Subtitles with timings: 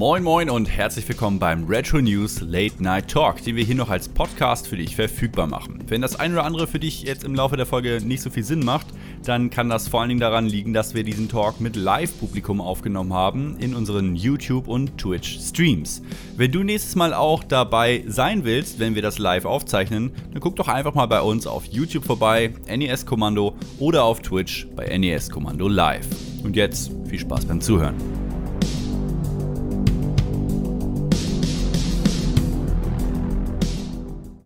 [0.00, 3.90] Moin Moin und herzlich willkommen beim Retro News Late Night Talk, den wir hier noch
[3.90, 5.84] als Podcast für dich verfügbar machen.
[5.88, 8.42] Wenn das ein oder andere für dich jetzt im Laufe der Folge nicht so viel
[8.42, 8.86] Sinn macht,
[9.26, 13.12] dann kann das vor allen Dingen daran liegen, dass wir diesen Talk mit Live-Publikum aufgenommen
[13.12, 16.00] haben in unseren YouTube- und Twitch-Streams.
[16.34, 20.56] Wenn du nächstes Mal auch dabei sein willst, wenn wir das live aufzeichnen, dann guck
[20.56, 25.28] doch einfach mal bei uns auf YouTube vorbei, NES Kommando oder auf Twitch bei NES
[25.28, 26.06] Kommando Live.
[26.42, 28.19] Und jetzt viel Spaß beim Zuhören.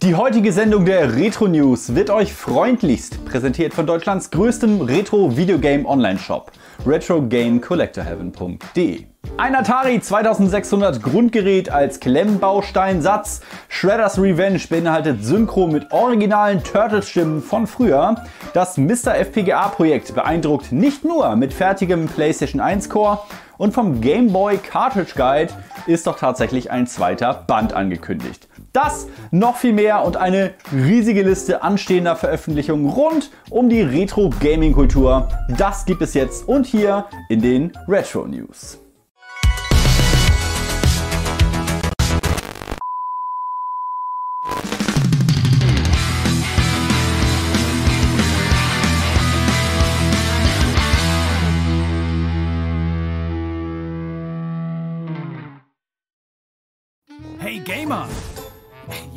[0.05, 6.53] Die heutige Sendung der Retro News wird euch freundlichst präsentiert von Deutschlands größtem Retro-Videogame-Online-Shop,
[6.87, 9.05] retrogamecollectorheaven.de.
[9.39, 13.41] Ein Atari 2600 Grundgerät als Klemmbausteinsatz.
[13.71, 18.17] Shredder's Revenge beinhaltet Synchro mit originalen Turtles-Stimmen von früher.
[18.53, 19.15] Das Mr.
[19.15, 23.21] FPGA-Projekt beeindruckt nicht nur mit fertigem PlayStation 1 Core
[23.57, 25.55] und vom Game Boy Cartridge Guide
[25.87, 28.49] ist doch tatsächlich ein zweiter Band angekündigt.
[28.75, 35.85] Das, noch viel mehr und eine riesige Liste anstehender Veröffentlichungen rund um die Retro-Gaming-Kultur, das
[35.87, 38.84] gibt es jetzt und hier in den Retro News.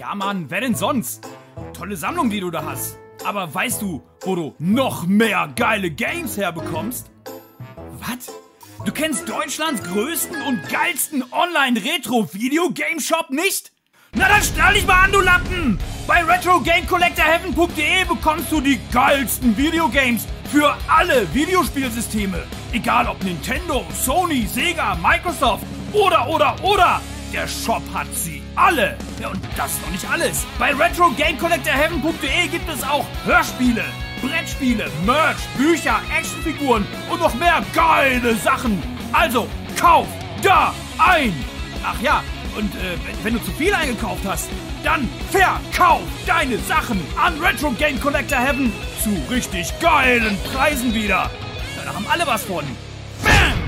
[0.08, 1.27] Ja Mann, wer denn sonst?
[1.73, 2.97] Tolle Sammlung, die du da hast.
[3.25, 7.11] Aber weißt du, wo du noch mehr geile Games herbekommst?
[8.00, 8.31] Was?
[8.85, 13.73] Du kennst Deutschlands größten und geilsten Online-Retro-Video-Game-Shop nicht?
[14.13, 15.78] Na dann schnall dich mal an, du Lappen!
[16.08, 22.45] Bei RetroGameCollectorHeaven.de bekommst du die geilsten Videogames für alle Videospielsysteme.
[22.72, 27.02] Egal ob Nintendo, Sony, Sega, Microsoft oder, oder, oder.
[27.33, 28.97] Der Shop hat sie alle.
[29.22, 30.45] Ja, und das ist noch nicht alles.
[30.59, 33.85] Bei RetroGameCollectorHeaven.de gibt es auch Hörspiele,
[34.22, 38.81] Brettspiele, Merch, Bücher, Actionfiguren und noch mehr geile Sachen.
[39.13, 39.47] Also,
[39.79, 40.07] kauf
[40.41, 41.34] da ein.
[41.84, 42.23] Ach ja,
[42.57, 44.50] und äh, wenn, du zu viel eingekauft hast,
[44.84, 51.29] dann verkauf deine Sachen an Retro Game Collector Heaven zu richtig geilen Preisen wieder.
[51.85, 52.66] Da haben alle was von.
[53.24, 53.66] Bam!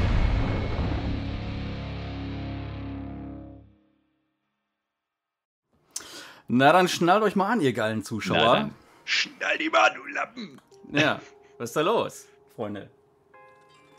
[6.52, 8.38] Na dann schnallt euch mal an, ihr geilen Zuschauer.
[8.38, 8.72] Na dann
[9.06, 10.60] Schnall die mal, du Lappen.
[10.92, 11.22] Ja,
[11.60, 12.90] was ist da los, Freunde?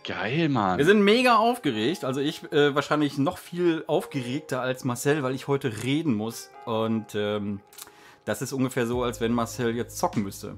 [0.04, 0.78] Geil, Mann.
[0.78, 2.04] Wir sind mega aufgeregt.
[2.04, 6.50] Also ich äh, wahrscheinlich noch viel aufgeregter als Marcel, weil ich heute reden muss.
[6.64, 7.60] Und ähm,
[8.24, 10.56] das ist ungefähr so, als wenn Marcel jetzt zocken müsste.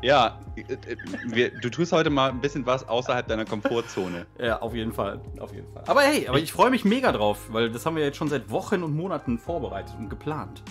[0.00, 4.24] Ja, äh, äh, wir, du tust heute mal ein bisschen was außerhalb deiner Komfortzone.
[4.38, 5.20] Ja, auf jeden Fall.
[5.38, 5.84] Auf jeden Fall.
[5.86, 8.50] Aber hey, aber ich freue mich mega drauf, weil das haben wir jetzt schon seit
[8.50, 10.62] Wochen und Monaten vorbereitet und geplant.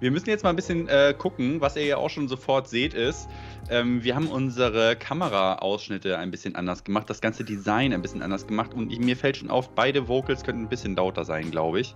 [0.00, 2.94] Wir müssen jetzt mal ein bisschen äh, gucken, was ihr ja auch schon sofort seht,
[2.94, 3.28] ist,
[3.68, 8.46] ähm, wir haben unsere Kameraausschnitte ein bisschen anders gemacht, das ganze Design ein bisschen anders
[8.46, 11.80] gemacht und ich, mir fällt schon auf, beide Vocals könnten ein bisschen lauter sein, glaube
[11.80, 11.94] ich.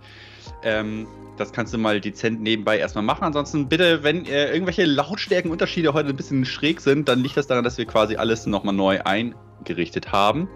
[0.62, 1.06] Ähm,
[1.36, 3.24] das kannst du mal dezent nebenbei erstmal machen.
[3.24, 7.64] Ansonsten bitte, wenn äh, irgendwelche Lautstärkenunterschiede heute ein bisschen schräg sind, dann liegt das daran,
[7.64, 10.48] dass wir quasi alles nochmal neu eingerichtet haben.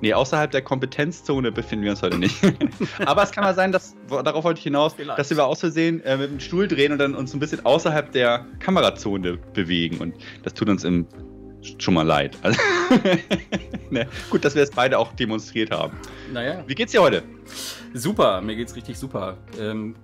[0.00, 2.36] Nee, außerhalb der Kompetenzzone befinden wir uns heute nicht.
[3.04, 5.18] Aber es kann mal sein, dass, darauf wollte ich hinaus, Vielleicht.
[5.18, 8.10] dass wir aus Versehen äh, mit dem Stuhl drehen und dann uns ein bisschen außerhalb
[8.12, 9.98] der Kamerazone bewegen.
[9.98, 11.06] Und das tut uns im,
[11.78, 12.36] schon mal leid.
[12.42, 12.58] Also,
[13.90, 15.96] ne, gut, dass wir es beide auch demonstriert haben.
[16.32, 16.64] Naja.
[16.66, 17.22] Wie geht's dir heute?
[17.92, 19.36] Super, mir geht's richtig super.
[19.58, 19.96] Ähm,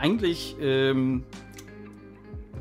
[0.00, 1.24] eigentlich ähm,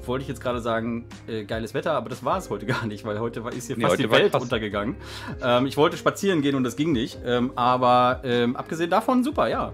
[0.08, 3.06] wollte ich jetzt gerade sagen, äh, geiles Wetter, aber das war es heute gar nicht,
[3.06, 4.44] weil heute war, ist hier Nee, fast die Welt krass.
[4.44, 4.96] untergegangen.
[5.42, 7.20] Ähm, ich wollte spazieren gehen und das ging nicht.
[7.26, 9.74] Ähm, aber ähm, abgesehen davon, super, ja.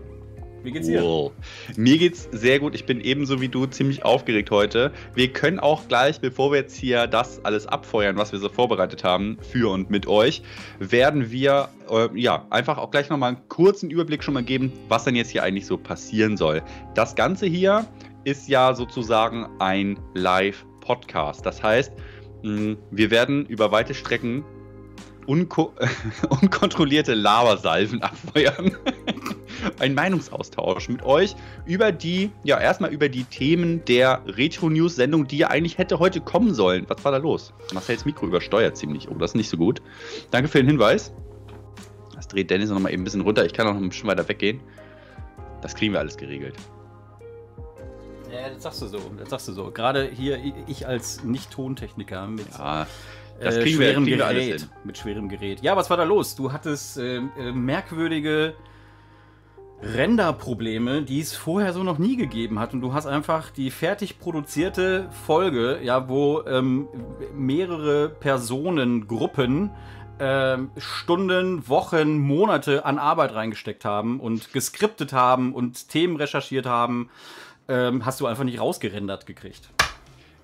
[0.65, 1.03] Wie geht's dir?
[1.03, 1.31] Wow.
[1.77, 2.73] Mir geht's sehr gut.
[2.73, 4.91] Ich bin ebenso wie du ziemlich aufgeregt heute.
[5.13, 9.03] Wir können auch gleich, bevor wir jetzt hier das alles abfeuern, was wir so vorbereitet
[9.03, 10.41] haben, für und mit euch,
[10.79, 15.03] werden wir äh, ja einfach auch gleich nochmal einen kurzen Überblick schon mal geben, was
[15.03, 16.63] denn jetzt hier eigentlich so passieren soll.
[16.95, 17.85] Das Ganze hier
[18.25, 21.45] ist ja sozusagen ein Live-Podcast.
[21.45, 21.93] Das heißt,
[22.41, 24.43] wir werden über weite Strecken
[25.27, 25.73] unko
[26.29, 28.75] unkontrollierte Lavasalven abfeuern.
[29.79, 31.35] Ein Meinungsaustausch mit euch
[31.65, 36.53] über die, ja, erstmal über die Themen der Retro-News-Sendung, die ja eigentlich hätte heute kommen
[36.53, 36.85] sollen.
[36.87, 37.53] Was war da los?
[37.73, 39.09] Marcells Mikro übersteuert ziemlich.
[39.09, 39.81] Oh, das ist nicht so gut.
[40.31, 41.13] Danke für den Hinweis.
[42.15, 43.45] Das dreht Dennis noch mal eben ein bisschen runter.
[43.45, 44.61] Ich kann auch noch ein bisschen weiter weggehen.
[45.61, 46.55] Das kriegen wir alles geregelt.
[48.35, 48.99] Ja, das sagst du so.
[49.17, 49.71] Das sagst du so.
[49.71, 52.87] Gerade hier, ich als Nicht-Tontechniker mit Ja,
[53.39, 54.61] das äh, kriegen wir, schwerem wir Gerät.
[54.61, 54.69] hin.
[54.83, 55.61] Mit schwerem Gerät.
[55.61, 56.35] Ja, was war da los?
[56.35, 58.55] Du hattest äh, äh, merkwürdige
[59.81, 62.73] Renderprobleme, die es vorher so noch nie gegeben hat.
[62.73, 66.87] Und du hast einfach die fertig produzierte Folge, ja, wo ähm,
[67.33, 69.71] mehrere Personen, Gruppen
[70.17, 77.09] äh, Stunden, Wochen, Monate an Arbeit reingesteckt haben und geskriptet haben und Themen recherchiert haben,
[77.67, 79.69] ähm, hast du einfach nicht rausgerendert gekriegt.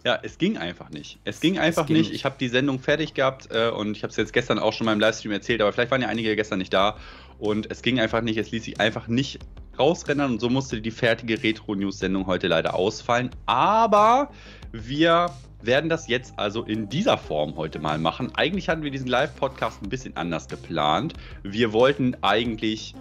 [0.04, 1.20] Ja, es ging einfach nicht.
[1.26, 2.12] Es ging einfach es ging nicht.
[2.12, 4.86] Ich habe die Sendung fertig gehabt äh, und ich habe es jetzt gestern auch schon
[4.86, 6.98] mal im Livestream erzählt, aber vielleicht waren ja einige gestern nicht da
[7.38, 8.38] und es ging einfach nicht.
[8.38, 9.40] Es ließ sich einfach nicht
[9.78, 13.30] rausrennen und so musste die fertige Retro-News-Sendung heute leider ausfallen.
[13.46, 14.32] Aber
[14.72, 15.32] wir
[15.62, 18.32] werden das jetzt also in dieser Form heute mal machen.
[18.36, 21.14] Eigentlich hatten wir diesen Live-Podcast ein bisschen anders geplant.
[21.44, 22.96] Wir wollten eigentlich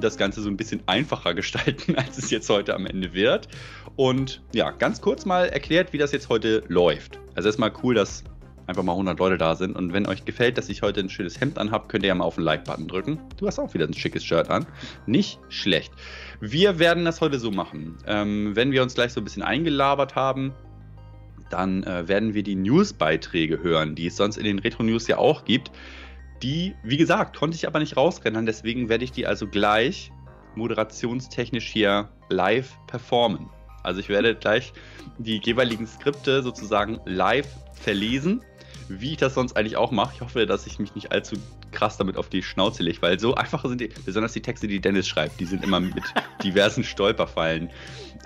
[0.00, 3.48] das Ganze so ein bisschen einfacher gestalten, als es jetzt heute am Ende wird.
[3.96, 7.18] Und ja, ganz kurz mal erklärt, wie das jetzt heute läuft.
[7.34, 8.24] Also erstmal cool, dass
[8.66, 9.76] einfach mal 100 Leute da sind.
[9.76, 12.24] Und wenn euch gefällt, dass ich heute ein schönes Hemd anhabe, könnt ihr ja mal
[12.24, 13.18] auf den Like-Button drücken.
[13.36, 14.66] Du hast auch wieder ein schickes Shirt an.
[15.06, 15.92] Nicht schlecht.
[16.40, 17.98] Wir werden das heute so machen.
[18.06, 20.52] Ähm, wenn wir uns gleich so ein bisschen eingelabert haben,
[21.50, 25.44] dann äh, werden wir die News-Beiträge hören, die es sonst in den Retro-News ja auch
[25.44, 25.70] gibt.
[26.42, 30.10] Die, wie gesagt, konnte ich aber nicht rausrennen, deswegen werde ich die also gleich
[30.56, 33.48] moderationstechnisch hier live performen.
[33.84, 34.72] Also ich werde gleich
[35.18, 38.42] die jeweiligen Skripte sozusagen live verlesen,
[38.88, 40.14] wie ich das sonst eigentlich auch mache.
[40.16, 41.36] Ich hoffe, dass ich mich nicht allzu
[41.70, 44.80] krass damit auf die Schnauze lege, weil so einfach sind die, besonders die Texte, die
[44.80, 46.02] Dennis schreibt, die sind immer mit
[46.44, 47.70] diversen Stolperfallen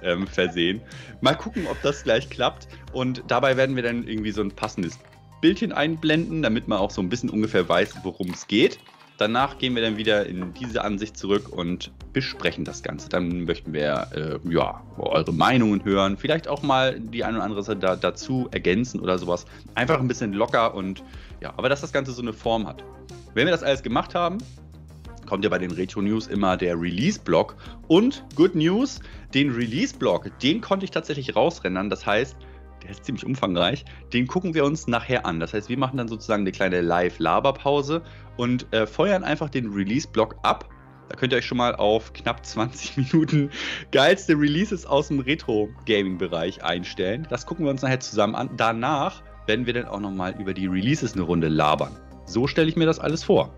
[0.02, 0.80] ähm, versehen.
[1.20, 2.69] Mal gucken, ob das gleich klappt.
[2.92, 4.98] Und dabei werden wir dann irgendwie so ein passendes
[5.40, 8.78] Bildchen einblenden, damit man auch so ein bisschen ungefähr weiß, worum es geht.
[9.18, 13.08] Danach gehen wir dann wieder in diese Ansicht zurück und besprechen das Ganze.
[13.08, 17.62] Dann möchten wir äh, ja, eure Meinungen hören, vielleicht auch mal die eine oder andere
[17.62, 19.46] Sache da, dazu ergänzen oder sowas.
[19.74, 21.02] Einfach ein bisschen locker und
[21.40, 22.84] ja, aber dass das Ganze so eine Form hat.
[23.32, 24.38] Wenn wir das alles gemacht haben,
[25.26, 27.56] kommt ja bei den Retro News immer der Release-Block.
[27.88, 29.00] Und Good News,
[29.34, 31.90] den Release-Block, den konnte ich tatsächlich rausrendern.
[31.90, 32.36] Das heißt,
[32.86, 33.84] der ist ziemlich umfangreich.
[34.12, 35.40] Den gucken wir uns nachher an.
[35.40, 38.02] Das heißt, wir machen dann sozusagen eine kleine Live-Laberpause
[38.36, 40.68] und äh, feuern einfach den Release-Block ab.
[41.08, 43.50] Da könnt ihr euch schon mal auf knapp 20 Minuten
[43.90, 47.26] geilste Releases aus dem Retro-Gaming-Bereich einstellen.
[47.28, 48.50] Das gucken wir uns nachher zusammen an.
[48.56, 51.96] Danach werden wir dann auch nochmal über die Releases eine Runde labern.
[52.24, 53.52] So stelle ich mir das alles vor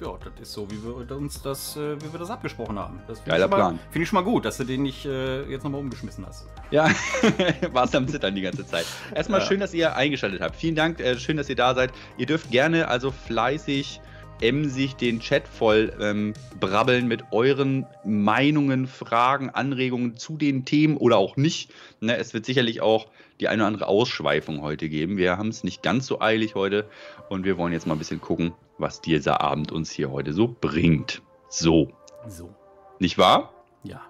[0.00, 3.00] ja, das ist so, wie wir uns das, äh, wie wir das abgesprochen haben.
[3.06, 3.78] Das Geiler Plan.
[3.90, 6.46] Finde ich schon mal gut, dass du den nicht äh, jetzt nochmal umgeschmissen hast.
[6.70, 6.90] Ja,
[7.72, 8.86] warst am Zittern die ganze Zeit.
[9.14, 9.46] Erstmal ja.
[9.46, 10.56] schön, dass ihr eingeschaltet habt.
[10.56, 11.92] Vielen Dank, äh, schön, dass ihr da seid.
[12.18, 14.00] Ihr dürft gerne also fleißig
[14.40, 21.16] emsig den Chat voll ähm, brabbeln mit euren Meinungen, Fragen, Anregungen zu den Themen oder
[21.16, 21.72] auch nicht.
[22.00, 23.06] Ne, es wird sicherlich auch
[23.40, 25.16] die eine oder andere Ausschweifung heute geben.
[25.16, 26.86] Wir haben es nicht ganz so eilig heute
[27.28, 30.54] und wir wollen jetzt mal ein bisschen gucken, was dieser Abend uns hier heute so
[30.60, 31.22] bringt.
[31.48, 31.92] So.
[32.28, 32.50] So.
[32.98, 33.52] Nicht wahr?
[33.82, 34.02] Ja.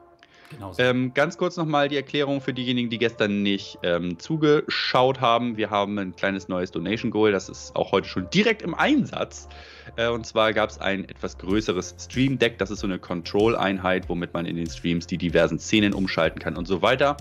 [0.50, 0.82] Genau so.
[0.82, 5.56] ähm, ganz kurz nochmal die Erklärung für diejenigen, die gestern nicht ähm, zugeschaut haben.
[5.56, 9.48] Wir haben ein kleines neues Donation Goal, das ist auch heute schon direkt im Einsatz.
[9.96, 14.08] Äh, und zwar gab es ein etwas größeres Stream Deck, das ist so eine Control-Einheit,
[14.08, 17.16] womit man in den Streams die diversen Szenen umschalten kann und so weiter.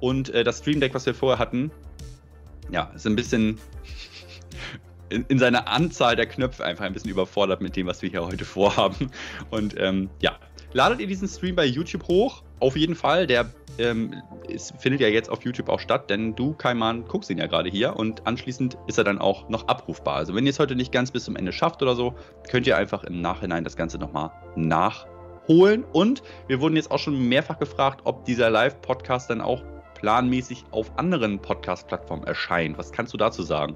[0.00, 1.70] Und äh, das Stream Deck, was wir vorher hatten,
[2.70, 3.58] ja, ist ein bisschen
[5.14, 8.26] in, in, seiner Anzahl der Knöpfe einfach ein bisschen überfordert mit dem, was wir hier
[8.26, 9.10] heute vorhaben.
[9.50, 10.36] Und ähm, ja,
[10.72, 12.42] ladet ihr diesen Stream bei YouTube hoch.
[12.60, 13.26] Auf jeden Fall.
[13.26, 17.38] Der ähm, ist, findet ja jetzt auf YouTube auch statt, denn du, Kaiman, guckst ihn
[17.38, 20.16] ja gerade hier und anschließend ist er dann auch noch abrufbar.
[20.16, 22.14] Also wenn ihr es heute nicht ganz bis zum Ende schafft oder so,
[22.50, 25.84] könnt ihr einfach im Nachhinein das Ganze nochmal nachholen.
[25.92, 29.62] Und wir wurden jetzt auch schon mehrfach gefragt, ob dieser Live-Podcast dann auch
[30.04, 32.76] planmäßig auf anderen Podcast-Plattformen erscheint.
[32.76, 33.74] Was kannst du dazu sagen?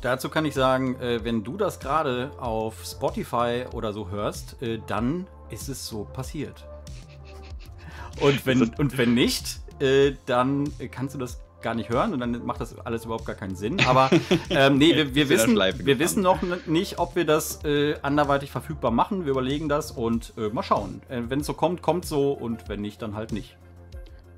[0.00, 4.78] Dazu kann ich sagen, äh, wenn du das gerade auf Spotify oder so hörst, äh,
[4.86, 6.66] dann ist es so passiert.
[8.22, 12.46] Und wenn, und wenn nicht, äh, dann kannst du das gar nicht hören und dann
[12.46, 13.78] macht das alles überhaupt gar keinen Sinn.
[13.86, 14.08] Aber
[14.48, 18.92] ähm, nee, wir, wir wissen, wir wissen noch nicht, ob wir das äh, anderweitig verfügbar
[18.92, 19.26] machen.
[19.26, 21.02] Wir überlegen das und äh, mal schauen.
[21.10, 23.58] Äh, wenn es so kommt, kommt so und wenn nicht, dann halt nicht.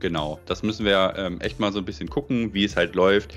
[0.01, 3.35] Genau, das müssen wir ähm, echt mal so ein bisschen gucken, wie es halt läuft.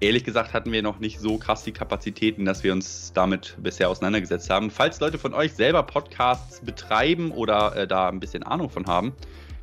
[0.00, 3.88] Ehrlich gesagt hatten wir noch nicht so krass die Kapazitäten, dass wir uns damit bisher
[3.88, 4.70] auseinandergesetzt haben.
[4.70, 9.14] Falls Leute von euch selber Podcasts betreiben oder äh, da ein bisschen Ahnung von haben,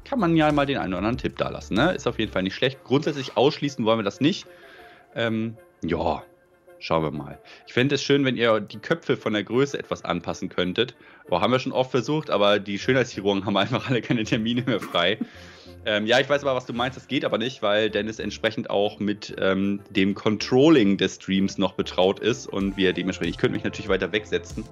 [0.04, 1.76] kann man ja mal den einen oder anderen Tipp da lassen.
[1.76, 1.94] Ne?
[1.94, 2.84] Ist auf jeden Fall nicht schlecht.
[2.84, 4.48] Grundsätzlich ausschließen wollen wir das nicht.
[5.16, 6.24] Ähm, ja,
[6.80, 7.40] schauen wir mal.
[7.68, 10.96] Ich fände es schön, wenn ihr die Köpfe von der Größe etwas anpassen könntet.
[11.30, 14.80] Boah, haben wir schon oft versucht, aber die Schönheitschirurgen haben einfach alle keine Termine mehr
[14.80, 15.20] frei.
[15.86, 16.98] Ähm, ja, ich weiß aber, was du meinst.
[16.98, 21.74] Das geht aber nicht, weil Dennis entsprechend auch mit ähm, dem Controlling des Streams noch
[21.74, 24.64] betraut ist und wir dementsprechend, ich könnte mich natürlich weiter wegsetzen,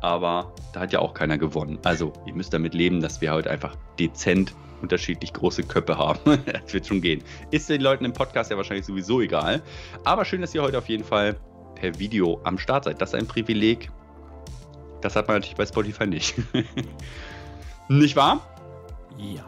[0.00, 1.78] aber da hat ja auch keiner gewonnen.
[1.84, 6.42] Also, ihr müsst damit leben, dass wir heute einfach dezent unterschiedlich große Köpfe haben.
[6.46, 7.22] das wird schon gehen.
[7.50, 9.62] Ist den Leuten im Podcast ja wahrscheinlich sowieso egal.
[10.04, 11.36] Aber schön, dass ihr heute auf jeden Fall
[11.76, 13.00] per Video am Start seid.
[13.00, 13.90] Das ist ein Privileg.
[15.00, 16.34] Das hat man natürlich bei Spotify nicht.
[17.88, 18.40] nicht wahr?
[19.18, 19.44] Ja.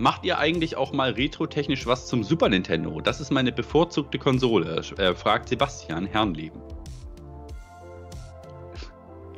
[0.00, 3.00] Macht ihr eigentlich auch mal retrotechnisch was zum Super Nintendo?
[3.00, 6.60] Das ist meine bevorzugte Konsole, äh, fragt Sebastian Herrnleben.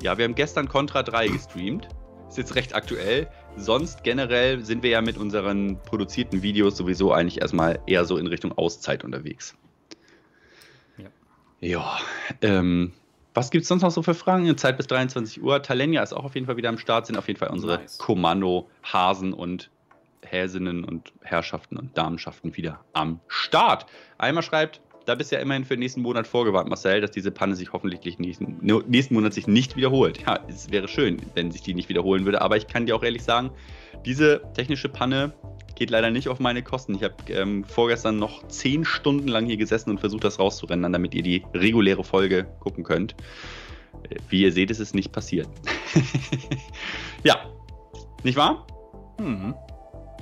[0.03, 1.89] Ja, wir haben gestern Contra 3 gestreamt.
[2.29, 3.29] Ist jetzt recht aktuell.
[3.57, 8.27] Sonst generell sind wir ja mit unseren produzierten Videos sowieso eigentlich erstmal eher so in
[8.27, 9.57] Richtung Auszeit unterwegs.
[10.99, 11.09] Ja.
[11.61, 11.99] Ja.
[12.43, 12.93] Ähm,
[13.33, 14.57] was gibt es sonst noch so für Fragen?
[14.59, 15.63] Zeit bis 23 Uhr.
[15.63, 17.99] Talenia ist auch auf jeden Fall wieder am Start, sind auf jeden Fall unsere nice.
[17.99, 19.71] Kommando-Hasen und
[20.25, 23.87] Häsinnen und Herrschaften und Damenschaften wieder am Start.
[24.19, 27.31] Einmal schreibt, da bist du ja immerhin für den nächsten Monat vorgewarnt, Marcel, dass diese
[27.31, 30.21] Panne sich hoffentlich nächsten, nächsten Monat sich nicht wiederholt.
[30.27, 33.03] Ja, es wäre schön, wenn sich die nicht wiederholen würde, aber ich kann dir auch
[33.03, 33.51] ehrlich sagen,
[34.05, 35.33] diese technische Panne
[35.75, 36.95] geht leider nicht auf meine Kosten.
[36.95, 41.15] Ich habe ähm, vorgestern noch zehn Stunden lang hier gesessen und versucht, das rauszurennen, damit
[41.15, 43.15] ihr die reguläre Folge gucken könnt.
[44.29, 45.49] Wie ihr seht, ist es nicht passiert.
[47.25, 47.37] ja,
[48.23, 48.67] nicht wahr?
[49.19, 49.55] Mhm.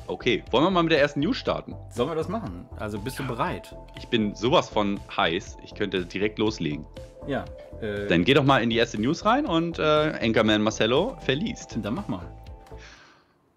[0.09, 1.75] Okay, wollen wir mal mit der ersten News starten?
[1.91, 2.67] Sollen wir das machen?
[2.79, 3.77] Also bist du bereit?
[3.99, 5.59] Ich bin sowas von heiß.
[5.63, 6.87] Ich könnte direkt loslegen.
[7.27, 7.45] Ja.
[7.83, 11.79] Äh, Dann geh doch mal in die erste News rein und äh, Anchorman Marcello verliest.
[11.83, 12.25] Dann mach mal.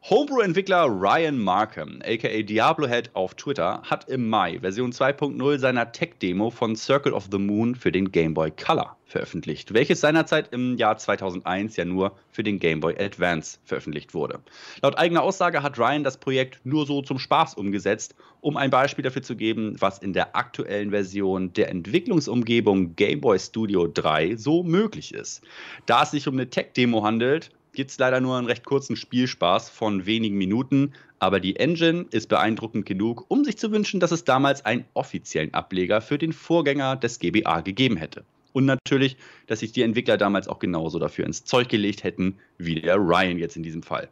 [0.10, 6.50] Homebrew-Entwickler Ryan Markham, aka Diablo Head auf Twitter, hat im Mai Version 2.0 seiner Tech-Demo
[6.50, 10.98] von Circle of the Moon für den Game Boy Color veröffentlicht, welches seinerzeit im Jahr
[10.98, 14.40] 2001 ja nur für den Game Boy Advance veröffentlicht wurde.
[14.82, 19.04] Laut eigener Aussage hat Ryan das Projekt nur so zum Spaß umgesetzt, um ein Beispiel
[19.04, 24.64] dafür zu geben, was in der aktuellen Version der Entwicklungsumgebung Game Boy Studio 3 so
[24.64, 25.44] möglich ist.
[25.86, 29.70] Da es sich um eine Tech-Demo handelt, gibt es leider nur einen recht kurzen Spielspaß
[29.70, 34.24] von wenigen Minuten, aber die Engine ist beeindruckend genug, um sich zu wünschen, dass es
[34.24, 38.24] damals einen offiziellen Ableger für den Vorgänger des GBA gegeben hätte.
[38.54, 42.76] Und natürlich, dass sich die Entwickler damals auch genauso dafür ins Zeug gelegt hätten, wie
[42.76, 44.10] der Ryan jetzt in diesem Fall.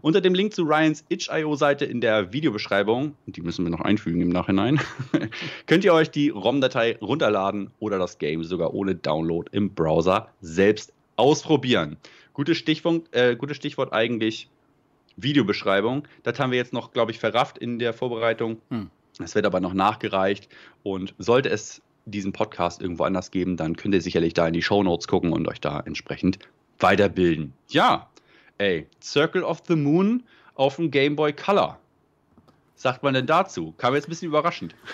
[0.00, 4.30] Unter dem Link zu Ryans itch.io-Seite in der Videobeschreibung, die müssen wir noch einfügen im
[4.30, 4.80] Nachhinein,
[5.66, 10.94] könnt ihr euch die ROM-Datei runterladen oder das Game sogar ohne Download im Browser selbst
[11.16, 11.98] ausprobieren.
[12.34, 14.48] Gutes Stichwort, äh, gutes Stichwort eigentlich
[15.16, 16.08] Videobeschreibung.
[16.22, 18.60] Das haben wir jetzt noch, glaube ich, verrafft in der Vorbereitung.
[18.70, 18.90] Hm.
[19.18, 20.48] Das wird aber noch nachgereicht.
[20.82, 24.62] Und sollte es diesen Podcast irgendwo anders geben, dann könnt ihr sicherlich da in die
[24.62, 26.38] Show Notes gucken und euch da entsprechend
[26.78, 27.52] weiterbilden.
[27.68, 28.10] Ja,
[28.58, 30.24] ey, Circle of the Moon
[30.54, 31.78] auf dem Game Boy Color
[32.82, 33.74] sagt man denn dazu?
[33.76, 34.74] Kam jetzt ein bisschen überraschend.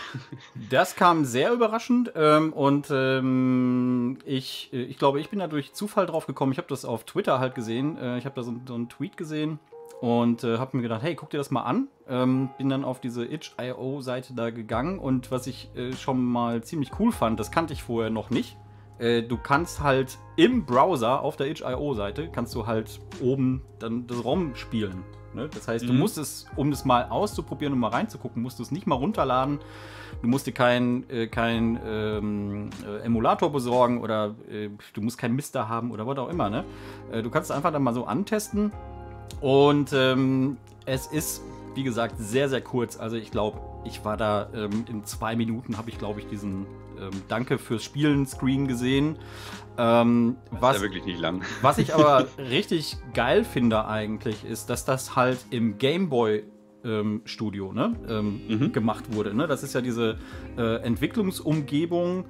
[0.71, 5.73] Das kam sehr überraschend ähm, und ähm, ich, äh, ich glaube, ich bin da durch
[5.73, 6.53] Zufall drauf gekommen.
[6.53, 7.97] Ich habe das auf Twitter halt gesehen.
[7.97, 9.59] Äh, ich habe da so, so, einen Tweet gesehen
[10.03, 11.89] und äh, habe mir gedacht, hey, guck dir das mal an.
[12.07, 16.91] Ähm, bin dann auf diese itch.io-Seite da gegangen und was ich äh, schon mal ziemlich
[16.99, 18.59] cool fand, das kannte ich vorher noch nicht.
[18.99, 24.23] Äh, du kannst halt im Browser auf der itch.io-Seite kannst du halt oben dann das
[24.23, 25.05] ROM spielen.
[25.39, 25.49] Ne?
[25.53, 25.89] Das heißt, mhm.
[25.89, 28.97] du musst es, um das mal auszuprobieren und mal reinzugucken, musst du es nicht mal
[28.97, 29.59] runterladen.
[30.21, 35.37] Du musst dir keinen äh, kein, ähm, äh, Emulator besorgen oder äh, du musst keinen
[35.37, 36.51] Mister haben oder was auch immer.
[36.51, 36.65] Ne?
[37.13, 38.73] Äh, du kannst es einfach dann mal so antesten.
[39.41, 41.43] Und ähm, es ist,
[41.75, 42.99] wie gesagt, sehr, sehr kurz.
[42.99, 46.67] Also ich glaube, ich war da ähm, in zwei Minuten, habe ich, glaube ich, diesen
[46.99, 49.17] ähm, Danke fürs Spielen Screen gesehen.
[49.81, 51.43] Ähm, was, ja wirklich nicht lang.
[51.63, 56.43] Was ich aber richtig geil finde eigentlich, ist, dass das halt im Gameboy
[56.85, 58.73] ähm, Studio ne, ähm, mhm.
[58.73, 59.35] gemacht wurde.
[59.35, 59.47] Ne?
[59.47, 60.19] Das ist ja diese
[60.57, 62.25] äh, Entwicklungsumgebung,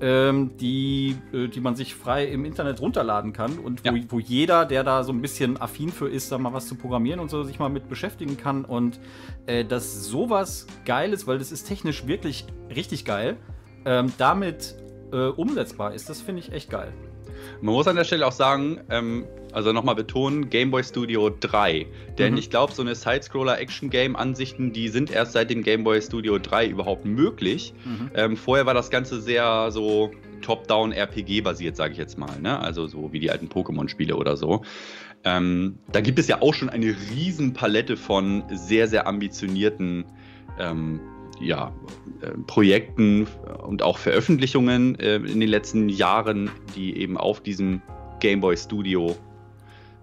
[0.00, 4.02] ähm, die, äh, die man sich frei im Internet runterladen kann und wo, ja.
[4.08, 7.18] wo, jeder, der da so ein bisschen affin für ist, da mal was zu programmieren
[7.18, 8.64] und so, sich mal mit beschäftigen kann.
[8.64, 9.00] Und
[9.46, 13.36] äh, dass sowas geil ist, weil das ist technisch wirklich richtig geil,
[13.84, 14.76] ähm, damit
[15.14, 16.92] äh, umsetzbar ist, das finde ich echt geil.
[17.60, 21.86] Man muss an der Stelle auch sagen, ähm, also nochmal betonen, Game Boy Studio 3.
[22.18, 22.38] Denn mhm.
[22.38, 27.04] ich glaube, so eine Side-Scroller-Action-Game-Ansichten, die sind erst seit dem Game Boy Studio 3 überhaupt
[27.04, 27.72] möglich.
[27.84, 28.10] Mhm.
[28.14, 30.10] Ähm, vorher war das Ganze sehr so
[30.42, 32.40] Top-Down RPG basiert, sage ich jetzt mal.
[32.40, 32.58] Ne?
[32.58, 34.62] Also so wie die alten Pokémon-Spiele oder so.
[35.22, 40.04] Ähm, da gibt es ja auch schon eine riesen Palette von sehr, sehr ambitionierten
[40.58, 41.00] ähm,
[41.40, 41.72] ja,
[42.20, 43.26] äh, Projekten
[43.62, 47.82] und auch Veröffentlichungen äh, in den letzten Jahren, die eben auf diesem
[48.20, 49.16] Game Boy Studio,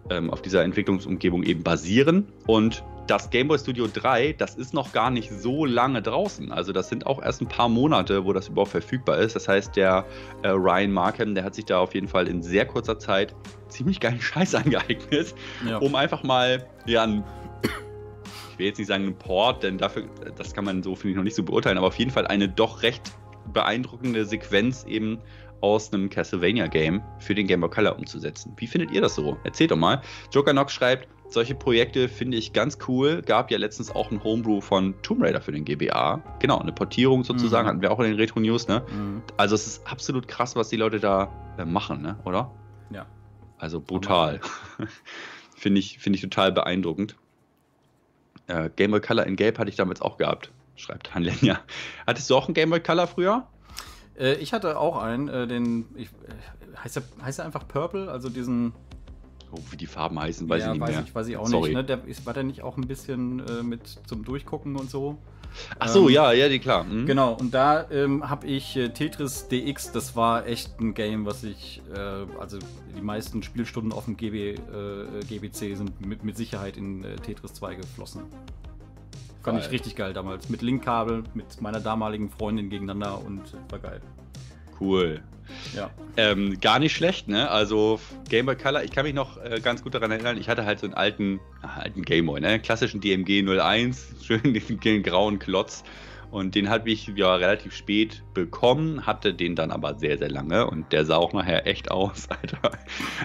[0.09, 2.27] ähm, auf dieser Entwicklungsumgebung eben basieren.
[2.47, 6.51] Und das Game Boy Studio 3, das ist noch gar nicht so lange draußen.
[6.51, 9.35] Also das sind auch erst ein paar Monate, wo das überhaupt verfügbar ist.
[9.35, 10.05] Das heißt, der
[10.43, 13.35] äh, Ryan Markham, der hat sich da auf jeden Fall in sehr kurzer Zeit
[13.67, 15.33] ziemlich geilen Scheiß angeeignet,
[15.67, 15.77] ja.
[15.77, 17.23] um einfach mal ja, ein
[18.61, 20.03] will jetzt nicht sagen ein Port, denn dafür,
[20.37, 22.47] das kann man so, finde ich, noch nicht so beurteilen, aber auf jeden Fall eine
[22.47, 23.11] doch recht
[23.51, 25.19] beeindruckende Sequenz eben
[25.61, 28.53] aus einem Castlevania-Game für den Game Boy Color umzusetzen.
[28.57, 29.37] Wie findet ihr das so?
[29.43, 30.01] Erzählt doch mal.
[30.31, 33.21] Joker Nox schreibt, solche Projekte finde ich ganz cool.
[33.21, 36.21] Gab ja letztens auch ein Homebrew von Tomb Raider für den GBA.
[36.39, 37.69] Genau, eine Portierung sozusagen, mhm.
[37.69, 38.83] hatten wir auch in den Retro News, ne?
[38.91, 39.23] Mhm.
[39.37, 42.19] Also es ist absolut krass, was die Leute da äh, machen, ne?
[42.25, 42.51] Oder?
[42.91, 43.05] Ja.
[43.57, 44.39] Also brutal.
[45.55, 47.15] finde ich, find ich total beeindruckend.
[48.51, 51.59] Äh, Game Boy Color in Gelb hatte ich damals auch gehabt, schreibt Hanlenja.
[52.07, 53.47] Hattest du auch einen Game Boy Color früher?
[54.19, 55.85] Äh, ich hatte auch einen, äh, den.
[55.95, 58.11] Ich, äh, heißt, der, heißt der einfach Purple?
[58.11, 58.73] Also diesen.
[59.53, 61.03] Oh, wie die Farben heißen, weiß ja, ich nicht weiß mehr.
[61.05, 61.69] Ich, weiß ich auch Sorry.
[61.69, 61.75] nicht.
[61.75, 61.83] Ne?
[61.83, 65.17] Der, ist, war der nicht auch ein bisschen äh, mit zum Durchgucken und so?
[65.79, 66.83] Ach so, ähm, ja, ja, die klar.
[66.83, 67.05] Mhm.
[67.05, 71.43] Genau, und da ähm, habe ich äh, Tetris DX, das war echt ein Game, was
[71.43, 71.99] ich, äh,
[72.39, 72.59] also
[72.95, 74.55] die meisten Spielstunden auf dem GB, äh,
[75.27, 78.23] GBC sind mit, mit Sicherheit in äh, Tetris 2 geflossen.
[79.43, 80.49] Fand ich richtig geil damals.
[80.49, 84.01] Mit Linkkabel, mit meiner damaligen Freundin gegeneinander und war geil.
[84.79, 85.23] Cool.
[85.75, 85.89] Ja.
[86.17, 87.49] Ähm, gar nicht schlecht, ne?
[87.49, 90.65] Also Game Boy Color, ich kann mich noch äh, ganz gut daran erinnern, ich hatte
[90.65, 92.59] halt so einen alten, alten Game Boy, ne?
[92.59, 95.83] Klassischen DMG 01, schön den grauen Klotz.
[96.31, 100.65] Und den habe ich ja relativ spät bekommen, hatte den dann aber sehr, sehr lange
[100.65, 102.71] und der sah auch nachher echt aus, Alter.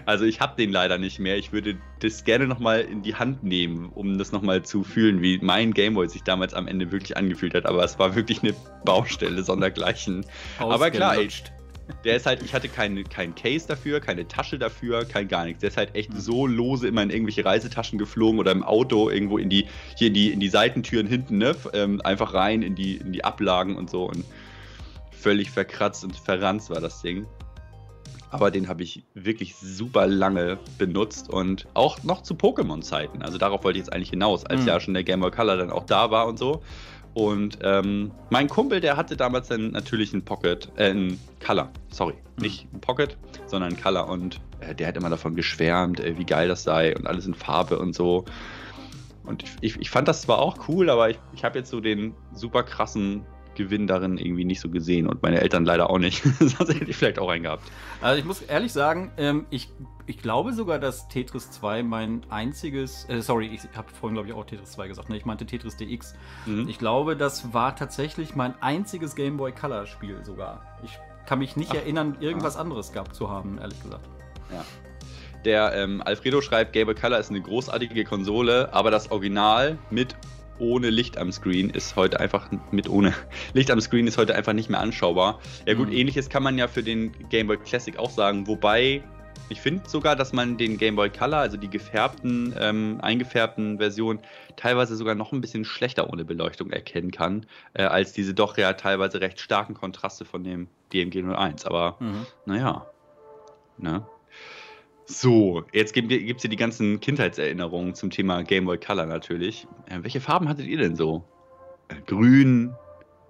[0.04, 1.37] Also ich habe den leider nicht mehr.
[1.37, 5.38] Ich würde das gerne nochmal in die Hand nehmen, um das nochmal zu fühlen, wie
[5.40, 7.64] mein Gameboy sich damals am Ende wirklich angefühlt hat.
[7.64, 8.54] Aber es war wirklich eine
[8.85, 10.26] Baustelle sondergleichen.
[10.59, 11.28] Aber klar, ey,
[12.05, 15.61] der ist halt, ich hatte kein, kein Case dafür, keine Tasche dafür, kein gar nichts.
[15.61, 16.19] Der ist halt echt mhm.
[16.19, 19.66] so lose immer in irgendwelche Reisetaschen geflogen oder im Auto irgendwo in die,
[19.97, 21.55] hier in die, in die Seitentüren hinten, ne?
[21.73, 24.25] Ähm, einfach rein in die, in die Ablagen und so und
[25.11, 27.26] völlig verkratzt und verranzt war das Ding.
[28.31, 33.23] Aber den habe ich wirklich super lange benutzt und auch noch zu Pokémon-Zeiten.
[33.23, 34.69] Also darauf wollte ich jetzt eigentlich hinaus, als mhm.
[34.69, 36.62] ja schon der Game Boy Color dann auch da war und so.
[37.16, 42.12] Und ähm, mein Kumpel, der hatte damals dann natürlich einen Pocket, äh, einen Color, sorry,
[42.12, 42.42] mhm.
[42.42, 44.11] nicht ein Pocket, sondern einen Color.
[44.11, 47.33] Und äh, der hat immer davon geschwärmt, äh, wie geil das sei und alles in
[47.33, 48.26] Farbe und so.
[49.24, 51.81] Und ich, ich, ich fand das zwar auch cool, aber ich, ich habe jetzt so
[51.81, 53.24] den super krassen
[53.57, 56.23] Gewinn darin irgendwie nicht so gesehen und meine Eltern leider auch nicht.
[56.38, 57.64] Sonst hätte ich vielleicht auch einen gehabt.
[58.01, 59.71] Also ich muss ehrlich sagen, ähm, ich,
[60.07, 64.35] ich glaube sogar, dass Tetris 2 mein einziges, äh, sorry, ich habe vorhin glaube ich
[64.35, 65.16] auch Tetris 2 gesagt, ne?
[65.16, 66.14] ich meinte Tetris DX.
[66.47, 66.69] Mhm.
[66.69, 70.79] Ich glaube, das war tatsächlich mein einziges Game Boy Color Spiel sogar.
[70.85, 72.61] Ich kann mich nicht Ach, erinnern, irgendwas ah.
[72.61, 74.09] anderes gehabt zu haben, ehrlich gesagt.
[74.53, 74.64] Ja.
[75.45, 80.16] Der ähm, Alfredo schreibt, Game Boy Color ist eine großartige Konsole, aber das Original mit
[80.59, 83.14] ohne Licht am Screen ist heute einfach mit ohne
[83.53, 85.40] Licht am Screen ist heute einfach nicht mehr anschaubar.
[85.66, 85.95] Ja gut, mhm.
[85.95, 89.03] ähnliches kann man ja für den Game Boy Classic auch sagen, wobei
[89.49, 94.21] ich finde sogar, dass man den Game Boy Color, also die gefärbten, ähm, eingefärbten Versionen,
[94.57, 98.73] teilweise sogar noch ein bisschen schlechter ohne Beleuchtung erkennen kann, äh, als diese doch ja
[98.73, 101.64] teilweise recht starken Kontraste von dem DMG 01.
[101.64, 102.27] Aber mhm.
[102.45, 102.87] naja,
[103.79, 104.07] ne?
[105.07, 109.66] So, jetzt gibt es hier die ganzen Kindheitserinnerungen zum Thema Game Boy Color natürlich.
[109.88, 111.25] Äh, welche Farben hattet ihr denn so?
[111.88, 112.75] Äh, grün.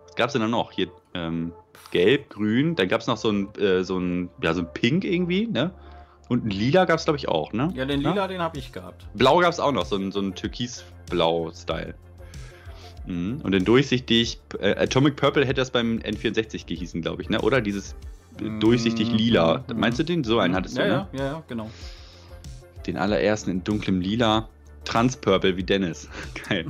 [0.07, 0.73] Was gab es denn da noch?
[0.73, 1.53] Hier ähm,
[1.91, 2.77] gelb, grün.
[2.77, 5.71] Dann gab es noch so ein, äh, so ein, ja, so ein Pink irgendwie, ne?
[6.29, 7.71] Und ein Lila gab es, glaube ich, auch, ne?
[7.75, 8.27] Ja, den Lila, ja?
[8.27, 9.07] den habe ich gehabt.
[9.15, 11.95] Blau gab es auch noch, so ein, so ein Türkisblau-Style.
[13.07, 13.43] Mhm.
[13.43, 17.43] Und dann durchsichtig, äh, Atomic Purple hätte das beim N64 gehießen, glaube ich, ne?
[17.43, 17.95] Oder dieses
[18.61, 19.65] durchsichtig lila.
[19.69, 19.81] Mhm.
[19.81, 20.25] Meinst du den?
[20.25, 21.09] So einen hattest ja, du, ne?
[21.13, 21.71] Ja, ja, genau.
[22.87, 24.49] Den allerersten in dunklem Lila.
[24.85, 26.09] Transpurple wie Dennis.
[26.49, 26.67] Geil.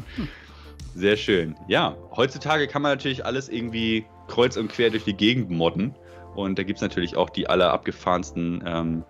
[0.94, 1.54] Sehr schön.
[1.68, 5.94] Ja, heutzutage kann man natürlich alles irgendwie kreuz und quer durch die Gegend modden.
[6.34, 9.04] Und da gibt es natürlich auch die aller abgefahrensten ähm,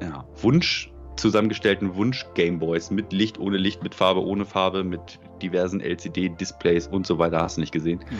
[0.00, 6.88] ja, Wunsch zusammengestellten Wunsch-Gameboys mit Licht, ohne Licht, mit Farbe, ohne Farbe, mit diversen LCD-Displays
[6.88, 7.98] und so weiter, hast du nicht gesehen.
[7.98, 8.16] Mhm.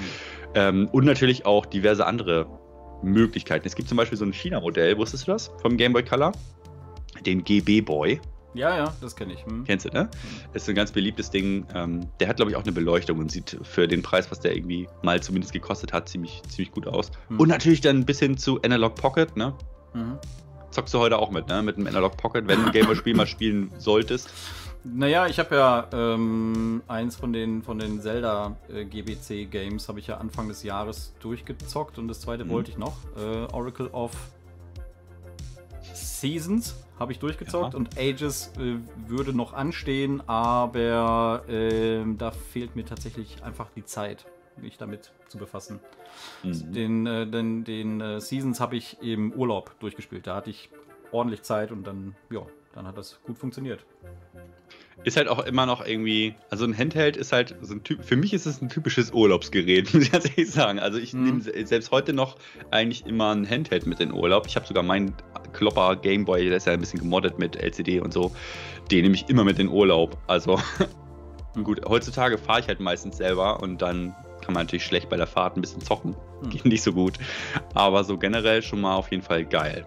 [0.55, 2.47] Ähm, und natürlich auch diverse andere
[3.03, 3.67] Möglichkeiten.
[3.67, 5.51] Es gibt zum Beispiel so ein China-Modell, wusstest du das?
[5.63, 6.33] Vom Game Boy Color?
[7.25, 8.21] Den GB Boy.
[8.55, 9.45] Ja, ja, das kenne ich.
[9.47, 9.65] Hm.
[9.65, 10.11] Kennst du, ne?
[10.53, 11.67] Das ist ein ganz beliebtes Ding.
[11.75, 14.57] Ähm, der hat, glaube ich, auch eine Beleuchtung und sieht für den Preis, was der
[14.57, 17.13] irgendwie mal zumindest gekostet hat, ziemlich, ziemlich gut aus.
[17.29, 17.39] Hm.
[17.39, 19.55] Und natürlich dann bis hin zu Analog Pocket, ne?
[19.95, 20.19] Mhm.
[20.71, 21.63] Zockst du heute auch mit, ne?
[21.63, 24.31] Mit einem Analog Pocket, wenn du ein Gamer-Spiel mal spielen solltest.
[24.83, 30.01] Naja, ich habe ja ähm, eins von den, von den Zelda äh, GBC Games habe
[30.01, 32.51] ich ja Anfang des Jahres durchgezockt und das zweite mhm.
[32.51, 32.97] wollte ich noch.
[33.17, 34.13] Äh, Oracle of
[35.93, 37.79] Seasons habe ich durchgezockt ja.
[37.79, 44.25] und Ages äh, würde noch anstehen, aber äh, da fehlt mir tatsächlich einfach die Zeit,
[44.57, 45.81] mich damit zu befassen.
[46.43, 46.73] Mhm.
[46.73, 50.27] Den, äh, den, den äh, Seasons habe ich im Urlaub durchgespielt.
[50.27, 50.71] Da hatte ich
[51.13, 53.85] ordentlich Zeit und dann, ja, dann hat das gut funktioniert
[55.05, 58.17] ist halt auch immer noch irgendwie, also ein Handheld ist halt so ein Typ, für
[58.17, 60.79] mich ist es ein typisches Urlaubsgerät, muss ich ganz ehrlich sagen.
[60.79, 61.25] Also ich mhm.
[61.25, 62.37] nehme selbst heute noch
[62.71, 64.47] eigentlich immer ein Handheld mit in Urlaub.
[64.47, 65.15] Ich habe sogar meinen
[65.53, 68.33] Klopper Gameboy, der ist ja ein bisschen gemoddet mit LCD und so,
[68.91, 70.19] den nehme ich immer mit in Urlaub.
[70.27, 70.61] Also
[71.65, 75.27] gut, heutzutage fahre ich halt meistens selber und dann kann man natürlich schlecht bei der
[75.27, 76.15] Fahrt ein bisschen zocken.
[76.43, 76.51] Mhm.
[76.51, 77.15] Geht nicht so gut.
[77.75, 79.87] Aber so generell schon mal auf jeden Fall geil.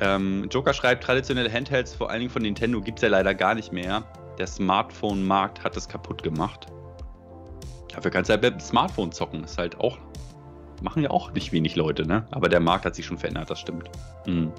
[0.00, 3.54] Ähm, Joker schreibt, traditionelle Handhelds, vor allen Dingen von Nintendo, gibt es ja leider gar
[3.54, 4.04] nicht mehr.
[4.38, 6.66] Der Smartphone-Markt hat es kaputt gemacht.
[7.92, 9.42] Dafür kannst du ja mit Smartphone zocken.
[9.42, 9.98] Ist halt auch.
[10.82, 12.24] Machen ja auch nicht wenig Leute, ne?
[12.30, 13.90] Aber der Markt hat sich schon verändert, das stimmt.
[14.26, 14.52] Mhm.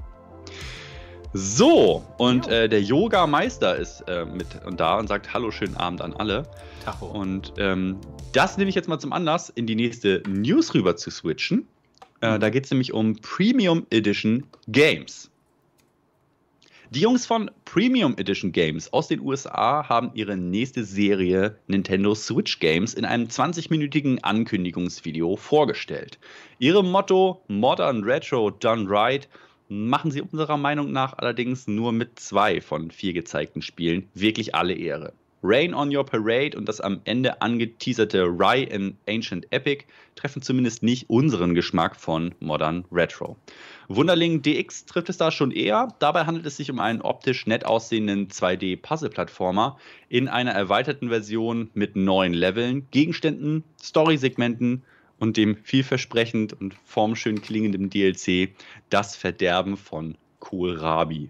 [1.31, 6.01] So, und äh, der Yoga-Meister ist äh, mit und da und sagt Hallo, schönen Abend
[6.01, 6.43] an alle.
[6.83, 7.05] Tacho.
[7.05, 7.97] Und ähm,
[8.33, 11.67] das nehme ich jetzt mal zum Anlass, in die nächste News rüber zu switchen.
[12.21, 15.28] Äh, da geht es nämlich um Premium Edition Games.
[16.91, 22.57] Die Jungs von Premium Edition Games aus den USA haben ihre nächste Serie Nintendo Switch
[22.57, 26.17] Games in einem 20-minütigen Ankündigungsvideo vorgestellt.
[26.57, 29.29] Ihrem Motto Modern Retro Done Right
[29.67, 34.73] machen sie unserer Meinung nach allerdings nur mit zwei von vier gezeigten Spielen wirklich alle
[34.73, 35.13] Ehre.
[35.41, 40.83] Rain on Your Parade und das am Ende angeteaserte Rye in Ancient Epic treffen zumindest
[40.83, 43.37] nicht unseren Geschmack von Modern Retro.
[43.87, 45.87] Wunderling DX trifft es da schon eher.
[45.99, 49.77] Dabei handelt es sich um einen optisch nett aussehenden 2D-Puzzle-Plattformer
[50.09, 54.83] in einer erweiterten Version mit neuen Leveln, Gegenständen, Story-Segmenten
[55.19, 58.49] und dem vielversprechend und formschön klingenden DLC
[58.89, 61.29] Das Verderben von Kohlrabi.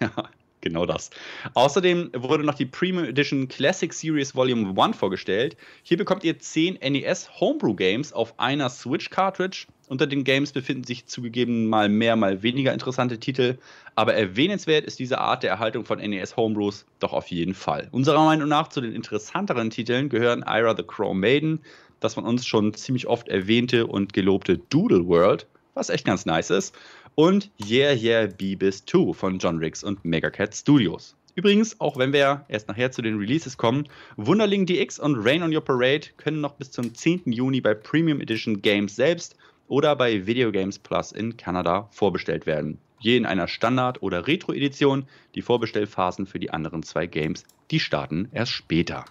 [0.62, 1.10] genau das.
[1.52, 5.56] Außerdem wurde noch die Premium Edition Classic Series Volume 1 vorgestellt.
[5.82, 9.66] Hier bekommt ihr 10 NES Homebrew Games auf einer Switch Cartridge.
[9.88, 13.58] Unter den Games befinden sich zugegeben mal mehr, mal weniger interessante Titel,
[13.94, 17.88] aber erwähnenswert ist diese Art der Erhaltung von NES Homebrews doch auf jeden Fall.
[17.90, 21.60] Unserer Meinung nach zu den interessanteren Titeln gehören Ira the Crow Maiden,
[22.00, 26.50] das von uns schon ziemlich oft erwähnte und gelobte Doodle World, was echt ganz nice
[26.50, 26.74] ist,
[27.14, 31.16] und Yeah Yeah Beebis 2 von John Riggs und Megacat Studios.
[31.34, 35.54] Übrigens, auch wenn wir erst nachher zu den Releases kommen, Wunderling DX und Rain on
[35.54, 37.22] Your Parade können noch bis zum 10.
[37.26, 39.36] Juni bei Premium Edition Games selbst
[39.68, 42.78] oder bei Video Games Plus in Kanada vorbestellt werden.
[43.00, 45.06] Je in einer Standard- oder Retro-Edition.
[45.34, 49.04] Die Vorbestellphasen für die anderen zwei Games, die starten erst später.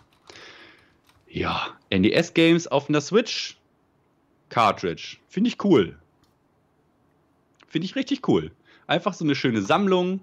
[1.27, 3.57] Ja, NES-Games auf einer Switch.
[4.49, 5.17] Cartridge.
[5.27, 5.97] Finde ich cool.
[7.71, 8.51] Finde ich richtig cool.
[8.85, 10.19] Einfach so eine schöne Sammlung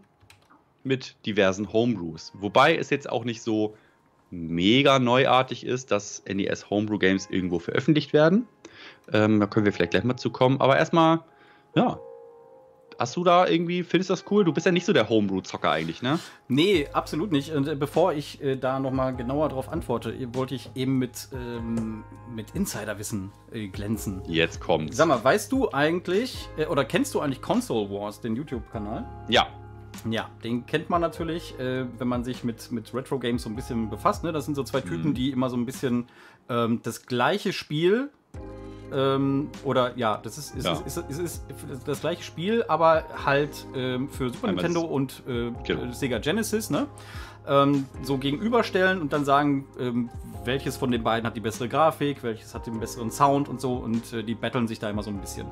[0.84, 2.32] mit diversen Homebrews.
[2.34, 3.74] Wobei es jetzt auch nicht so
[4.30, 8.46] mega neuartig ist, dass NES Homebrew Games irgendwo veröffentlicht werden.
[9.14, 10.60] Ähm, da können wir vielleicht gleich mal zu kommen.
[10.60, 11.20] Aber erstmal,
[11.74, 11.98] ja,
[12.98, 14.42] Hast du da irgendwie, findest du das cool?
[14.42, 16.18] Du bist ja nicht so der Homebrew-Zocker eigentlich, ne?
[16.48, 17.52] Nee, absolut nicht.
[17.52, 22.02] Und äh, bevor ich äh, da nochmal genauer drauf antworte, wollte ich eben mit, ähm,
[22.34, 24.20] mit Insiderwissen äh, glänzen.
[24.26, 24.96] Jetzt kommt's.
[24.96, 29.06] Sag mal, weißt du eigentlich, äh, oder kennst du eigentlich Console Wars, den YouTube-Kanal?
[29.28, 29.46] Ja.
[30.10, 33.90] Ja, den kennt man natürlich, äh, wenn man sich mit, mit Retro-Games so ein bisschen
[33.90, 34.24] befasst.
[34.24, 34.32] Ne?
[34.32, 35.14] Das sind so zwei Typen, mhm.
[35.14, 36.08] die immer so ein bisschen
[36.48, 38.10] ähm, das gleiche Spiel
[38.92, 40.72] ähm, oder ja, das ist, ist, ja.
[40.84, 41.42] Ist, ist, ist,
[41.86, 45.92] das gleiche Spiel, aber halt ähm, für Super Einmal Nintendo und äh, genau.
[45.92, 46.86] Sega Genesis, ne?
[47.46, 50.10] Ähm, so gegenüberstellen und dann sagen, ähm,
[50.44, 53.74] welches von den beiden hat die bessere Grafik, welches hat den besseren Sound und so
[53.74, 55.46] und äh, die battlen sich da immer so ein bisschen.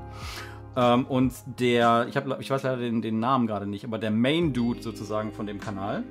[0.76, 4.10] Ähm, und der, ich, hab, ich weiß leider den, den Namen gerade nicht, aber der
[4.10, 6.04] Main Dude sozusagen von dem Kanal,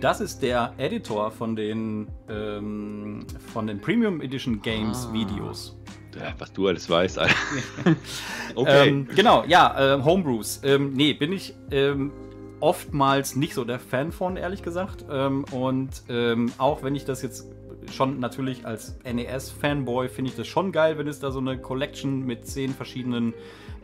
[0.00, 5.12] das ist der Editor von den, ähm, von den Premium Edition Games ah.
[5.12, 5.76] Videos.
[6.16, 7.18] Ja, was du alles weißt.
[8.54, 8.88] okay.
[8.88, 10.60] Ähm, genau, ja, äh, Homebrews.
[10.64, 12.12] Ähm, nee, bin ich ähm,
[12.60, 15.04] oftmals nicht so der Fan von, ehrlich gesagt.
[15.10, 17.46] Ähm, und ähm, auch wenn ich das jetzt
[17.90, 22.24] schon natürlich als NES-Fanboy finde ich das schon geil, wenn es da so eine Collection
[22.24, 23.34] mit zehn verschiedenen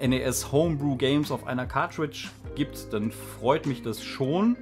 [0.00, 4.56] NES Homebrew Games auf einer Cartridge gibt, dann freut mich das schon.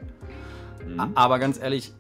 [0.87, 1.13] Mhm.
[1.15, 1.93] Aber ganz ehrlich,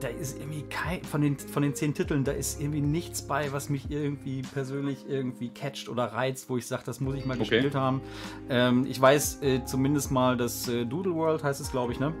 [0.00, 3.52] da ist irgendwie kein, von den, von den zehn Titeln, da ist irgendwie nichts bei,
[3.52, 7.34] was mich irgendwie persönlich irgendwie catcht oder reizt, wo ich sage, das muss ich mal
[7.34, 7.48] okay.
[7.50, 8.00] gespielt haben.
[8.48, 12.14] Ähm, ich weiß äh, zumindest mal, dass äh, Doodle World heißt es, glaube ich, ne?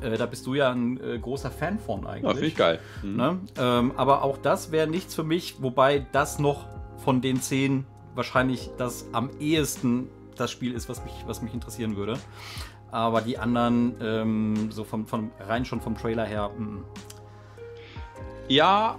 [0.00, 2.22] Äh, da bist du ja ein äh, großer Fan von eigentlich.
[2.22, 2.78] Ja, finde ich geil.
[3.02, 3.16] Mhm.
[3.16, 3.38] Ne?
[3.58, 6.66] Ähm, aber auch das wäre nichts für mich, wobei das noch
[7.04, 11.96] von den zehn wahrscheinlich das am ehesten das Spiel ist, was mich, was mich interessieren
[11.96, 12.18] würde.
[12.90, 16.84] Aber die anderen, ähm, so vom, vom, rein schon vom Trailer her, mm.
[18.48, 18.98] Ja,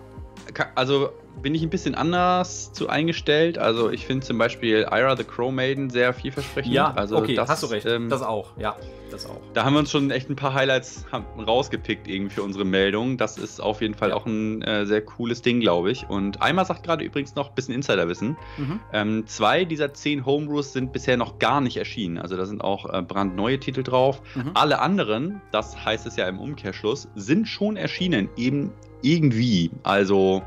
[0.76, 1.10] also
[1.42, 3.58] bin ich ein bisschen anders zu eingestellt.
[3.58, 6.74] Also ich finde zum Beispiel Ira the Crow Maiden sehr vielversprechend.
[6.74, 7.86] Ja, also okay, das, hast du recht.
[7.86, 8.76] ähm, das auch, ja,
[9.10, 9.40] das auch.
[9.54, 11.06] Da haben wir uns schon echt ein paar Highlights
[11.38, 13.18] rausgepickt irgendwie für unsere Meldung.
[13.18, 14.16] Das ist auf jeden Fall Ja.
[14.16, 16.08] auch ein äh, sehr cooles Ding, glaube ich.
[16.10, 18.38] Und einmal sagt gerade übrigens noch ein bisschen Insiderwissen.
[18.58, 18.80] Mhm.
[18.94, 22.18] Ähm, zwei dieser zehn Homebrews sind bisher noch gar nicht erschienen.
[22.18, 24.22] Also da sind auch äh, brandneue Titel drauf.
[24.36, 24.52] Mhm.
[24.54, 28.30] Alle anderen, das heißt es ja im Umkehrschluss, sind schon erschienen.
[28.36, 29.72] Eben irgendwie.
[29.84, 30.44] Also,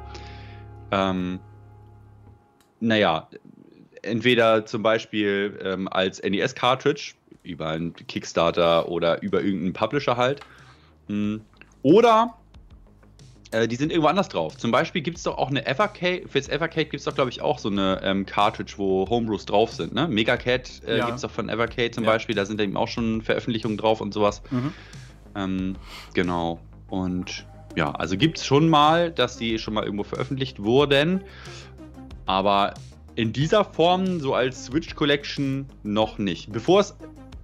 [0.91, 1.41] ähm,
[2.81, 3.29] naja,
[4.03, 10.41] entweder zum Beispiel ähm, als NES-Cartridge über einen Kickstarter oder über irgendeinen Publisher halt.
[11.09, 11.37] Mm,
[11.83, 12.35] Oder
[13.51, 14.57] äh, die sind irgendwo anders drauf.
[14.57, 17.43] Zum Beispiel gibt es doch auch eine Evercade, fürs Evercade gibt es doch, glaube ich,
[17.43, 19.95] auch so eine ähm, Cartridge, wo Homebrews drauf sind.
[19.95, 20.09] Ne?
[20.09, 21.07] Megacat äh, Ja.
[21.07, 22.11] gibt es doch von Evercade zum Ja.
[22.11, 24.43] Beispiel, da sind eben auch schon Veröffentlichungen drauf und sowas.
[24.51, 24.73] Mhm.
[25.37, 25.77] Ähm,
[26.15, 26.61] genau.
[26.89, 27.45] Und
[27.77, 31.23] ja, also gibt es schon mal, dass die schon mal irgendwo veröffentlicht wurden.
[32.27, 32.75] Aber
[33.17, 36.53] in dieser Form, so als Switch Collection, noch nicht.
[36.53, 36.97] Bevor es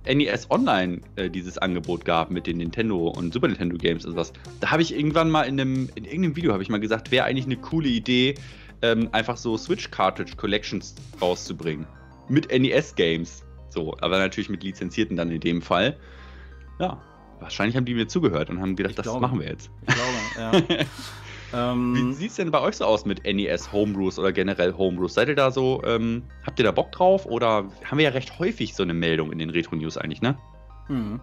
[0.07, 4.33] NES Online äh, dieses Angebot gab mit den Nintendo und Super Nintendo Games und was,
[4.61, 7.27] da habe ich irgendwann mal in einem, in irgendeinem Video habe ich mal gesagt, wäre
[7.27, 8.35] eigentlich eine coole Idee,
[8.83, 11.87] ähm, einfach so Switch Cartridge Collections rauszubringen.
[12.29, 13.45] Mit NES Games.
[13.69, 15.97] So, aber natürlich mit lizenzierten dann in dem Fall.
[16.79, 17.01] Ja,
[17.40, 19.20] wahrscheinlich haben die mir zugehört und haben gedacht, Ich das glaube.
[19.20, 19.70] machen wir jetzt.
[19.87, 20.87] Ich glaube, ja.
[21.53, 25.14] Wie ähm, sieht es denn bei euch so aus mit NES Homebrews oder generell Homebrews?
[25.14, 27.26] Seid ihr da so, ähm, habt ihr da Bock drauf?
[27.26, 30.38] Oder haben wir ja recht häufig so eine Meldung in den Retro-News eigentlich, ne?
[30.88, 31.20] mhm.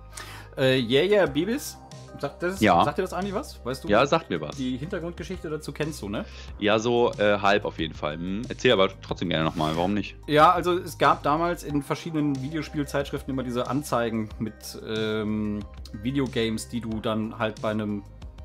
[0.58, 1.78] Äh, Yeah Yeah Bibis,
[2.20, 2.84] sagt, das, Ja.
[2.84, 3.64] sagt dir das eigentlich was?
[3.64, 3.88] Weißt du?
[3.88, 4.56] Ja, sagt mir was.
[4.56, 6.26] Die Hintergrundgeschichte dazu kennst du, ne?
[6.60, 8.16] Ja, so äh, halb auf jeden Fall.
[8.16, 10.16] Hm, erzähl aber trotzdem gerne nochmal, warum nicht?
[10.28, 15.60] Ja, also es gab damals in verschiedenen Videospielzeitschriften immer diese Anzeigen mit ähm,
[16.02, 18.04] Videogames, die du dann halt bei einem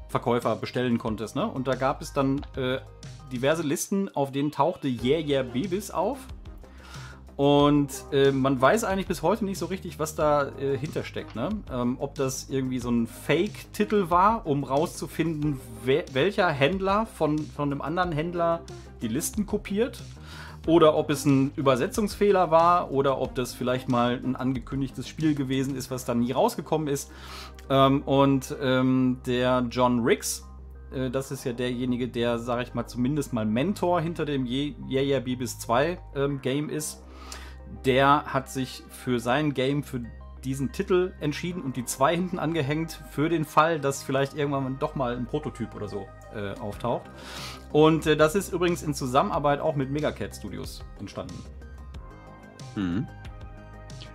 [0.09, 1.37] Verkäufer bestellen konntest.
[1.37, 1.47] Ne?
[1.47, 2.79] Und da gab es dann äh,
[3.33, 6.19] diverse Listen, auf denen tauchte Yeah Yeah Babys auf.
[7.37, 11.35] Und äh, man weiß eigentlich bis heute nicht so richtig, was da äh, hintersteckt.
[11.35, 11.49] Ne?
[11.73, 17.73] Ähm, ob das irgendwie so ein Fake-Titel war, um rauszufinden, wer, welcher Händler von, von
[17.73, 18.61] einem anderen Händler
[19.01, 20.03] die Listen kopiert.
[20.67, 25.75] Oder ob es ein Übersetzungsfehler war oder ob das vielleicht mal ein angekündigtes Spiel gewesen
[25.75, 27.11] ist, was dann nie rausgekommen ist.
[27.69, 30.47] Ähm, und ähm, der John Riggs,
[30.95, 34.77] äh, das ist ja derjenige, der, sag ich mal, zumindest mal Mentor hinter dem Ye-
[34.89, 37.03] Yeah Yeah Beavis 2 ähm, Game ist,
[37.85, 40.01] der hat sich für sein Game, für
[40.45, 44.95] diesen Titel entschieden und die zwei hinten angehängt für den Fall, dass vielleicht irgendwann doch
[44.97, 47.03] mal ein Prototyp oder so äh, auftaucht.
[47.71, 51.35] Und äh, das ist übrigens in Zusammenarbeit auch mit Megacat Studios entstanden.
[52.75, 53.07] Mhm.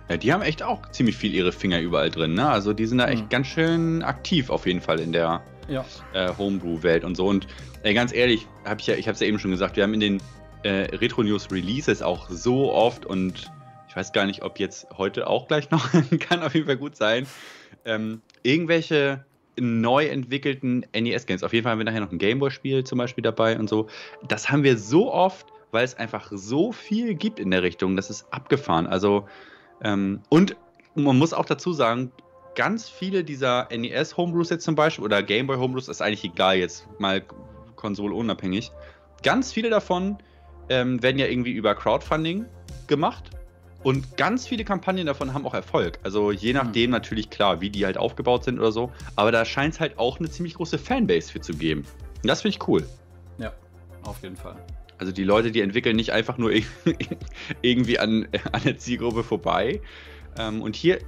[0.08, 2.48] Ja, die haben echt auch ziemlich viel ihre Finger überall drin, ne?
[2.48, 3.28] Also die sind da echt Mhm.
[3.28, 5.84] ganz schön aktiv auf jeden Fall in der Ja.
[6.14, 7.26] äh, Homebrew-Welt und so.
[7.26, 7.46] Und
[7.82, 10.00] ganz ehrlich, hab ich ja, ich habe es ja eben schon gesagt, wir haben in
[10.00, 10.22] den
[10.62, 13.50] äh, Retro News Releases auch so oft und
[13.88, 15.90] ich weiß gar nicht, ob jetzt heute auch gleich noch,
[16.20, 17.26] kann auf jeden Fall gut sein,
[17.84, 19.24] ähm, irgendwelche
[19.60, 21.42] neu entwickelten NES-Games.
[21.42, 23.88] Auf jeden Fall haben wir nachher noch ein Gameboy-Spiel zum Beispiel dabei und so.
[24.26, 27.96] Das haben wir so oft, weil es einfach so viel gibt in der Richtung.
[27.96, 28.86] Das ist abgefahren.
[28.86, 29.26] Also,
[29.82, 30.56] ähm, und
[30.94, 32.12] man muss auch dazu sagen,
[32.54, 36.86] ganz viele dieser NES Homebrews jetzt zum Beispiel oder Gameboy Homebrews, ist eigentlich egal jetzt
[36.98, 37.22] mal
[37.76, 38.72] Konsole unabhängig.
[39.22, 40.18] Ganz viele davon
[40.68, 42.44] ähm, werden ja irgendwie über Crowdfunding
[42.86, 43.30] gemacht.
[43.84, 46.00] Und ganz viele Kampagnen davon haben auch Erfolg.
[46.02, 48.90] Also je nachdem natürlich klar, wie die halt aufgebaut sind oder so.
[49.14, 51.84] Aber da scheint es halt auch eine ziemlich große Fanbase für zu geben.
[52.22, 52.84] Und das finde ich cool.
[53.38, 53.52] Ja,
[54.02, 54.56] auf jeden Fall.
[54.98, 56.50] Also die Leute, die entwickeln nicht einfach nur
[57.62, 59.80] irgendwie an, an der Zielgruppe vorbei.
[60.36, 60.98] Ähm, und hier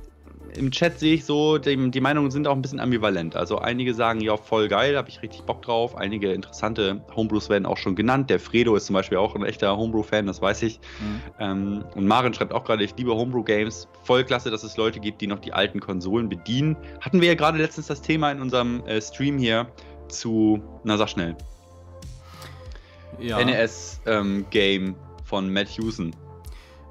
[0.57, 3.37] im Chat sehe ich so, die, die Meinungen sind auch ein bisschen ambivalent.
[3.37, 5.97] Also einige sagen, ja, voll geil, habe ich richtig Bock drauf.
[5.97, 8.31] Einige interessante Homebrews werden auch schon genannt.
[8.31, 10.81] Der Fredo ist zum Beispiel auch ein echter Homebrew-Fan, das weiß ich.
[11.01, 11.21] Mhm.
[11.39, 13.89] Ähm, und Maren schreibt auch gerade, ich liebe Homebrew-Games.
[14.03, 16.77] Voll klasse, dass es Leute gibt, die noch die alten Konsolen bedienen.
[17.01, 19.67] Hatten wir ja gerade letztens das Thema in unserem äh, Stream hier
[20.09, 21.37] zu, na sag schnell,
[23.19, 23.43] Ja.
[23.45, 26.15] NES-Game ähm, von Matt Hewson.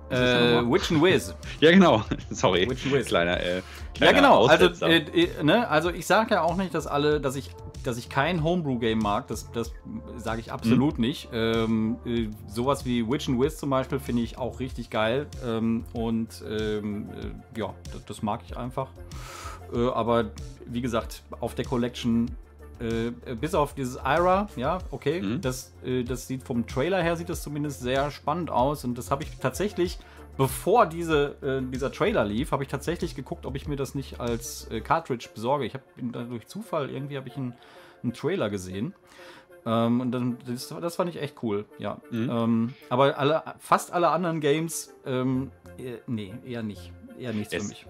[0.10, 0.62] Äh?
[0.72, 1.34] Witch and Wiz.
[1.60, 2.04] Ja, genau.
[2.32, 2.70] Sorry.
[2.70, 3.08] Witch and Wiz.
[3.08, 3.62] Kleiner, äh, Ja,
[3.94, 4.46] kleiner genau.
[4.48, 4.88] Also, Aussetzer.
[4.90, 5.68] äh, äh, ne?
[5.68, 7.52] also ich sage ja auch nicht, dass alle, dass ich,
[7.84, 9.28] dass ich kein Homebrew-Game mag.
[9.28, 9.72] Das, das
[10.18, 11.06] sage ich absolut Mhm.
[11.06, 11.30] nicht.
[11.34, 15.28] Ähm, äh, sowas wie Witch and Wiz zum Beispiel finde ich auch richtig geil.
[15.46, 17.10] Ähm, und ähm,
[17.56, 18.88] äh, ja, das, das mag ich einfach.
[19.94, 20.26] Aber
[20.66, 22.32] wie gesagt, auf der Collection
[22.80, 25.42] äh, bis auf dieses Ira, ja, okay, Mhm.
[25.42, 29.12] das, äh, das sieht vom Trailer her sieht das zumindest sehr spannend aus und das
[29.12, 30.00] habe ich tatsächlich
[30.40, 34.22] bevor diese, äh, dieser Trailer lief, habe ich tatsächlich geguckt, ob ich mir das nicht
[34.22, 35.66] als äh, Cartridge besorge.
[35.66, 35.84] Ich habe
[36.30, 37.54] durch Zufall irgendwie habe ich einen,
[38.04, 38.94] einen Trailer gesehen.
[39.66, 42.00] Ähm, und dann, das, das fand ich echt cool, ja.
[42.10, 42.30] Mhm.
[42.32, 46.94] Ähm, aber alle, fast alle anderen Games, ähm, äh, nee, eher nicht.
[47.20, 47.86] Eher nichts es, für mich.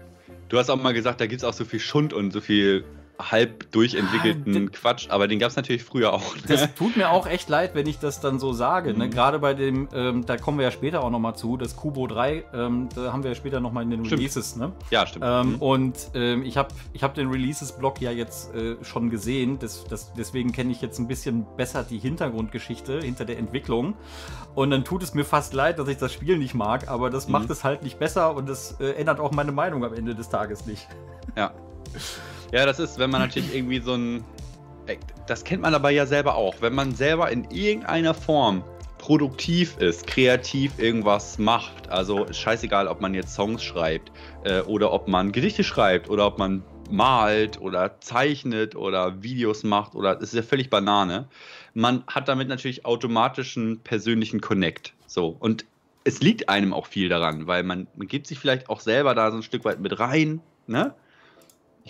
[0.48, 2.84] Du hast auch mal gesagt, da gibt es auch so viel Schund und so viel
[3.20, 6.34] halb durchentwickelten ah, Quatsch, aber den gab es natürlich früher auch.
[6.36, 6.42] Ne?
[6.48, 8.90] Das tut mir auch echt leid, wenn ich das dann so sage.
[8.90, 8.94] Ne?
[8.94, 9.00] Mhm.
[9.00, 9.10] Ne?
[9.10, 12.44] Gerade bei dem, ähm, da kommen wir ja später auch nochmal zu, das Kubo 3,
[12.54, 14.20] ähm, da haben wir ja später nochmal in den stimmt.
[14.20, 14.56] Releases.
[14.56, 14.72] Ne?
[14.90, 15.24] Ja, stimmt.
[15.26, 15.54] Ähm, mhm.
[15.56, 20.12] Und ähm, ich habe ich hab den Releases-Blog ja jetzt äh, schon gesehen, das, das,
[20.14, 23.94] deswegen kenne ich jetzt ein bisschen besser die Hintergrundgeschichte hinter der Entwicklung.
[24.54, 27.26] Und dann tut es mir fast leid, dass ich das Spiel nicht mag, aber das
[27.26, 27.32] mhm.
[27.32, 30.28] macht es halt nicht besser und das äh, ändert auch meine Meinung am Ende des
[30.28, 30.86] Tages nicht.
[31.36, 31.52] Ja.
[32.52, 34.24] Ja, das ist, wenn man natürlich irgendwie so ein.
[35.28, 36.56] Das kennt man aber ja selber auch.
[36.60, 38.64] Wenn man selber in irgendeiner Form
[38.98, 44.10] produktiv ist, kreativ irgendwas macht, also scheißegal, ob man jetzt Songs schreibt
[44.44, 49.94] äh, oder ob man Gedichte schreibt oder ob man malt oder zeichnet oder Videos macht
[49.94, 51.28] oder das ist ja völlig Banane.
[51.72, 54.92] Man hat damit natürlich automatisch einen persönlichen Connect.
[55.06, 55.64] So und
[56.02, 59.30] es liegt einem auch viel daran, weil man, man gibt sich vielleicht auch selber da
[59.30, 60.94] so ein Stück weit mit rein, ne?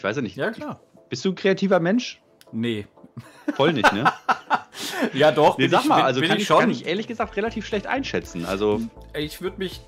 [0.00, 0.34] Ich weiß ja nicht.
[0.34, 0.80] Ja, klar.
[1.10, 2.22] Bist du ein kreativer Mensch?
[2.52, 2.86] Nee.
[3.54, 4.10] Voll nicht, ne?
[5.12, 5.58] ja, doch.
[5.58, 6.60] Nee, sag ich, mal, also kann ich, schon.
[6.60, 8.46] kann ich ehrlich gesagt relativ schlecht einschätzen.
[8.46, 8.80] Also
[9.12, 9.82] ich würde mich,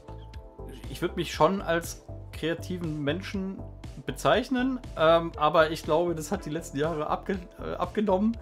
[0.90, 3.58] ich würde mich schon als kreativen Menschen
[4.04, 8.36] bezeichnen, ähm, aber ich glaube, das hat die letzten Jahre abge äh, abgenommen.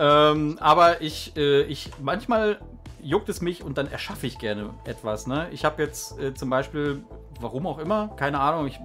[0.00, 2.58] Ähm, aber ich, äh, ich manchmal
[3.00, 5.28] juckt es mich und dann erschaffe ich gerne etwas.
[5.28, 5.46] Ne?
[5.52, 7.04] Ich habe jetzt äh, zum Beispiel
[7.44, 8.80] warum auch immer, keine Ahnung, ich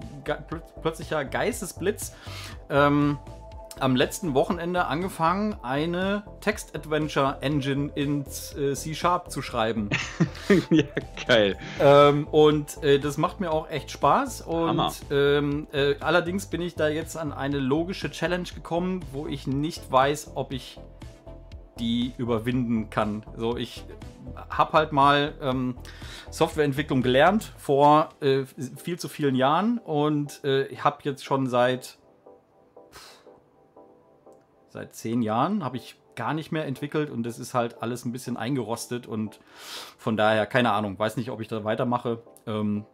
[0.82, 2.14] plötzlicher Geistesblitz.
[2.68, 3.18] Ähm,
[3.80, 8.24] am letzten Wochenende angefangen, eine Text-Adventure-Engine in
[8.58, 9.90] äh, C-Sharp zu schreiben.
[10.70, 10.84] ja,
[11.26, 11.56] geil.
[11.80, 14.42] Ähm, und äh, das macht mir auch echt Spaß.
[14.42, 19.46] Und ähm, äh, allerdings bin ich da jetzt an eine logische Challenge gekommen, wo ich
[19.46, 20.78] nicht weiß, ob ich
[21.80, 23.24] die überwinden kann.
[23.36, 23.84] So, ich
[24.48, 25.76] habe halt mal ähm,
[26.30, 28.44] Softwareentwicklung gelernt vor äh,
[28.76, 31.98] viel zu vielen Jahren und äh, ich habe jetzt schon seit
[34.68, 38.12] seit zehn Jahren habe ich gar nicht mehr entwickelt und das ist halt alles ein
[38.12, 39.40] bisschen eingerostet und
[39.98, 42.22] von daher keine Ahnung, weiß nicht, ob ich da weitermache.
[42.46, 42.84] Ähm,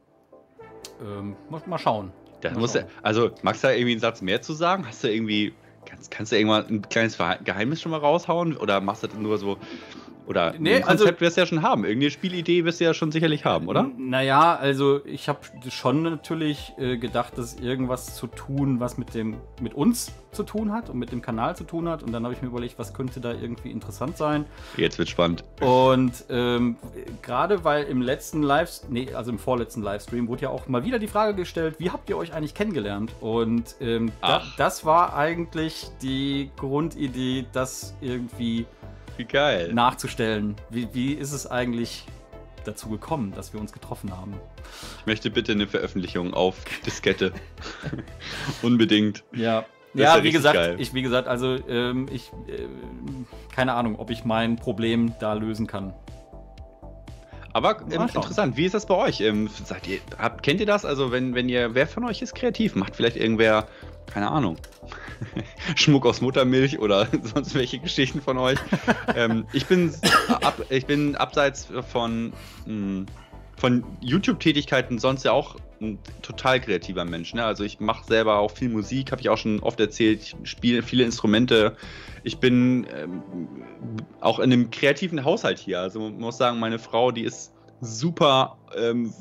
[1.02, 2.12] ähm, mal schauen.
[2.40, 2.84] Das mal muss schauen.
[3.02, 4.86] also magst du da irgendwie einen Satz mehr zu sagen?
[4.86, 5.54] Hast du irgendwie
[5.86, 8.56] kannst, kannst du irgendwann ein kleines Geheimnis schon mal raushauen?
[8.56, 9.60] Oder machst du das nur so
[10.26, 11.84] oder nee, ein Konzept also, wirst du ja schon haben.
[11.84, 13.88] Irgendeine Spielidee wirst du ja schon sicherlich haben, oder?
[13.96, 19.36] Naja, also ich habe schon natürlich äh, gedacht, dass irgendwas zu tun, was mit dem
[19.60, 22.02] mit uns zu tun hat und mit dem Kanal zu tun hat.
[22.02, 24.44] Und dann habe ich mir überlegt, was könnte da irgendwie interessant sein.
[24.76, 25.44] Jetzt wird spannend.
[25.60, 26.76] Und ähm,
[27.22, 30.98] gerade weil im letzten Live, nee, also im vorletzten Livestream wurde ja auch mal wieder
[30.98, 33.12] die Frage gestellt, wie habt ihr euch eigentlich kennengelernt?
[33.20, 38.66] Und ähm, da, das war eigentlich die Grundidee, das irgendwie
[39.16, 39.72] wie geil.
[39.72, 40.56] nachzustellen.
[40.70, 42.04] Wie, wie ist es eigentlich
[42.64, 44.34] dazu gekommen, dass wir uns getroffen haben?
[45.00, 47.32] Ich möchte bitte eine Veröffentlichung auf Diskette.
[48.62, 49.24] Unbedingt.
[49.32, 49.64] Ja.
[49.94, 52.66] ja, wie gesagt, ich, wie gesagt, also ähm, ich, äh,
[53.54, 55.94] keine Ahnung, ob ich mein Problem da lösen kann.
[57.56, 59.22] Aber ähm, interessant, wie ist das bei euch?
[59.22, 60.84] Ähm, seid ihr, habt, kennt ihr das?
[60.84, 62.74] Also, wenn, wenn ihr, wer von euch ist kreativ?
[62.74, 63.66] Macht vielleicht irgendwer,
[64.12, 64.58] keine Ahnung,
[65.74, 68.58] Schmuck aus Muttermilch oder sonst welche Geschichten von euch?
[69.14, 69.92] ähm, ich, bin
[70.28, 72.32] ab, ich bin abseits von,
[72.64, 73.06] hm,
[73.56, 77.34] von YouTube-Tätigkeiten sonst ja auch ein total kreativer Mensch.
[77.34, 77.44] Ne?
[77.44, 80.22] Also ich mache selber auch viel Musik, habe ich auch schon oft erzählt.
[80.22, 81.76] Ich spiele viele Instrumente.
[82.22, 83.22] Ich bin ähm,
[84.20, 85.80] auch in einem kreativen Haushalt hier.
[85.80, 89.12] Also man muss sagen, meine Frau, die ist super ähm,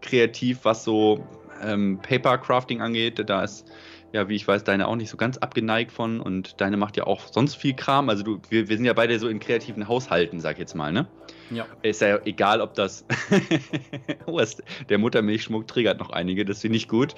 [0.00, 1.24] kreativ, was so
[1.62, 3.22] ähm, Paper Crafting angeht.
[3.28, 3.66] Da ist
[4.14, 7.04] ja, wie ich weiß, deine auch nicht so ganz abgeneigt von und deine macht ja
[7.04, 8.08] auch sonst viel Kram.
[8.08, 10.92] Also du, wir, wir sind ja beide so in kreativen Haushalten, sag ich jetzt mal,
[10.92, 11.08] ne?
[11.50, 11.66] Ja.
[11.82, 13.04] Ist ja egal, ob das.
[14.26, 14.40] oh,
[14.88, 17.16] der Muttermilchschmuck triggert noch einige, das finde ich gut.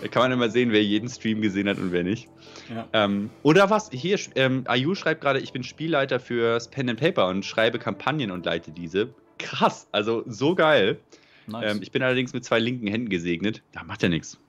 [0.00, 2.30] Da kann man immer sehen, wer jeden Stream gesehen hat und wer nicht.
[2.74, 2.88] Ja.
[2.94, 3.90] Ähm, oder was?
[3.92, 8.30] Hier, ähm, Ayu schreibt gerade, ich bin Spielleiter fürs Pen and Paper und schreibe Kampagnen
[8.30, 9.12] und leite diese.
[9.38, 10.98] Krass, also so geil.
[11.46, 11.74] Nice.
[11.74, 13.62] Ähm, ich bin allerdings mit zwei linken Händen gesegnet.
[13.72, 14.40] Da macht ja nichts.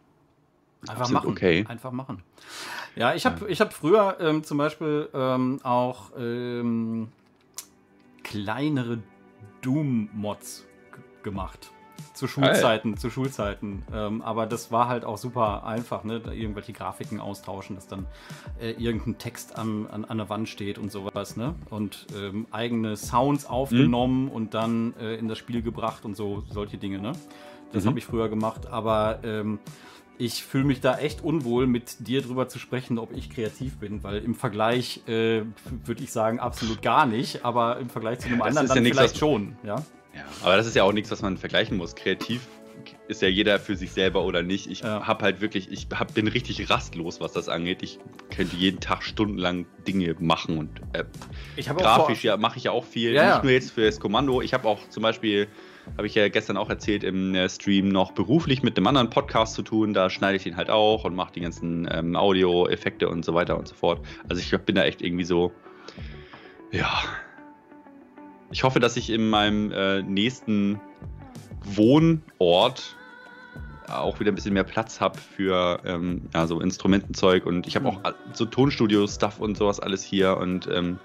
[0.87, 1.29] Einfach machen.
[1.29, 1.65] Okay.
[1.67, 2.23] Einfach machen.
[2.95, 7.09] Ja, ich habe ich hab früher ähm, zum Beispiel ähm, auch ähm,
[8.23, 8.99] kleinere
[9.61, 10.65] Doom-Mods
[11.23, 11.71] gemacht.
[12.13, 12.99] Zu Schulzeiten, Geil.
[12.99, 13.83] zu Schulzeiten.
[13.93, 16.19] Ähm, aber das war halt auch super einfach, ne?
[16.19, 18.05] Da irgendwelche Grafiken austauschen, dass dann
[18.59, 21.55] äh, irgendein Text an, an, an der Wand steht und sowas, ne?
[21.69, 24.31] Und ähm, eigene Sounds aufgenommen mhm.
[24.31, 27.13] und dann äh, in das Spiel gebracht und so, solche Dinge, ne?
[27.71, 27.89] Das Mhm.
[27.89, 29.59] habe ich früher gemacht, aber ähm,
[30.21, 34.03] ich fühle mich da echt unwohl, mit dir drüber zu sprechen, ob ich kreativ bin,
[34.03, 35.41] weil im Vergleich äh,
[35.85, 38.75] würde ich sagen, absolut gar nicht, aber im Vergleich zu einem das anderen ist ja
[38.75, 39.55] dann nichts, vielleicht was- schon.
[39.63, 39.75] Ja?
[40.13, 41.95] Ja, aber das ist ja auch nichts, was man vergleichen muss.
[41.95, 42.41] Kreativ
[43.07, 44.67] ist ja jeder für sich selber oder nicht.
[44.69, 45.07] Ich Ja.
[45.07, 47.81] habe halt wirklich, ich hab, bin richtig rastlos, was das angeht.
[47.81, 47.97] Ich
[48.35, 51.03] könnte jeden Tag stundenlang Dinge machen und äh,
[51.61, 53.13] grafisch ja, mache ich ja auch viel.
[53.13, 53.43] Ja, nicht ja.
[53.43, 54.41] nur jetzt für das Kommando.
[54.41, 55.47] Ich habe auch zum Beispiel,
[55.97, 59.55] habe ich ja gestern auch erzählt im äh, Stream, noch beruflich mit einem anderen Podcast
[59.55, 59.93] zu tun.
[59.93, 63.57] Da schneide ich den halt auch und mache die ganzen ähm, Audio-Effekte und so weiter
[63.57, 64.05] und so fort.
[64.29, 65.51] Also ich bin da echt irgendwie so,
[66.71, 67.01] ja.
[68.51, 70.79] Ich hoffe, dass ich in meinem äh, nächsten
[71.63, 72.97] Wohnort
[73.87, 77.87] auch wieder ein bisschen mehr Platz habe für ähm, ja, so Instrumentenzeug und ich habe
[77.87, 80.99] auch all- so Tonstudio-Stuff und sowas alles hier und ähm,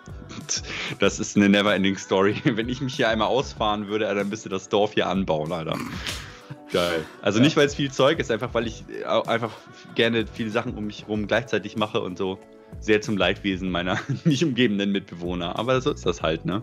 [0.99, 2.37] das ist eine never-ending Story.
[2.45, 5.77] Wenn ich mich hier einmal ausfahren würde, dann müsste das Dorf hier anbauen, Alter.
[6.73, 7.05] Geil.
[7.23, 9.53] Also nicht, weil es viel Zeug ist, einfach weil ich äh, einfach
[9.95, 12.39] gerne viele Sachen um mich herum gleichzeitig mache und so
[12.81, 15.59] sehr zum Leidwesen meiner mich umgebenden Mitbewohner.
[15.59, 16.63] Aber so ist das halt, ne?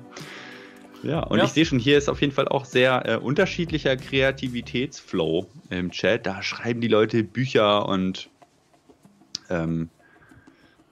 [1.04, 1.46] Ja, und Ja.
[1.46, 6.26] ich sehe schon, hier ist auf jeden Fall auch sehr äh, unterschiedlicher Kreativitätsflow im Chat.
[6.26, 8.30] Da schreiben die Leute Bücher und
[9.50, 9.90] ähm,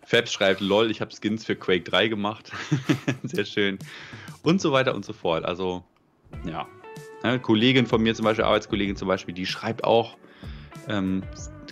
[0.04, 2.52] Fabs schreibt, lol, ich habe Skins für Quake 3 gemacht.
[3.24, 3.80] sehr schön.
[4.44, 5.46] Und so weiter und so fort.
[5.46, 5.84] Also,
[6.46, 6.68] ja.
[7.24, 10.18] Eine Kollegin von mir zum Beispiel, Arbeitskollegin zum Beispiel, die schreibt auch
[10.90, 11.24] ähm,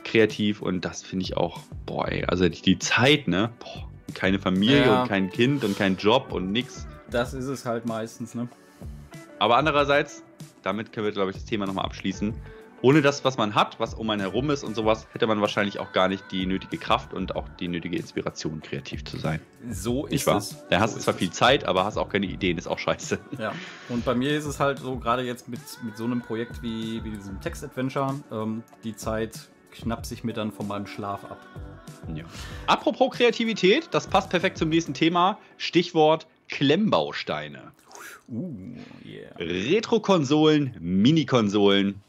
[0.04, 3.52] kreativ und das finde ich auch, boah, ey, also die, Zeit, ne?
[3.60, 5.02] Boah, keine Familie Ja.
[5.02, 6.88] und kein Kind und kein Job und nix.
[7.12, 8.48] Das ist es halt meistens, ne?
[9.40, 10.24] Aber andererseits,
[10.64, 12.34] damit können wir, glaube ich, das Thema nochmal abschließen.
[12.82, 15.80] Ohne das, was man hat, was um einen herum ist und sowas, hätte man wahrscheinlich
[15.80, 19.42] auch gar nicht die nötige Kraft und auch die nötige Inspiration, kreativ zu sein.
[19.70, 20.38] So Nicht ist wahr?
[20.38, 20.56] es.
[20.70, 21.30] Da hast so du zwar viel.
[21.30, 23.20] Zeit, aber hast auch keine Ideen, ist auch scheiße.
[23.38, 23.54] Ja,
[23.90, 27.04] und bei mir ist es halt so, gerade jetzt mit, mit so einem Projekt wie,
[27.04, 31.46] wie diesem Text-Adventure, ähm, die Zeit knappt sich mir dann von meinem Schlaf ab.
[32.16, 32.24] Ja.
[32.68, 35.38] Apropos Kreativität, das passt perfekt zum nächsten Thema.
[35.58, 37.72] Stichwort Klemmbausteine.
[38.28, 38.54] Uh,
[39.06, 39.32] yeah.
[39.38, 42.02] Retro-Konsolen, Mini-Konsolen,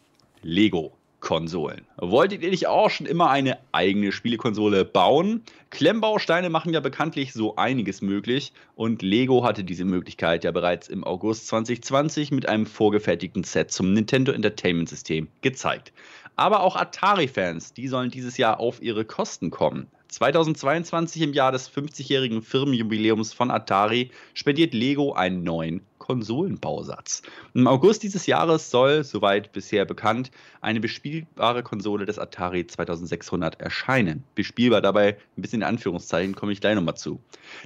[0.42, 1.86] Lego-Konsolen.
[1.96, 5.42] Wolltet ihr nicht auch schon immer eine eigene Spielekonsole bauen?
[5.70, 11.04] Klemmbausteine machen ja bekanntlich so einiges möglich und Lego hatte diese Möglichkeit ja bereits im
[11.04, 15.92] August 2020 mit einem vorgefertigten Set zum Nintendo Entertainment System gezeigt.
[16.36, 19.86] Aber auch Atari-Fans, die sollen dieses Jahr auf ihre Kosten kommen.
[20.10, 27.22] 2022 im Jahr des 50-jährigen Firmenjubiläums von Atari spendiert Lego einen neuen Konsolenbausatz.
[27.54, 34.24] Im August dieses Jahres soll, soweit bisher bekannt, eine bespielbare Konsole des Atari 2600 erscheinen.
[34.34, 37.20] Bespielbar dabei, ein bisschen in Anführungszeichen, komme ich gleich nochmal zu.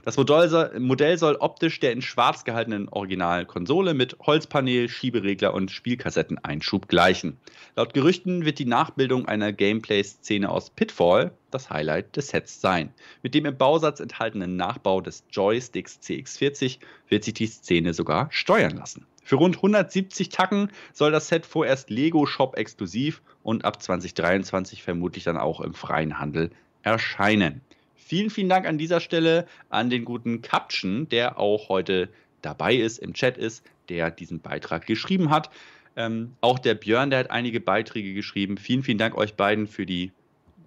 [0.05, 7.39] Das Modell soll, optisch der in schwarz gehaltenen Originalkonsole mit Holzpanel, Schieberegler und Spielkassetteneinschub gleichen.
[7.77, 12.93] Laut Gerüchten wird die Nachbildung einer Gameplay-Szene aus Pitfall das Highlight des Sets sein.
[13.23, 16.79] Mit dem im Bausatz enthaltenen Nachbau des Joysticks CX40
[17.09, 19.07] wird sich die Szene sogar steuern lassen.
[19.23, 25.25] Für rund 170 Tacken soll das Set vorerst Lego Shop exklusiv und ab 2023 vermutlich
[25.25, 26.51] dann auch im freien Handel
[26.83, 27.63] erscheinen.
[27.95, 32.11] Vielen, vielen Dank an dieser Stelle an den guten Caption, der auch heute
[32.43, 35.49] dabei ist, im Chat ist, der diesen Beitrag geschrieben hat.
[35.97, 38.59] Ähm, auch der Björn, der hat einige Beiträge geschrieben.
[38.59, 40.13] Vielen, vielen Dank euch beiden für die,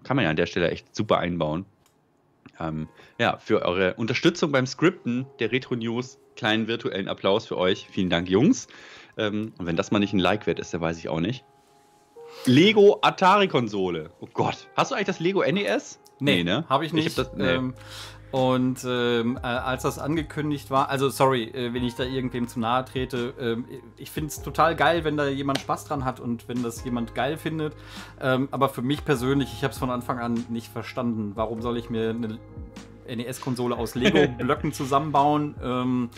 [0.08, 1.66] kann man ja an der Stelle echt super einbauen.
[2.60, 2.88] Ähm,
[3.20, 6.18] ja, für eure Unterstützung beim Skripten der Retro News.
[6.36, 7.88] Kleinen virtuellen Applaus für euch.
[7.92, 8.68] Vielen Dank, Jungs.
[9.18, 11.44] Ähm, und wenn das mal nicht ein Like wert ist, dann weiß ich auch nicht.
[12.46, 14.12] Lego Atari-Konsole.
[14.22, 14.70] Oh Gott.
[14.76, 16.00] Hast du eigentlich das Lego NES?
[16.20, 16.66] Nee, ne?
[16.70, 17.18] Habe ich nicht.
[17.18, 17.46] hab das, nee.
[17.46, 17.74] ähm,
[18.32, 22.60] und ähm, äh, als das angekündigt war, also sorry, äh, wenn ich da irgendwem zu
[22.60, 23.66] nahe trete, ähm,
[23.98, 27.16] ich finde es total geil, wenn da jemand Spaß dran hat und wenn das jemand
[27.16, 27.74] geil findet.
[28.20, 31.34] Ähm, aber für mich persönlich, ich habe es von Anfang an nicht verstanden.
[31.36, 32.38] Warum soll ich mir eine
[33.08, 35.56] NES-Konsole aus Lego-Blöcken zusammenbauen?
[35.64, 36.10] Ähm,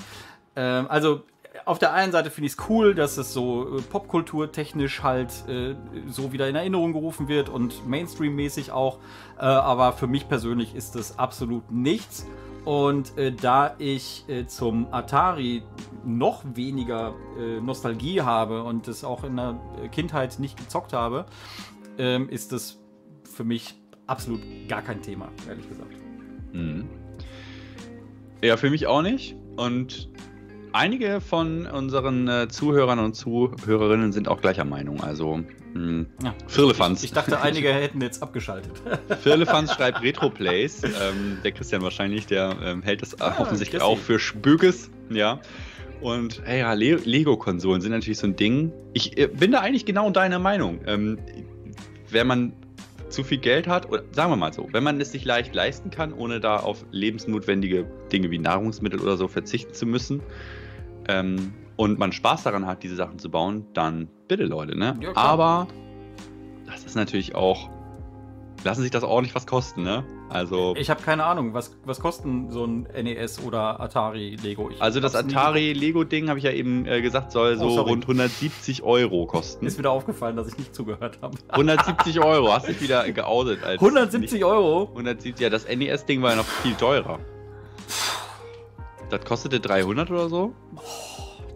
[0.56, 1.24] ähm, also
[1.70, 5.76] auf der einen Seite finde ich es cool, dass es so äh, popkulturtechnisch halt äh,
[6.08, 8.98] so wieder in Erinnerung gerufen wird und Mainstream-mäßig auch.
[9.38, 12.26] Äh, aber für mich persönlich ist das absolut nichts.
[12.66, 15.62] Und äh, da ich äh, zum Atari
[16.04, 19.60] noch weniger äh, Nostalgie habe und es auch in der
[19.92, 21.28] Kindheit nicht gezockt habe,
[22.00, 22.80] ähm, ist das
[23.32, 23.76] für mich
[24.08, 25.94] absolut gar kein Thema, ehrlich gesagt.
[26.52, 26.90] Mhm.
[28.42, 29.36] Ja, für mich auch nicht.
[29.56, 30.10] Und
[30.74, 35.02] einige von unseren äh, Zuhörern und Zuhörerinnen sind auch gleicher Meinung.
[35.02, 35.42] Also,
[35.74, 36.34] mh, Ja.
[36.48, 37.04] Firlefanz.
[37.04, 38.72] Ich dachte, einige hätten jetzt abgeschaltet.
[39.22, 40.84] Firlefanz schreibt Retroplays.
[40.84, 44.90] Ähm, der Christian wahrscheinlich, der ähm, hält das äh, offensichtlich auch für Spökes.
[45.10, 45.40] Ja.
[46.02, 48.72] Und hey, ja, Le Lego-Konsolen sind natürlich so ein Ding.
[48.94, 50.80] Ich äh, bin da eigentlich genau deiner Meinung.
[50.86, 51.18] Ähm,
[52.10, 52.54] wenn man
[53.10, 55.90] zu viel Geld hat, oder sagen wir mal so, wenn man es sich leicht leisten
[55.90, 60.22] kann, ohne da auf lebensnotwendige Dinge wie Nahrungsmittel oder so verzichten zu müssen,
[61.08, 64.98] ähm, und man Spaß daran hat, diese Sachen zu bauen, dann bitte Leute, ne?
[65.02, 65.16] Ja.
[65.16, 65.68] Aber
[66.66, 67.70] das ist natürlich auch,
[68.64, 70.04] lassen sich das ordentlich was kosten, ne?
[70.30, 74.70] Also, Ich habe keine Ahnung, was, was kosten so ein NES oder Atari Lego?
[74.70, 77.82] Ich also das hab's nie- Atari-Lego-Ding, habe ich ja eben äh, gesagt, soll so Oh,
[77.82, 79.66] rund 170 Euro kosten.
[79.66, 81.38] Ist wieder aufgefallen, dass ich nicht zugehört habe.
[81.50, 84.90] 170 Euro, hast dich wieder geoutet als 170 Euro?
[84.90, 87.20] 170, ja, das NES-Ding war ja noch viel teurer.
[89.10, 90.54] Das kostete 300 oder so?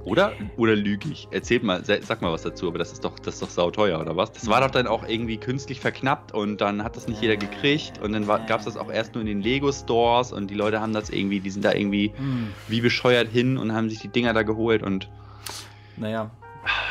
[0.06, 0.36] Oder?
[0.58, 1.28] Oder lüge ich?
[1.32, 4.00] Erzählt mal, sa- sag mal was dazu, aber das ist doch, das ist doch sauteuer,
[4.02, 4.32] oder was?
[4.34, 8.00] Das war doch dann auch irgendwie künstlich verknappt und dann hat das nicht jeder gekriegt
[8.00, 10.94] und dann gab es das auch erst nur in den Lego-Stores und die Leute haben
[10.94, 14.34] das irgendwie, die sind da irgendwie Hm, wie bescheuert hin und haben sich die Dinger
[14.34, 15.10] da geholt und
[15.96, 16.32] naja.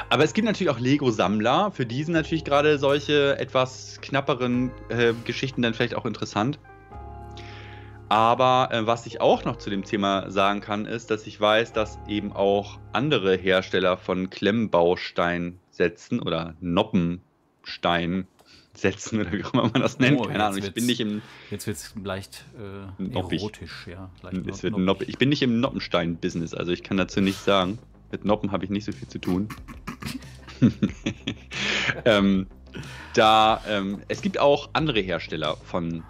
[0.08, 5.12] aber es gibt natürlich auch Lego-Sammler, für die sind natürlich gerade solche etwas knapperen äh,
[5.24, 6.58] Geschichten dann vielleicht auch interessant.
[8.12, 11.72] Aber äh, was ich auch noch zu dem Thema sagen kann, ist, dass ich weiß,
[11.72, 19.98] dass eben auch andere Hersteller von Klemmbaustein-Sätzen oder Noppenstein-Sätzen oder wie auch immer man das
[19.98, 23.40] nennt, Oh, keine jetzt Ahnung, ich bin nicht im, Jetzt wird es leicht äh, Noppig.
[23.40, 24.10] erotisch, ja.
[24.20, 24.86] Leicht es wird noppig.
[24.86, 27.78] Nopp, ich bin nicht im Noppenstein-Business, also ich kann dazu nichts sagen.
[28.10, 29.48] Mit Noppen habe ich nicht so viel zu tun.
[32.04, 32.46] ähm,
[33.14, 36.04] da, ähm, es gibt auch andere Hersteller von,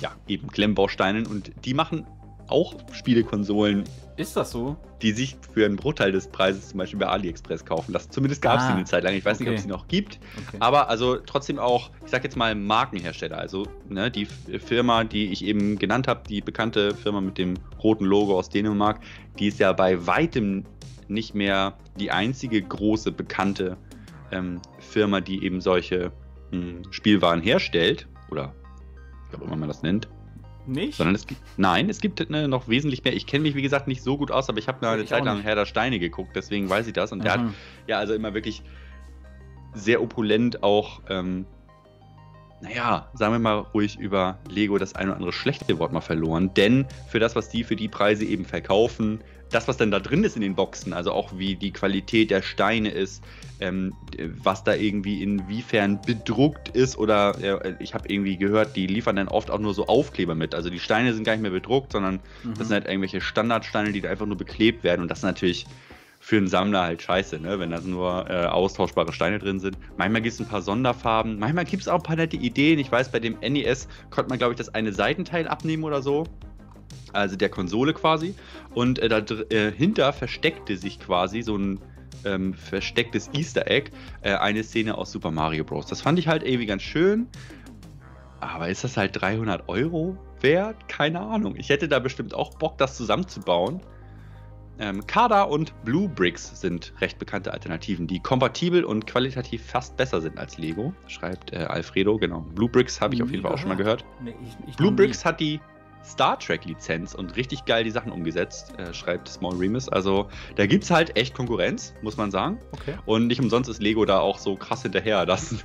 [0.00, 2.06] ja, eben Klemmbausteinen und die machen
[2.48, 3.84] auch Spielekonsolen,
[4.16, 4.76] Ist das so?
[5.00, 7.92] die sich für einen Bruchteil des Preises zum Beispiel bei AliExpress kaufen.
[7.92, 9.14] Das zumindest gab es Ah, eine Zeit lang.
[9.14, 9.56] Ich weiß nicht, ob okay.
[9.58, 10.20] es sie noch gibt.
[10.48, 10.58] Okay.
[10.60, 13.38] Aber also trotzdem auch, ich sag jetzt mal Markenhersteller.
[13.38, 18.04] Also ne, die Firma, die ich eben genannt habe, die bekannte Firma mit dem roten
[18.04, 19.00] Logo aus Dänemark,
[19.38, 20.64] die ist ja bei weitem
[21.08, 23.76] nicht mehr die einzige große bekannte
[24.30, 26.12] ähm, Firma, die eben solche
[26.52, 28.06] mh, Spielwaren herstellt.
[28.30, 28.54] Oder
[29.32, 30.08] wie auch immer man das nennt.
[30.66, 30.96] Nicht?
[30.96, 33.14] Sondern es gibt, nein, es gibt ne, noch wesentlich mehr.
[33.14, 35.24] Ich kenne mich, wie gesagt, nicht so gut aus, aber ich habe eine Ich Zeit
[35.24, 35.40] lang.
[35.40, 37.10] Herr der Steine geguckt, deswegen weiß ich das.
[37.10, 37.40] Und der hat
[37.88, 38.62] ja, also immer wirklich
[39.74, 41.46] sehr opulent auch, ähm,
[42.60, 46.54] naja, sagen wir mal ruhig über Lego das ein oder andere schlechte Wort mal verloren.
[46.54, 49.20] Denn für das, was die für die Preise eben verkaufen,
[49.52, 52.42] das, was dann da drin ist in den Boxen, also auch wie die Qualität der
[52.42, 53.22] Steine ist,
[53.60, 53.94] ähm,
[54.42, 59.28] was da irgendwie inwiefern bedruckt ist oder äh, ich habe irgendwie gehört, die liefern dann
[59.28, 60.54] oft auch nur so Aufkleber mit.
[60.54, 62.54] Also die Steine sind gar nicht mehr bedruckt, sondern Mhm.
[62.58, 65.66] das sind halt irgendwelche Standardsteine, die da einfach nur beklebt werden und das ist natürlich
[66.18, 67.58] für einen Sammler halt scheiße, ne?
[67.58, 69.76] wenn da nur äh, austauschbare Steine drin sind.
[69.96, 72.78] Manchmal gibt es ein paar Sonderfarben, manchmal gibt es auch ein paar nette Ideen.
[72.78, 76.24] Ich weiß, bei dem NES konnte man, glaube ich, das eine Seitenteil abnehmen oder so.
[77.12, 78.34] Also der Konsole quasi.
[78.74, 81.80] Und äh, dahinter äh, versteckte sich quasi so ein
[82.24, 83.90] ähm, verstecktes Easter Egg,
[84.22, 85.86] äh, eine Szene aus Super Mario Bros.
[85.86, 87.26] Das fand ich halt irgendwie ganz schön.
[88.40, 90.88] Aber ist das halt 300 Euro wert?
[90.88, 91.54] Keine Ahnung.
[91.56, 93.80] Ich hätte da bestimmt auch Bock, das zusammenzubauen.
[94.78, 100.20] Ähm, Kada und Blue Bricks sind recht bekannte Alternativen, die kompatibel und qualitativ fast besser
[100.20, 102.18] sind als Lego, schreibt äh, Alfredo.
[102.18, 102.40] Genau.
[102.40, 104.04] Blue Bricks habe ich auf jeden Fall auch schon mal gehört.
[104.24, 105.60] Nee, ich, ich Blue Bricks hat die
[106.04, 109.88] Star Trek-Lizenz und richtig geil die Sachen umgesetzt, äh, schreibt Small Remus.
[109.88, 112.58] Also da gibt es halt echt Konkurrenz, muss man sagen.
[112.72, 112.94] Okay.
[113.06, 115.56] Und nicht umsonst ist Lego da auch so krass hinterher, dass,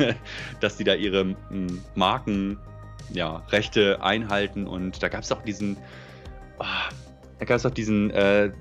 [0.59, 2.59] dass die da ihre m, Marken,
[3.11, 4.67] ja, Rechte einhalten.
[4.67, 5.77] Und da gab es auch diesen,
[6.59, 6.89] ah,
[7.39, 8.51] da gab es auch diesen äh,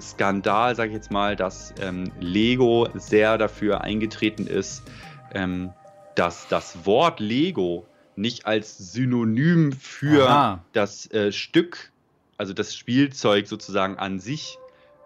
[0.00, 4.82] Skandal, sage ich jetzt mal, dass ähm, Lego sehr dafür eingetreten ist,
[5.34, 5.72] ähm,
[6.14, 7.86] dass das Wort Lego
[8.16, 10.64] nicht als Synonym für Aha.
[10.72, 11.90] das äh, Stück,
[12.36, 14.58] also das Spielzeug sozusagen an sich,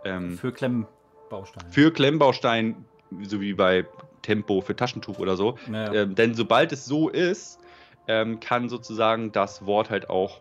[0.04, 1.70] ähm, Für Klemmbausteine.
[1.70, 2.84] für Klemmbaustein,
[3.22, 3.84] so wie bei
[4.22, 5.56] Tempo für Taschentuch oder so.
[5.68, 6.02] Naja.
[6.02, 7.58] Ähm, denn sobald es so ist,
[8.08, 10.40] ähm, kann sozusagen das Wort halt auch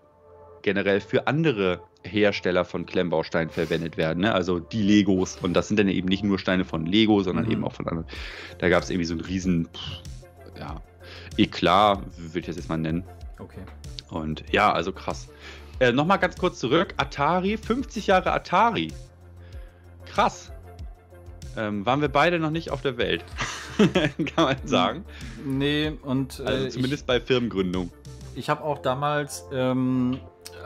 [0.64, 4.22] generell für andere Hersteller von Klemmbausteinen verwendet werden.
[4.22, 4.34] Ne?
[4.34, 5.38] Also die Legos.
[5.42, 7.52] Und das sind dann eben nicht nur Steine von Lego, sondern Mhm.
[7.52, 8.08] eben auch von anderen.
[8.60, 10.82] Da gab es irgendwie so einen riesen, pff, ja,
[11.38, 13.04] Eklat, würde ich das jetzt mal nennen.
[13.40, 13.62] okay.
[14.10, 15.28] Und ja, also krass.
[15.80, 16.94] Äh, Nochmal ganz kurz zurück.
[16.98, 18.94] Atari, 50 Jahre Atari.
[20.06, 20.52] Krass.
[21.58, 23.24] Ähm, waren wir beide noch nicht auf der Welt.
[24.36, 25.06] Kann man sagen.
[25.44, 27.92] Nee, und äh, Also zumindest bei Firmengründung.
[28.34, 30.20] ich, ich habe auch damals, ähm,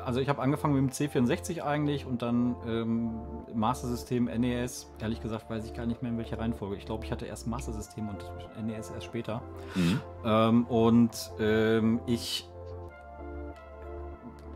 [0.10, 3.12] also ich habe angefangen mit dem C64 eigentlich und dann ähm,
[3.54, 4.92] Master System, NES.
[5.00, 6.78] Ehrlich gesagt weiß ich gar nicht mehr in welcher Reihenfolge.
[6.78, 9.44] Ich glaube, ich hatte erst Master System und NES erst später.
[9.76, 10.02] Mhm.
[10.26, 12.50] Ähm, und ähm, ich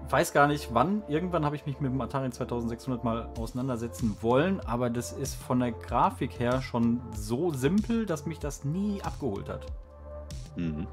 [0.10, 1.04] weiß gar nicht wann.
[1.08, 5.60] Irgendwann habe ich mich mit dem Atari 2600 mal auseinandersetzen wollen, aber das ist von
[5.60, 9.68] der Grafik her schon so simpel, dass mich das nie abgeholt hat.
[10.56, 10.88] Mhm.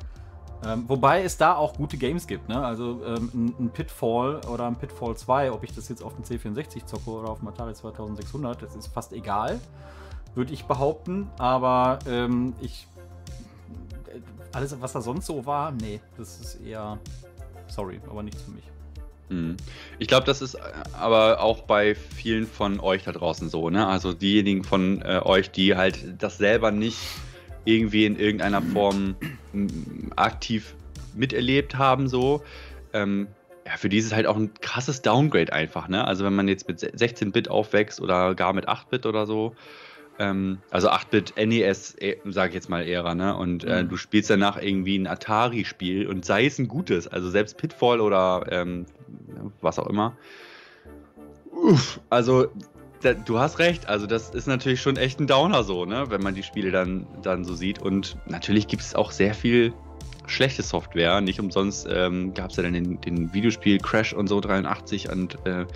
[0.64, 2.62] Ähm, wobei es da auch gute Games gibt, ne?
[2.62, 6.84] Also ähm, ein, Pitfall oder ein Pitfall 2, ob ich das jetzt auf dem C64
[6.84, 9.58] zocke oder auf dem Atari 2600, das ist fast egal,
[10.34, 11.30] würde ich behaupten.
[11.38, 12.86] Aber ähm, ich.
[14.08, 14.20] Äh,
[14.52, 16.98] alles, was da sonst so war, nee, das ist eher.
[17.68, 18.64] Sorry, aber nichts für mich.
[19.30, 19.56] Mhm.
[19.98, 20.60] Ich glaube, das ist äh,
[20.92, 23.86] aber auch bei vielen von euch da draußen so, ne?
[23.86, 26.98] Also diejenigen von äh, euch, die halt das selber nicht
[27.64, 29.16] irgendwie in irgendeiner Form
[30.16, 30.74] aktiv
[31.14, 32.42] miterlebt haben, so.
[32.92, 33.28] Ähm,
[33.66, 36.06] ja, für die ist es halt auch ein krasses Downgrade einfach, ne?
[36.06, 39.54] Also wenn man jetzt mit 16-Bit aufwächst oder gar mit 8-Bit oder so,
[40.18, 43.36] ähm, also 8-Bit NES, äh, sage ich jetzt mal eher, ne?
[43.36, 43.88] Und äh, mhm.
[43.88, 48.46] du spielst danach irgendwie ein Atari-Spiel und sei es ein gutes, also selbst Pitfall oder
[48.50, 48.86] ähm,
[49.60, 50.16] was auch immer.
[51.52, 52.48] Uff, also
[53.00, 56.22] da, du hast recht, also das ist natürlich schon echt ein Downer so, ne, wenn
[56.22, 57.80] man die Spiele dann, dann so sieht.
[57.80, 59.72] Und natürlich gibt es auch sehr viel
[60.26, 61.20] schlechte Software.
[61.20, 65.38] Nicht umsonst ähm, gab es ja dann den, den, Videospiel Crash und so 83 und
[65.46, 65.66] äh,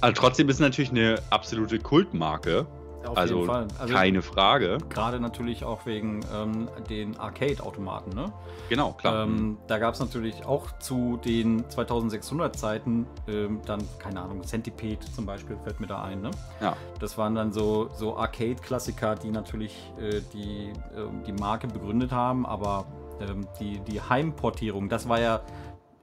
[0.00, 2.66] also trotzdem ist es natürlich eine absolute Kultmarke.
[3.06, 3.68] Auf also, jeden Fall.
[3.78, 4.78] Also keine Frage.
[4.88, 8.32] Gerade natürlich auch wegen ähm, den Arcade-Automaten, ne?
[8.68, 9.24] Genau, klar.
[9.24, 15.04] Ähm, da gab es natürlich auch zu den 2600 Zeiten ähm, dann, keine Ahnung, Centipede
[15.12, 16.30] zum Beispiel fällt mir da ein, ne?
[16.60, 16.76] Ja.
[17.00, 22.46] Das waren dann so, so Arcade-Klassiker, die natürlich äh, die, äh, die Marke begründet haben,
[22.46, 22.86] aber
[23.20, 25.40] ähm, die, die Heimportierung, das war ja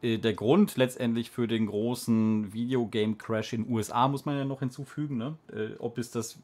[0.01, 5.17] der Grund letztendlich für den großen Videogame-Crash in den USA, muss man ja noch hinzufügen.
[5.17, 5.35] Ne?
[5.53, 6.39] Äh, ob es das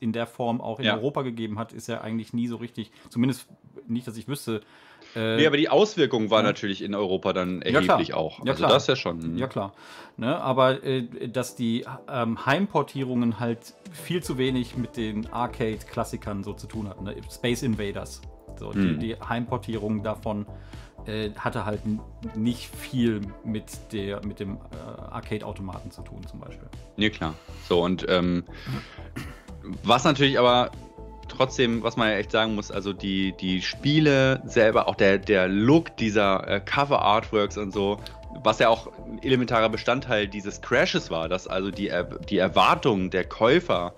[0.00, 0.96] in der Form auch in ja.
[0.96, 3.46] Europa gegeben hat, ist ja eigentlich nie so richtig, zumindest
[3.86, 4.62] nicht, dass ich wüsste.
[5.14, 6.48] Äh, nee, aber die Auswirkung war ja.
[6.48, 8.38] natürlich in Europa dann erheblich ja, auch.
[8.44, 8.70] Ja, also klar.
[8.72, 9.22] das ja schon.
[9.22, 9.38] Hm.
[9.38, 9.72] Ja, klar.
[10.16, 16.52] Ne, aber äh, dass die ähm, Heimportierungen halt viel zu wenig mit den Arcade-Klassikern so
[16.52, 17.04] zu tun hatten.
[17.04, 17.14] Ne?
[17.30, 18.22] Space Invaders.
[18.58, 18.98] So, hm.
[18.98, 20.46] die, die Heimportierung davon
[21.08, 21.80] äh, hatte halt
[22.36, 26.68] nicht viel mit, der, mit dem äh, Arcade-Automaten zu tun, zum Beispiel.
[26.96, 27.34] Nee, klar.
[27.68, 28.44] So, und ähm,
[29.82, 30.70] was natürlich aber
[31.28, 35.48] trotzdem, was man ja echt sagen muss, also die, die Spiele selber, auch der, der
[35.48, 37.98] Look dieser äh, Cover-Artworks und so,
[38.44, 41.90] was ja auch ein elementarer Bestandteil dieses Crashes war, dass also die,
[42.28, 43.94] die Erwartungen der Käufer,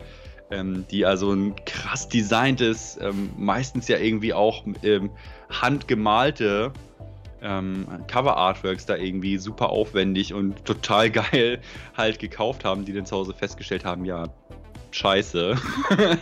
[0.50, 5.10] ähm, die also ein krass designtes, ähm, meistens ja irgendwie auch ähm,
[5.50, 6.72] handgemalte
[7.42, 11.60] ähm, Cover-Artworks da irgendwie super aufwendig und total geil
[11.96, 14.28] halt gekauft haben, die dann zu Hause festgestellt haben, ja,
[14.90, 15.56] scheiße.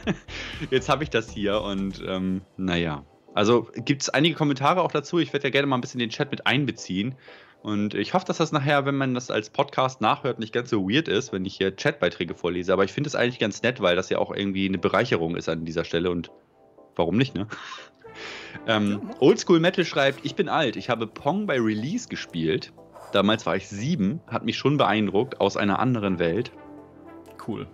[0.70, 3.04] Jetzt habe ich das hier und ähm, naja.
[3.34, 5.18] Also gibt es einige Kommentare auch dazu.
[5.18, 7.14] Ich werde ja gerne mal ein bisschen den Chat mit einbeziehen.
[7.62, 10.88] Und ich hoffe, dass das nachher, wenn man das als Podcast nachhört, nicht ganz so
[10.88, 12.72] weird ist, wenn ich hier Chatbeiträge vorlese.
[12.72, 15.48] Aber ich finde es eigentlich ganz nett, weil das ja auch irgendwie eine Bereicherung ist
[15.48, 16.10] an dieser Stelle.
[16.10, 16.30] Und
[16.94, 17.48] warum nicht, ne?
[18.66, 22.72] Ähm, Oldschool Metal schreibt, ich bin alt, ich habe Pong bei Release gespielt.
[23.12, 26.52] Damals war ich sieben, hat mich schon beeindruckt, aus einer anderen Welt.
[27.46, 27.66] Cool.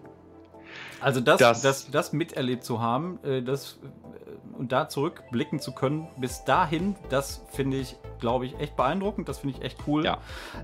[1.04, 5.72] Also das, das, das, das miterlebt zu haben, äh, das äh, und da zurückblicken zu
[5.72, 9.28] können, bis dahin, das finde ich, glaube ich, echt beeindruckend.
[9.28, 10.04] Das finde ich echt cool.
[10.04, 10.18] Ja.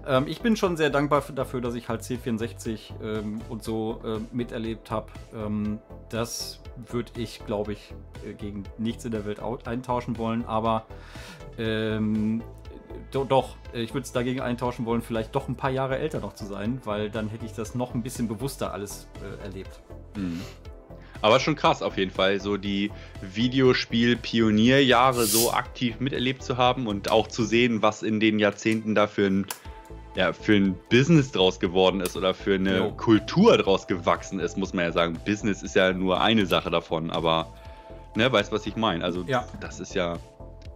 [0.06, 4.18] Ähm, ich bin schon sehr dankbar dafür, dass ich halt C64 ähm, und so äh,
[4.34, 5.08] miterlebt habe.
[5.34, 5.78] Ähm,
[6.08, 7.92] das würde ich, glaube ich,
[8.26, 10.46] äh, gegen nichts in der Welt eintauschen wollen.
[10.46, 10.86] Aber
[11.58, 12.42] ähm,
[13.10, 16.32] do, doch, ich würde es dagegen eintauschen wollen, vielleicht doch ein paar Jahre älter noch
[16.32, 19.80] zu sein, weil dann hätte ich das noch ein bisschen bewusster alles äh, erlebt.
[20.16, 20.40] Mhm.
[21.22, 22.90] Aber schon krass auf jeden Fall, so die
[23.20, 29.06] Videospiel-Pionierjahre so aktiv miterlebt zu haben und auch zu sehen, was in den Jahrzehnten da
[29.06, 29.46] für ein,
[30.14, 32.92] ja, für ein Business draus geworden ist oder für eine jo.
[32.92, 35.20] Kultur draus gewachsen ist, muss man ja sagen.
[35.26, 37.52] Business ist ja nur eine Sache davon, aber
[38.16, 39.04] ne, weißt was ich meine?
[39.04, 39.46] Also, ja.
[39.60, 40.16] das ist ja,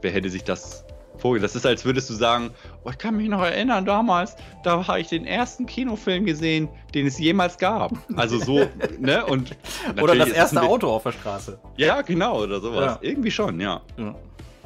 [0.03, 0.85] wer hätte sich das
[1.19, 1.41] Vogel.
[1.41, 2.51] Das ist, als würdest du sagen,
[2.85, 7.07] oh, ich kann mich noch erinnern, damals, da habe ich den ersten Kinofilm gesehen, den
[7.07, 7.93] es jemals gab.
[8.17, 8.67] Also so,
[8.99, 9.25] ne?
[9.27, 9.57] Und
[10.01, 11.59] oder das erste das Auto auf der Straße.
[11.77, 12.99] Ja, genau, oder sowas.
[13.03, 13.09] Ja.
[13.09, 13.81] Irgendwie schon, ja.
[13.97, 14.15] ja.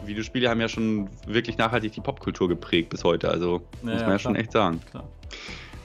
[0.04, 4.10] Videospiele haben ja schon wirklich nachhaltig die Popkultur geprägt bis heute, also ja, muss man
[4.10, 4.80] ja, schon echt sagen.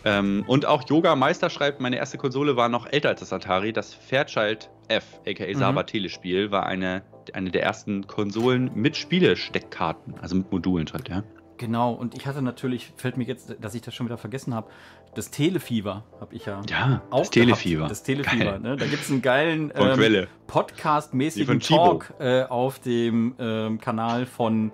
[0.06, 3.72] Ähm, und auch Yoga Meister schreibt, meine erste Konsole war noch älter als das Atari.
[3.72, 5.56] Das Fairchild F, aka mhm.
[5.56, 11.24] Saba Telespiel, war eine eine der ersten Konsolen mit Spielesteckkarten, also mit Modulen halt, ja.
[11.58, 14.70] Genau, und ich hatte natürlich, fällt mir jetzt, dass ich das schon wieder vergessen habe,
[15.16, 17.88] das Telefieber habe ich ja, ja auch das Telefieber.
[17.88, 18.76] Das Telefieber, ne?
[18.76, 24.72] Da gibt es einen geilen ähm, Podcast-mäßigen Talk äh, auf dem ähm, Kanal von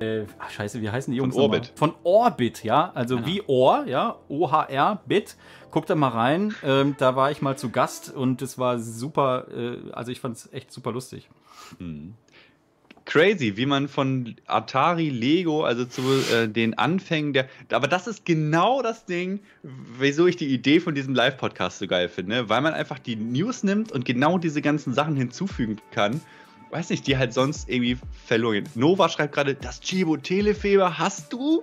[0.00, 1.36] Äh, ach, scheiße, wie heißen die Von Jungs?
[1.36, 1.58] nochmal?
[1.58, 1.72] Orbit.
[1.76, 2.90] Von Orbit, ja.
[2.94, 4.16] Also wie Ohr, ja.
[4.28, 5.36] OHR, Bit.
[5.70, 6.54] Guckt da mal rein.
[6.62, 9.46] Ähm, da war ich mal zu Gast und es war super.
[9.54, 11.28] Äh, also ich fand es echt super lustig.
[13.04, 17.48] Crazy, wie man von Atari, Lego, also zu äh, den Anfängen der.
[17.70, 22.08] Aber das ist genau das Ding, wieso ich die Idee von diesem Live-Podcast so geil
[22.08, 22.48] finde.
[22.48, 26.20] Weil man einfach die News nimmt und genau diese ganzen Sachen hinzufügen kann.
[26.72, 28.54] Weiß nicht, die halt sonst irgendwie verloren.
[28.54, 28.68] gehen.
[28.74, 31.62] Nova schreibt gerade, das Chibo Telefeber hast du?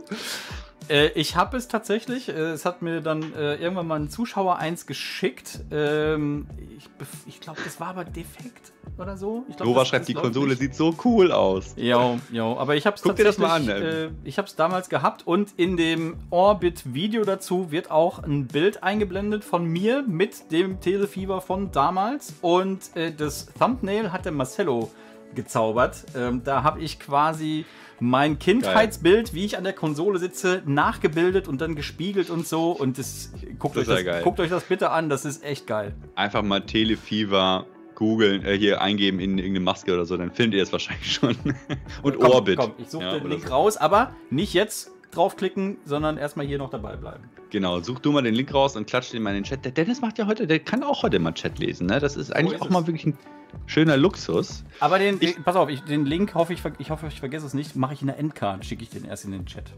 [0.89, 2.29] Äh, ich habe es tatsächlich.
[2.29, 5.59] Äh, es hat mir dann äh, irgendwann mal ein Zuschauer eins geschickt.
[5.71, 6.89] Ähm, ich
[7.27, 9.45] ich glaube, das war aber defekt oder so.
[9.49, 10.59] Ich glaub, Nova das- schreibt, das die Konsole nicht.
[10.59, 11.73] sieht so cool aus.
[11.77, 14.55] Ja, ja, aber ich habe es Guck dir das mal an, Äh, ich habe es
[14.55, 20.51] damals gehabt und in dem Orbit-Video dazu wird auch ein Bild eingeblendet von mir mit
[20.51, 24.91] dem Telefieber von damals und äh, das Thumbnail hat der Marcello
[25.35, 26.03] gezaubert.
[26.15, 27.65] Ähm, da habe ich quasi
[27.99, 32.71] mein Kindheitsbild, wie ich an der Konsole sitze, nachgebildet und dann gespiegelt und so.
[32.71, 34.23] Und das, guckt, Das euch das, geil.
[34.23, 35.93] guckt euch das bitte an, das ist echt geil.
[36.15, 40.63] Einfach mal Telefieber googeln, äh, hier eingeben in irgendeine Maske oder so, dann findet ihr
[40.63, 41.35] es wahrscheinlich schon.
[42.01, 42.57] und Komm, Orbit.
[42.57, 43.53] Komm, ich suche Ja, den Link so.
[43.53, 47.23] raus, aber nicht jetzt draufklicken, sondern erstmal hier noch dabei bleiben.
[47.49, 49.65] Genau, such du mal den Link raus und klatscht den mal in den Chat.
[49.65, 51.99] Der Dennis macht ja heute, der kann auch heute mal Chat lesen, ne?
[51.99, 52.71] Das ist eigentlich ist auch es.
[52.71, 53.17] mal wirklich ein
[53.65, 54.63] schöner Luxus.
[54.79, 57.53] Aber den, Ich- pass auf, ich, den Link hoffe ich, ich hoffe, ich vergesse es
[57.53, 59.71] nicht, mache ich in der Endcard, schicke ich den erst in den Chat.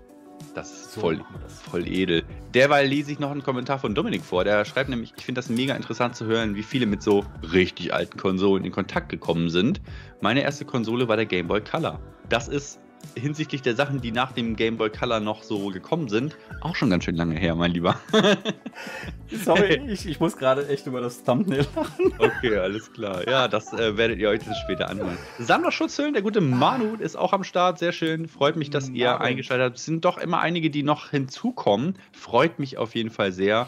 [0.55, 1.61] Das ist So voll, das.
[1.61, 2.23] voll edel.
[2.53, 4.43] Derweil lese ich noch einen Kommentar von Dominik vor.
[4.43, 7.93] Der schreibt nämlich, ich finde das mega interessant zu hören, wie viele mit so richtig
[7.93, 9.79] alten Konsolen in Kontakt gekommen sind.
[10.19, 11.99] Meine erste Konsole war der Game Boy Color.
[12.27, 12.79] Das ist
[13.15, 16.89] hinsichtlich der Sachen, die nach dem Game Boy Color noch so gekommen sind, auch schon
[16.89, 17.99] ganz schön lange her, mein Lieber.
[19.43, 22.13] Sorry, ich, ich muss gerade echt über das Thumbnail lachen.
[22.19, 23.27] Okay, alles klar.
[23.27, 25.17] Ja, das äh, werdet ihr euch dann später anhören.
[25.39, 27.79] Sammlerschutzhüllen, der gute Manu ist auch am Start.
[27.79, 28.27] Sehr schön.
[28.27, 29.23] Freut mich, dass ihr Manu.
[29.23, 29.77] eingeschaltet habt.
[29.77, 31.95] Es sind doch immer einige, die noch hinzukommen.
[32.11, 33.67] Freut mich auf jeden Fall sehr.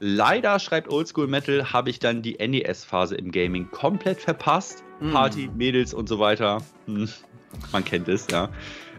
[0.00, 4.84] Leider, schreibt Oldschool Metal, habe ich dann die NES-Phase im Gaming komplett verpasst.
[5.00, 5.12] Mm.
[5.12, 6.58] Party, Mädels und so weiter.
[6.86, 7.08] Hm,
[7.72, 8.48] man kennt es, ja.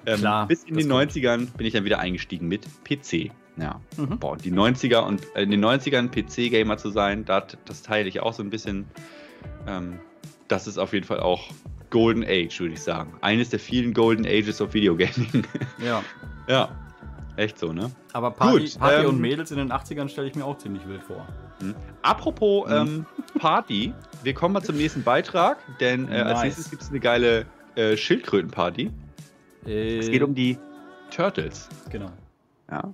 [0.06, 1.12] Ähm, Klar, bis in den kommt.
[1.12, 3.32] 90ern bin ich dann wieder eingestiegen mit PC.
[3.58, 3.82] Ja.
[3.98, 4.18] Mhm.
[4.20, 8.22] Boah, die 90er und äh, in den 90ern PC-Gamer zu sein, das, das teile ich
[8.22, 8.86] auch so ein bisschen.
[9.68, 10.00] Ähm,
[10.48, 11.50] das ist auf jeden Fall auch
[11.90, 13.14] Golden Age, würde ich sagen.
[13.22, 15.44] Eines der vielen Golden Ages of Video Gaming.
[15.84, 16.02] Ja.
[16.48, 16.70] ja,
[17.36, 17.92] echt so, ne?
[18.14, 20.88] Aber Party, Gut, Party ähm, und Mädels in den 80ern stelle ich mir auch ziemlich
[20.88, 21.28] wild vor.
[22.02, 22.74] Apropos Mhm.
[22.76, 23.06] ähm,
[23.38, 23.94] Party,
[24.24, 26.44] wir kommen mal zum nächsten Beitrag, denn äh, als Nice.
[26.46, 27.46] nächstes gibt es eine geile
[27.80, 28.92] äh, Schildkrötenparty.
[29.66, 30.58] Äh, Es geht um die
[31.12, 31.70] Turtles.
[31.90, 32.12] Genau.
[32.70, 32.94] Ja.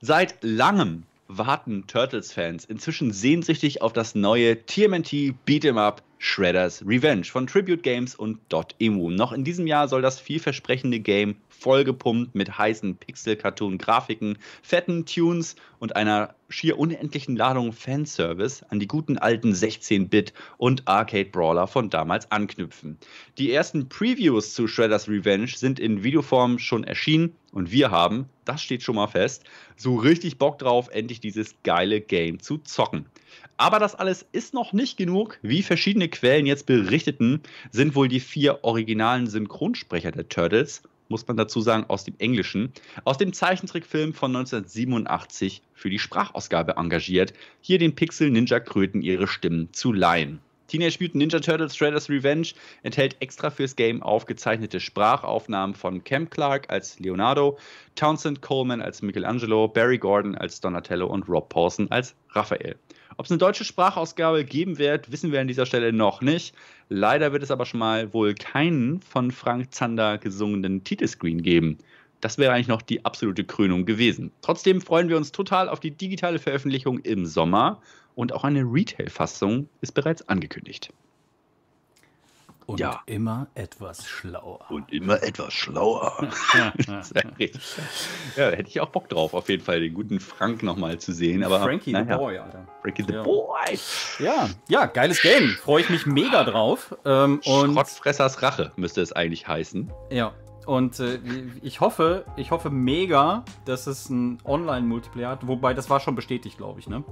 [0.00, 7.46] Seit langem warten Turtles-Fans inzwischen sehnsüchtig auf das neue TMNT Beat'em Up Shredder's Revenge von
[7.46, 9.10] Tribute Games und Dot.emu.
[9.10, 15.96] Noch in diesem Jahr soll das vielversprechende Game vollgepumpt mit heißen Pixel-Cartoon-Grafiken, fetten Tunes und
[15.96, 22.98] einer schier unendlichen Ladung Fanservice an die guten alten 16-Bit und Arcade-Brawler von damals anknüpfen.
[23.36, 28.62] Die ersten Previews zu Shredder's Revenge sind in Videoform schon erschienen und wir haben, das
[28.62, 29.44] steht schon mal fest,
[29.76, 33.06] so richtig Bock drauf, endlich dieses geile Game zu zocken.
[33.56, 35.38] Aber das alles ist noch nicht genug.
[35.42, 41.36] Wie verschiedene Quellen jetzt berichteten, sind wohl die vier originalen Synchronsprecher der Turtles, muss man
[41.36, 42.72] dazu sagen, aus dem Englischen,
[43.04, 49.26] aus dem Zeichentrickfilm von 1987 für die Sprachausgabe engagiert, hier den Pixel Ninja Kröten ihre
[49.26, 50.40] Stimmen zu leihen.
[50.68, 52.48] Teenage Mutant Ninja Turtles Shredder's Revenge
[52.82, 57.58] enthält extra fürs Game aufgezeichnete Sprachaufnahmen von Cam Clark als Leonardo,
[57.94, 62.76] Townsend Coleman als Michelangelo, Barry Gordon als Donatello und Rob Paulson als Raphael.
[63.16, 66.54] Ob es eine deutsche Sprachausgabe geben wird, wissen wir an dieser Stelle noch nicht.
[66.90, 71.78] Leider wird es aber schon mal wohl keinen von Frank Zander gesungenen Titelscreen geben.
[72.20, 74.32] Das wäre eigentlich noch die absolute Krönung gewesen.
[74.40, 77.80] Trotzdem freuen wir uns total auf die digitale Veröffentlichung im Sommer
[78.14, 80.90] und auch eine Retail-Fassung ist bereits angekündigt.
[82.68, 83.00] Und Ja.
[83.06, 84.60] immer etwas schlauer.
[84.70, 86.12] Und immer etwas schlauer.
[88.36, 91.12] Ja, da hätte ich auch Bock drauf, auf jeden Fall den guten Frank nochmal zu
[91.12, 91.42] sehen.
[91.44, 92.66] Aber, Frankie naja, the Boy, Alter.
[92.82, 93.22] Frankie the Ja.
[93.22, 93.78] Boy.
[94.18, 95.48] Ja, ja, geiles Game.
[95.62, 96.94] Freue ich mich mega drauf.
[97.04, 99.90] Ähm, und Schrottfressers Rache müsste es eigentlich heißen.
[100.10, 100.32] ja.
[100.66, 101.18] Und äh,
[101.62, 105.46] ich hoffe, ich hoffe mega, dass es ein Online-Multiplayer hat.
[105.46, 107.04] Wobei, das war schon bestätigt, glaube ich, ne?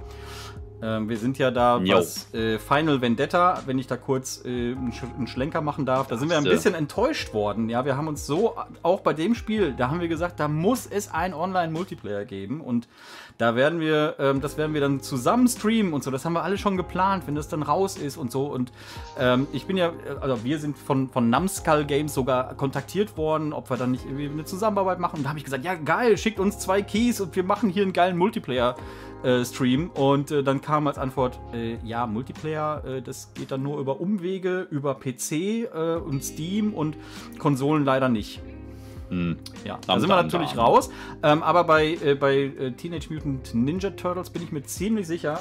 [0.81, 1.97] Ähm, wir sind ja da, Jo.
[1.97, 6.07] was äh, Final Vendetta, wenn ich da kurz äh, einen, Sch einen Schlenker machen darf,
[6.07, 7.69] da sind wir ein bisschen enttäuscht worden.
[7.69, 10.85] Ja, wir haben uns so, auch bei dem Spiel, da haben wir gesagt, da muss
[10.85, 12.87] es einen Online-Multiplayer geben und
[13.37, 16.11] da werden wir, ähm, das werden wir dann zusammen streamen und so.
[16.11, 18.45] Das haben wir alle schon geplant, wenn das dann raus ist und so.
[18.45, 18.71] Und
[19.19, 23.53] ähm, ich bin ja, äh, also wir sind von, von Numskull Games sogar kontaktiert worden,
[23.53, 25.17] ob wir dann nicht irgendwie eine Zusammenarbeit machen.
[25.17, 27.83] Und da habe ich gesagt, ja geil, schickt uns zwei Keys und wir machen hier
[27.83, 28.75] einen geilen Multiplayer.
[29.23, 33.63] Äh, Stream und äh, dann kam als Antwort, äh, ja, Multiplayer, äh, das geht dann
[33.63, 35.67] nur über Umwege, über PC
[36.05, 36.97] und Steam und
[37.39, 38.41] Konsolen leider nicht.
[39.09, 39.37] Hm.
[39.63, 40.65] Ja, da sind wir natürlich dam.
[40.65, 40.89] raus.
[41.23, 45.39] Ähm, aber bei, äh, bei äh, Teenage Mutant Ninja Turtles bin ich mir ziemlich sicher,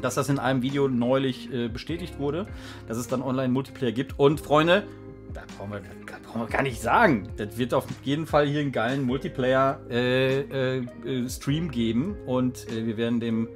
[0.00, 2.46] dass das in einem Video neulich äh, bestätigt wurde,
[2.88, 4.18] dass es dann Online-Multiplayer gibt.
[4.18, 4.84] Und Freunde,
[5.32, 7.28] da brauchen, wir, da brauchen wir gar nicht sagen.
[7.36, 12.16] Das wird auf jeden Fall hier einen geilen Multiplayer-Stream geben.
[12.26, 13.48] Und äh, wir werden dem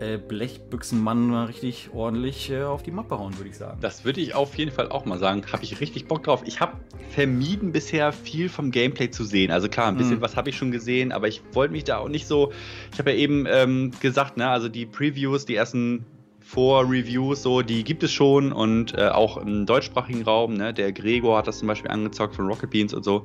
[0.00, 3.78] äh, Blechbüchsenmann mal richtig ordentlich äh, auf die Mappe hauen, würde ich sagen.
[3.80, 5.42] Das würde ich auf jeden Fall auch mal sagen.
[5.52, 6.42] Habe ich richtig Bock drauf.
[6.46, 6.72] Ich habe
[7.10, 9.50] vermieden bisher viel vom Gameplay zu sehen.
[9.50, 10.20] Also klar, ein bisschen Mhm.
[10.22, 12.52] was habe ich schon gesehen, aber ich wollte mich da auch nicht so.
[12.92, 16.04] Ich habe ja eben ähm, gesagt, ne, also die Previews, die ersten
[16.40, 21.38] Vor-Reviews, so, die gibt es schon und äh, auch im deutschsprachigen Raum, ne, der Gregor
[21.38, 23.24] hat das zum Beispiel angezockt von Rocket Beans und so.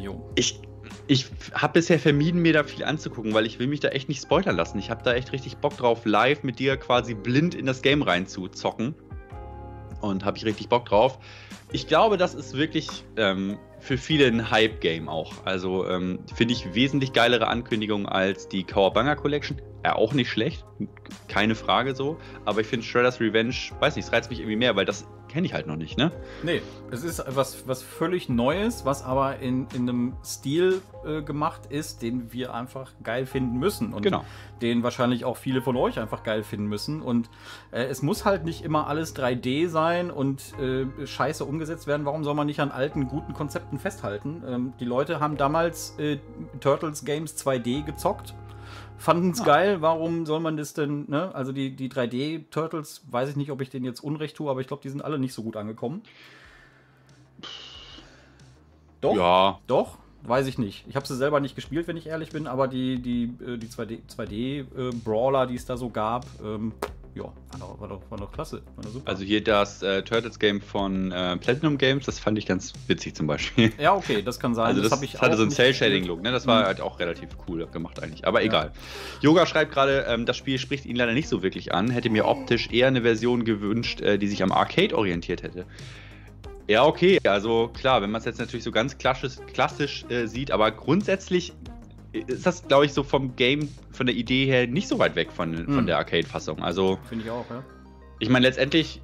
[0.00, 0.28] Jo.
[0.34, 0.60] Ich,
[1.12, 4.22] ich habe bisher vermieden, mir da viel anzugucken, weil ich will mich da echt nicht
[4.22, 4.78] spoilern lassen.
[4.78, 8.02] Ich habe da echt richtig Bock drauf, live mit dir quasi blind in das Game
[8.02, 8.94] reinzuzocken.
[10.00, 11.18] Und habe ich richtig Bock drauf.
[11.70, 15.32] Ich glaube, das ist wirklich ähm, für viele ein Hype-Game auch.
[15.44, 19.60] Also ähm, finde ich wesentlich geilere Ankündigung als die Kawabanga Collection.
[19.84, 20.64] Ja, auch nicht schlecht,
[21.28, 22.16] keine Frage so.
[22.44, 25.46] Aber ich finde Shredder's Revenge, weiß nicht, es reizt mich irgendwie mehr, weil das kenne
[25.46, 26.12] ich halt noch nicht, ne?
[26.42, 26.60] Nee,
[26.90, 32.02] es ist was, was völlig Neues, was aber in, in einem Stil äh, gemacht ist,
[32.02, 33.94] den wir einfach geil finden müssen.
[33.94, 34.24] Und Genau.
[34.60, 37.00] den wahrscheinlich auch viele von euch einfach geil finden müssen.
[37.00, 37.30] Und
[37.70, 42.04] äh, es muss halt nicht immer alles 3D sein und äh, scheiße umgesetzt werden.
[42.04, 44.42] Warum soll man nicht an alten, guten Konzepten festhalten?
[44.46, 46.18] Ähm, die Leute haben damals äh,
[46.60, 48.34] Turtles Games 2D gezockt.
[49.02, 49.44] Fanden es Ja.
[49.44, 51.34] geil, warum soll man das denn, ne?
[51.34, 54.68] Also die, die 3D-Turtles, weiß ich nicht, ob ich denen jetzt Unrecht tue, aber ich
[54.68, 56.02] glaube, die sind alle nicht so gut angekommen.
[59.00, 60.84] Doch, Ja, doch, weiß ich nicht.
[60.88, 63.66] Ich habe sie selber nicht gespielt, wenn ich ehrlich bin, aber die, die, äh, die
[63.66, 66.72] 2D, 2D-Brawler, die es da so gab, ähm,
[67.14, 68.62] ja, war doch, war, doch, war doch klasse.
[68.76, 69.10] War doch super.
[69.10, 73.26] also hier das äh, Turtles-Game von äh, Platinum Games, das fand ich ganz witzig zum
[73.26, 73.72] Beispiel.
[73.78, 74.66] ja, okay, das kann sein.
[74.66, 76.32] Also das, hab ich das hatte so einen Cell-Shading-Look, ne?
[76.32, 76.66] Das war Mhm.
[76.66, 78.26] halt auch relativ cool gemacht eigentlich.
[78.26, 78.72] Aber egal.
[79.20, 81.90] Yoga schreibt gerade, ähm, das Spiel spricht ihn leider nicht so wirklich an.
[81.90, 85.66] Hätte mir optisch eher eine Version gewünscht, äh, die sich am Arcade orientiert hätte.
[86.68, 87.18] Ja, okay.
[87.26, 91.52] Also klar, wenn man es jetzt natürlich so ganz klassisch, klassisch äh, sieht, aber grundsätzlich
[92.12, 95.32] ist das, glaube ich, so vom Game, von der Idee her nicht so weit weg
[95.32, 95.86] von, von Mhm.
[95.86, 96.62] der Arcade-Fassung.
[96.62, 97.64] Also Finde ich auch, ja.
[98.18, 99.00] ich meine, letztendlich,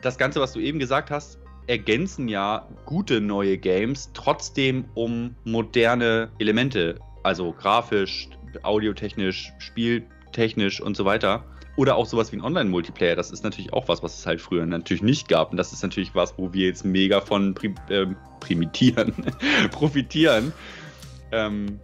[0.00, 6.30] das Ganze, was du eben gesagt hast, ergänzen ja gute neue Games trotzdem um moderne
[6.38, 8.28] Elemente, also grafisch,
[8.62, 11.44] audiotechnisch, spieltechnisch und so weiter.
[11.76, 13.16] Oder auch sowas wie ein Online-Multiplayer.
[13.16, 15.50] Das ist natürlich auch was, was es halt früher natürlich nicht gab.
[15.50, 19.12] Und das ist natürlich was, wo wir jetzt mega von prim ähm, primitieren,
[19.72, 20.52] profitieren.
[21.34, 21.80] Ähm,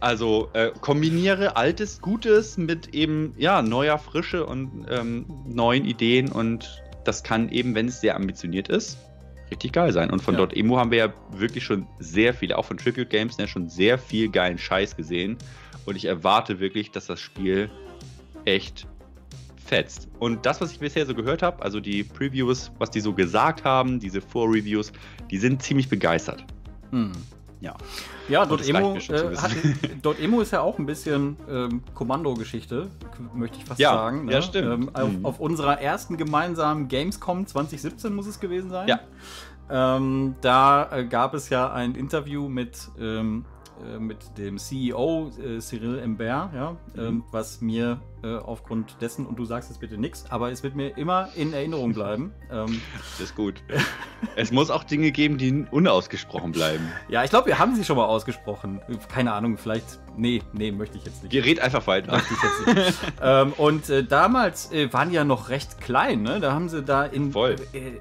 [0.00, 6.82] also äh, kombiniere altes Gutes mit eben ja neuer Frische und ähm, neuen Ideen und
[7.04, 8.98] das kann eben, wenn es sehr ambitioniert ist,
[9.50, 10.10] richtig geil sein.
[10.10, 10.38] Und von Ja.
[10.38, 13.68] dort Emo haben wir ja wirklich schon sehr viel, auch von Tribute Games, ne, schon
[13.68, 15.38] sehr viel geilen Scheiß gesehen.
[15.86, 17.70] Und ich erwarte wirklich, dass das Spiel
[18.44, 18.86] echt
[19.64, 20.08] fetzt.
[20.18, 23.64] Und das, was ich bisher so gehört habe, also die Previews, was die so gesagt
[23.64, 24.92] haben, diese Vorreviews,
[25.30, 26.44] die sind ziemlich begeistert.
[26.90, 27.12] Hm.
[27.60, 27.74] Ja.
[28.28, 29.50] Ja, reicht Emo, äh, hat,
[30.02, 32.88] Dot Emo ist ja auch ein bisschen ähm, Kommandogeschichte,
[33.34, 34.24] möchte ich fast Ja, sagen.
[34.26, 34.32] ne?
[34.32, 34.72] ja, stimmt.
[34.72, 35.24] Ähm, auf, Mhm.
[35.26, 38.88] auf unserer ersten gemeinsamen Gamescom 2017 muss es gewesen sein.
[38.88, 39.00] Ja.
[39.70, 43.44] Ähm, da äh, gab es ja ein Interview mit, ähm,
[43.84, 47.00] äh, mit dem CEO äh, Cyril Imbert, ja, Mhm.
[47.00, 50.74] ähm, was mir äh, aufgrund dessen, und du sagst jetzt bitte nichts, aber es wird
[50.74, 52.32] mir immer in Erinnerung bleiben.
[52.50, 52.80] Ähm,
[53.18, 53.62] Das ist gut.
[54.36, 56.88] es muss auch Dinge geben, die unausgesprochen bleiben.
[57.08, 58.80] ja, ich glaube, wir haben sie schon mal ausgesprochen.
[59.08, 60.00] Keine Ahnung, vielleicht.
[60.18, 61.32] Nee, nee, möchte ich jetzt nicht.
[61.32, 62.16] Gerät einfach weiter.
[62.16, 63.12] Ich jetzt nicht.
[63.22, 66.40] ähm, und äh, damals äh, waren die ja noch recht klein, ne?
[66.40, 67.56] Da haben sie da in, äh,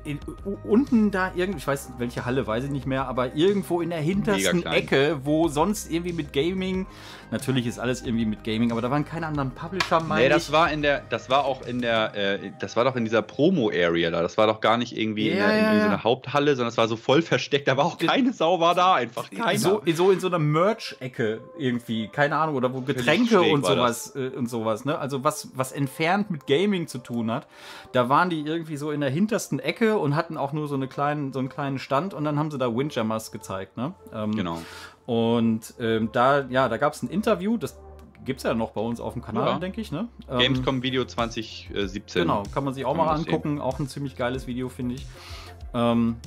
[0.05, 0.19] in
[0.63, 3.89] unten da irgendwie, ich weiß nicht, welche Halle, weiß ich nicht mehr, aber irgendwo in
[3.89, 4.65] der hintersten.
[4.65, 6.87] Ecke, wo sonst irgendwie mit Gaming,
[7.31, 10.51] natürlich ist alles irgendwie mit Gaming, aber da waren keine anderen Publisher, meine nee, das
[10.51, 14.11] war in der, das war auch in der, äh, das war doch in dieser Promo-Area
[14.11, 14.21] da.
[14.21, 16.69] Das war doch gar nicht irgendwie yeah, in, der, in, in so einer Haupthalle, sondern
[16.69, 17.67] es war so voll versteckt.
[17.67, 19.59] Da war auch keine Sau war da, einfach keiner.
[19.59, 24.29] So, so in so einer Merch-Ecke irgendwie, keine Ahnung, oder wo Getränke und sowas äh,
[24.29, 24.97] und sowas, ne?
[24.97, 27.47] Also was, was entfernt mit Gaming zu tun hat.
[27.91, 30.87] Da waren die irgendwie so in der hintersten Ecke und hatten auch nur so, eine
[30.87, 33.93] kleinen, so einen kleinen Stand und dann haben sie da Windjammers gezeigt, ne?
[34.13, 34.59] Ähm, genau.
[35.05, 37.77] Und ähm, da, ja, da gab es ein Interview, das
[38.25, 39.59] gibt es ja noch bei uns auf dem Kanal, ja.
[39.59, 39.91] denke ich.
[39.91, 40.07] Ne?
[40.29, 42.21] Ähm, Gamescom Video 2017.
[42.21, 43.61] Genau, kann man sich auch kann mal angucken.
[43.61, 45.05] Auch ein ziemlich geiles Video, finde ich.
[45.73, 46.17] Ähm,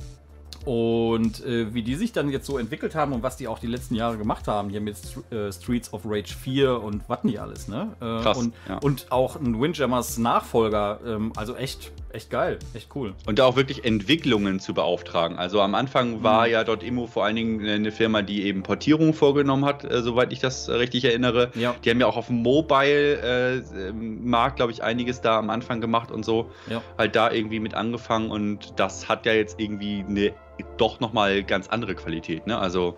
[0.65, 3.67] und äh, wie die sich dann jetzt so entwickelt haben und was die auch die
[3.67, 7.39] letzten Jahre gemacht haben, hier mit St äh, Streets of Rage 4 und was nicht
[7.39, 7.95] alles, ne?
[8.01, 8.77] Äh, Krass, und, ja.
[8.77, 13.13] und auch ein Windjammers Nachfolger, ähm, also echt, echt geil, echt cool.
[13.25, 15.37] Und da auch wirklich Entwicklungen zu beauftragen.
[15.37, 16.53] Also am Anfang war mhm.
[16.53, 20.31] ja dort Immo vor allen Dingen eine Firma, die eben Portierungen vorgenommen hat, äh, soweit
[20.33, 21.51] ich das richtig erinnere.
[21.55, 21.75] Ja.
[21.83, 26.11] Die haben ja auch auf dem Mobile-Markt, äh, glaube ich, einiges da am Anfang gemacht
[26.11, 26.51] und so.
[26.69, 26.81] Ja.
[26.97, 30.33] Halt da irgendwie mit angefangen und das hat ja jetzt irgendwie eine
[30.77, 32.47] doch nochmal ganz andere Qualität.
[32.47, 32.57] Ne?
[32.57, 32.97] Also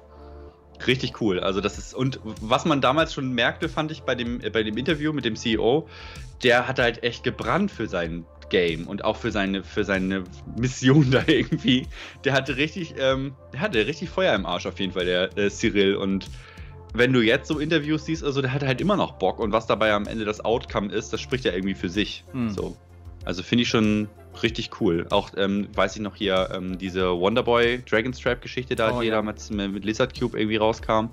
[0.87, 1.39] richtig cool.
[1.39, 4.63] Also das ist und was man damals schon merkte, fand ich bei dem, äh, bei
[4.63, 5.87] dem Interview mit dem CEO,
[6.43, 10.25] der hat halt echt gebrannt für sein Game und auch für seine, für seine
[10.55, 11.87] Mission da irgendwie.
[12.23, 15.49] Der hatte richtig, ähm, der hatte richtig Feuer im Arsch auf jeden Fall, der äh,
[15.49, 15.95] Cyril.
[15.95, 16.29] Und
[16.93, 19.65] wenn du jetzt so Interviews siehst, also der hat halt immer noch Bock und was
[19.65, 22.23] dabei am Ende das Outcome ist, das spricht ja irgendwie für sich.
[22.33, 22.51] Hm.
[22.51, 22.77] So.
[23.25, 24.07] Also finde ich schon
[24.41, 25.05] richtig cool.
[25.09, 29.15] Auch ähm, weiß ich noch hier ähm, diese Wonderboy Dragonstrap Geschichte da, oh, die ja.
[29.15, 31.09] damals mit Lizard Cube irgendwie rauskam,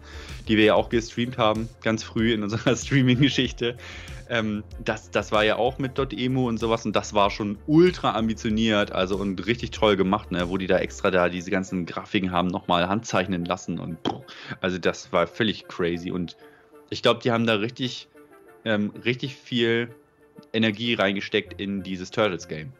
[0.46, 3.76] die wir ja auch gestreamt haben, ganz früh in unserer Streaming-Geschichte.
[4.30, 8.14] Ähm, das, das war ja auch mit .emu und sowas und das war schon ultra
[8.14, 12.30] ambitioniert, also und richtig toll gemacht, ne, wo die da extra da diese ganzen Grafiken
[12.30, 14.20] haben nochmal handzeichnen lassen und pff,
[14.60, 16.36] also das war völlig crazy und
[16.90, 18.08] ich glaube, die haben da richtig,
[18.64, 19.94] ähm, richtig viel
[20.52, 22.72] Energie reingesteckt in dieses Turtles-Game.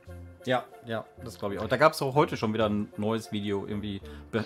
[0.44, 1.68] Ja, ja, das glaube ich auch.
[1.68, 4.00] Da gab es auch heute schon wieder ein neues Video, irgendwie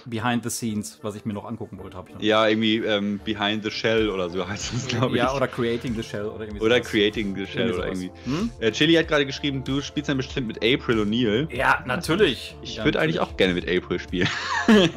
[0.06, 1.96] Behind the Scenes, was ich mir noch angucken wollte.
[1.96, 2.22] Habe ich noch.
[2.22, 5.22] Ja, irgendwie ähm, Behind the Shell oder so heißt es, glaube ich.
[5.22, 6.90] Ja, oder Creating the Shell oder irgendwie Oder sowas.
[6.90, 8.10] Creating the Shell irgendwie oder irgendwie.
[8.24, 8.50] Hm?
[8.60, 11.52] Äh, Chili hat gerade geschrieben, du spielst dann bestimmt mit April O'Neil.
[11.54, 12.56] Ja, natürlich.
[12.62, 14.28] Ich ja, würde eigentlich auch gerne mit April spielen.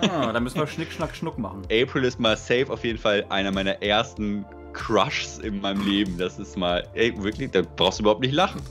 [0.02, 1.62] Ah, dann müssen wir Schnick, Schnack, Schnuck machen.
[1.66, 6.18] April ist mal safe auf jeden Fall einer meiner ersten Crushs in meinem Leben.
[6.18, 8.62] Das ist mal, ey, wirklich, da brauchst du überhaupt nicht lachen.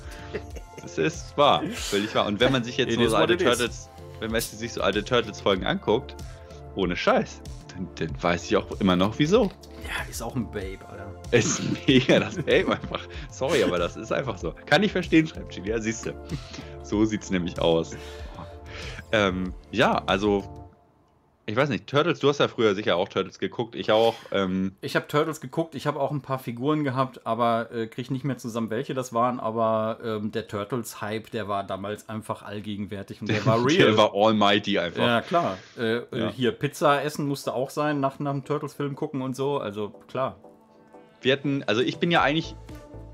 [0.85, 2.27] Das ist wahr, völlig wahr.
[2.27, 3.89] Und wenn man sich jetzt so, so alte Turtles,
[4.21, 6.15] wenn man sich so alte Turtles-Folgen anguckt,
[6.75, 7.41] ohne Scheiß,
[7.75, 9.45] dann, dann, weiß ich auch immer noch wieso.
[9.83, 11.11] Ja, ist auch ein Babe, Alter.
[11.31, 13.01] Ist mega das Babe einfach.
[13.31, 14.55] Sorry, aber das ist einfach so.
[14.67, 15.71] Kann ich verstehen, schreibt Chili.
[15.71, 16.13] Ja, siehst du.
[16.83, 17.97] So sieht es nämlich aus.
[19.13, 20.64] Ähm, ja, also
[21.47, 24.15] ich weiß nicht, Turtles, du hast ja früher sicher auch Turtles geguckt, ich auch.
[24.33, 28.13] Ähm ich habe Turtles geguckt, ich habe auch ein paar Figuren gehabt, aber äh, kriege
[28.13, 33.21] nicht mehr zusammen, welche das waren, aber ähm, der Turtles-Hype, der war damals einfach allgegenwärtig
[33.21, 33.89] und der war real.
[33.89, 35.03] der war almighty einfach.
[35.03, 35.59] Ja, klar.
[35.79, 36.31] Äh, äh, ja.
[36.31, 40.37] Hier, Pizza essen musste auch sein, nach, nach einem Turtles-Film gucken und so, also klar.
[41.21, 42.55] Wir hatten, also ich bin ja eigentlich,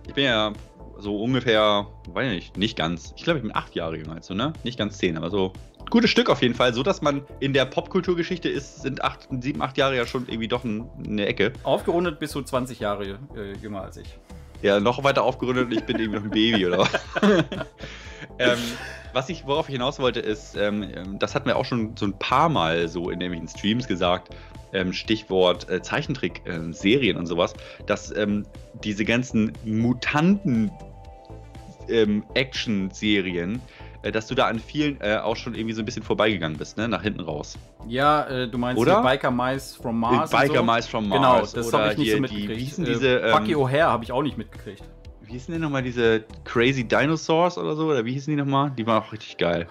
[0.06, 0.52] ich bin ja
[0.98, 3.12] so ungefähr, weiß ich nicht, nicht ganz.
[3.16, 4.52] Ich glaube, ich bin acht Jahre jünger als du, ne?
[4.62, 5.52] Nicht ganz zehn, aber so
[5.88, 9.62] gutes Stück auf jeden Fall, so dass man in der Popkulturgeschichte ist, sind acht, sieben,
[9.62, 11.52] acht Jahre ja schon irgendwie doch ein, eine Ecke.
[11.62, 14.18] Aufgerundet bist du 20 Jahre äh, jünger als ich.
[14.62, 16.90] Ja, noch weiter aufgerundet und ich bin irgendwie noch ein Baby oder was.
[18.38, 18.58] ähm,
[19.12, 22.06] was ich, worauf ich hinaus wollte, ist, ähm, ähm, das hatten wir auch schon so
[22.06, 24.34] ein paar Mal so in irgendwelchen Streams gesagt,
[24.72, 27.54] ähm, Stichwort äh, Zeichentrick-Serien äh, und sowas,
[27.86, 28.46] dass ähm,
[28.84, 30.70] diese ganzen Mutanten
[31.88, 33.58] ähm, Action-Serien äh,
[34.02, 36.88] dass du da an vielen äh, auch schon irgendwie so ein bisschen vorbeigegangen bist, ne?
[36.88, 37.58] Nach hinten raus.
[37.86, 39.02] Ja, äh, du meinst Oder?
[39.02, 40.30] Biker Mice from Mars.
[40.30, 40.62] Biker so?
[40.62, 41.52] Mice from genau, Mars.
[41.52, 42.50] Genau, das habe ich nicht so mitgekriegt.
[42.50, 44.82] Die, wie hießen diese, ähm, Bucky O'Hare habe ich auch nicht mitgekriegt.
[45.22, 47.86] Wie hießen denn nochmal diese Crazy Dinosaurs oder so?
[47.88, 48.70] Oder wie hießen die nochmal?
[48.70, 49.68] Die waren auch richtig geil.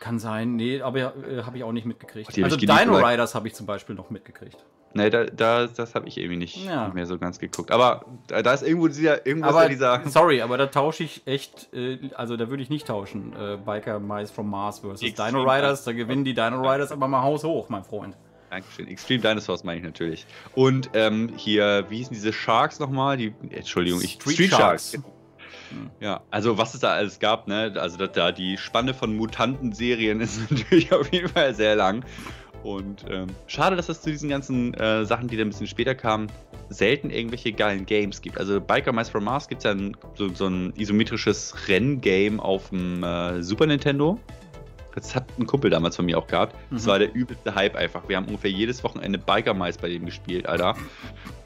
[0.00, 2.30] Kann sein, nee, aber äh, habe ich auch nicht mitgekriegt.
[2.30, 4.64] Ach, also Dino Riders habe ich zum Beispiel noch mitgekriegt.
[4.94, 6.86] Nee, da, da, das habe ich irgendwie nicht, ja.
[6.86, 7.70] nicht, mehr so ganz geguckt.
[7.72, 10.02] Aber da, da ist irgendwo dieser, irgendwo aber, dieser.
[10.08, 13.34] Sorry, aber da tausche ich echt, äh, also da würde ich nicht tauschen.
[13.36, 15.84] Äh, Biker Mice from Mars versus Extreme Dino Riders.
[15.84, 18.16] Da gewinnen die Dino Riders aber mal Haus hoch, mein Freund.
[18.50, 18.86] Dankeschön.
[18.86, 20.26] Extreme Dinosaurs meine ich natürlich.
[20.54, 23.16] Und ähm, hier, wie hießen diese Sharks nochmal?
[23.16, 24.12] Die, Entschuldigung, ich.
[24.12, 24.92] Street, Street Sharks.
[24.92, 25.10] Sharks.
[25.98, 27.74] Ja, also was es da alles gab, ne?
[27.76, 32.04] Also da die Spanne von Mutanten-Serien ist natürlich auf jeden Fall sehr lang.
[32.64, 35.94] Und ähm, schade, dass es zu diesen ganzen äh, Sachen, die dann ein bisschen später
[35.94, 36.28] kamen,
[36.70, 38.38] selten irgendwelche geilen Games gibt.
[38.38, 42.70] Also Biker Mice from Mars gibt es ja ein, so, so, ein isometrisches Renngame auf
[42.70, 44.18] dem äh, Super Nintendo.
[44.94, 46.56] Das hat ein Kumpel damals von mir auch gehabt.
[46.70, 46.88] Das mhm.
[46.88, 48.08] war der übelste Hype einfach.
[48.08, 50.74] Wir haben ungefähr jedes Wochenende Biker Mice bei dem gespielt, Alter.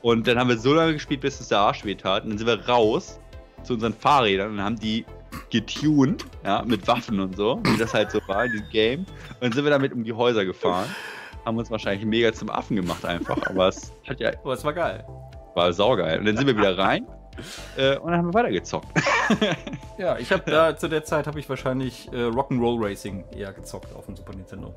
[0.02, 2.22] Und dann haben wir so lange gespielt, bis es der Arsch weh tat.
[2.22, 3.18] Und dann sind wir raus
[3.64, 5.04] zu unseren Fahrrädern und haben die
[5.50, 9.00] getuned, ja, mit Waffen und so, wie das halt so war in diesem Game.
[9.00, 9.06] Und
[9.40, 10.88] dann sind wir damit um die Häuser gefahren.
[11.44, 14.72] Haben uns wahrscheinlich mega zum Affen gemacht einfach, aber es hat ja, Oh, das war
[14.72, 15.04] geil.
[15.54, 16.18] war saugeil.
[16.18, 17.06] Und dann sind wir wieder rein
[17.76, 18.88] äh, und dann haben wir weitergezockt.
[19.98, 23.92] Ja, ich habe da zu der Zeit habe ich wahrscheinlich äh, Rock'n'Roll Racing eher gezockt
[23.96, 24.72] auf dem Super Nintendo.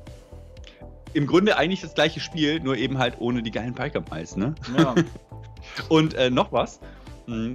[1.12, 4.54] Im Grunde eigentlich das gleiche Spiel, nur eben halt ohne die geilen Biker Mice, ne?
[4.76, 4.94] Ja.
[5.88, 6.80] Und äh, noch was,
[7.26, 7.54] mh,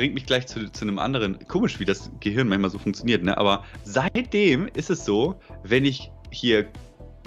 [0.00, 1.46] bringt mich gleich zu, zu einem anderen.
[1.46, 3.36] Komisch, wie das Gehirn manchmal so funktioniert, ne?
[3.36, 6.66] Aber seitdem ist es so, wenn ich hier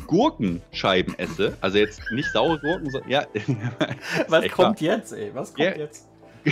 [0.07, 3.27] Gurkenscheiben esse, also jetzt nicht saure Gurken, sondern ja.
[4.27, 5.29] Was kommt jetzt, ey?
[5.35, 5.75] Was kommt Ja.
[5.75, 6.09] jetzt?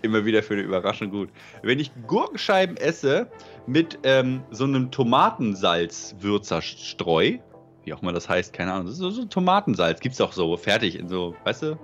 [0.00, 1.28] Immer wieder für eine Überraschung gut.
[1.62, 3.30] Wenn ich Gurkenscheiben esse
[3.66, 7.40] mit ähm, so einem Tomatensalz-Würzerstreu,
[7.84, 10.56] wie auch immer das heißt, keine Ahnung, das ist so, so Tomatensalz, gibt's doch so
[10.56, 11.78] fertig in so, weißt du,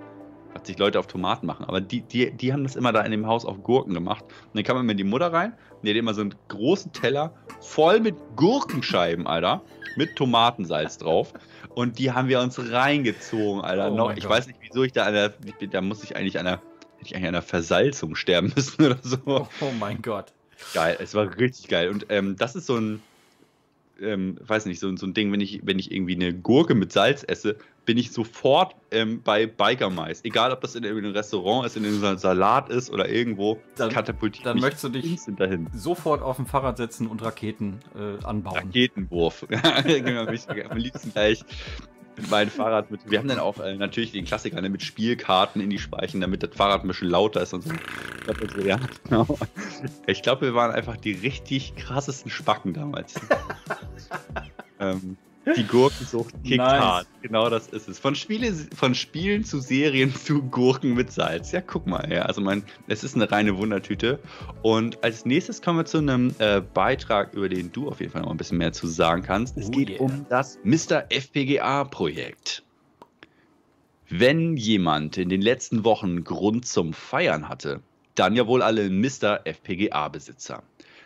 [0.53, 1.65] was sich Leute auf Tomaten machen.
[1.65, 4.23] Aber die, die, die haben das immer da in dem Haus auf Gurken gemacht.
[4.23, 7.33] Und dann kam immer die Mutter rein, und die hat immer so einen großen Teller
[7.59, 9.61] voll mit Gurkenscheiben, Alter,
[9.95, 11.33] mit Tomatensalz drauf.
[11.69, 13.91] Und die haben wir uns reingezogen, Alter.
[13.91, 14.31] Oh noch, ich Gott.
[14.31, 15.33] weiß nicht, wieso ich da an der,
[15.71, 18.99] da muss ich eigentlich an der, hätte ich eigentlich an der Versalzung sterben müssen oder
[19.01, 19.17] so.
[19.25, 20.33] Oh, oh mein Gott.
[20.73, 21.89] Geil, es war richtig geil.
[21.89, 23.01] Und ähm, das ist so ein,
[24.01, 26.75] ähm, weiß nicht, so, ein- so ein Ding, wenn ich, wenn ich irgendwie eine Gurke
[26.75, 30.23] mit Salz esse, bin ich sofort ähm, bei Biker Mais.
[30.23, 34.45] Egal, ob das in einem Restaurant ist, in einem Salat ist oder irgendwo, Dann- katapultiert
[34.45, 35.67] dann möchtest du dich- dahin.
[35.73, 38.55] Sofort auf dem Fahrrad setzen und Raketen äh, anbauen.
[38.57, 39.45] Raketenwurf.
[39.85, 41.43] Genau, mich am liebsten gleich
[42.29, 43.09] meinem Fahrrad mit.
[43.09, 46.43] Wir haben dann auch äh, natürlich den Klassiker ne, mit Spielkarten in die Speichen, damit
[46.43, 47.71] das Fahrrad ein bisschen lauter ist und so.
[48.63, 49.37] Ja, genau.
[50.05, 53.15] Ich glaube, wir waren einfach die richtig krassesten Spacken damals.
[54.79, 56.81] ähm, die Gurkensucht kickt Nice.
[56.81, 57.07] hart.
[57.21, 57.99] Genau das ist es.
[57.99, 61.51] Von, Spiele, von Spielen zu Serien zu Gurken mit Salz.
[61.51, 62.11] Ja, guck mal.
[62.11, 64.19] Ja, also mein, es ist eine reine Wundertüte.
[64.61, 68.21] Und als nächstes kommen wir zu einem äh, Beitrag, über den du auf jeden Fall
[68.21, 69.57] noch ein bisschen mehr zu sagen kannst.
[69.57, 69.99] Es Oh geht yeah.
[70.01, 71.05] um das Mr.
[71.09, 72.63] FPGA-Projekt.
[74.09, 77.81] Wenn jemand in den letzten Wochen Grund zum Feiern hatte,
[78.15, 79.41] dann ja wohl alle Mr.
[79.45, 80.63] FPGA-Besitzer.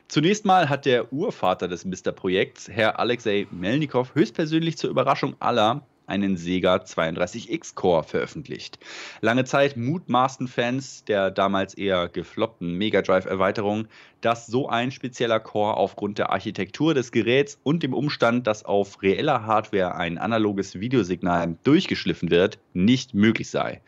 [0.08, 2.12] Zunächst mal hat der Urvater des Mr.
[2.12, 8.78] Projekts, Herr Alexei Melnikow, höchstpersönlich zur Überraschung aller einen Sega 32X Core veröffentlicht.
[9.22, 13.88] Lange Zeit mutmaßten Fans der damals eher gefloppten Mega Drive Erweiterung,
[14.22, 19.02] dass so ein spezieller Core aufgrund der Architektur des Geräts und dem Umstand, dass auf
[19.02, 23.82] reeller Hardware ein analoges Videosignal durchgeschliffen wird, nicht möglich sei.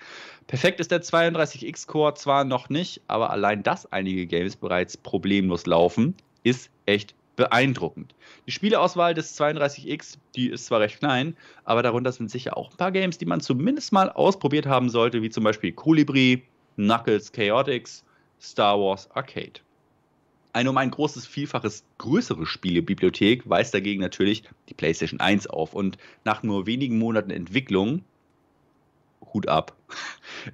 [0.48, 5.66] Perfekt ist der 32X Core zwar noch nicht, aber allein, dass einige Games bereits problemlos
[5.66, 8.16] laufen, ist echt beeindruckend.
[8.48, 11.36] Die Spieleauswahl des 32X, die ist zwar recht klein,
[11.66, 15.22] aber darunter sind sicher auch ein paar Games, die man zumindest mal ausprobiert haben sollte,
[15.22, 16.44] wie zum Beispiel Colibri,
[16.76, 18.06] Knuckles Chaotix,
[18.42, 19.60] Star Wars Arcade.
[20.54, 25.98] Eine um ein großes Vielfaches größere Spielebibliothek weist dagegen natürlich die PlayStation 1 auf und
[26.24, 28.04] nach nur wenigen Monaten Entwicklung,
[29.38, 29.76] Hut ab,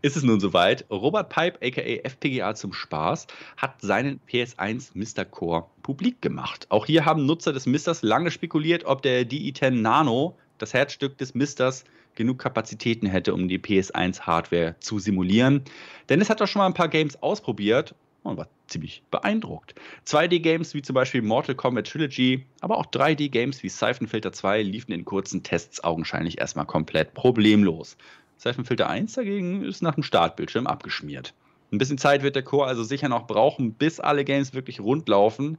[0.02, 0.86] ist es nun soweit.
[0.90, 5.24] Robert Pipe, aka FPGA zum Spaß, hat seinen PS1 Mr.
[5.24, 6.68] Core publik gemacht.
[6.70, 11.34] Auch hier haben Nutzer des Misters lange spekuliert, ob der DI10 Nano, das Herzstück des
[11.34, 15.64] Misters, genug Kapazitäten hätte, um die PS1-Hardware zu simulieren.
[16.10, 19.76] Denn es hat doch schon mal ein paar Games ausprobiert und war ziemlich beeindruckt.
[20.06, 24.92] 2D-Games wie zum Beispiel Mortal Kombat Trilogy, aber auch 3D-Games wie Siphon Filter 2 liefen
[24.92, 27.98] in kurzen Tests augenscheinlich erstmal komplett problemlos.
[28.44, 31.34] Siphon Filter 1 dagegen ist nach dem Startbildschirm abgeschmiert.
[31.72, 35.08] Ein bisschen Zeit wird der Core also sicher noch brauchen, bis alle Games wirklich rund
[35.08, 35.58] laufen.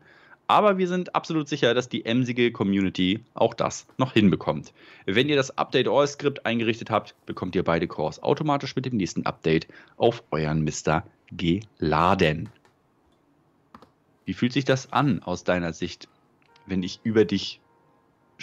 [0.48, 4.74] Aber wir sind absolut sicher, dass die emsige Community auch das noch hinbekommt.
[5.06, 8.98] Wenn ihr das Update All Skript eingerichtet habt, bekommt ihr beide Cores automatisch mit dem
[8.98, 9.66] nächsten Update
[9.96, 11.04] auf euren Mr.
[11.32, 12.50] geladen.
[14.26, 16.06] Wie fühlt sich das an aus deiner Sicht,
[16.66, 17.60] wenn ich über dich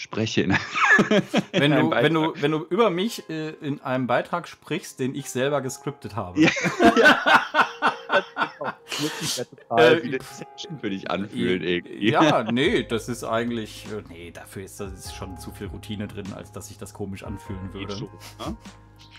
[0.01, 0.47] spreche?
[1.51, 5.29] Wenn du, wenn, du, wenn du über mich äh, in einem Beitrag sprichst, den ich
[5.29, 6.41] selber gescriptet habe.
[6.41, 6.49] Ja.
[8.11, 12.11] Das ja total Äh, wie eine Session für dich anfühlen irgendwie.
[12.11, 13.87] Ja, nee, das ist eigentlich.
[13.91, 16.93] äh, Nee, dafür ist das ist schon zu viel Routine drin, als dass sich das
[16.93, 17.95] komisch anfühlen würde.
[18.01, 18.09] ne?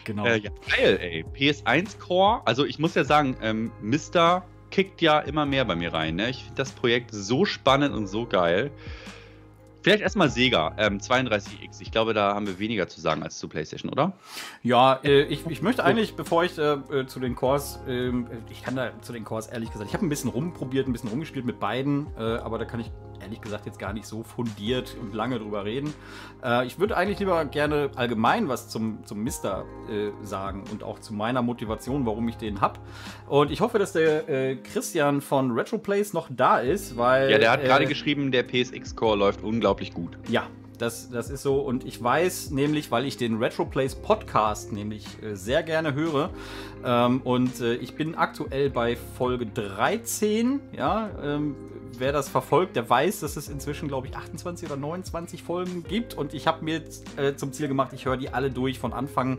[0.04, 0.26] Genau.
[0.26, 1.24] Äh, ja, geil, ey.
[1.34, 5.92] PS1 Core, also ich muss ja sagen, ähm, Mister kickt ja immer mehr bei mir
[5.92, 6.16] rein.
[6.16, 6.30] Ne?
[6.30, 8.70] Ich finde das Projekt so spannend und so geil.
[9.82, 11.80] Vielleicht erstmal Sega, ähm, 32X.
[11.80, 14.12] Ich glaube, da haben wir weniger zu sagen als zu PlayStation, oder?
[14.62, 18.62] Ja, äh, ich, ich möchte eigentlich, bevor ich äh, äh, zu den Cores, ähm, ich
[18.62, 21.44] kann da zu den Cores ehrlich gesagt, ich habe ein bisschen rumprobiert, ein bisschen rumgespielt
[21.44, 22.90] mit beiden, äh, aber da kann ich
[23.22, 25.94] ehrlich gesagt jetzt gar nicht so fundiert und lange drüber reden.
[26.44, 30.98] Äh, ich würde eigentlich lieber gerne allgemein was zum, zum Mister äh, sagen und auch
[30.98, 32.78] zu meiner Motivation, warum ich den hab.
[33.28, 37.30] Und ich hoffe, dass der äh, Christian von Retroplays noch da ist, weil.
[37.30, 40.18] Ja, der hat gerade äh, geschrieben, der PSX-Core läuft unglaublich gut.
[40.28, 40.46] Ja,
[40.82, 41.60] das, das ist so.
[41.60, 46.30] Und ich weiß nämlich, weil ich den Retroplays Podcast nämlich äh, sehr gerne höre.
[46.84, 50.60] Ähm, und äh, ich bin aktuell bei Folge 13.
[50.76, 51.54] Ja, ähm,
[51.98, 56.14] wer das verfolgt, der weiß, dass es inzwischen, glaube ich, 28 oder 29 Folgen gibt.
[56.14, 56.82] Und ich habe mir
[57.16, 59.38] äh, zum Ziel gemacht, ich höre die alle durch von Anfang,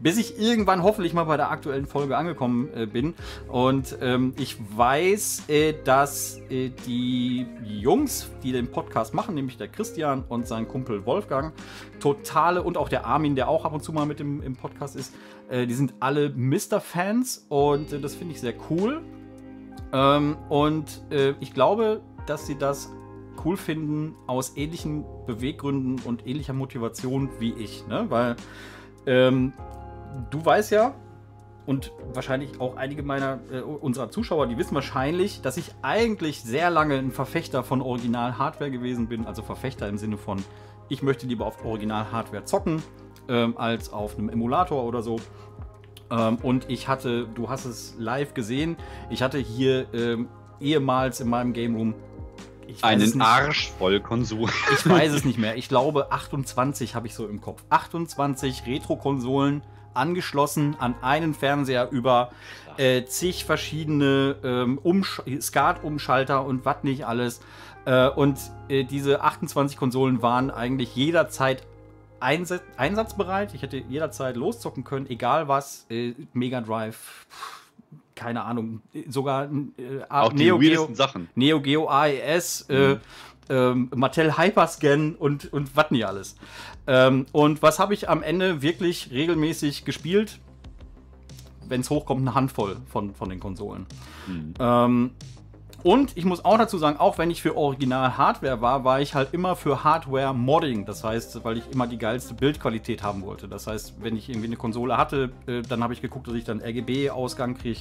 [0.00, 3.14] bis ich irgendwann hoffentlich mal bei der aktuellen Folge angekommen äh, bin.
[3.48, 9.68] Und ähm, ich weiß, äh, dass äh, die Jungs, die den Podcast machen, nämlich der
[9.68, 11.52] Christian und sein Kumpel Wolfgang,
[12.00, 14.96] totale und auch der Armin, der auch ab und zu mal mit im, im Podcast
[14.96, 15.14] ist,
[15.48, 19.02] äh, die sind alle Mister-Fans und äh, das finde ich sehr cool.
[19.94, 22.92] Ähm, und äh, ich glaube, dass sie das
[23.44, 27.86] cool finden aus ähnlichen Beweggründen und ähnlicher Motivation wie ich.
[27.86, 28.06] Ne?
[28.08, 28.34] Weil
[29.06, 29.52] ähm,
[30.30, 30.94] du weißt ja,
[31.66, 36.70] und wahrscheinlich auch einige meiner äh, unserer Zuschauer, die wissen wahrscheinlich, dass ich eigentlich sehr
[36.70, 39.26] lange ein Verfechter von Original-Hardware gewesen bin.
[39.26, 40.42] Also Verfechter im Sinne von,
[40.88, 42.82] ich möchte lieber auf Original-Hardware zocken,
[43.28, 45.16] ähm, als auf einem Emulator oder so.
[46.10, 48.76] Ähm, und ich hatte, du hast es live gesehen,
[49.10, 50.28] ich hatte hier ähm,
[50.60, 51.94] ehemals in meinem Game Room
[52.82, 53.20] Einen.
[53.20, 54.48] Arsch voll Konsum.
[54.72, 55.56] Ich weiß es nicht mehr.
[55.56, 57.62] Ich glaube 28 habe ich so im Kopf.
[57.70, 59.62] 28 Retro-Konsolen
[59.92, 62.30] angeschlossen an einen Fernseher über
[62.76, 67.40] äh, zig verschiedene ähm, Umsch Skat-Umschalter und was nicht alles.
[67.84, 71.66] Äh, und äh, diese 28 Konsolen waren eigentlich jederzeit
[72.20, 73.54] einsatzbereit.
[73.54, 75.86] Ich hätte jederzeit loszocken können, egal was.
[75.90, 77.26] Äh, Mega Drive,
[78.14, 81.28] keine Ahnung, sogar äh, Auch die Neo Geo, weirdesten Sachen.
[81.34, 82.96] Neo Geo AES, äh,
[83.48, 86.36] ähm, Mattel Hyperscan und, und was nicht alles.
[86.86, 90.40] Ähm, und was habe ich am Ende wirklich regelmäßig gespielt?
[91.66, 93.86] Wenn es hochkommt, eine Handvoll von, von den Konsolen.
[94.58, 95.10] Ähm,
[95.84, 99.34] und ich muss auch dazu sagen, auch wenn ich für Original-Hardware war, war ich halt
[99.34, 100.86] immer für Hardware-Modding.
[100.86, 103.48] Das heißt, weil ich immer die geilste Bildqualität haben wollte.
[103.48, 106.44] Das heißt, wenn ich irgendwie eine Konsole hatte, äh, dann habe ich geguckt, dass ich
[106.44, 107.80] dann RGB-Ausgang kriege.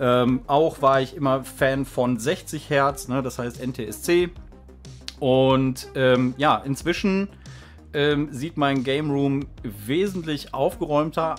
[0.00, 4.30] Ähm, auch war ich immer Fan von 60 Hertz, ne, das heißt NTSC.
[5.20, 7.28] Und ähm, ja, inzwischen
[7.94, 11.36] ähm, sieht mein Game Room wesentlich aufgeräumter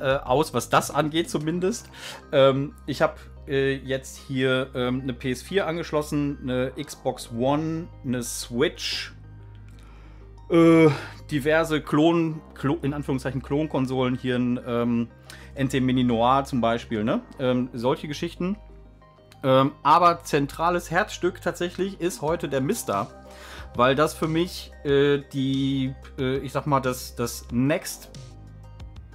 [0.00, 1.88] äh, aus, was das angeht zumindest.
[2.32, 3.14] Ähm, ich habe
[3.50, 9.12] äh, jetzt hier ähm, eine PS4 angeschlossen, eine Xbox One, eine Switch,
[10.50, 10.88] äh,
[11.30, 15.08] diverse Klon, Klo, in Anführungszeichen Klonkonsolen, hier ein ähm,
[15.58, 17.20] NT Mini Noir zum Beispiel, ne?
[17.38, 18.56] Ähm, solche Geschichten.
[19.42, 23.08] Ähm, aber zentrales Herzstück tatsächlich ist heute der Mister,
[23.74, 28.10] weil das für mich äh, die, äh, ich sag mal, das, das Next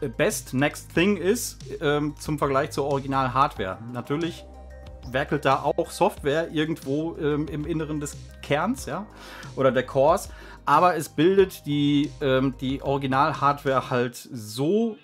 [0.10, 3.78] Best Next Thing ist ähm, zum Vergleich zur Original-Hardware.
[3.94, 4.46] Natürlich
[5.12, 9.06] werkelt da auch Software irgendwo ähm, im Inneren des Kerns, ja,
[9.56, 10.30] oder der Cores,
[10.66, 14.98] aber es bildet die, ähm, die Original-Hardware halt so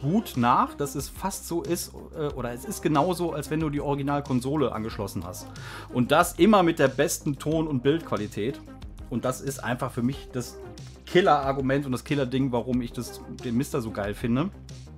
[0.00, 3.70] gut nach, dass es fast so ist, äh, oder es ist genauso, als wenn du
[3.70, 5.46] die Originalkonsole angeschlossen hast.
[5.92, 8.60] Und das immer mit der besten Ton- und Bildqualität.
[9.10, 10.58] Und das ist einfach für mich das
[11.06, 14.50] Killer-Argument und das Killer-Ding, warum ich das, den Mister so geil finde.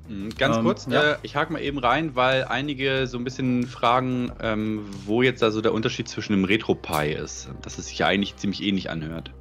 [0.08, 1.02] Mhm, Ganz Ähm, kurz, ja.
[1.12, 5.42] äh, ich hake mal eben rein, weil einige so ein bisschen fragen, ähm, wo jetzt
[5.42, 7.48] also der Unterschied zwischen dem RetroPie ist.
[7.62, 9.32] Dass es sich ja eigentlich ziemlich ähnlich anhört.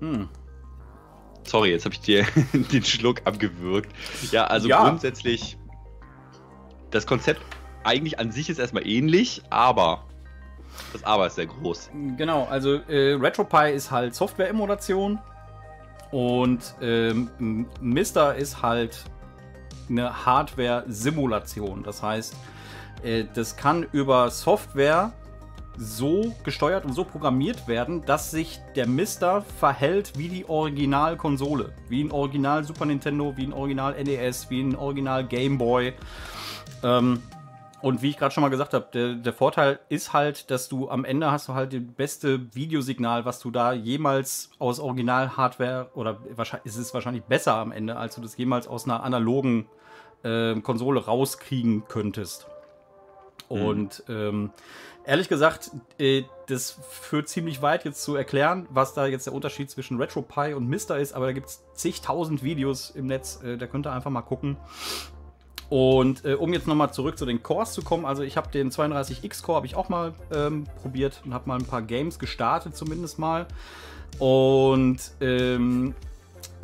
[0.00, 0.28] Hm.
[1.44, 3.90] Sorry, jetzt habe ich dir den Schluck abgewürgt.
[4.30, 4.82] Ja, also Ja.
[4.88, 5.56] grundsätzlich,
[6.90, 7.40] das Konzept
[7.84, 10.04] eigentlich an sich ist erstmal ähnlich, aber
[10.92, 11.90] das Aber ist sehr groß.
[12.16, 15.18] Genau, also äh, RetroPie ist halt Software-Emulation
[16.10, 19.04] und ähm, Mister ist halt
[19.88, 21.82] eine Hardware-Simulation.
[21.82, 22.34] Das heißt,
[23.02, 25.12] äh, das kann über Software
[25.78, 31.72] so gesteuert und so programmiert werden, dass sich der Mister verhält wie die Originalkonsole.
[31.88, 35.92] Wie ein Original Super Nintendo, wie ein Original NES, wie ein Original Game Boy.
[36.82, 37.20] Ähm,
[37.86, 40.90] und wie ich gerade schon mal gesagt habe, der, der Vorteil ist halt, dass du
[40.90, 46.18] am Ende hast du halt das beste Videosignal, was du da jemals aus Original-Hardware oder
[46.34, 49.66] wahrscheinlich ist es wahrscheinlich besser am Ende, als du das jemals aus einer analogen
[50.24, 52.48] äh, Konsole rauskriegen könntest.
[53.48, 54.50] Und ähm,
[55.04, 59.70] ehrlich gesagt, äh, das führt ziemlich weit jetzt zu erklären, was da jetzt der Unterschied
[59.70, 63.68] zwischen RetroPie und Mister ist, aber da gibt es zigtausend Videos im Netz, äh, da
[63.68, 64.56] könnt ihr einfach mal gucken.
[65.68, 68.70] Und äh, um jetzt nochmal zurück zu den Cores zu kommen, also ich habe den
[68.70, 72.76] 32X Core habe ich auch mal ähm, probiert und habe mal ein paar Games gestartet
[72.76, 73.46] zumindest mal.
[74.18, 75.94] Und ähm,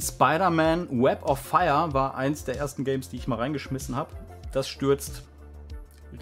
[0.00, 4.10] Spider-Man Web of Fire war eins der ersten Games, die ich mal reingeschmissen habe.
[4.52, 5.24] Das stürzt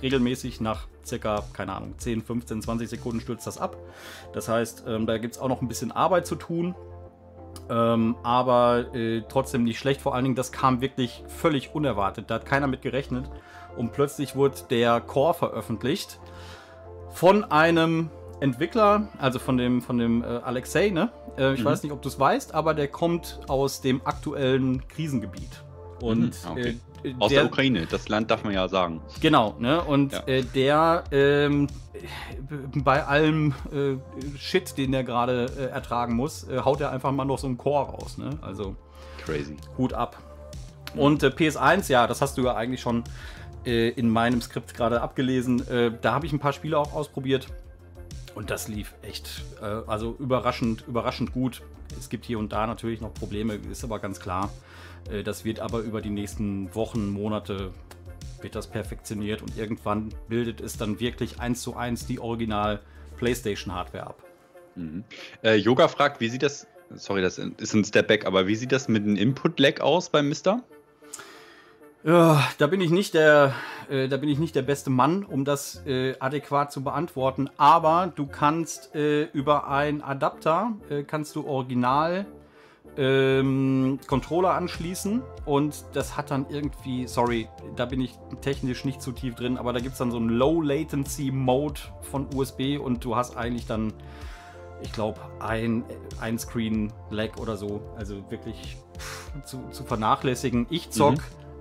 [0.03, 3.77] regelmäßig nach circa, keine Ahnung, 10, 15, 20 Sekunden stürzt das ab.
[4.33, 6.75] Das heißt, ähm, da gibt es auch noch ein bisschen Arbeit zu tun.
[7.71, 10.01] Ähm, aber äh, trotzdem nicht schlecht.
[10.01, 12.29] Vor allen Dingen, das kam wirklich völlig unerwartet.
[12.29, 13.31] Da hat keiner mit gerechnet.
[13.77, 16.19] Und plötzlich wurde der Core veröffentlicht
[17.13, 18.11] von einem
[18.41, 21.11] Entwickler, also von dem, von dem äh, Alexei, ne?
[21.39, 21.67] Äh, ich mhm.
[21.67, 25.63] weiß nicht, ob du es weißt, aber der kommt aus dem aktuellen Krisengebiet.
[26.01, 26.77] Und mhm, okay.
[27.03, 29.01] Äh, aus der, der, Ukraine, das Land darf man ja sagen.
[29.21, 29.83] Genau, ne?
[29.83, 30.23] Und ja.
[30.27, 31.69] äh, der ähm,
[32.75, 33.97] bei allem äh,
[34.39, 37.59] Shit, den er gerade äh, ertragen muss, äh, haut er einfach mal noch so einen
[37.59, 38.31] Chor raus, ne?
[38.43, 38.77] Also
[39.25, 39.57] crazy.
[39.77, 40.19] Hut ab.
[40.97, 43.05] Und äh, PS1, ja, das hast du ja eigentlich schon
[43.63, 45.63] in meinem Skript gerade abgelesen.
[46.01, 47.49] da habe ich ein paar Spiele auch ausprobiert.
[48.35, 49.45] Und das lief echt,
[49.87, 51.61] also überraschend, überraschend gut.
[51.99, 54.49] Es gibt hier und da natürlich noch Probleme, ist aber ganz klar.
[55.11, 57.71] Äh, das wird aber über die nächsten Wochen, Monate
[58.43, 62.81] wird das perfektioniert und irgendwann bildet es dann wirklich eins zu eins die Original
[63.17, 64.23] PlayStation Hardware ab.
[64.77, 65.05] Mhm.
[65.43, 68.73] Äh, Yoga fragt, wie sieht das, sorry, das ist ein Step Back, aber wie sieht
[68.73, 70.63] das mit dem Input-Lag aus beim Mister?
[72.03, 73.53] Ja, da bin ich nicht der,
[73.91, 77.51] äh, da bin ich nicht der beste Mann, um das äh, adäquat zu beantworten.
[77.59, 82.25] Aber du kannst äh, über einen Adapter äh, kannst du original
[83.01, 88.13] ähm, Controller anschließen und das hat dann irgendwie, sorry, da bin ich
[88.43, 91.81] technisch nicht zu tief drin, aber da gibt es dann so einen Low Latency Mode
[92.03, 93.95] von USB und du hast eigentlich dann,
[94.83, 95.83] ich glaube, ein,
[96.21, 97.81] ein Screen Lag oder so.
[97.97, 100.67] Also wirklich pff, zu, zu, vernachlässigen.
[100.69, 101.15] Ich zock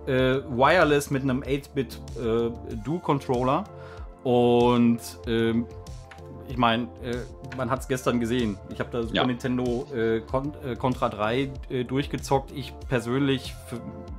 [0.07, 0.13] mhm.
[0.13, 2.49] äh, wireless mit einem 8-Bit äh,
[2.83, 3.63] Do-Controller
[4.23, 5.65] und ähm,
[6.49, 7.17] ich meine, äh,
[7.55, 8.57] man hat es gestern gesehen.
[8.73, 9.25] Ich habe da Super ja.
[9.25, 12.51] Nintendo äh, Con äh, Contra 3 äh, durchgezockt.
[12.55, 13.53] Ich persönlich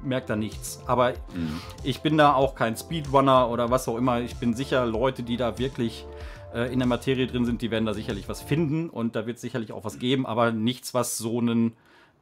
[0.02, 0.80] merke da nichts.
[0.86, 1.60] Aber mhm.
[1.82, 4.20] ich bin da auch kein Speedrunner oder was auch immer.
[4.20, 6.06] Ich bin sicher, Leute, die da wirklich
[6.54, 9.36] äh, in der Materie drin sind, die werden da sicherlich was finden und da wird
[9.36, 11.72] es sicherlich auch was geben, aber nichts, was so einen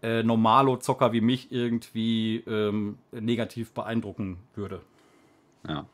[0.02, 4.80] äh, Normalo-Zocker wie mich irgendwie ähm, negativ beeindrucken würde.
[5.68, 5.86] Ja.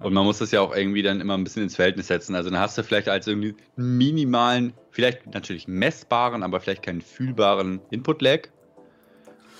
[0.00, 2.34] Und man muss das ja auch irgendwie dann immer ein bisschen ins Verhältnis setzen.
[2.34, 7.80] Also dann hast du vielleicht als irgendwie minimalen, vielleicht natürlich messbaren, aber vielleicht keinen fühlbaren
[7.90, 8.48] Input-Lag.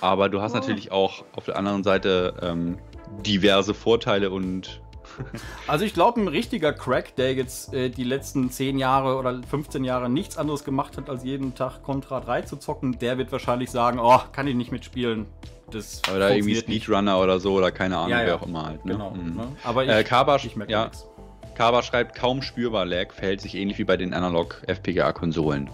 [0.01, 0.55] Aber du hast oh.
[0.55, 2.77] natürlich auch auf der anderen Seite ähm,
[3.25, 4.82] diverse Vorteile und
[5.67, 9.83] also ich glaube, ein richtiger Crack, der jetzt äh, die letzten 10 Jahre oder 15
[9.83, 13.71] Jahre nichts anderes gemacht hat, als jeden Tag Contra 3 zu zocken, der wird wahrscheinlich
[13.71, 15.25] sagen, oh, kann ich nicht mitspielen.
[15.71, 18.27] Das oder irgendwie Speedrunner oder so oder keine Ahnung, ja, ja.
[18.27, 18.85] wer auch immer halt.
[18.85, 18.93] Ne?
[18.93, 19.11] Genau.
[19.11, 19.35] Mhm.
[19.35, 19.47] Ne?
[19.63, 21.07] Aber ich, äh, Kaba, ich merke ja, nichts.
[21.55, 25.69] Kaba schreibt, kaum spürbar Lag, verhält sich ähnlich wie bei den Analog-FPGA-Konsolen.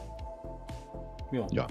[1.31, 1.47] Ja.
[1.51, 1.67] ja.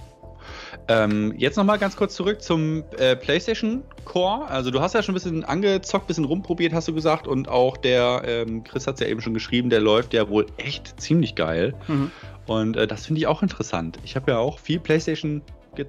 [0.91, 4.49] Ähm, jetzt nochmal ganz kurz zurück zum äh, PlayStation Core.
[4.49, 7.29] Also du hast ja schon ein bisschen angezockt, ein bisschen rumprobiert, hast du gesagt.
[7.29, 10.47] Und auch der, ähm, Chris hat es ja eben schon geschrieben, der läuft ja wohl
[10.57, 11.75] echt ziemlich geil.
[11.89, 12.11] Mhm.
[12.47, 13.99] Und äh, das finde ich auch interessant.
[14.03, 15.43] Ich habe ja auch viel PlayStation,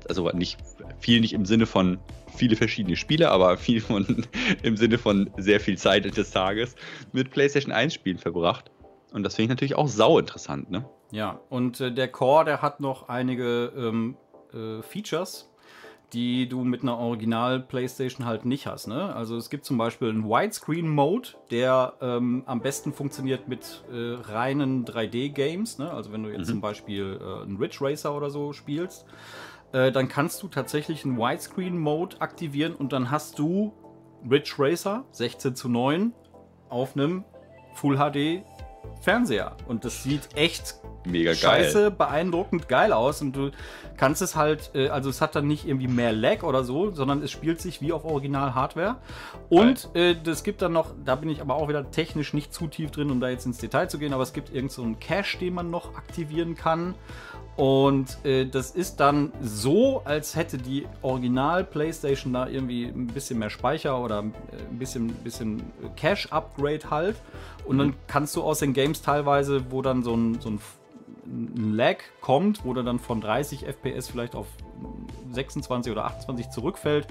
[0.10, 0.58] also nicht
[1.00, 1.98] viel nicht im Sinne von
[2.36, 4.26] viele verschiedene Spiele, aber viel von,
[4.64, 6.76] im Sinne von sehr viel Zeit des Tages
[7.14, 8.70] mit PlayStation 1 Spielen verbracht.
[9.14, 10.86] Und das finde ich natürlich auch sau interessant, ne?
[11.12, 14.16] Ja, und äh, der Core, der hat noch einige ähm,
[14.54, 15.50] äh, Features,
[16.14, 18.88] die du mit einer Original PlayStation halt nicht hast.
[18.88, 19.14] Ne?
[19.16, 24.86] Also es gibt zum Beispiel einen Widescreen-Mode, der ähm, am besten funktioniert mit äh, reinen
[24.86, 25.78] 3D-Games.
[25.78, 25.92] Ne?
[25.92, 26.54] Also wenn du jetzt mhm.
[26.54, 29.06] zum Beispiel äh, einen Ridge Racer oder so spielst,
[29.72, 33.74] äh, dann kannst du tatsächlich einen Widescreen-Mode aktivieren und dann hast du
[34.30, 36.14] Ridge Racer 16 zu 9
[36.70, 37.24] auf einem
[37.76, 38.44] Full HD
[39.02, 39.56] Fernseher.
[39.68, 40.76] Und das sieht echt
[41.10, 41.92] mega scheiße, geil.
[41.92, 43.22] beeindruckend geil aus.
[43.22, 43.52] Und du
[43.98, 47.22] kannst es halt, äh, also es hat dann nicht irgendwie mehr Lag oder so, sondern
[47.22, 48.98] es spielt sich wie auf Original-Hardware.
[49.50, 52.68] Und äh, das gibt dann noch, da bin ich aber auch wieder technisch nicht zu
[52.68, 55.00] tief drin, um da jetzt ins Detail zu gehen, aber es gibt irgend so einen
[55.00, 56.96] Cache, den man noch aktivieren kann.
[57.60, 63.38] Und äh, das ist dann so, als hätte die Original PlayStation da irgendwie ein bisschen
[63.38, 65.62] mehr Speicher oder äh, ein bisschen, bisschen
[65.98, 67.18] Cache-Upgrade halt.
[67.66, 67.80] Und mhm.
[67.80, 70.62] dann kannst du aus den Games teilweise, wo dann so ein, so ein
[71.30, 74.48] ein Lag kommt, wo der dann von 30 FPS vielleicht auf
[75.32, 77.08] 26 oder 28 zurückfällt,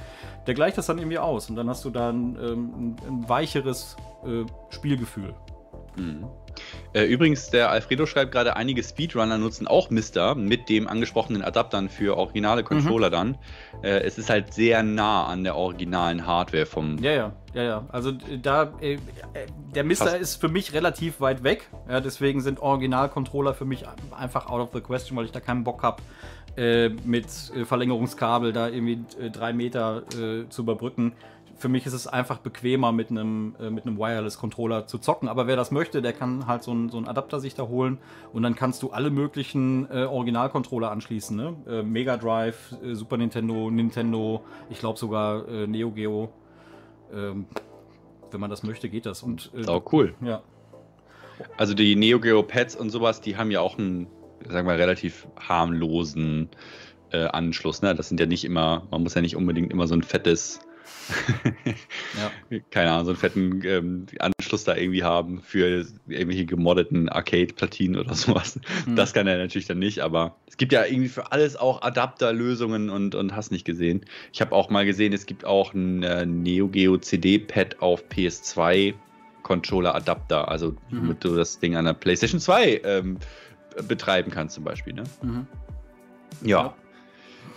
[0.46, 4.44] der gleicht das dann irgendwie aus und dann hast du dann ähm, ein, weicheres äh,
[4.70, 5.34] Spielgefühl.
[5.96, 6.26] Mhm.
[6.92, 11.88] Äh, übrigens, der Alfredo schreibt gerade, einige Speedrunner nutzen auch Mister mit dem angesprochenen Adaptern
[11.88, 13.12] für originale Controller mhm.
[13.12, 13.38] dann.
[13.82, 17.32] Äh, es ist halt sehr nah an der originalen Hardware vom ja, ja.
[17.58, 17.84] Ja, ja.
[17.90, 18.98] Also da, äh, äh,
[19.74, 20.20] der Mister Fast.
[20.20, 21.68] ist für mich relativ weit weg.
[21.88, 23.84] Ja, deswegen sind Original-Controller für mich
[24.16, 26.00] einfach out of the question, weil ich da keinen Bock habe,
[26.56, 27.26] äh, mit
[27.56, 29.00] äh, Verlängerungskabel da irgendwie
[29.32, 31.14] drei Meter äh, zu überbrücken.
[31.56, 35.28] Für mich ist es einfach bequemer, mit einem, mit einem Wireless-Controller zu zocken.
[35.28, 37.98] Aber wer das möchte, der kann halt so einen, so einen Adapter sich da holen
[38.32, 41.36] und dann kannst du alle möglichen Original-Controller anschließen.
[41.36, 41.82] Ne?
[41.82, 46.32] Mega Drive, Super Nintendo, Nintendo, ich glaube sogar Neo Geo.
[47.12, 47.46] Ähm,
[48.30, 49.22] wenn man das möchte, geht das.
[49.22, 50.14] Und, äh, auch cool.
[50.22, 50.42] Ja.
[51.56, 54.06] Also die Neo Geo Pads und sowas, die haben ja auch einen,
[54.48, 56.48] sagen wir, relativ harmlosen
[57.12, 57.82] äh, Anschluss.
[57.82, 57.94] Ne?
[57.94, 60.60] Das sind ja nicht immer, man muss ja nicht unbedingt immer so ein fettes
[62.50, 62.58] ja.
[62.70, 68.14] keine Ahnung, so einen fetten ähm, Anschluss da irgendwie haben für irgendwelche gemoddeten Arcade-Platinen oder
[68.14, 68.60] sowas.
[68.86, 68.96] Mhm.
[68.96, 72.90] Das kann er natürlich dann nicht, aber es gibt ja irgendwie für alles auch Adapterlösungen
[72.90, 74.04] und, und hast nicht gesehen.
[74.32, 78.94] Ich habe auch mal gesehen, es gibt auch ein äh, Neo Geo CD-Pad auf PS2
[79.42, 81.00] Controller-Adapter, also mhm.
[81.00, 83.18] womit du das Ding an der PlayStation 2 ähm,
[83.86, 84.92] betreiben kannst zum Beispiel.
[84.92, 85.04] Ne?
[85.22, 85.46] Mhm.
[86.42, 86.64] ja.
[86.64, 86.74] ja.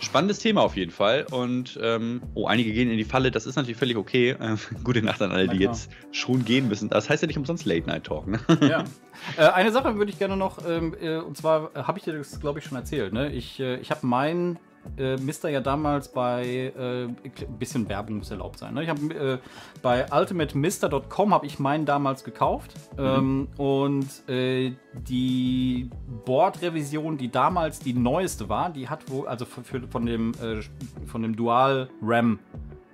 [0.02, 1.26] Spannendes Thema auf jeden Fall.
[1.30, 4.36] Und ähm, oh, einige gehen in die Falle, das ist natürlich völlig okay.
[4.42, 6.88] Ähm, gute Nacht an alle, die jetzt schon gehen müssen.
[6.88, 8.26] Das heißt ja nicht umsonst Late Night Talk.
[8.26, 8.40] Ne?
[8.60, 8.84] Ja.
[9.36, 12.12] Äh, eine Sache würde ich gerne noch, ähm, äh, und zwar äh, habe ich dir
[12.12, 13.12] das, glaube ich, schon erzählt.
[13.12, 13.30] Ne?
[13.30, 14.58] Ich, äh, ich habe meinen
[14.96, 18.74] äh, Mister ja damals bei äh, ein bisschen Werbung muss erlaubt sein.
[18.74, 18.82] Ne?
[18.82, 19.38] Ich habe äh,
[19.80, 23.04] bei ultimatemister.com habe ich meinen damals gekauft mhm.
[23.04, 25.90] ähm, und äh, die
[26.24, 30.60] Board-Revision, die damals die neueste war, die hat wo also für, für, von dem äh,
[31.06, 32.38] von dem Dual RAM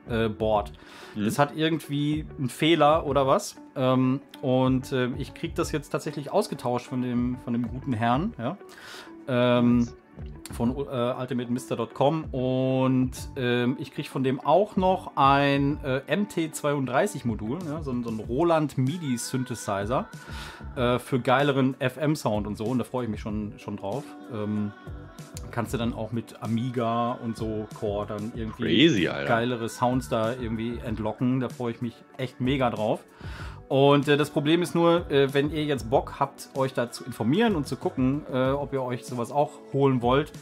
[0.08, 0.72] äh, Board.
[1.14, 1.24] Mhm.
[1.24, 3.56] Das hat irgendwie einen Fehler oder was.
[3.76, 8.34] Ähm, und ich kriege das jetzt tatsächlich ausgetauscht von dem, von dem guten Herrn.
[8.38, 8.56] Ja?
[9.26, 9.88] Ähm,
[10.52, 17.82] von äh, ultimatemister.com und ähm, ich kriege von dem auch noch ein äh, MT32-Modul, ja,
[17.82, 20.08] so, so, ein Roland MIDI-Synthesizer
[20.76, 24.04] äh, für geileren FM-Sound und so und da freue ich mich schon, schon drauf.
[24.32, 24.72] Ähm,
[25.50, 30.32] kannst du dann auch mit Amiga und so Core dann irgendwie Crazy, geilere Sounds da
[30.32, 31.40] irgendwie entlocken.
[31.40, 33.00] Da freue ich mich echt mega drauf.
[33.68, 37.04] Und äh, das Problem ist nur, äh, wenn ihr jetzt Bock habt, euch da zu
[37.04, 40.32] informieren und zu gucken, äh, ob ihr euch sowas auch holen wollt,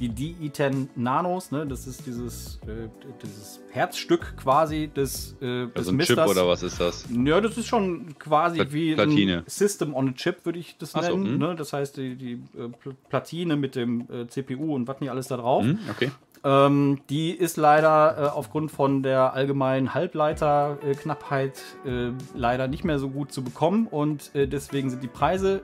[0.00, 2.88] die DI10 Nanos, ne, das ist dieses, äh,
[3.22, 6.16] dieses Herzstück quasi des, äh, des also ein Misters.
[6.16, 7.06] Chip oder was ist das?
[7.12, 9.38] Ja, das ist schon quasi Pla wie Platine.
[9.38, 11.24] ein System on a Chip, würde ich das Ach nennen.
[11.24, 11.38] So, hm.
[11.38, 11.54] ne?
[11.54, 12.70] Das heißt, die, die äh,
[13.08, 15.64] Platine mit dem CPU und was nicht alles da drauf.
[15.64, 16.10] Hm, okay.
[16.42, 23.10] Ähm, die ist leider äh, aufgrund von der allgemeinen Halbleiterknappheit äh, leider nicht mehr so
[23.10, 25.62] gut zu bekommen und äh, deswegen sind die Preise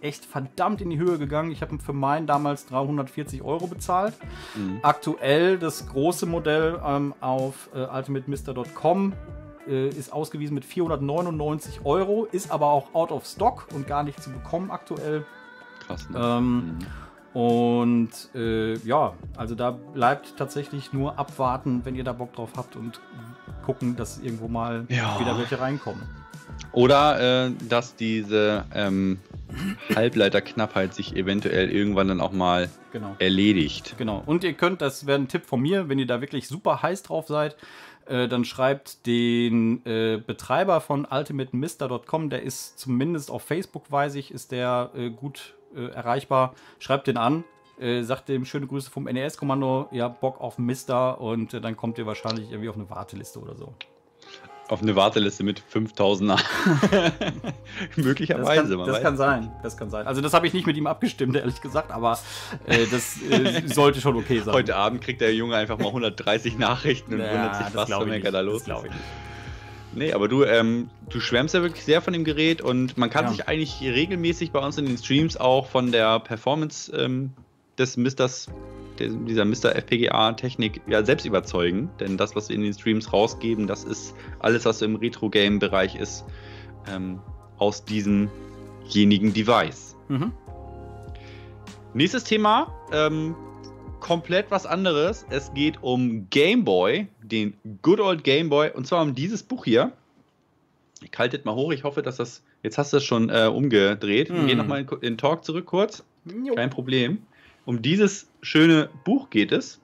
[0.00, 1.50] echt verdammt in die Höhe gegangen.
[1.50, 4.14] Ich habe für meinen damals 340 Euro bezahlt.
[4.54, 4.78] Mhm.
[4.82, 9.12] Aktuell das große Modell ähm, auf äh, ultimatemister.com
[9.66, 14.22] äh, ist ausgewiesen mit 499 Euro, ist aber auch out of stock und gar nicht
[14.22, 15.24] zu bekommen aktuell.
[15.86, 16.08] Krass.
[16.10, 16.18] Ne?
[16.18, 16.78] Ähm, mhm.
[17.34, 22.76] Und äh, ja, also da bleibt tatsächlich nur abwarten, wenn ihr da Bock drauf habt
[22.76, 23.00] und
[23.64, 25.18] gucken, dass irgendwo mal ja.
[25.18, 26.02] wieder welche reinkommen.
[26.72, 29.18] Oder äh, dass diese ähm,
[29.94, 33.16] Halbleiterknappheit sich eventuell irgendwann dann auch mal genau.
[33.18, 33.94] erledigt.
[33.98, 34.22] Genau.
[34.26, 37.02] Und ihr könnt, das wäre ein Tipp von mir, wenn ihr da wirklich super heiß
[37.02, 37.56] drauf seid,
[38.06, 44.32] äh, dann schreibt den äh, Betreiber von ultimatemister.com, der ist zumindest auf Facebook, weiß ich,
[44.32, 46.54] ist der äh, gut äh, erreichbar.
[46.78, 47.44] Schreibt den an,
[47.78, 51.98] äh, sagt dem schöne Grüße vom NES-Kommando, ja, Bock auf Mister und äh, dann kommt
[51.98, 53.74] ihr wahrscheinlich irgendwie auf eine Warteliste oder so.
[54.72, 56.32] Auf eine Warteliste mit 5000
[57.96, 58.70] Möglicherweise.
[58.74, 59.52] Das, kann, das kann, sein.
[59.62, 60.06] Das kann sein.
[60.06, 62.18] Also, das habe ich nicht mit ihm abgestimmt, ehrlich gesagt, aber
[62.64, 64.54] äh, das äh, sollte schon okay sein.
[64.54, 68.06] Heute Abend kriegt der Junge einfach mal 130 Nachrichten und ja, wundert sich, was für
[68.06, 68.72] Mecker da los ist.
[69.94, 73.26] Nee, aber du, ähm, du schwärmst ja wirklich sehr von dem Gerät und man kann
[73.26, 73.30] ja.
[73.32, 77.34] sich eigentlich regelmäßig bei uns in den Streams auch von der Performance ähm,
[77.76, 78.48] des Misters,
[78.98, 79.74] dieser Mr.
[79.76, 81.90] FPGA-Technik ja selbst überzeugen.
[82.00, 86.24] Denn das, was wir in den Streams rausgeben, das ist alles, was im Retro-Game-Bereich ist,
[86.90, 87.20] ähm,
[87.58, 89.96] aus diesemjenigen Device.
[90.08, 90.32] Mhm.
[91.94, 93.34] Nächstes Thema, ähm,
[94.00, 95.24] komplett was anderes.
[95.30, 99.64] Es geht um Game Boy, den Good Old Game Boy, und zwar um dieses Buch
[99.64, 99.92] hier.
[101.02, 102.42] Ich halte mal hoch, ich hoffe, dass das.
[102.62, 104.28] Jetzt hast du es schon äh, umgedreht.
[104.28, 104.36] Hm.
[104.36, 106.04] Wir gehen nochmal in, in den Talk zurück kurz.
[106.24, 106.54] Jo.
[106.54, 107.18] Kein Problem.
[107.64, 109.80] Um dieses schöne Buch geht es.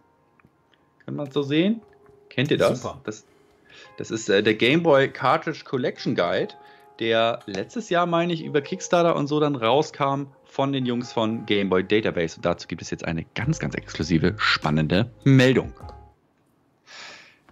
[1.04, 1.80] Kann man so sehen?
[2.28, 2.82] Kennt ihr das?
[2.82, 3.00] Super.
[3.04, 3.24] Das,
[3.96, 6.54] das ist äh, der Game Boy Cartridge Collection Guide,
[6.98, 11.46] der letztes Jahr, meine ich, über Kickstarter und so dann rauskam von den Jungs von
[11.46, 12.36] Game Boy Database.
[12.36, 15.72] Und dazu gibt es jetzt eine ganz, ganz exklusive, spannende Meldung.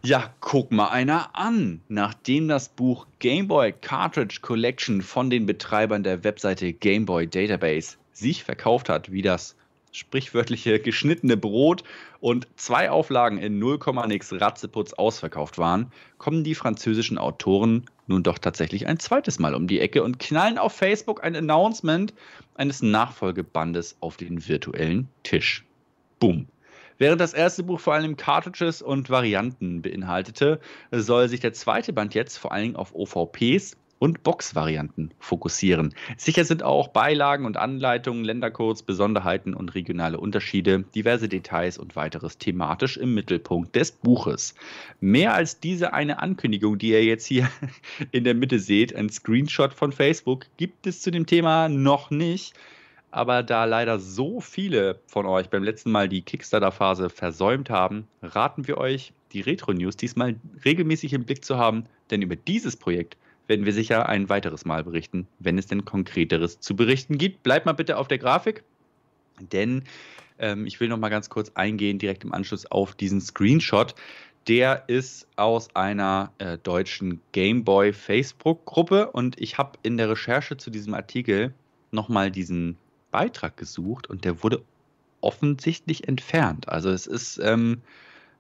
[0.02, 1.80] Ja, guck mal einer an.
[1.88, 7.96] Nachdem das Buch Game Boy Cartridge Collection von den Betreibern der Webseite Game Boy Database
[8.12, 9.56] sich verkauft hat, wie das
[9.96, 11.82] sprichwörtliche geschnittene Brot
[12.20, 18.38] und zwei Auflagen in 0, nix Ratzeputz ausverkauft waren, kommen die französischen Autoren nun doch
[18.38, 22.12] tatsächlich ein zweites Mal um die Ecke und knallen auf Facebook ein Announcement
[22.54, 25.64] eines Nachfolgebandes auf den virtuellen Tisch.
[26.20, 26.46] Boom.
[26.98, 30.60] Während das erste Buch vor allem Cartridges und Varianten beinhaltete,
[30.90, 35.92] soll sich der zweite Band jetzt vor allem auf OVPs und Box-Varianten fokussieren.
[36.16, 42.38] Sicher sind auch Beilagen und Anleitungen, Ländercodes, Besonderheiten und regionale Unterschiede, diverse Details und weiteres
[42.38, 44.54] thematisch im Mittelpunkt des Buches.
[45.00, 47.50] Mehr als diese eine Ankündigung, die ihr jetzt hier
[48.12, 52.54] in der Mitte seht, ein Screenshot von Facebook, gibt es zu dem Thema noch nicht.
[53.10, 58.68] Aber da leider so viele von euch beim letzten Mal die Kickstarter-Phase versäumt haben, raten
[58.68, 63.16] wir euch, die Retro-News diesmal regelmäßig im Blick zu haben, denn über dieses Projekt
[63.46, 67.42] werden wir sicher ein weiteres Mal berichten, wenn es denn konkreteres zu berichten gibt.
[67.42, 68.64] Bleibt mal bitte auf der Grafik,
[69.52, 69.84] denn
[70.38, 73.94] ähm, ich will noch mal ganz kurz eingehen, direkt im Anschluss auf diesen Screenshot.
[74.48, 80.70] Der ist aus einer äh, deutschen Gameboy Facebook-Gruppe und ich habe in der Recherche zu
[80.70, 81.52] diesem Artikel
[81.90, 82.76] nochmal diesen
[83.10, 84.62] Beitrag gesucht und der wurde
[85.20, 86.68] offensichtlich entfernt.
[86.68, 87.80] Also es ist, ähm,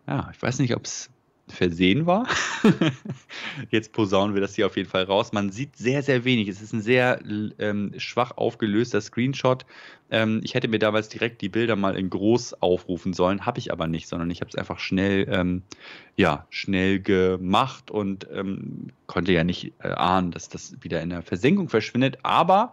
[0.06, 1.10] ja, ich weiß nicht, ob es
[1.48, 2.26] versehen war.
[3.70, 5.32] Jetzt posaunen wir das hier auf jeden Fall raus.
[5.32, 6.48] Man sieht sehr, sehr wenig.
[6.48, 7.20] Es ist ein sehr
[7.58, 9.64] ähm, schwach aufgelöster Screenshot.
[10.10, 13.72] Ähm, ich hätte mir damals direkt die Bilder mal in groß aufrufen sollen, habe ich
[13.72, 15.62] aber nicht, sondern ich habe es einfach schnell, ähm,
[16.16, 21.22] ja, schnell gemacht und ähm, konnte ja nicht äh, ahnen, dass das wieder in der
[21.22, 22.18] Versenkung verschwindet.
[22.22, 22.72] Aber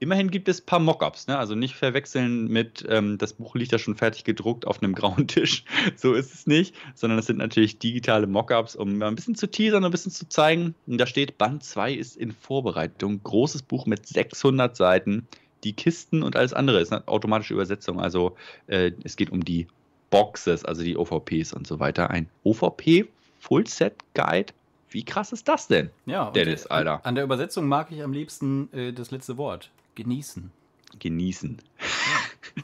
[0.00, 1.38] Immerhin gibt es ein paar Mockups, ne?
[1.38, 5.28] also nicht verwechseln mit, ähm, das Buch liegt ja schon fertig gedruckt auf einem grauen
[5.28, 5.64] Tisch.
[5.96, 9.84] so ist es nicht, sondern es sind natürlich digitale Mockups, um ein bisschen zu teasern,
[9.84, 10.74] ein bisschen zu zeigen.
[10.86, 13.22] Und da steht, Band 2 ist in Vorbereitung.
[13.22, 15.26] Großes Buch mit 600 Seiten.
[15.62, 18.00] Die Kisten und alles andere ist eine automatische Übersetzung.
[18.00, 18.36] Also
[18.66, 19.66] äh, es geht um die
[20.10, 22.10] Boxes, also die OVPs und so weiter.
[22.10, 23.08] Ein OVP
[23.40, 24.52] Full Set Guide
[24.94, 25.90] wie krass ist das denn?
[26.06, 27.04] Ja, Dennis, Alter.
[27.04, 29.70] An der Übersetzung mag ich am liebsten äh, das letzte Wort.
[29.96, 30.52] Genießen.
[31.00, 31.58] Genießen.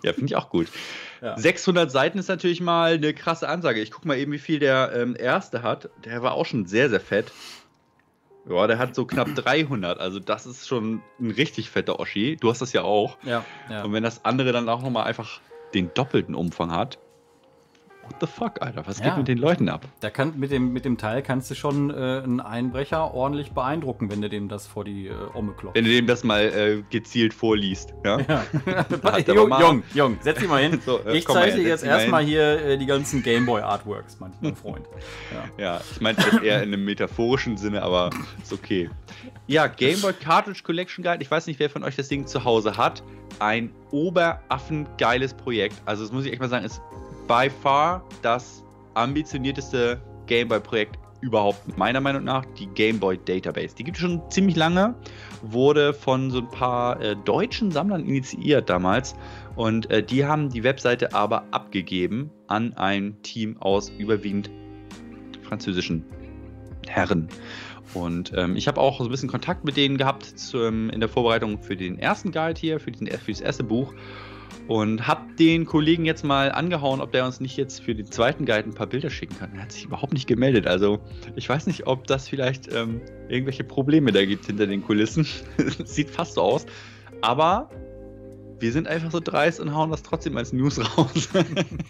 [0.04, 0.68] ja, finde ich auch gut.
[1.20, 1.36] Ja.
[1.36, 3.80] 600 Seiten ist natürlich mal eine krasse Ansage.
[3.80, 5.90] Ich gucke mal eben, wie viel der ähm, erste hat.
[6.04, 7.32] Der war auch schon sehr, sehr fett.
[8.48, 9.98] Ja, der hat so knapp 300.
[9.98, 12.36] Also, das ist schon ein richtig fetter Oschi.
[12.36, 13.18] Du hast das ja auch.
[13.24, 13.44] Ja.
[13.68, 13.82] ja.
[13.82, 15.40] Und wenn das andere dann auch nochmal einfach
[15.74, 17.00] den doppelten Umfang hat,
[18.10, 18.86] what the fuck, Alter?
[18.86, 19.06] Was ja.
[19.06, 19.86] geht mit den Leuten ab?
[20.00, 24.10] Da kann, mit, dem, mit dem Teil kannst du schon äh, einen Einbrecher ordentlich beeindrucken,
[24.10, 25.76] wenn du dem das vor die äh, Omme klopfst.
[25.76, 27.94] Wenn du dem das mal äh, gezielt vorliest.
[28.04, 28.18] Ja?
[28.20, 28.44] ja.
[29.26, 30.80] jung, jung, jung, setz dich mal hin.
[30.86, 34.86] so, äh, ich zeige dir jetzt erstmal hier äh, die ganzen Gameboy-Artworks, mein, mein Freund.
[35.58, 38.10] Ja, ja ich meinte das eher in einem metaphorischen Sinne, aber
[38.42, 38.90] ist okay.
[39.46, 41.22] Ja, Gameboy Cartridge Collection Guide.
[41.22, 43.02] Ich weiß nicht, wer von euch das Ding zu Hause hat.
[43.38, 45.76] Ein oberaffengeiles Projekt.
[45.84, 46.80] Also, das muss ich echt mal sagen, ist
[47.30, 53.76] by far das ambitionierteste Gameboy-Projekt überhaupt, meiner Meinung nach, die Gameboy Database.
[53.76, 54.96] Die gibt es schon ziemlich lange,
[55.40, 59.14] wurde von so ein paar äh, deutschen Sammlern initiiert damals
[59.54, 64.50] und äh, die haben die Webseite aber abgegeben an ein Team aus überwiegend
[65.42, 66.04] französischen
[66.88, 67.28] Herren.
[67.94, 71.08] Und ähm, ich habe auch so ein bisschen Kontakt mit denen gehabt zum, in der
[71.08, 73.94] Vorbereitung für den ersten Guide hier, für, den, für das erste Buch.
[74.68, 78.46] Und hab den Kollegen jetzt mal angehauen, ob der uns nicht jetzt für den zweiten
[78.46, 79.54] Guide ein paar Bilder schicken kann.
[79.54, 80.66] Er hat sich überhaupt nicht gemeldet.
[80.66, 81.00] Also
[81.36, 85.26] ich weiß nicht, ob das vielleicht ähm, irgendwelche Probleme da gibt hinter den Kulissen.
[85.84, 86.66] Sieht fast so aus.
[87.20, 87.68] Aber
[88.60, 91.28] wir sind einfach so dreist und hauen das trotzdem als News raus.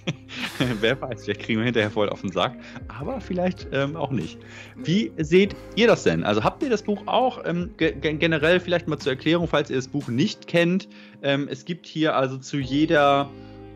[0.80, 2.56] Wer weiß, vielleicht kriegen wir hinterher voll auf den Sack,
[2.88, 4.38] aber vielleicht ähm, auch nicht.
[4.76, 6.24] Wie seht ihr das denn?
[6.24, 9.88] Also habt ihr das Buch auch ähm, generell vielleicht mal zur Erklärung, falls ihr das
[9.88, 10.88] Buch nicht kennt?
[11.22, 13.28] Ähm, es gibt hier also zu jeder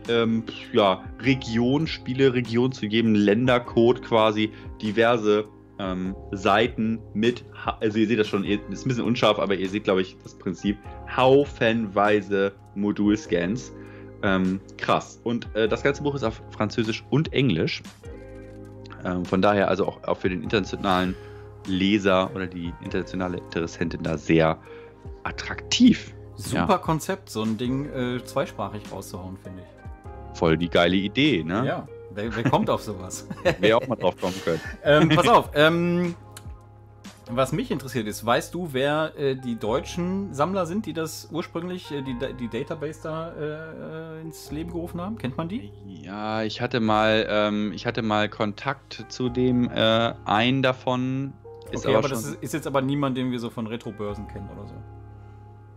[0.09, 4.51] ähm, ja, Region, Spieleregion, zu jedem Ländercode quasi
[4.81, 5.47] diverse
[5.79, 7.45] ähm, Seiten mit,
[7.81, 10.35] also ihr seht das schon, ist ein bisschen unscharf, aber ihr seht, glaube ich, das
[10.39, 10.77] Prinzip,
[11.17, 13.73] haufenweise Modulscans.
[14.23, 15.21] Ähm, krass.
[15.23, 17.83] Und äh, das ganze Buch ist auf Französisch und Englisch.
[19.05, 21.15] Ähm, von daher also auch, auch für den internationalen
[21.67, 24.59] Leser oder die internationale Interessentin da sehr
[25.25, 26.15] attraktiv.
[26.37, 26.79] Super ja.
[26.79, 30.39] Konzept, so ein Ding äh, zweisprachig rauszuhauen, finde ich.
[30.39, 31.67] Voll die geile Idee, ne?
[31.67, 31.89] Ja.
[32.15, 33.27] Wer, wer kommt auf sowas?
[33.61, 34.61] Wer auch mal drauf kommen können.
[34.85, 36.15] ähm, pass auf, ähm,
[37.31, 41.91] Was mich interessiert ist, weißt du, wer äh, die deutschen Sammler sind, die das ursprünglich,
[41.91, 43.33] äh, die, die Database da
[44.19, 45.17] äh, ins Leben gerufen haben?
[45.17, 45.71] Kennt man die?
[45.87, 51.33] Ja, ich hatte mal, ähm, ich hatte mal Kontakt zu dem äh, einen davon.
[51.71, 54.29] Ist okay, aber, aber das ist, ist, jetzt aber niemand, den wir so von Retro-Börsen
[54.29, 54.75] kennen oder so.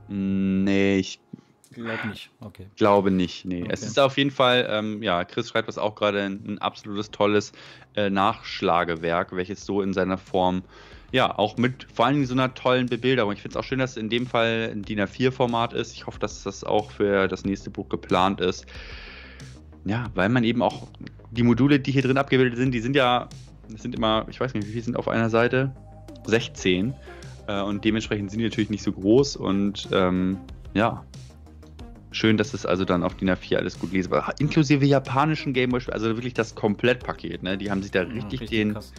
[0.09, 1.21] Nee, ich
[1.71, 2.29] glaube nicht.
[2.41, 2.67] Okay.
[2.75, 3.61] Glaube nicht, nee.
[3.61, 3.71] Okay.
[3.71, 7.09] Es ist auf jeden Fall, ähm, ja, Chris schreibt das auch gerade, ein, ein absolutes
[7.11, 7.53] tolles
[7.95, 10.63] äh, Nachschlagewerk, welches so in seiner Form
[11.11, 13.33] ja, auch mit vor allem so einer tollen Bebilderung.
[13.33, 15.93] Ich finde es auch schön, dass es in dem Fall ein DIN A4-Format ist.
[15.93, 18.65] Ich hoffe, dass das auch für das nächste Buch geplant ist.
[19.85, 20.87] Ja, weil man eben auch
[21.31, 23.29] die Module, die hier drin abgebildet sind, die sind ja,
[23.69, 25.71] das sind immer, ich weiß nicht, wie viele sind auf einer Seite?
[26.25, 26.93] 16.
[27.47, 30.37] Äh, und dementsprechend sind die natürlich nicht so groß und ähm,
[30.73, 31.05] ja,
[32.11, 36.07] schön, dass es also dann auf DIN A4 alles gut lesbar Inklusive japanischen Gameboy, also
[36.07, 37.57] wirklich das Komplettpaket, ne?
[37.57, 38.93] Die haben sich da richtig, ja, richtig den, krass.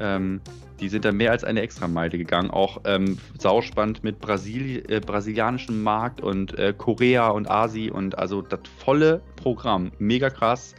[0.00, 0.40] Ähm,
[0.80, 2.50] die sind da mehr als eine Extrameile gegangen.
[2.50, 8.42] Auch ähm, sauspannend mit Brasil äh, brasilianischem Markt und äh, Korea und Asi und also
[8.42, 9.90] das volle Programm.
[9.98, 10.74] Mega krass.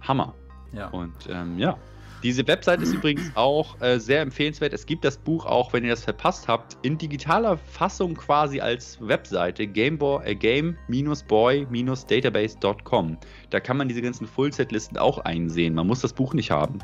[0.00, 0.34] Hammer.
[0.72, 0.88] Ja.
[0.88, 1.78] Und ähm, ja.
[2.22, 4.72] Diese Website ist übrigens auch äh, sehr empfehlenswert.
[4.72, 8.98] Es gibt das Buch auch, wenn ihr das verpasst habt, in digitaler Fassung quasi als
[9.06, 13.18] Webseite Gameboy, äh, game-boy-database.com.
[13.50, 15.74] Da kann man diese ganzen Full-Set-Listen auch einsehen.
[15.74, 16.80] Man muss das Buch nicht haben.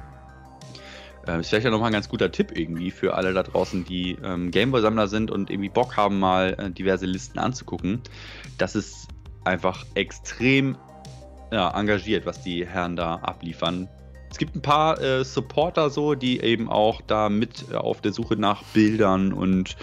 [1.26, 4.16] Äh, ist vielleicht ja nochmal ein ganz guter Tipp irgendwie für alle da draußen, die
[4.24, 8.00] ähm, Gameboy-Sammler sind und irgendwie Bock haben, mal äh, diverse Listen anzugucken.
[8.58, 9.08] Das ist
[9.44, 10.76] einfach extrem
[11.52, 13.88] ja, engagiert, was die Herren da abliefern.
[14.30, 18.12] Es gibt ein paar äh, Supporter so, die eben auch da mit äh, auf der
[18.12, 19.76] Suche nach Bildern und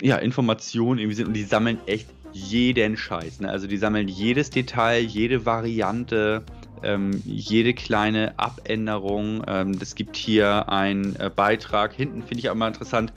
[0.00, 3.40] ja, Informationen irgendwie sind und die sammeln echt jeden Scheiß.
[3.40, 3.50] Ne?
[3.50, 6.42] Also die sammeln jedes Detail, jede Variante
[6.84, 9.42] ähm, jede kleine Abänderung.
[9.46, 11.92] Ähm, es gibt hier einen äh, Beitrag.
[11.92, 13.12] Hinten finde ich auch mal interessant.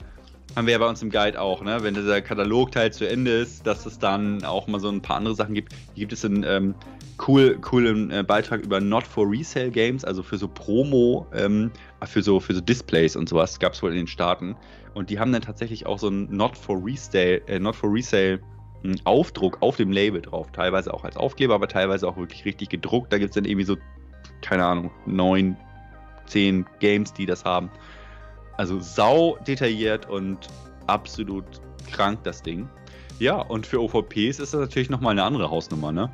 [0.56, 1.82] Haben wir ja bei uns im Guide auch, ne?
[1.82, 5.34] wenn dieser Katalogteil zu Ende ist, dass es dann auch mal so ein paar andere
[5.34, 5.72] Sachen gibt.
[5.94, 6.74] Hier gibt es einen ähm,
[7.26, 11.70] cool, coolen äh, Beitrag über Not for Resale Games, also für so Promo, ähm,
[12.04, 14.56] für, so, für so Displays und sowas, gab es wohl in den Staaten.
[14.94, 18.40] Und die haben dann tatsächlich auch so ein Not for Resale, äh, Not for Resale
[18.84, 20.50] einen Aufdruck auf dem Label drauf.
[20.52, 23.12] Teilweise auch als Aufkleber, aber teilweise auch wirklich richtig gedruckt.
[23.12, 23.76] Da gibt es dann irgendwie so,
[24.40, 25.56] keine Ahnung, neun,
[26.26, 27.70] zehn Games, die das haben.
[28.56, 30.48] Also sau detailliert und
[30.86, 31.44] absolut
[31.90, 32.68] krank, das Ding.
[33.18, 36.10] Ja, und für OVPs ist das natürlich nochmal eine andere Hausnummer, ne?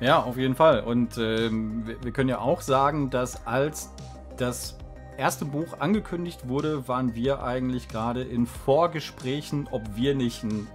[0.00, 0.80] Ja, auf jeden Fall.
[0.80, 3.90] Und ähm, wir können ja auch sagen, dass als
[4.36, 4.76] das
[5.16, 10.66] erste Buch angekündigt wurde, waren wir eigentlich gerade in Vorgesprächen, ob wir nicht ein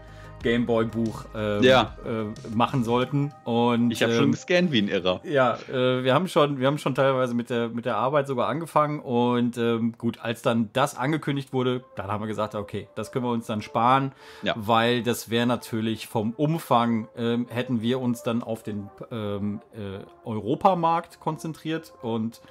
[0.44, 1.96] Gameboy-Buch ähm, ja.
[2.06, 3.34] äh, machen sollten.
[3.44, 5.22] Und, ich habe ähm, schon gescannt wie ein Irrer.
[5.24, 8.48] Ja, äh, wir haben schon, wir haben schon teilweise mit der, mit der Arbeit sogar
[8.48, 9.00] angefangen.
[9.00, 13.26] Und ähm, gut, als dann das angekündigt wurde, dann haben wir gesagt, okay, das können
[13.26, 14.12] wir uns dann sparen,
[14.42, 14.54] ja.
[14.58, 20.00] weil das wäre natürlich vom Umfang, ähm, hätten wir uns dann auf den ähm, äh,
[20.26, 22.42] Europamarkt konzentriert und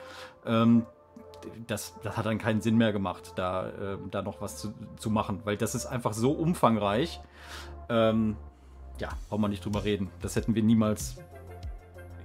[0.47, 0.87] ähm,
[1.67, 5.11] das, das hat dann keinen Sinn mehr gemacht, da, äh, da noch was zu, zu
[5.11, 7.21] machen, weil das ist einfach so umfangreich.
[7.89, 8.37] Ähm,
[9.01, 10.11] ja, brauchen wir nicht drüber reden.
[10.23, 11.17] Das hätten wir niemals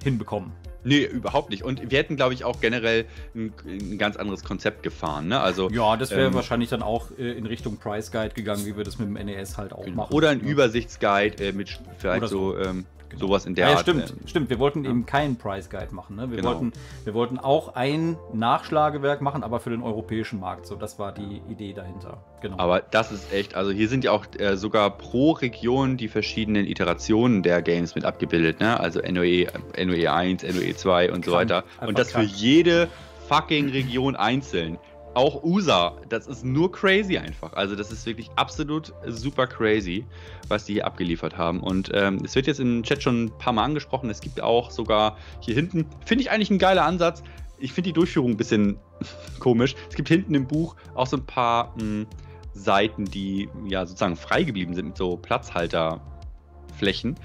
[0.03, 0.51] hinbekommen.
[0.83, 1.63] Nee, überhaupt nicht.
[1.63, 5.27] Und wir hätten, glaube ich, auch generell ein, ein, ganz anderes Konzept gefahren.
[5.27, 5.39] Ne?
[5.39, 8.75] Also, ja, das wäre ähm, wahrscheinlich dann auch äh, in Richtung Price Guide gegangen, wie
[8.75, 9.97] wir das mit dem NES halt auch genau.
[9.97, 10.13] machen.
[10.13, 10.47] Oder ein ja.
[10.47, 13.27] Übersichtsguide äh, mit vielleicht so, so ähm, Genau.
[13.27, 13.81] Sowas in der ja, Art.
[13.81, 14.49] Stimmt, äh, stimmt.
[14.49, 14.89] Wir wollten ja.
[14.89, 16.15] eben keinen Price Guide machen.
[16.15, 16.29] Ne?
[16.29, 16.49] Wir, genau.
[16.49, 16.73] wollten,
[17.03, 20.65] wir wollten auch ein Nachschlagewerk machen, aber für den europäischen Markt.
[20.65, 22.23] So, das war die Idee dahinter.
[22.41, 22.57] Genau.
[22.59, 26.65] Aber das ist echt, also hier sind ja auch äh, sogar pro Region die verschiedenen
[26.65, 28.59] Iterationen der Games mit abgebildet.
[28.59, 28.79] Ne?
[28.79, 31.25] Also NOE, NOE 1, NOE 2 und Krank.
[31.25, 31.63] so weiter.
[31.85, 32.29] Und das krank.
[32.29, 32.89] für jede
[33.27, 34.77] fucking Region einzeln
[35.15, 37.53] auch USA, das ist nur crazy einfach.
[37.53, 40.05] Also das ist wirklich absolut super crazy,
[40.47, 41.61] was die hier abgeliefert haben.
[41.61, 44.09] Und ähm, es wird jetzt im Chat schon ein paar Mal angesprochen.
[44.09, 47.23] Es gibt auch sogar hier hinten, finde ich eigentlich ein geiler Ansatz.
[47.59, 48.77] Ich finde die Durchführung ein bisschen
[49.39, 49.75] komisch.
[49.89, 52.07] Es gibt hinten im Buch auch so ein paar mh, hm,
[52.53, 57.15] Seiten, die ja sozusagen frei geblieben sind mit so Platzhalterflächen.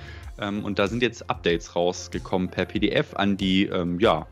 [0.41, 4.27] Ähm, und da sind jetzt Updates rausgekommen per PDF an die ähm, ja,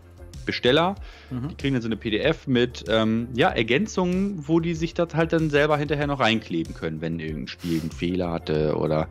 [0.47, 0.95] Besteller.
[1.31, 1.49] Mhm.
[1.49, 5.33] Die kriegen dann so eine PDF mit ähm, ja, Ergänzungen, wo die sich das halt
[5.33, 9.09] dann selber hinterher noch reinkleben können, wenn irgendein Spiel einen Fehler hatte oder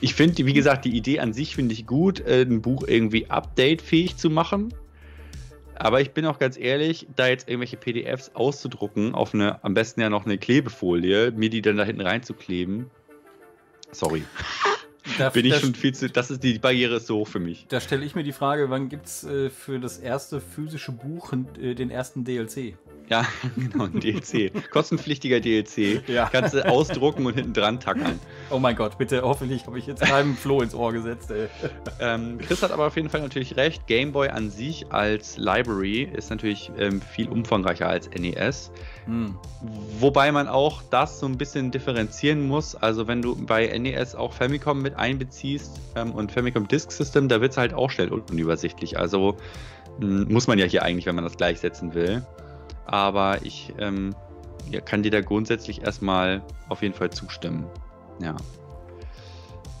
[0.00, 3.30] ich finde, wie gesagt, die Idee an sich finde ich gut, äh, ein Buch irgendwie
[3.30, 4.74] updatefähig zu machen.
[5.76, 10.00] Aber ich bin auch ganz ehrlich, da jetzt irgendwelche PDFs auszudrucken, auf eine, am besten
[10.00, 12.90] ja noch eine Klebefolie, mir die dann da hinten reinzukleben.
[13.92, 14.22] Sorry.
[15.18, 16.08] Da, bin ich schon viel zu.
[16.08, 17.66] Das ist die Barriere ist so hoch für mich.
[17.68, 21.32] Da stelle ich mir die Frage, wann gibt es äh, für das erste physische Buch
[21.60, 22.76] äh, den ersten DLC?
[23.10, 24.52] Ja, genau, ein DLC.
[24.70, 26.08] Kostenpflichtiger DLC.
[26.08, 26.28] Ja.
[26.30, 28.20] Kannst du ausdrucken und hinten dran tackern.
[28.50, 31.48] Oh mein Gott, bitte, hoffentlich habe ich jetzt keinem Floh ins Ohr gesetzt, ey.
[32.02, 33.86] Ähm, Chris hat aber auf jeden Fall natürlich recht.
[33.86, 38.70] Game Boy an sich als Library ist natürlich ähm, viel umfangreicher als NES.
[39.06, 39.34] Hm.
[39.98, 42.74] Wobei man auch das so ein bisschen differenzieren muss.
[42.74, 47.40] Also wenn du bei NES auch Famicom mit einbeziehst ähm, und Famicom Disk System, da
[47.40, 48.98] wird es halt auch schnell unübersichtlich.
[48.98, 49.36] Also
[50.00, 52.24] mh, muss man ja hier eigentlich, wenn man das gleichsetzen will.
[52.86, 54.14] Aber ich ähm,
[54.70, 57.66] ja, kann dir da grundsätzlich erstmal auf jeden Fall zustimmen.
[58.20, 58.36] Ja.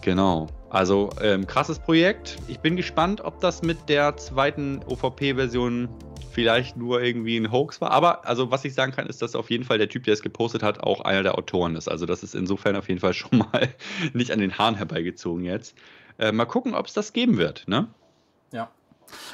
[0.00, 0.48] Genau.
[0.70, 2.36] Also ähm, krasses Projekt.
[2.46, 5.88] Ich bin gespannt, ob das mit der zweiten OVP-Version
[6.30, 7.90] vielleicht nur irgendwie ein Hoax war.
[7.90, 10.22] Aber also was ich sagen kann, ist, dass auf jeden Fall der Typ, der es
[10.22, 11.88] gepostet hat, auch einer der Autoren ist.
[11.88, 13.68] Also das ist insofern auf jeden Fall schon mal
[14.12, 15.76] nicht an den Haaren herbeigezogen jetzt.
[16.18, 17.66] Äh, mal gucken, ob es das geben wird.
[17.66, 17.88] Ne?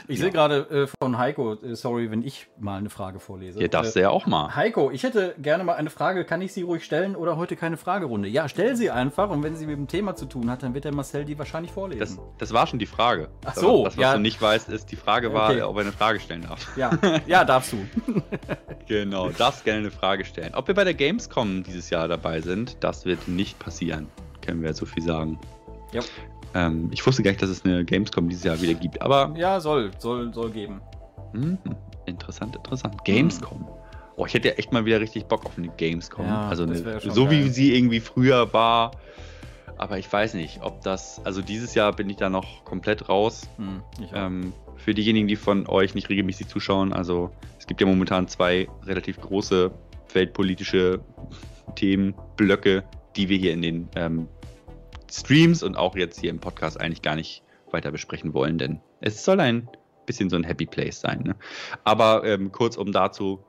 [0.08, 0.24] Ich Ja.
[0.24, 3.60] sehe gerade äh, von Heiko, äh, sorry, wenn ich mal eine Frage vorlese.
[3.60, 4.54] Ja, darfst äh, du ja auch mal.
[4.54, 6.24] Heiko, ich hätte gerne mal eine Frage.
[6.24, 8.28] Kann ich sie ruhig stellen oder heute keine Fragerunde?
[8.28, 10.84] Ja, stell sie einfach und wenn sie mit dem Thema zu tun hat, dann wird
[10.84, 12.00] der Marcel die wahrscheinlich vorlesen.
[12.00, 13.28] Das, das war schon die Frage.
[13.44, 14.14] Ach so, Das, was ja.
[14.14, 15.62] du nicht weißt, ist, die Frage war, Okay.
[15.62, 16.76] ob er eine Frage stellen darf.
[16.76, 16.90] ja,
[17.26, 17.78] ja, darfst du.
[18.88, 20.54] Genau, darfst gerne eine Frage stellen.
[20.54, 24.06] Ob wir bei der Gamescom dieses Jahr dabei sind, das wird nicht passieren.
[24.44, 25.40] Können wir so viel sagen.
[25.92, 26.02] Ja.
[26.56, 29.60] Ähm, ich wusste gar nicht, dass es eine Gamescom dieses Jahr wieder gibt, aber Ja,
[29.60, 30.80] soll, soll, soll geben.
[31.32, 31.58] hm,
[32.06, 33.04] interessant, interessant.
[33.04, 33.68] Gamescom.
[34.16, 36.24] Oh, ich hätte ja echt mal wieder richtig Bock auf eine Gamescom.
[36.24, 37.50] Ja, also eine, so wie geil.
[37.50, 38.92] sie irgendwie früher war.
[39.76, 41.20] Aber ich weiß nicht, ob das.
[41.24, 43.46] Also dieses Jahr bin ich da noch komplett raus.
[43.58, 43.82] Hm.
[44.14, 48.68] Ähm, für diejenigen, die von euch nicht regelmäßig zuschauen, also es gibt ja momentan zwei
[48.86, 49.70] relativ große
[50.14, 51.00] weltpolitische
[51.74, 52.84] Themenblöcke,
[53.16, 54.28] die wir hier in den ähm,
[55.10, 59.24] Streams und auch jetzt hier im Podcast eigentlich gar nicht weiter besprechen wollen, denn es
[59.24, 59.68] soll ein
[60.06, 61.22] bisschen so ein Happy Place sein.
[61.22, 61.36] Ne?
[61.84, 63.44] Aber ähm, kurzum dazu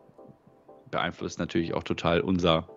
[0.89, 2.67] beeinflusst natürlich auch total unser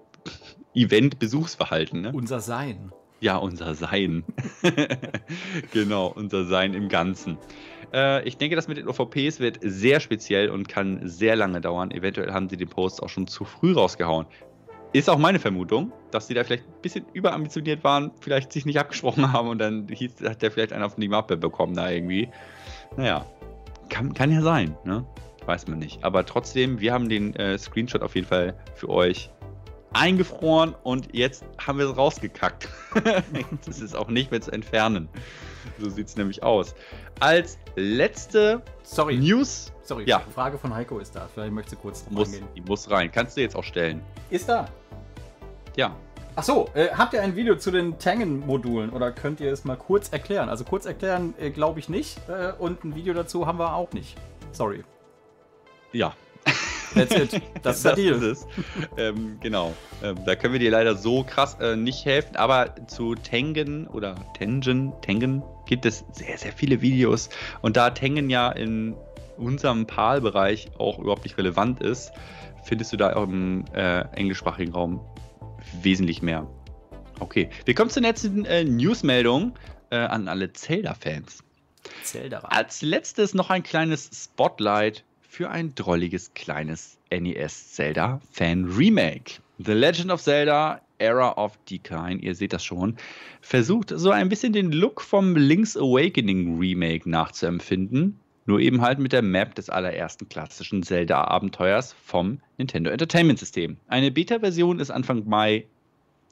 [0.74, 2.02] Event-Besuchsverhalten.
[2.02, 2.12] Ne?
[2.12, 2.92] Unser Sein.
[3.20, 4.24] Ja, unser Sein.
[5.72, 7.38] genau, unser Sein im Ganzen.
[7.92, 11.90] Äh, ich denke, das mit den OVPs wird sehr speziell und kann sehr lange dauern.
[11.90, 14.26] Eventuell haben sie den Post auch schon zu früh rausgehauen.
[14.92, 18.78] Ist auch meine Vermutung, dass sie da vielleicht ein bisschen überambitioniert waren, vielleicht sich nicht
[18.78, 22.28] abgesprochen haben und dann hieß, hat der vielleicht einen auf die Mappe bekommen da irgendwie.
[22.96, 23.24] Naja,
[23.88, 25.06] kann, kann ja sein, ne?
[25.46, 26.02] Weiß man nicht.
[26.04, 29.30] Aber trotzdem, wir haben den äh, Screenshot auf jeden Fall für euch
[29.92, 32.68] eingefroren und jetzt haben wir es rausgekackt.
[33.66, 35.08] das ist auch nicht mehr zu entfernen.
[35.78, 36.74] So sieht es nämlich aus.
[37.20, 40.04] Als letzte Sorry, News sorry.
[40.06, 40.20] Ja.
[40.34, 41.28] Frage von Heiko ist da.
[41.32, 43.10] Vielleicht möchtest du kurz muss, die muss rein.
[43.10, 44.02] Kannst du jetzt auch stellen.
[44.30, 44.68] Ist da.
[45.76, 45.96] Ja.
[46.36, 49.76] Ach so, äh, habt ihr ein Video zu den Tangen-Modulen oder könnt ihr es mal
[49.76, 50.48] kurz erklären?
[50.48, 53.92] Also kurz erklären äh, glaube ich nicht äh, und ein Video dazu haben wir auch
[53.92, 54.16] nicht.
[54.52, 54.84] Sorry.
[55.92, 56.14] Ja.
[56.94, 57.42] That's it.
[57.62, 58.22] Das ist der Deal.
[58.22, 58.46] es.
[58.96, 59.74] ähm, genau.
[60.02, 64.14] Ähm, da können wir dir leider so krass äh, nicht helfen, aber zu Tengen oder
[64.34, 67.28] Tengen, Tengen gibt es sehr, sehr viele Videos.
[67.60, 68.94] Und da Tengen ja in
[69.36, 72.12] unserem PAL-Bereich auch überhaupt nicht relevant ist,
[72.64, 75.00] findest du da auch im äh, englischsprachigen Raum
[75.84, 76.48] wesentlich mehr.
[77.18, 79.54] Okay, wir kommen zur letzten äh, Newsmeldung
[79.90, 81.42] äh, an alle Zelda-Fans.
[82.02, 82.40] Zelda.
[82.40, 89.40] Als letztes noch ein kleines Spotlight für ein drolliges kleines NES Zelda Fan Remake.
[89.58, 92.96] The Legend of Zelda Era of Decline, ihr seht das schon,
[93.40, 99.12] versucht so ein bisschen den Look vom Link's Awakening Remake nachzuempfinden, nur eben halt mit
[99.12, 103.76] der Map des allerersten klassischen Zelda-Abenteuers vom Nintendo Entertainment System.
[103.88, 105.66] Eine Beta-Version ist Anfang Mai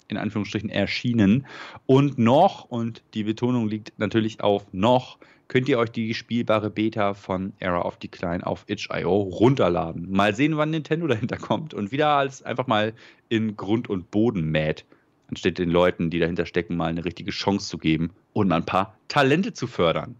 [0.08, 1.46] in Anführungsstrichen erschienen.
[1.86, 5.18] Und noch, und die Betonung liegt natürlich auf noch,
[5.48, 10.10] könnt ihr euch die spielbare Beta von Era of Decline auf itch.io runterladen.
[10.10, 12.92] Mal sehen, wann Nintendo dahinter kommt und wieder als einfach mal
[13.28, 14.84] in Grund und Boden mäht,
[15.28, 18.66] anstatt den Leuten, die dahinter stecken, mal eine richtige Chance zu geben und mal ein
[18.66, 20.16] paar Talente zu fördern.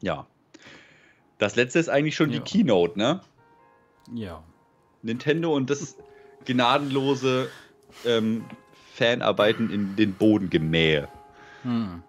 [0.00, 0.26] Ja.
[1.42, 2.38] Das letzte ist eigentlich schon Ja.
[2.38, 3.20] die Keynote, ne?
[4.14, 4.44] Ja.
[5.02, 5.96] Nintendo und das
[6.44, 7.48] gnadenlose
[8.04, 8.44] ähm,
[8.94, 11.08] Fanarbeiten in den Boden gemähe.
[11.64, 12.04] Hm.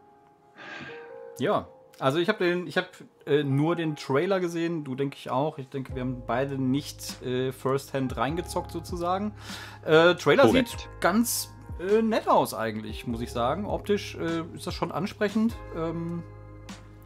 [1.39, 2.89] Ja, also ich habe den, ich habe
[3.26, 4.84] äh, nur den Trailer gesehen.
[4.84, 5.57] Du denke ich auch.
[5.57, 9.34] Ich denke, wir haben beide nicht äh, First-Hand reingezockt sozusagen.
[9.84, 10.69] Äh, Trailer Korrekt.
[10.69, 13.65] sieht ganz äh, nett aus eigentlich, muss ich sagen.
[13.65, 15.55] Optisch äh, ist das schon ansprechend.
[15.76, 16.22] Ähm,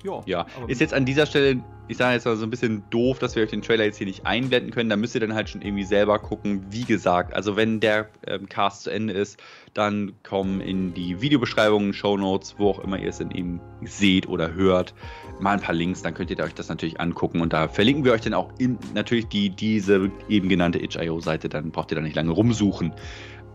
[0.04, 0.22] ja.
[0.26, 3.36] Ja, ist jetzt an dieser Stelle ich sage jetzt mal so ein bisschen doof, dass
[3.36, 4.90] wir euch den Trailer jetzt hier nicht einblenden können.
[4.90, 6.66] Da müsst ihr dann halt schon irgendwie selber gucken.
[6.70, 9.40] Wie gesagt, also wenn der ähm, Cast zu Ende ist,
[9.74, 14.54] dann kommen in die Videobeschreibungen, Shownotes, wo auch immer ihr es dann eben seht oder
[14.54, 14.94] hört,
[15.40, 16.02] mal ein paar Links.
[16.02, 17.40] Dann könnt ihr euch das natürlich angucken.
[17.40, 21.48] Und da verlinken wir euch dann auch in, natürlich die, diese eben genannte itch.io-Seite.
[21.48, 22.94] Dann braucht ihr da nicht lange rumsuchen.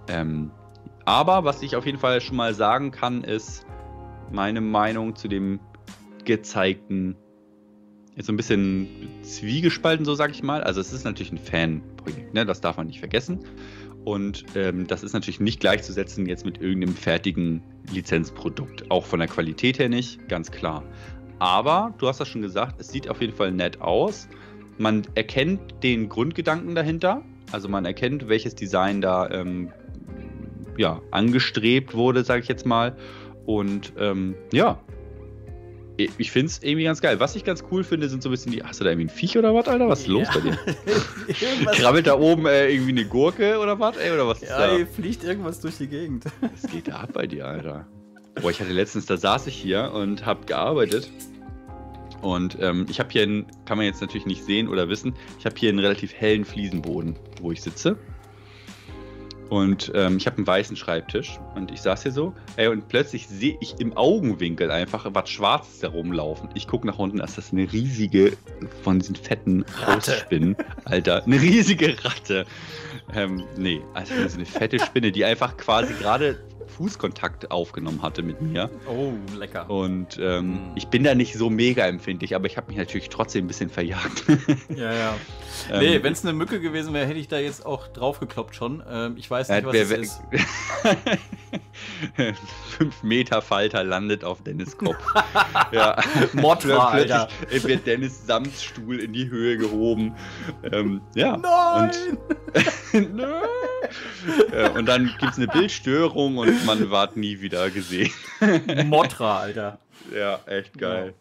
[0.09, 0.51] Ähm,
[1.05, 3.67] aber was ich auf jeden Fall schon mal sagen kann, ist
[4.31, 5.61] meine Meinung zu dem
[6.25, 7.17] gezeigten
[8.17, 8.89] ist so ein bisschen
[9.23, 10.63] zwiegespalten, so sag ich mal.
[10.63, 12.45] Also es ist natürlich ein Fanprojekt, ne?
[12.45, 13.41] das darf man nicht vergessen.
[14.05, 17.63] Und ähm, das ist natürlich nicht gleichzusetzen jetzt mit irgendeinem fertigen
[17.93, 18.91] Lizenzprodukt.
[18.91, 20.83] Auch von der Qualität her nicht, ganz klar.
[21.39, 24.29] Aber du hast das schon gesagt, es sieht auf jeden Fall nett aus.
[24.79, 27.23] Man erkennt den Grundgedanken dahinter.
[27.53, 29.71] Also man erkennt, welches Design da ähm,
[30.77, 32.97] ja, angestrebt wurde, sage ich jetzt mal.
[33.47, 34.81] Und ähm, ja,
[36.19, 37.21] ich finde es irgendwie ganz geil.
[37.21, 38.63] Was ich ganz cool finde, sind so ein bisschen die.
[38.63, 39.89] Hast du da irgendwie ein Viech oder was, Alter?
[39.89, 40.13] Was ist ja.
[40.13, 40.59] los bei dir?
[41.73, 44.13] Krabbelt da oben äh, irgendwie eine Gurke oder was, ey?
[44.13, 44.79] Oder was ja, ist da?
[44.79, 46.25] Ja, fliegt irgendwas durch die Gegend.
[46.41, 47.87] Was geht da ab bei dir, Alter?
[48.41, 51.11] Boah, ich hatte letztens, da saß ich hier und habe gearbeitet.
[52.23, 55.45] Und ähm, ich habe hier einen, kann man jetzt natürlich nicht sehen oder wissen, ich
[55.45, 57.97] habe hier einen relativ hellen Fliesenboden, wo ich sitze.
[59.53, 63.29] Und ähm, ich habe einen weißen Schreibtisch und ich saß hier so, ey, und plötzlich
[63.29, 66.49] sehe ich im Augenwinkel einfach was Schwarzes da rumlaufen.
[66.55, 68.33] Ich gucke nach unten, ist das eine riesige,
[68.83, 70.57] von diesen fetten Hausspinnen,
[70.87, 72.47] Alter, eine riesige Ratte.
[73.15, 76.43] Ähm, nee, also eine fette Spinne, die einfach quasi gerade
[76.83, 78.69] Fußkontakt aufgenommen hatte mit mir.
[78.89, 79.71] Oh, lecker.
[79.71, 80.73] Und ähm, mm.
[80.75, 83.71] ich bin da nicht so mega empfindlich, aber ich habe mich natürlich trotzdem ein bisschen
[83.71, 84.25] verjagt.
[84.77, 85.15] ja, ja.
[85.71, 88.83] Ähm, nee, wenn es eine Mücke gewesen wäre, hätte ich da jetzt auch draufgekloppt schon.
[88.91, 90.21] Ähm, ich weiß nicht, was es ist.
[92.77, 94.99] Fünf Meter Falter landet auf Dennis Kopf.
[95.73, 95.97] ja.
[96.33, 97.29] Motra, Alter.
[97.49, 100.17] wird Dennis Samtstuhl in die Höhe gehoben.
[100.73, 101.37] Ähm, ja.
[101.37, 101.91] Nein!
[102.93, 103.19] Und,
[104.53, 108.11] ja, und dann gibt es eine Bildstörung und man ward nie wieder gesehen.
[108.87, 109.79] Motra, Alter.
[110.15, 111.15] Ja, echt geil.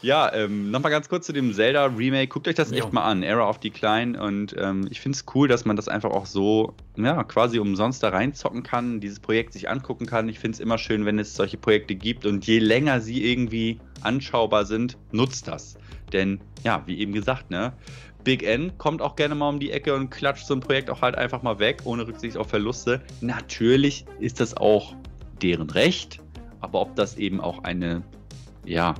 [0.00, 2.28] Ja, ähm, nochmal ganz kurz zu dem Zelda-Remake.
[2.28, 2.76] Guckt euch das jo.
[2.76, 3.22] echt mal an.
[3.22, 4.20] Era of Decline.
[4.20, 8.02] Und ähm, ich finde es cool, dass man das einfach auch so, ja, quasi umsonst
[8.02, 10.28] da reinzocken kann, dieses Projekt sich angucken kann.
[10.28, 12.26] Ich finde es immer schön, wenn es solche Projekte gibt.
[12.26, 15.76] Und je länger sie irgendwie anschaubar sind, nutzt das.
[16.12, 17.72] Denn, ja, wie eben gesagt, ne,
[18.24, 21.02] Big N kommt auch gerne mal um die Ecke und klatscht so ein Projekt auch
[21.02, 23.00] halt einfach mal weg, ohne Rücksicht auf Verluste.
[23.20, 24.94] Natürlich ist das auch
[25.42, 26.20] deren Recht,
[26.60, 28.02] aber ob das eben auch eine,
[28.64, 28.94] ja,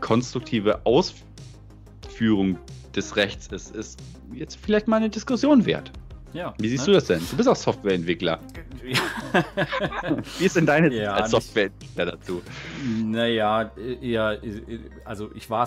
[0.00, 2.58] konstruktive Ausführung
[2.94, 4.00] des Rechts ist, ist
[4.32, 5.92] jetzt vielleicht mal eine Diskussion wert.
[6.32, 6.94] Ja, Wie siehst ne?
[6.94, 7.20] du das denn?
[7.30, 8.40] Du bist auch Softwareentwickler.
[10.38, 12.42] Wie ist denn deine ja, als Softwareentwickler dazu?
[13.04, 13.70] Naja,
[14.02, 14.40] eher,
[15.04, 15.66] also ich war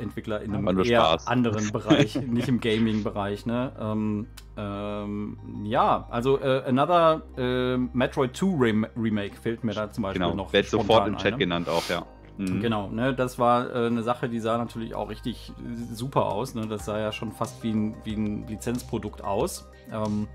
[0.00, 1.26] Softwareentwickler in einem eher Spaß.
[1.26, 3.46] anderen Bereich, nicht im Gaming-Bereich.
[3.46, 3.72] Ne?
[3.78, 10.22] Ähm, ähm, ja, also äh, Another äh, Metroid 2 Remake fehlt mir da zum Beispiel
[10.22, 10.52] genau, noch.
[10.52, 12.06] Wird sofort im Chat genannt auch, ja.
[12.38, 12.60] Mhm.
[12.60, 15.52] Genau, ne, das war äh, eine Sache, die sah natürlich auch richtig
[15.92, 16.54] super aus.
[16.54, 16.66] Ne?
[16.66, 19.68] Das sah ja schon fast wie ein, wie ein Lizenzprodukt aus.
[19.92, 20.26] Ähm,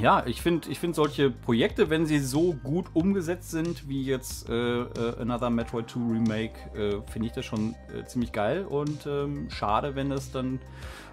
[0.00, 4.48] ja, ich finde ich find solche Projekte, wenn sie so gut umgesetzt sind, wie jetzt
[4.48, 9.06] äh, äh, Another Metroid 2 Remake, äh, finde ich das schon äh, ziemlich geil und
[9.06, 10.60] ähm, schade, wenn es dann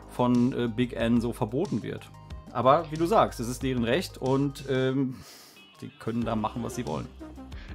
[0.10, 2.10] von äh, Big N so verboten wird.
[2.52, 5.16] Aber wie du sagst, es ist deren Recht und ähm,
[5.82, 7.08] die können da machen, was sie wollen.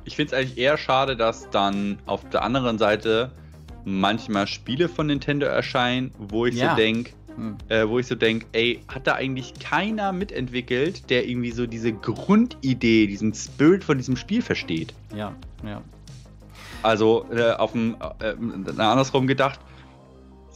[0.04, 3.32] Ich finde es eigentlich eher schade, dass dann auf der anderen Seite
[3.84, 6.70] manchmal Spiele von Nintendo erscheinen, wo ich ja.
[6.70, 7.56] so denke, hm.
[7.68, 11.92] äh, wo ich so denke, ey, hat da eigentlich keiner mitentwickelt, der irgendwie so diese
[11.92, 14.94] Grundidee, diesen Spirit von diesem Spiel versteht?
[15.14, 15.34] Ja,
[15.64, 15.82] ja.
[16.82, 18.34] Also äh, auf dem, äh,
[18.80, 19.60] andersrum gedacht,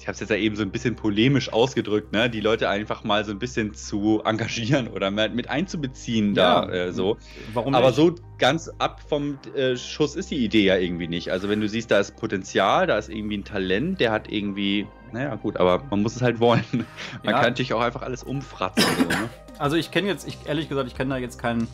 [0.05, 3.05] ich habe es jetzt ja eben so ein bisschen polemisch ausgedrückt, ne, die Leute einfach
[3.05, 6.67] mal so ein bisschen zu engagieren oder mit einzubeziehen ja.
[6.67, 7.17] da äh, so.
[7.55, 7.97] Warum Aber nicht?
[7.97, 11.31] so ganz ab vom äh, Schuss ist die Idee ja irgendwie nicht.
[11.31, 14.87] Also wenn du siehst, da ist Potenzial, da ist irgendwie ein Talent, der hat irgendwie,
[15.15, 16.65] naja gut, aber man muss es halt wollen.
[16.73, 16.87] man
[17.25, 17.33] ja.
[17.33, 18.85] kann natürlich auch einfach alles umfratzen.
[18.99, 19.31] so, ne?
[19.59, 21.69] Also ich kenne jetzt, ich, ehrlich gesagt, ich kann da jetzt kein,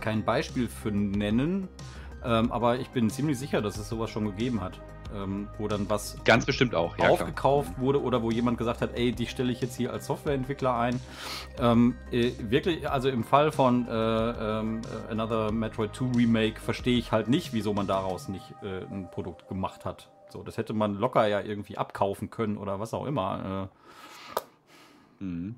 [0.00, 1.68] kein Beispiel für nennen,
[2.24, 4.80] ähm, aber ich bin ziemlich sicher, dass es sowas schon gegeben hat
[5.14, 7.80] ähm, wo dann was ganz bestimmt auch ja, aufgekauft klar.
[7.80, 11.00] wurde oder wo jemand gesagt hat, ey, dich stelle ich jetzt hier als Softwareentwickler ein.
[11.58, 14.64] Ähm, äh, wirklich, also im Fall von äh, äh,
[15.10, 19.48] Another Metroid 2 Remake verstehe ich halt nicht, wieso man daraus nicht äh, ein Produkt
[19.48, 20.08] gemacht hat.
[20.32, 23.70] So, das hätte man locker ja irgendwie abkaufen können oder was auch immer.
[25.20, 25.24] Äh.
[25.24, 25.54] Mhm.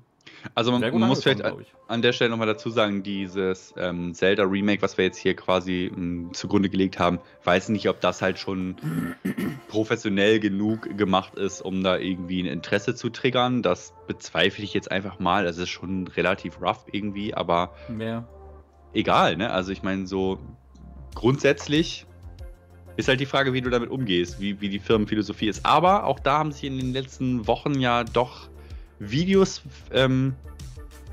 [0.53, 1.43] Also man muss vielleicht
[1.87, 5.91] an der Stelle nochmal dazu sagen, dieses ähm, Zelda Remake, was wir jetzt hier quasi
[5.91, 8.75] m, hm, zugrunde gelegt haben, weiß nicht, ob das halt schon
[9.67, 13.61] professionell genug gemacht ist, um da irgendwie ein Interesse zu triggern.
[13.61, 15.45] Das bezweifle ich jetzt einfach mal.
[15.45, 18.27] Es ist schon relativ rough irgendwie, aber ja.
[18.93, 19.51] egal, ne?
[19.51, 20.39] Also ich meine, so
[21.15, 22.05] grundsätzlich
[22.97, 25.65] ist halt die Frage, wie du damit umgehst, wie, wie die Firmenphilosophie ist.
[25.65, 28.49] Aber auch da haben sich in den letzten Wochen ja doch
[28.99, 29.61] Videos
[29.91, 30.33] ähm,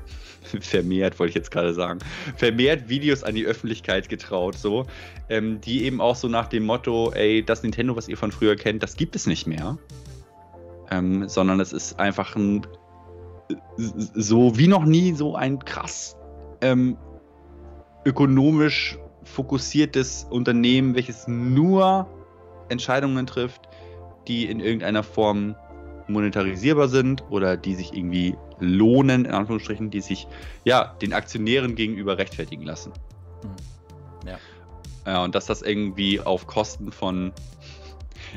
[0.59, 1.99] vermehrt, wollte ich jetzt gerade sagen,
[2.37, 4.85] vermehrt Videos an die Öffentlichkeit getraut, so,
[5.29, 8.55] ähm, die eben auch so nach dem Motto, ey, das Nintendo, was ihr von früher
[8.55, 9.77] kennt, das gibt es nicht mehr.
[10.91, 12.65] Ähm, sondern es ist einfach ein
[13.77, 16.15] so wie noch nie so ein krass
[16.61, 16.97] ähm,
[18.05, 22.07] ökonomisch fokussiertes Unternehmen, welches nur
[22.69, 23.61] Entscheidungen trifft,
[24.27, 25.55] die in irgendeiner Form
[26.07, 30.27] monetarisierbar sind oder die sich irgendwie lohnen, in Anführungsstrichen, die sich
[30.63, 32.91] ja den Aktionären gegenüber rechtfertigen lassen.
[33.43, 34.27] Mhm.
[34.27, 34.39] Ja.
[35.05, 35.23] ja.
[35.23, 37.31] Und dass das irgendwie auf Kosten von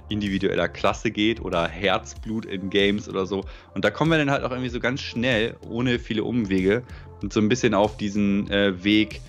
[0.08, 3.44] individueller Klasse geht oder Herzblut in Games oder so.
[3.74, 6.82] Und da kommen wir dann halt auch irgendwie so ganz schnell, ohne viele Umwege,
[7.22, 9.22] und so ein bisschen auf diesen äh, Weg,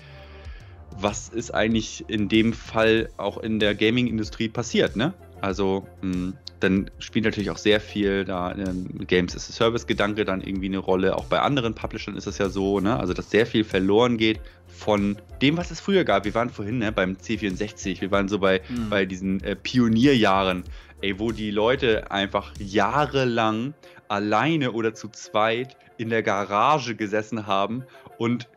[0.99, 5.13] was ist eigentlich in dem Fall auch in der Gaming-Industrie passiert, ne?
[5.41, 10.25] Also, mh, hm, dann spielt natürlich auch sehr viel da ähm, Games as a Service-Gedanke
[10.25, 11.15] dann irgendwie eine Rolle.
[11.15, 12.99] Auch bei anderen Publishern ist es ja so, ne?
[12.99, 16.25] Also, dass sehr viel verloren geht von dem, was es früher gab.
[16.25, 18.89] Wir waren vorhin ne, beim C64, wir waren so bei, mhm.
[18.89, 20.63] bei diesen äh, Pionierjahren,
[21.01, 23.73] ey, wo die Leute einfach jahrelang
[24.07, 27.83] alleine oder zu zweit in der Garage gesessen haben
[28.17, 28.47] und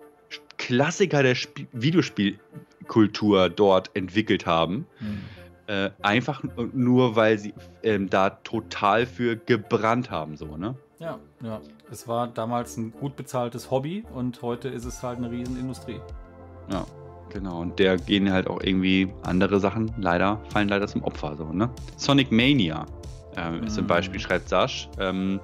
[0.71, 4.87] Klassiker der Sp Videospielkultur dort entwickelt haben.
[5.01, 5.19] Mhm.
[5.67, 10.77] Äh, einfach nur, weil sie ähm, da total für gebrannt haben, so, ne?
[11.01, 11.61] Ja, ja.
[11.91, 16.01] Es war damals ein gut bezahltes Hobby und heute ist es halt eine Riesenindustrie.
[16.71, 16.87] Ja,
[17.31, 17.61] genau.
[17.61, 21.69] Und der gehen halt auch irgendwie andere Sachen leider, fallen leider zum Opfer, so, ne?
[21.97, 22.87] Sonic Mania
[23.37, 23.89] äh, ist ein mhm.
[23.89, 24.89] Beispiel, schreibt Sasch.
[25.01, 25.41] Ähm,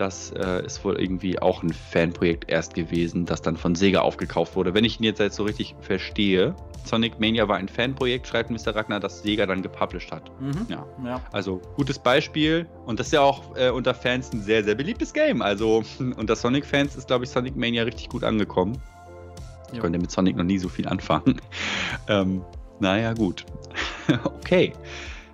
[0.00, 4.56] das äh, ist wohl irgendwie auch ein Fanprojekt erst gewesen, das dann von Sega aufgekauft
[4.56, 4.72] wurde.
[4.72, 6.54] Wenn ich ihn jetzt, so richtig verstehe,
[6.84, 8.74] Sonic Mania war ein Fanprojekt, schreibt Mr.
[8.74, 10.30] Ragnar, das Sega dann gepublished hat.
[10.40, 10.66] Mhm.
[10.68, 10.86] Ja.
[11.04, 11.20] ja.
[11.32, 15.12] Also gutes Beispiel und das ist ja auch äh, unter Fans ein sehr, sehr beliebtes
[15.12, 15.42] Game.
[15.42, 15.82] Also
[16.16, 18.80] unter Sonic-Fans ist, glaube ich, Sonic Mania richtig gut angekommen.
[19.68, 19.82] Ich jo.
[19.82, 21.40] konnte mit Sonic noch nie so viel anfangen.
[22.08, 22.42] ähm,
[22.78, 23.44] naja, gut.
[24.24, 24.72] okay.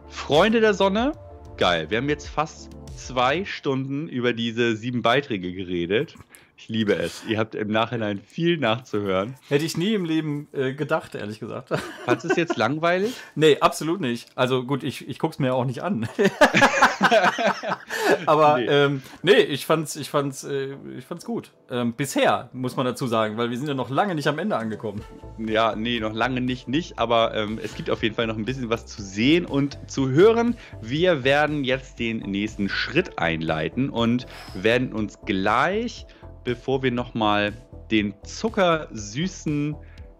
[0.09, 1.13] Freunde der Sonne,
[1.57, 1.89] geil.
[1.89, 6.16] Wir haben jetzt fast zwei Stunden über diese sieben Beiträge geredet.
[6.59, 7.23] Ich liebe es.
[7.28, 9.35] Ihr habt im Nachhinein viel nachzuhören.
[9.49, 11.69] Hätte ich nie im Leben äh, gedacht, ehrlich gesagt.
[12.07, 13.15] Fandest du es jetzt langweilig?
[13.35, 14.31] Nee, absolut nicht.
[14.35, 16.09] Also gut, ich, ich gucke es mir auch nicht an.
[18.27, 18.65] Aber nee.
[18.65, 21.51] Ähm, nee, ich fand's, ich fand's, äh, ich fand's gut.
[21.70, 24.57] Ähm, bisher, muss man dazu sagen, weil wir sind ja noch lange nicht am Ende
[24.57, 25.03] angekommen.
[25.39, 26.99] Ja, nee, noch lange nicht, nicht.
[26.99, 30.09] Aber ähm, es gibt auf jeden Fall noch ein bisschen was zu sehen und zu
[30.09, 30.57] hören.
[30.81, 36.07] Wir werden jetzt den nächsten Schritt einleiten und werden uns gleich
[36.47, 37.52] bevor wir nochmal
[37.90, 39.74] den zuckersüßen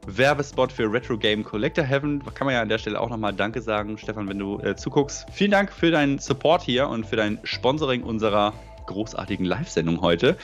[0.09, 2.23] Werbespot für Retro Game Collector Heaven.
[2.35, 5.27] Kann man ja an der Stelle auch nochmal Danke sagen, Stefan, wenn du äh, zuguckst.
[5.33, 8.53] Vielen Dank für deinen Support hier und für dein Sponsoring unserer
[8.87, 10.37] großartigen Live-Sendung heute.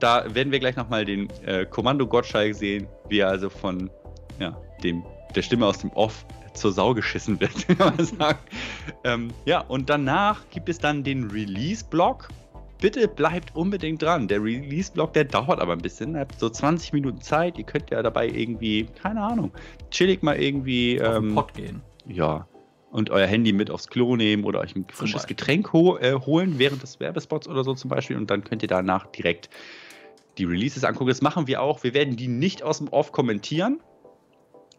[0.00, 3.90] Da werden wir gleich nochmal den äh, Kommando Gottschalk sehen, wie er also von
[4.40, 6.24] ja, dem, der Stimme aus dem Off
[6.54, 8.38] zur Sau geschissen wird, kann man sagen.
[9.04, 12.28] Ähm, ja, und danach gibt es dann den Release-Blog
[12.80, 14.28] bitte bleibt unbedingt dran.
[14.28, 16.14] Der Release-Block, der dauert aber ein bisschen.
[16.14, 17.58] Ihr habt so 20 Minuten Zeit.
[17.58, 19.52] Ihr könnt ja dabei irgendwie, keine Ahnung,
[19.90, 21.00] chillig mal irgendwie.
[21.00, 21.82] Auf ähm, Pott gehen.
[22.06, 22.46] Ja.
[22.90, 26.58] Und euer Handy mit aufs Klo nehmen oder euch ein frisches Getränk ho äh, holen
[26.58, 28.16] während des Werbespots oder so zum Beispiel.
[28.16, 29.50] Und dann könnt ihr danach direkt
[30.38, 31.08] die Releases angucken.
[31.08, 31.82] Das machen wir auch.
[31.82, 33.80] Wir werden die nicht aus dem Off kommentieren,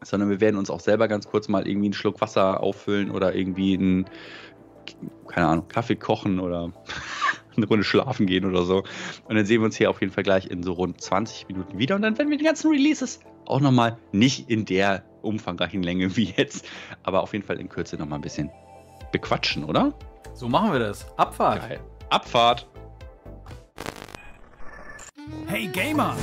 [0.01, 3.35] sondern wir werden uns auch selber ganz kurz mal irgendwie einen Schluck Wasser auffüllen oder
[3.35, 4.05] irgendwie einen,
[5.27, 6.71] keine Ahnung, Kaffee kochen oder
[7.55, 8.83] eine Runde schlafen gehen oder so.
[9.27, 11.77] Und dann sehen wir uns hier auf jeden Fall gleich in so rund 20 Minuten
[11.77, 11.95] wieder.
[11.95, 16.33] Und dann werden wir die ganzen Releases auch nochmal nicht in der umfangreichen Länge wie
[16.35, 16.67] jetzt,
[17.03, 18.49] aber auf jeden Fall in Kürze nochmal ein bisschen
[19.11, 19.93] bequatschen, oder?
[20.33, 21.05] So machen wir das.
[21.17, 21.61] Abfahrt.
[21.61, 21.79] Geil.
[22.09, 22.67] Abfahrt.
[25.47, 26.15] Hey Gamer!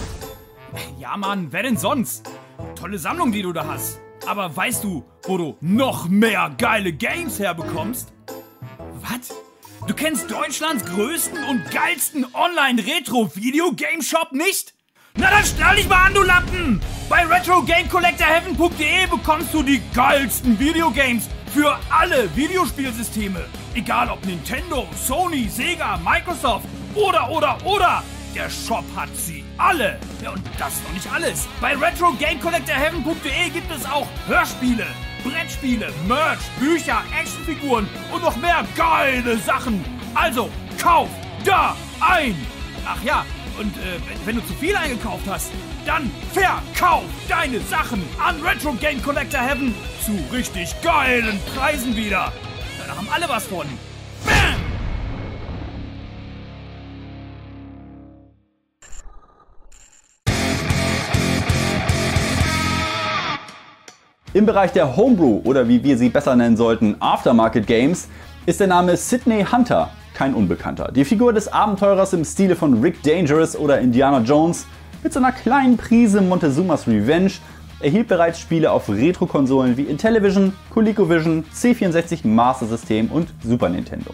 [0.99, 2.31] Ja Mann, wer denn sonst?
[2.75, 4.01] Tolle Sammlung, die du da hast.
[4.27, 8.13] Aber weißt du, wo du noch mehr geile Games herbekommst?
[9.87, 14.75] Du kennst Deutschlands größten und geilsten Online-Retro-Video-Game-Shop nicht?
[15.15, 16.81] Na dann schnall dich mal an, du Lappen!
[17.09, 23.45] Bei RetroGameCollectorHeaven.de bekommst du die geilsten Videogames für alle Videospielsysteme.
[23.75, 28.03] Egal ob Nintendo, Sony, Sega, Microsoft oder oder oder
[28.35, 30.01] der Shop hat sie alle.
[30.21, 31.47] Ja, und das ist noch nicht alles.
[31.61, 34.89] Bei RetroGameCollectorHeaven.de gibt es auch Hörspiele,
[35.31, 39.85] Brettspiele, Merch, Bücher, Actionfiguren und noch mehr geile Sachen.
[40.15, 40.51] Also,
[40.81, 41.09] kauf
[41.45, 42.35] da ein!
[42.87, 43.25] Ach ja,
[43.59, 45.51] und äh, wenn, wenn, du zu viel eingekauft hast,
[45.85, 49.75] dann verkauf deine Sachen an Retro Game Collector Heaven
[50.05, 52.33] zu richtig geilen Preisen wieder.
[52.87, 53.67] Da haben alle was von.
[54.25, 54.66] Bam!
[64.37, 68.07] Im Bereich der Homebrew oder wie wir sie besser nennen sollten, Aftermarket Games,
[68.45, 70.93] ist der Name Sidney Hunter kein Unbekannter.
[70.95, 74.67] Die Figur des Abenteurers im Stile von Rick Dangerous oder Indiana Jones
[75.03, 77.31] mit so einer kleinen Prise Montezumas Revenge
[77.81, 84.11] erhielt bereits Spiele auf Retro-Konsolen wie Intellivision, ColecoVision, C64 Master System und Super Nintendo.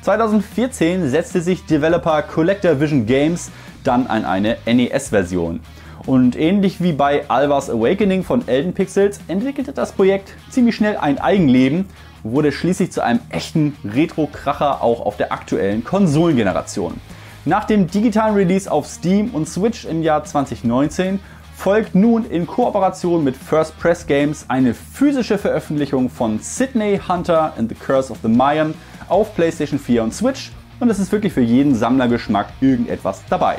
[0.00, 3.50] 2014 setzte sich Developer Collector Vision Games
[3.84, 5.60] dann an eine NES-Version.
[6.08, 11.18] Und ähnlich wie bei Alvas Awakening von Elden Pixels entwickelte das Projekt ziemlich schnell ein
[11.18, 11.84] Eigenleben
[12.22, 16.98] wurde schließlich zu einem echten Retro-Kracher auch auf der aktuellen Konsolengeneration.
[17.44, 21.20] Nach dem digitalen Release auf Steam und Switch im Jahr 2019
[21.54, 27.68] folgt nun in Kooperation mit First Press Games eine physische Veröffentlichung von Sydney Hunter and
[27.68, 28.72] the Curse of the Mayan
[29.10, 33.58] auf PlayStation 4 und Switch und es ist wirklich für jeden Sammlergeschmack irgendetwas dabei.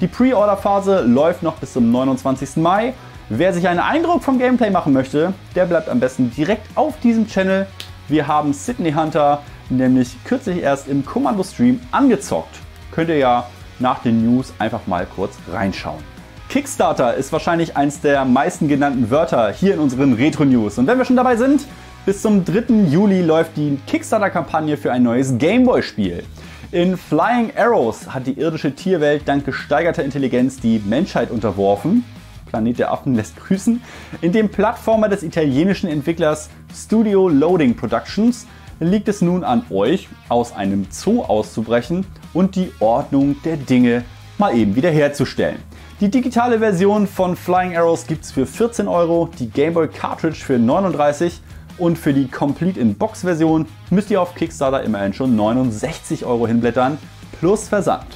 [0.00, 2.56] Die Pre-Order-Phase läuft noch bis zum 29.
[2.56, 2.94] Mai.
[3.28, 7.26] Wer sich einen Eindruck vom Gameplay machen möchte, der bleibt am besten direkt auf diesem
[7.26, 7.66] Channel
[8.10, 12.56] wir haben Sydney Hunter nämlich kürzlich erst im Kommando-Stream angezockt.
[12.90, 13.46] Könnt ihr ja
[13.78, 16.02] nach den News einfach mal kurz reinschauen.
[16.48, 20.78] Kickstarter ist wahrscheinlich eins der meisten genannten Wörter hier in unseren Retro-News.
[20.78, 21.62] Und wenn wir schon dabei sind,
[22.04, 22.88] bis zum 3.
[22.88, 26.24] Juli läuft die Kickstarter-Kampagne für ein neues Gameboy-Spiel.
[26.72, 32.04] In Flying Arrows hat die irdische Tierwelt dank gesteigerter Intelligenz die Menschheit unterworfen.
[32.46, 33.82] Planet der Affen lässt grüßen,
[34.20, 38.46] in dem Plattformer des italienischen Entwicklers Studio Loading Productions
[38.78, 44.04] liegt es nun an euch, aus einem Zoo auszubrechen und die Ordnung der Dinge
[44.38, 45.58] mal eben wiederherzustellen.
[46.00, 50.38] Die digitale Version von Flying Arrows gibt es für 14 Euro, die Game Boy Cartridge
[50.38, 51.40] für 39
[51.80, 56.46] und für die Complete in Box Version müsst ihr auf Kickstarter immerhin schon 69 Euro
[56.46, 56.98] hinblättern
[57.38, 58.06] plus Versand.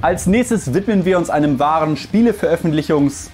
[0.00, 3.30] Als nächstes widmen wir uns einem wahren Spieleveröffentlichungs-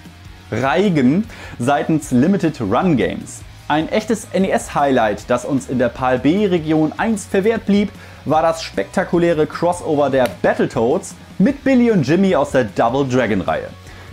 [0.51, 1.25] Reigen
[1.59, 3.41] seitens Limited Run Games.
[3.67, 7.91] Ein echtes NES-Highlight, das uns in der PAL B-Region 1 verwehrt blieb,
[8.25, 13.69] war das spektakuläre Crossover der Battletoads mit Billy und Jimmy aus der Double Dragon-Reihe.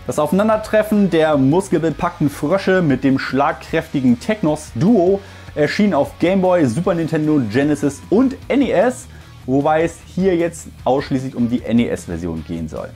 [0.06, 5.20] Das Aufeinandertreffen der muskelbepackten Frösche mit dem schlagkräftigen Technos-Duo
[5.56, 9.06] erschien auf Game Boy, Super Nintendo, Genesis und NES,
[9.46, 12.90] wobei es hier jetzt ausschließlich um die NES-Version gehen soll.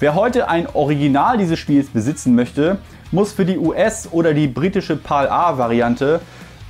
[0.00, 2.78] Wer heute ein Original dieses Spiels besitzen möchte,
[3.12, 6.20] muss für die US- oder die britische PAL-A-Variante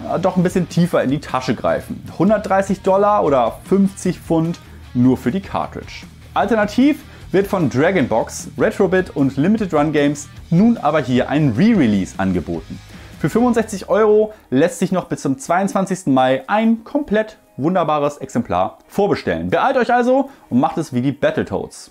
[0.00, 2.02] äh, doch ein bisschen tiefer in die Tasche greifen.
[2.12, 4.58] 130 Dollar oder 50 Pfund
[4.94, 6.06] nur für die Cartridge.
[6.34, 6.98] Alternativ
[7.32, 12.78] wird von Dragonbox, Retrobit und Limited Run Games nun aber hier ein Re-Release angeboten.
[13.20, 16.06] Für 65 Euro lässt sich noch bis zum 22.
[16.06, 19.50] Mai ein komplett wunderbares Exemplar vorbestellen.
[19.50, 21.90] Beeilt euch also und macht es wie die Battletoads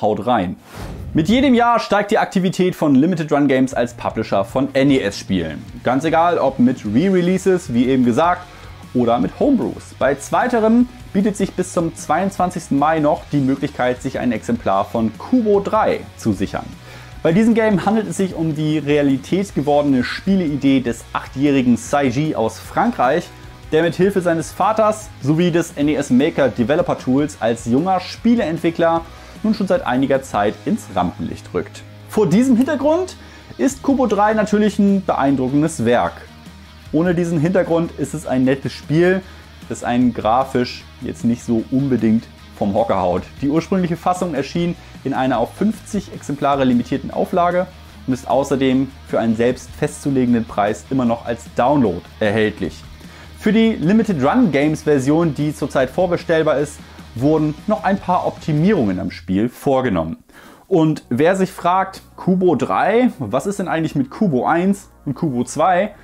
[0.00, 0.56] haut rein.
[1.12, 5.64] Mit jedem Jahr steigt die Aktivität von Limited Run Games als Publisher von NES-Spielen.
[5.84, 8.42] Ganz egal, ob mit Re-Releases, wie eben gesagt,
[8.94, 9.94] oder mit Homebrews.
[10.00, 12.72] Bei zweiterem bietet sich bis zum 22.
[12.72, 16.66] Mai noch die Möglichkeit, sich ein Exemplar von Kubo 3 zu sichern.
[17.24, 22.58] Bei diesem Game handelt es sich um die Realität gewordene Spieleidee des achtjährigen Saiji aus
[22.58, 23.24] Frankreich,
[23.72, 29.06] der mit Hilfe seines Vaters sowie des NES Maker Developer Tools als junger Spieleentwickler
[29.42, 31.82] nun schon seit einiger Zeit ins Rampenlicht rückt.
[32.10, 33.16] Vor diesem Hintergrund
[33.56, 36.20] ist Kubo 3 natürlich ein beeindruckendes Werk.
[36.92, 39.22] Ohne diesen Hintergrund ist es ein nettes Spiel,
[39.70, 42.24] das einen grafisch jetzt nicht so unbedingt
[42.56, 43.22] vom Hocker haut.
[43.42, 47.66] Die ursprüngliche Fassung erschien in einer auf 50 Exemplare limitierten Auflage
[48.06, 52.82] und ist außerdem für einen selbst festzulegenden Preis immer noch als Download erhältlich.
[53.38, 56.78] Für die Limited Run Games Version, die zurzeit vorbestellbar ist,
[57.14, 60.16] wurden noch ein paar Optimierungen am Spiel vorgenommen.
[60.66, 65.44] Und wer sich fragt, Kubo 3, was ist denn eigentlich mit Kubo 1 und Kubo
[65.44, 65.94] 2?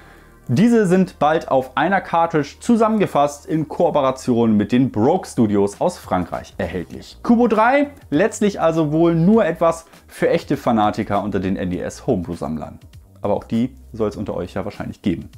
[0.52, 6.54] Diese sind bald auf einer Cartridge zusammengefasst in Kooperation mit den Broke Studios aus Frankreich
[6.58, 7.18] erhältlich.
[7.22, 12.80] Kubo 3 letztlich also wohl nur etwas für echte Fanatiker unter den NES Homebrew-Sammlern.
[13.22, 15.28] Aber auch die soll es unter euch ja wahrscheinlich geben.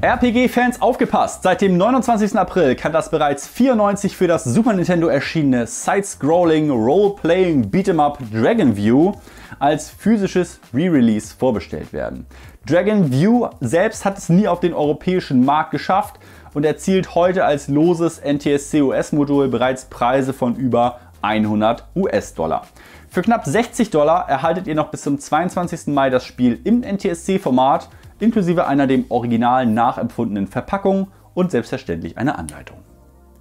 [0.00, 1.42] RPG-Fans aufgepasst!
[1.42, 2.34] Seit dem 29.
[2.36, 8.74] April kann das bereits 94 für das Super Nintendo erschienene Side-Scrolling Role-Playing Beat'em Up Dragon
[8.74, 9.12] View
[9.58, 12.24] als physisches Re-Release vorbestellt werden.
[12.66, 16.20] Dragon View selbst hat es nie auf den europäischen Markt geschafft
[16.52, 22.66] und erzielt heute als loses NTSC-US-Modul bereits Preise von über 100 US-Dollar.
[23.08, 25.88] Für knapp 60 Dollar erhaltet ihr noch bis zum 22.
[25.88, 27.88] Mai das Spiel im NTSC-Format
[28.20, 32.76] inklusive einer dem Original nachempfundenen Verpackung und selbstverständlich einer Anleitung.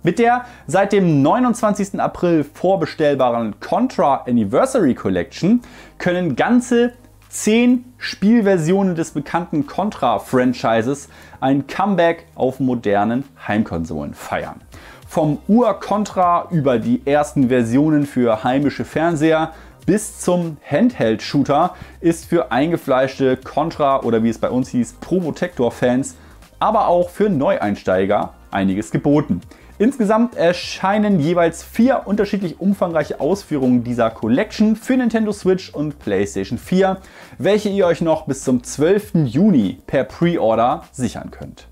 [0.01, 1.99] Mit der seit dem 29.
[1.99, 5.61] April vorbestellbaren Contra Anniversary Collection
[5.97, 6.93] können ganze
[7.29, 14.61] 10 Spielversionen des bekannten Contra-Franchises ein Comeback auf modernen Heimkonsolen feiern.
[15.07, 19.53] Vom Ur-Contra über die ersten Versionen für heimische Fernseher
[19.85, 26.15] bis zum Handheld-Shooter ist für eingefleischte Contra oder wie es bei uns hieß, Probotector-Fans,
[26.57, 29.41] aber auch für Neueinsteiger einiges geboten.
[29.81, 36.97] Insgesamt erscheinen jeweils vier unterschiedlich umfangreiche Ausführungen dieser Collection für Nintendo Switch und PlayStation 4,
[37.37, 39.11] welche ihr euch noch bis zum 12.
[39.23, 41.69] Juni per Pre-Order sichern könnt.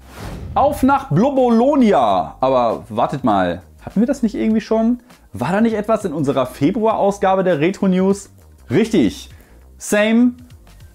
[0.56, 2.38] Auf nach Blobolonia!
[2.40, 5.00] Aber wartet mal, hatten wir das nicht irgendwie schon?
[5.34, 8.30] War da nicht etwas in unserer Februar-Ausgabe der Retro News?
[8.70, 9.30] Richtig.
[9.78, 10.32] Same,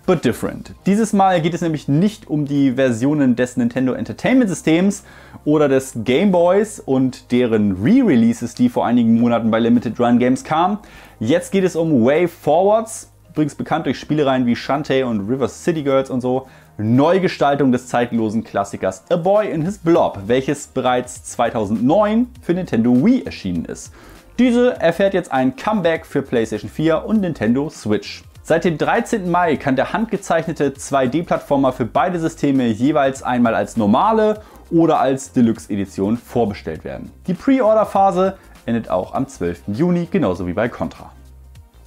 [0.07, 0.73] but different.
[0.87, 5.05] Dieses Mal geht es nämlich nicht um die Versionen des Nintendo Entertainment Systems
[5.45, 10.45] oder des Game Boys und deren Re-Releases, die vor einigen Monaten bei Limited Run Games
[10.45, 10.79] kamen.
[11.21, 15.83] Jetzt geht es um Wave Forwards, übrigens bekannt durch Spielereien wie Shantae und River City
[15.83, 16.47] Girls und so.
[16.79, 23.25] Neugestaltung des zeitlosen Klassikers A Boy in His Blob, welches bereits 2009 für Nintendo Wii
[23.25, 23.93] erschienen ist.
[24.39, 28.25] Diese erfährt jetzt ein Comeback für PlayStation 4 und Nintendo Switch.
[28.45, 29.31] Seit dem 13.
[29.31, 36.17] Mai kann der handgezeichnete 2D-Plattformer für beide Systeme jeweils einmal als normale oder als Deluxe-Edition
[36.17, 37.13] vorbestellt werden.
[37.29, 38.37] Die Pre-Order-Phase
[38.67, 39.63] endet auch am 12.
[39.69, 41.13] Juni, genauso wie bei Contra.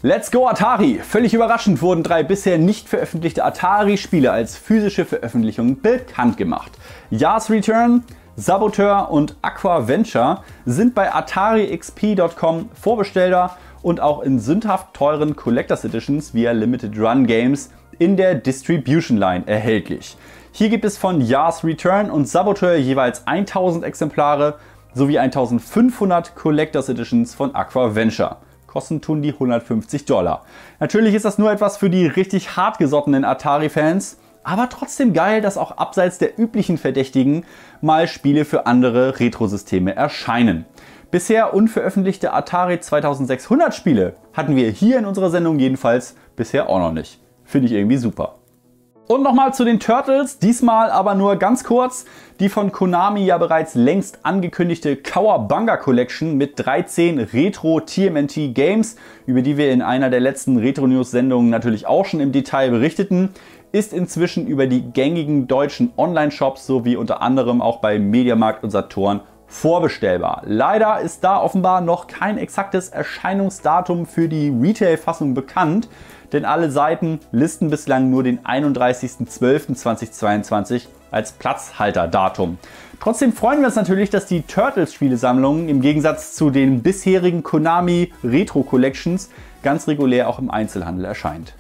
[0.02, 1.02] Let's go Atari!
[1.04, 6.72] Völlig überraschend wurden drei bisher nicht veröffentlichte Atari-Spiele als physische Veröffentlichung bekannt gemacht.
[7.10, 8.06] Yars Return,
[8.38, 16.34] Saboteur und Aqua Venture sind bei AtariXP.com vorbestellbar und auch in sündhaft teuren Collectors Editions
[16.34, 20.18] via Limited Run Games in der Distribution Line erhältlich.
[20.52, 24.56] Hier gibt es von Yars Return und Saboteur jeweils 1000 Exemplare
[24.96, 28.38] sowie 1500 Collectors Editions von Aqua Venture.
[28.66, 30.46] Kosten tun die 150 Dollar.
[30.80, 35.78] Natürlich ist das nur etwas für die richtig hartgesottenen Atari-Fans aber trotzdem geil, dass auch
[35.78, 37.46] abseits der üblichen Verdächtigen
[37.82, 40.66] mal Spiele für andere Retro-Systeme erscheinen.
[41.12, 46.92] Bisher unveröffentlichte Atari 2600 Spiele hatten wir hier in unserer Sendung jedenfalls bisher auch noch
[46.92, 47.20] nicht.
[47.44, 48.36] Finde ich irgendwie super.
[49.08, 52.06] Und nochmal zu den Turtles, diesmal aber nur ganz kurz.
[52.40, 58.96] Die von Konami ja bereits längst angekündigte Kawabanga Collection mit 13 Retro TMNT Games,
[59.28, 62.72] über die wir in einer der letzten Retro News Sendungen natürlich auch schon im Detail
[62.72, 63.30] berichteten,
[63.72, 69.22] ist inzwischen über die gängigen deutschen Online-Shops sowie unter anderem auch bei Mediamarkt und Saturn
[69.56, 70.44] vorbestellbar.
[70.46, 75.88] Leider ist da offenbar noch kein exaktes Erscheinungsdatum für die Retail-Fassung bekannt,
[76.34, 82.58] denn alle Seiten listen bislang nur den 31.12.2022 als Platzhalterdatum.
[83.00, 88.64] Trotzdem freuen wir uns natürlich, dass die Turtles-Spielesammlung im Gegensatz zu den bisherigen Konami Retro
[88.64, 89.30] Collections
[89.64, 91.54] ganz regulär auch im Einzelhandel erscheint.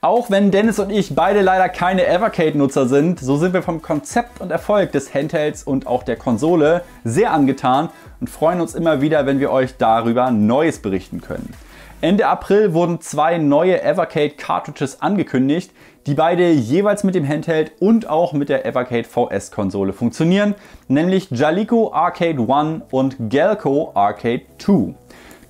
[0.00, 4.40] Auch wenn Dennis und ich beide leider keine Evercade-Nutzer sind, so sind wir vom Konzept
[4.40, 7.88] und Erfolg des Handhelds und auch der Konsole sehr angetan
[8.20, 11.52] und freuen uns immer wieder, wenn wir euch darüber Neues berichten können.
[12.00, 15.72] Ende April wurden zwei neue Evercade Cartridges angekündigt,
[16.06, 20.54] die beide jeweils mit dem Handheld und auch mit der Evercade VS-Konsole funktionieren,
[20.86, 24.94] nämlich Jalico Arcade 1 und Galco Arcade 2.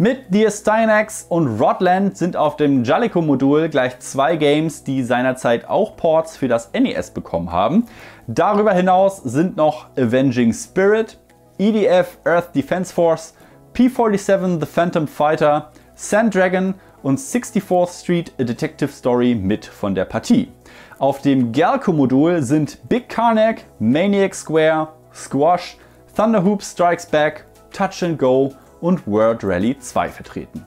[0.00, 5.96] Mit The Stynax und Rodland sind auf dem Jalico-Modul gleich zwei Games, die seinerzeit auch
[5.96, 7.84] Ports für das NES bekommen haben.
[8.28, 11.18] Darüber hinaus sind noch Avenging Spirit,
[11.58, 13.34] EDF Earth Defense Force,
[13.72, 20.04] P-47 The Phantom Fighter, Sand Dragon und 64th Street A Detective Story mit von der
[20.04, 20.52] Partie.
[21.00, 25.76] Auf dem Galco-Modul sind Big Karnak, Maniac Square, Squash,
[26.14, 30.64] Thunderhoop Strikes Back, Touch and Go und World Rally 2 vertreten.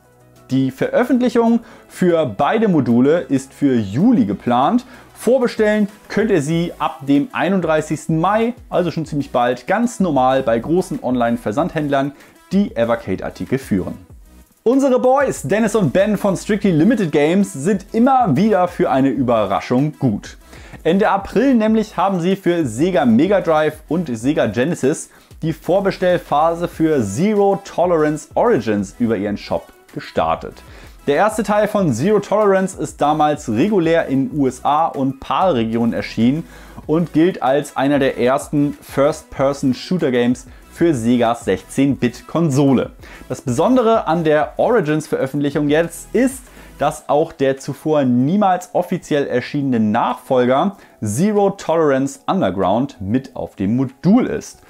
[0.50, 4.86] Die Veröffentlichung für beide Module ist für Juli geplant.
[5.14, 8.10] Vorbestellen könnt ihr sie ab dem 31.
[8.10, 12.12] Mai, also schon ziemlich bald, ganz normal bei großen Online-Versandhändlern,
[12.52, 13.94] die Evercade-Artikel führen.
[14.64, 19.98] Unsere Boys Dennis und Ben von Strictly Limited Games sind immer wieder für eine Überraschung
[19.98, 20.38] gut.
[20.84, 25.10] Ende April nämlich haben sie für Sega Mega Drive und Sega Genesis
[25.42, 30.54] die Vorbestellphase für Zero Tolerance Origins über ihren Shop gestartet.
[31.08, 36.44] Der erste Teil von Zero Tolerance ist damals regulär in USA und PAL-Regionen erschienen
[36.86, 42.92] und gilt als einer der ersten First-Person-Shooter-Games für Segas 16-Bit-Konsole.
[43.28, 46.44] Das Besondere an der Origins-Veröffentlichung jetzt ist,
[46.78, 54.28] dass auch der zuvor niemals offiziell erschienene Nachfolger Zero Tolerance Underground mit auf dem Modul
[54.28, 54.62] ist.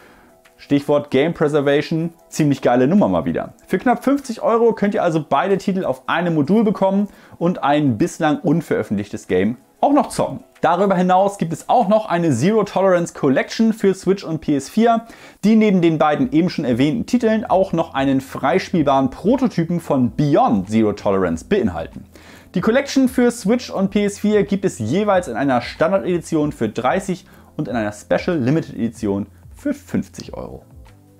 [0.72, 3.56] Stichwort Game Preservation, ziemlich geile Nummer mal wieder.
[3.68, 7.98] Für knapp 50 Euro könnt ihr also beide Titel auf einem Modul bekommen und ein
[7.98, 10.45] bislang unveröffentlichtes Game auch noch zocken.
[10.61, 15.02] Darüber hinaus gibt es auch noch eine Zero Tolerance Collection für Switch und PS4,
[15.43, 20.69] die neben den beiden eben schon erwähnten Titeln auch noch einen freispielbaren Prototypen von Beyond
[20.69, 22.06] Zero Tolerance beinhalten.
[22.56, 27.26] Die Collection für Switch und PS4 gibt es jeweils in einer Standard-Edition für 30
[27.57, 29.27] und in einer Special Limited Edition
[29.61, 30.63] für 50 Euro.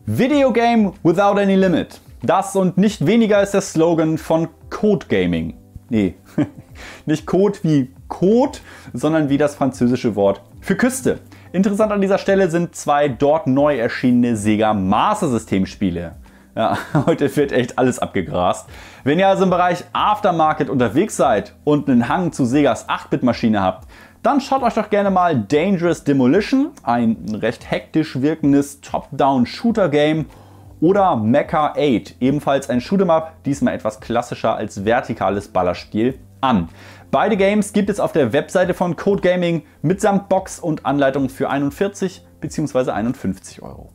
[0.08, 2.02] Video Game without any limit.
[2.24, 5.54] Das und nicht weniger ist der Slogan von Code Gaming.
[5.90, 6.16] Nee,
[7.06, 8.58] nicht Code wie Code,
[8.94, 11.20] sondern wie das französische Wort für Küste.
[11.52, 16.16] Interessant an dieser Stelle sind zwei dort neu erschienene Sega Master System Spiele.
[16.56, 18.68] Ja, heute wird echt alles abgegrast.
[19.04, 23.88] Wenn ihr also im Bereich Aftermarket unterwegs seid und einen Hang zu Segas 8-Bit-Maschine habt,
[24.24, 30.26] dann schaut euch doch gerne mal Dangerous Demolition, ein recht hektisch wirkendes Top-Down-Shooter-Game,
[30.80, 36.70] oder Mecha 8, ebenfalls ein Shoot'em diesmal etwas klassischer als vertikales Ballerspiel, an.
[37.12, 41.50] Beide Games gibt es auf der Webseite von Code Gaming mitsamt Box und Anleitung für
[41.50, 42.92] 41 bzw.
[42.92, 43.92] 51 Euro.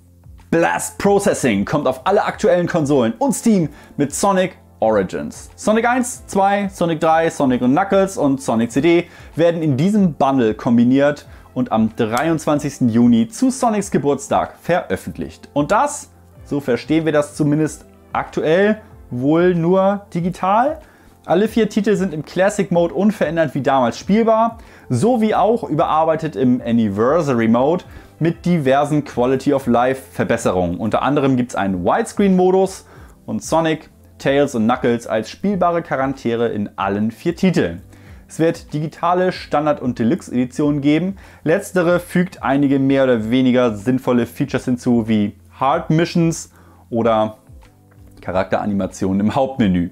[0.50, 5.50] Blast Processing kommt auf alle aktuellen Konsolen und Steam mit Sonic Origins.
[5.56, 10.54] Sonic 1, 2, Sonic 3, Sonic und Knuckles und Sonic CD werden in diesem Bundle
[10.54, 12.92] kombiniert und am 23.
[12.92, 15.48] Juni zu Sonics Geburtstag veröffentlicht.
[15.54, 16.10] Und das,
[16.44, 20.80] so verstehen wir das zumindest aktuell, wohl nur digital.
[21.24, 24.58] Alle vier Titel sind im Classic Mode unverändert wie damals spielbar,
[24.88, 27.84] sowie auch überarbeitet im Anniversary Mode
[28.18, 30.78] mit diversen Quality of Life Verbesserungen.
[30.78, 32.86] Unter anderem gibt es einen Widescreen Modus
[33.26, 37.82] und Sonic Tails und Knuckles als spielbare Charaktere in allen vier Titeln.
[38.28, 41.16] Es wird digitale Standard- und Deluxe-Editionen geben.
[41.44, 46.50] Letztere fügt einige mehr oder weniger sinnvolle Features hinzu, wie Hard Missions
[46.90, 47.38] oder
[48.20, 49.90] Charakteranimationen im Hauptmenü.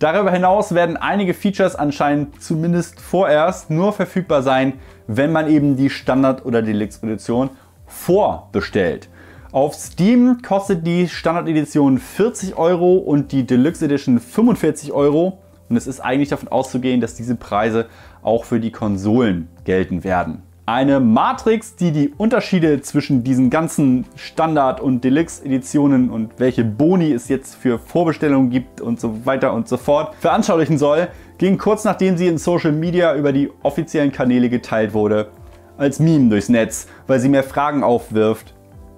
[0.00, 4.74] Darüber hinaus werden einige Features anscheinend zumindest vorerst nur verfügbar sein,
[5.06, 7.50] wenn man eben die Standard- oder Deluxe-Edition
[7.86, 9.08] vorbestellt.
[9.56, 15.38] Auf Steam kostet die Standard-Edition 40 Euro und die Deluxe Edition 45 Euro.
[15.70, 17.86] Und es ist eigentlich davon auszugehen, dass diese Preise
[18.20, 20.42] auch für die Konsolen gelten werden.
[20.66, 27.28] Eine Matrix, die die Unterschiede zwischen diesen ganzen Standard- und Deluxe-Editionen und welche Boni es
[27.28, 31.08] jetzt für Vorbestellungen gibt und so weiter und so fort veranschaulichen soll,
[31.38, 35.30] ging kurz nachdem sie in Social Media über die offiziellen Kanäle geteilt wurde,
[35.78, 38.52] als Meme durchs Netz, weil sie mehr Fragen aufwirft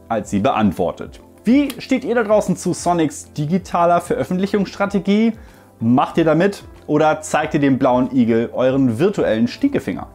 [0.09, 1.21] als sie beantwortet.
[1.45, 5.33] Wie steht ihr da draußen zu Sonics digitaler Veröffentlichungsstrategie?
[5.81, 10.09] Macht ihr damit oder zeigt ihr dem blauen Igel euren virtuellen Stiekefinger?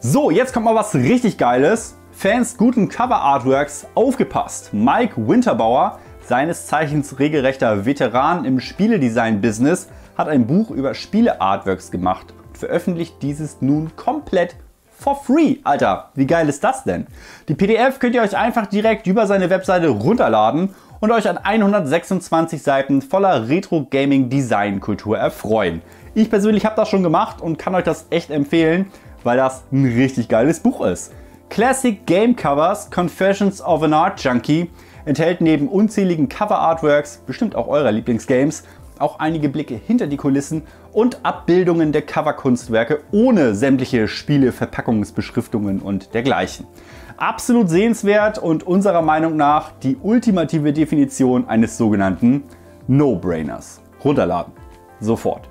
[0.00, 1.96] So, jetzt kommt mal was richtig Geiles.
[2.12, 4.72] Fans guten Cover-Artworks aufgepasst.
[4.72, 12.58] Mike Winterbauer, seines Zeichens regelrechter Veteran im Spieledesign-Business, hat ein Buch über Spiele-Artworks gemacht und
[12.58, 14.56] veröffentlicht dieses nun komplett
[15.02, 15.56] for free.
[15.64, 17.06] Alter, wie geil ist das denn?
[17.48, 20.70] Die PDF könnt ihr euch einfach direkt über seine Webseite runterladen
[21.00, 25.82] und euch an 126 Seiten voller Retro-Gaming-Design-Kultur erfreuen.
[26.14, 28.86] Ich persönlich habe das schon gemacht und kann euch das echt empfehlen,
[29.24, 31.12] weil das ein richtig geiles Buch ist.
[31.50, 34.70] Classic Game Covers Confessions of an Art Junkie
[35.04, 38.62] enthält neben unzähligen Cover-Artworks, bestimmt auch eurer Lieblingsgames,
[38.98, 40.62] auch einige Blicke hinter die Kulissen
[40.92, 46.66] und Abbildungen der Coverkunstwerke ohne sämtliche Spiele, Verpackungsbeschriftungen und dergleichen.
[47.16, 52.44] Absolut sehenswert und unserer Meinung nach die ultimative Definition eines sogenannten
[52.88, 53.80] No-Brainers.
[54.04, 54.52] Runterladen.
[55.00, 55.48] Sofort.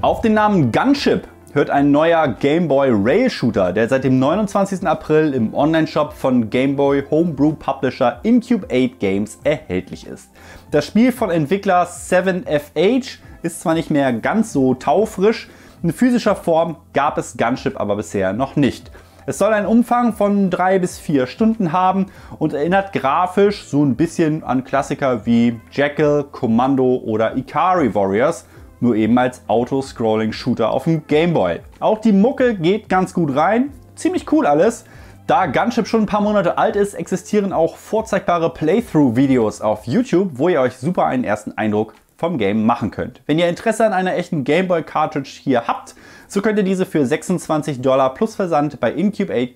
[0.00, 4.86] Auf den Namen Gunship hört ein neuer Game Boy Rail Shooter, der seit dem 29.
[4.86, 10.30] April im Online-Shop von Game Boy Homebrew Publisher Incube 8 Games erhältlich ist.
[10.72, 15.48] Das Spiel von Entwickler 7FH ist zwar nicht mehr ganz so taufrisch,
[15.82, 18.90] in physischer Form gab es Gunship aber bisher noch nicht.
[19.26, 22.06] Es soll einen Umfang von 3 bis 4 Stunden haben
[22.38, 28.46] und erinnert grafisch so ein bisschen an Klassiker wie Jackal, Commando oder Ikari Warriors
[28.80, 31.60] nur eben als Auto-Scrolling-Shooter auf dem Game Boy.
[31.80, 33.70] Auch die Mucke geht ganz gut rein.
[33.94, 34.84] ziemlich cool alles.
[35.26, 40.48] Da Gunship schon ein paar Monate alt ist, existieren auch vorzeigbare Playthrough-Videos auf YouTube, wo
[40.48, 41.94] ihr euch super einen ersten Eindruck
[42.24, 43.20] vom Game machen könnt.
[43.26, 45.94] Wenn ihr Interesse an einer echten Gameboy-Cartridge hier habt,
[46.26, 49.52] so könnt ihr diese für 26 Dollar plus Versand bei incubate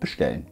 [0.00, 0.46] bestellen.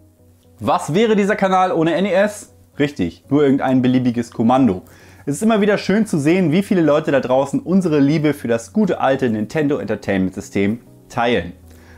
[0.61, 2.55] Was wäre dieser Kanal ohne NES?
[2.79, 4.83] Richtig, nur irgendein beliebiges Kommando.
[5.27, 8.47] Es ist immer wieder schön zu sehen, wie viele Leute da draußen unsere Liebe für
[8.47, 11.55] das gute alte Nintendo Entertainment System teilen.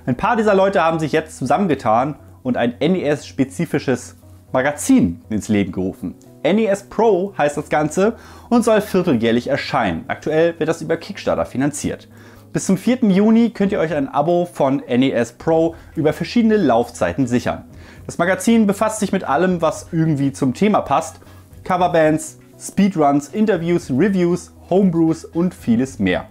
[0.07, 4.17] Ein paar dieser Leute haben sich jetzt zusammengetan und ein NES-spezifisches
[4.51, 6.15] Magazin ins Leben gerufen.
[6.55, 8.15] NES Pro heißt das Ganze
[8.49, 10.05] und soll vierteljährlich erscheinen.
[10.09, 12.09] Aktuell wird das über Kickstarter finanziert.
[12.53, 13.11] Bis zum 4.
[13.11, 17.65] Juni könnt ihr euch ein Abo von NES Pro über verschiedene Laufzeiten sichern.
[18.07, 21.21] Das Magazin befasst sich mit allem, was irgendwie zum Thema passt.
[21.65, 26.29] Coverbands, Speedruns, Interviews, Reviews, Homebrews und vieles mehr.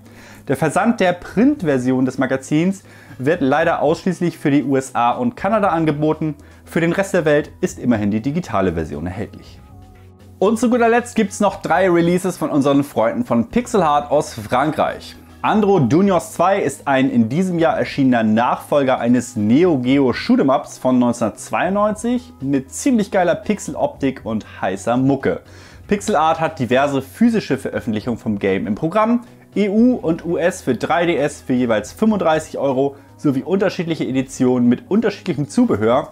[0.47, 2.83] Der Versand der Printversion des Magazins
[3.17, 6.35] wird leider ausschließlich für die USA und Kanada angeboten.
[6.65, 9.59] Für den Rest der Welt ist immerhin die digitale Version erhältlich.
[10.37, 14.33] Und zu guter Letzt gibt es noch drei Releases von unseren Freunden von Pixelheart aus
[14.33, 15.15] Frankreich.
[15.41, 20.77] Andro Juniors 2 ist ein in diesem Jahr erschienener Nachfolger eines Neo Geo Shoot'em Ups
[20.77, 25.39] von 1992 mit ziemlich geiler Pixeloptik und heißer Mucke.
[25.87, 29.21] Pixelart hat diverse physische Veröffentlichungen vom Game im Programm,
[29.57, 36.11] EU und US für 3DS für jeweils 35 Euro sowie unterschiedliche Editionen mit unterschiedlichem Zubehör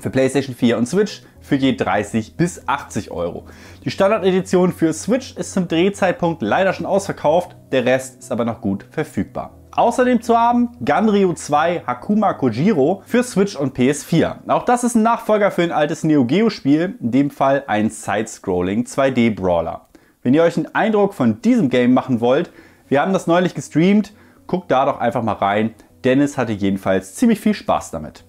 [0.00, 3.44] für PlayStation 4 und Switch für je 30 bis 80 Euro.
[3.84, 8.60] Die Standardedition für Switch ist zum Drehzeitpunkt leider schon ausverkauft, der Rest ist aber noch
[8.60, 9.54] gut verfügbar.
[9.76, 14.48] Außerdem zu haben Ganryu 2 Hakuma Kojiro für Switch und PS4.
[14.48, 17.90] Auch das ist ein Nachfolger für ein altes Neo Geo Spiel, in dem Fall ein
[17.90, 19.88] Side-Scrolling 2D Brawler.
[20.22, 22.52] Wenn ihr euch einen Eindruck von diesem Game machen wollt,
[22.88, 24.12] wir haben das neulich gestreamt,
[24.46, 25.74] guckt da doch einfach mal rein.
[26.04, 28.24] Dennis hatte jedenfalls ziemlich viel Spaß damit.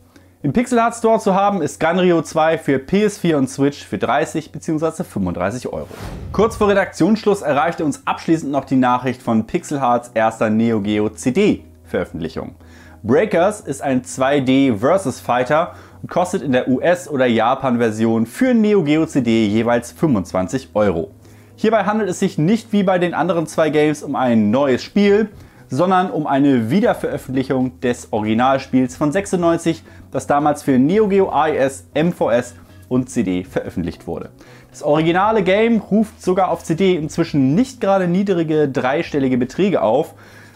[0.46, 4.52] Im Pixel Art Store zu haben ist Gunrio 2 für PS4 und Switch für 30
[4.52, 5.04] bzw.
[5.04, 5.88] 35 Euro.
[6.34, 11.10] Kurz vor Redaktionsschluss erreichte uns abschließend noch die Nachricht von Pixel Hearts erster Neo Geo
[11.10, 12.54] CD Veröffentlichung.
[13.02, 15.74] Breakers ist ein 2D Versus Fighter
[16.04, 21.10] und kostet in der US- oder Japan-Version für Neo Geo CD jeweils 25 Euro.
[21.56, 25.30] Hierbei handelt es sich nicht wie bei den anderen zwei Games um ein neues Spiel,
[25.70, 32.56] sondern um eine Wiederveröffentlichung des Originalspiels von 96, das damals für Neo Geo AES, MVS
[32.90, 34.30] und CD veröffentlicht wurde.
[34.70, 40.16] Das originale Game ruft sogar auf CD inzwischen nicht gerade niedrige dreistellige Beträge auf,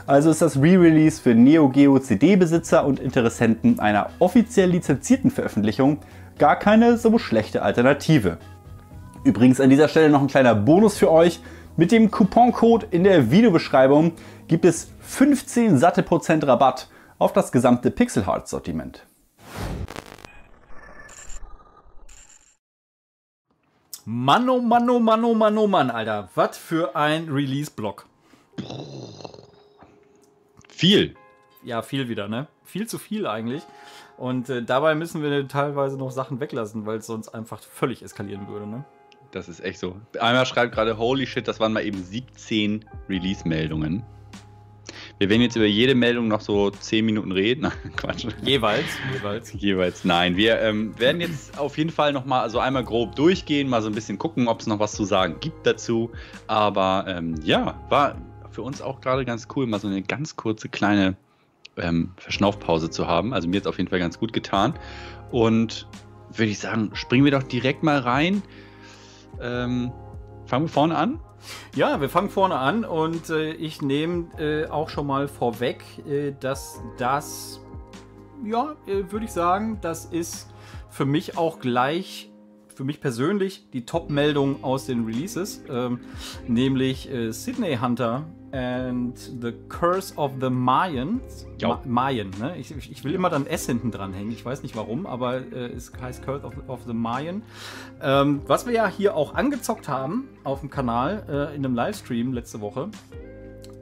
[0.09, 5.99] also ist das Re-Release für Neo Geo CD-Besitzer und Interessenten einer offiziell lizenzierten Veröffentlichung
[6.39, 8.39] gar keine so schlechte Alternative.
[9.23, 11.41] Übrigens an dieser Stelle noch ein kleiner Bonus für euch.
[11.77, 14.13] Mit dem Couponcode in der Videobeschreibung
[14.47, 16.87] gibt es 15 satte Prozent Rabatt
[17.17, 19.05] auf das gesamte Pixel Heart Sortiment.
[24.05, 26.29] Mann, oh Mann, oh Mann, oh Mann, oh Mann, Alter.
[26.35, 28.05] Was für ein Release-Block.
[30.69, 31.15] Viel.
[31.63, 32.47] Ja, viel wieder, ne?
[32.63, 33.63] Viel zu viel eigentlich.
[34.15, 38.47] Und äh, dabei müssen wir teilweise noch Sachen weglassen, weil es sonst einfach völlig eskalieren
[38.47, 38.85] würde, ne?
[39.31, 39.97] Das ist echt so.
[40.19, 44.05] Einmal schreibt gerade, holy shit, das waren mal eben 17 Release-Meldungen.
[45.19, 47.61] Wir werden jetzt über jede Meldung noch so 10 Minuten reden.
[47.83, 48.25] Nein, Quatsch.
[48.41, 49.53] Jeweils, jeweils.
[49.53, 50.37] Jeweils, nein.
[50.37, 53.89] Wir ähm, werden jetzt auf jeden Fall noch mal so einmal grob durchgehen, mal so
[53.89, 56.09] ein bisschen gucken, ob es noch was zu sagen gibt dazu.
[56.47, 58.15] Aber ähm, ja, war
[58.51, 61.17] für uns auch gerade ganz cool, mal so eine ganz kurze kleine
[61.75, 63.33] ähm, Verschnaufpause zu haben.
[63.33, 64.73] Also mir es auf jeden Fall ganz gut getan.
[65.31, 65.85] Und
[66.31, 68.41] würde ich sagen, springen wir doch direkt mal rein.
[69.41, 69.91] Ähm,
[70.45, 71.19] fangen wir vorne an?
[71.75, 76.33] Ja, wir fangen vorne an und äh, ich nehme äh, auch schon mal vorweg, äh,
[76.39, 77.59] dass das,
[78.43, 80.49] ja, äh, würde ich sagen, das ist
[80.89, 82.28] für mich auch gleich,
[82.79, 85.99] für mich persönlich, die Top-Meldung aus den Releases, ähm,
[86.47, 88.23] nämlich äh, Sydney Hunter
[88.53, 91.45] and the Curse of the Mayans.
[91.61, 92.55] Ma Mayan, ne?
[92.57, 94.31] Ich, ich, will immer dann S hinten dran hängen.
[94.31, 97.41] Ich weiß nicht warum, aber äh, es heißt Curse of, of the Mayan.
[98.01, 102.31] Ähm, was wir ja hier auch angezockt haben auf dem Kanal äh, in einem Livestream
[102.31, 102.87] letzte Woche.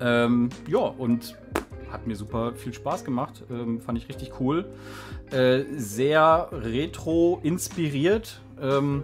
[0.01, 1.37] Ähm, ja, und
[1.91, 3.43] hat mir super viel Spaß gemacht.
[3.51, 4.65] Ähm, fand ich richtig cool.
[5.29, 8.41] Äh, sehr retro inspiriert.
[8.61, 9.03] Ähm,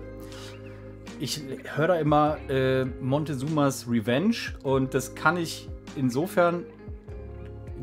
[1.20, 1.42] ich
[1.76, 6.66] höre da immer äh, Montezumas Revenge und das kann ich insofern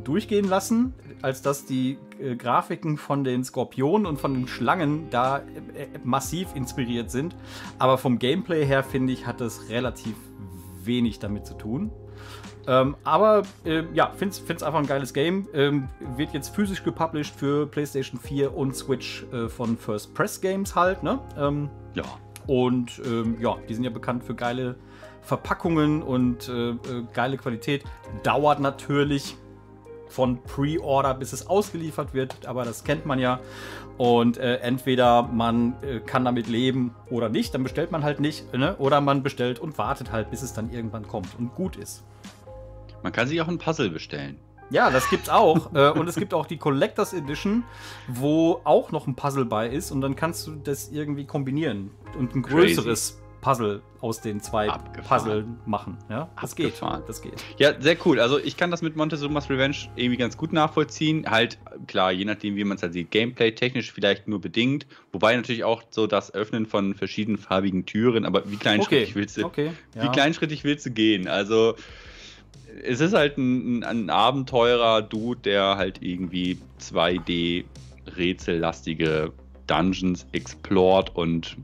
[0.04, 5.38] durchgehen lassen, als dass die äh, Grafiken von den Skorpionen und von den Schlangen da
[5.38, 5.42] äh,
[6.02, 7.36] massiv inspiriert sind.
[7.78, 10.14] Aber vom Gameplay her finde ich, hat das relativ
[10.84, 11.90] wenig damit zu tun.
[12.66, 15.48] Ähm, aber äh, ja, finde es einfach ein geiles Game.
[15.54, 20.74] Ähm, wird jetzt physisch gepublished für PlayStation 4 und Switch äh, von First Press Games
[20.74, 21.18] halt, ne?
[21.38, 22.04] Ähm, Ja.
[22.46, 24.76] und ähm, ja, die sind ja bekannt für geile
[25.22, 26.76] Verpackungen und äh, äh,
[27.12, 27.84] geile Qualität.
[28.22, 29.36] Dauert natürlich
[30.08, 33.38] von Pre-Order bis es ausgeliefert wird, aber das kennt man ja.
[33.96, 38.52] Und äh, entweder man äh, kann damit leben oder nicht, dann bestellt man halt nicht,
[38.54, 38.74] ne?
[38.78, 42.02] oder man bestellt und wartet halt, bis es dann irgendwann kommt und gut ist.
[43.02, 44.38] Man kann sich auch ein Puzzle bestellen.
[44.70, 45.70] Ja, das gibt's auch.
[45.74, 47.64] äh, und es gibt auch die Collectors Edition,
[48.08, 52.34] wo auch noch ein Puzzle bei ist und dann kannst du das irgendwie kombinieren und
[52.34, 52.74] ein Crazy.
[52.74, 55.22] größeres Puzzle aus den zwei Abgefahren.
[55.22, 55.98] Puzzle machen.
[56.08, 57.00] Ja, das Abgefahren.
[57.00, 57.08] geht.
[57.08, 57.44] Das geht.
[57.58, 58.20] Ja, sehr cool.
[58.20, 61.26] Also ich kann das mit Montezumas Revenge irgendwie ganz gut nachvollziehen.
[61.28, 64.86] Halt, klar, je nachdem, wie man es halt sieht, Gameplay technisch vielleicht nur bedingt.
[65.12, 69.44] Wobei natürlich auch so das Öffnen von verschiedenen farbigen Türen, aber wie kleinschrittig willst du,
[69.44, 69.72] okay.
[69.94, 71.28] wie kleinschrittig willst du gehen?
[71.28, 71.76] Also
[72.82, 77.64] es ist halt ein, ein Abenteurer Dude, der halt irgendwie 2D
[78.16, 79.32] rätsellastige
[79.66, 81.56] Dungeons explort und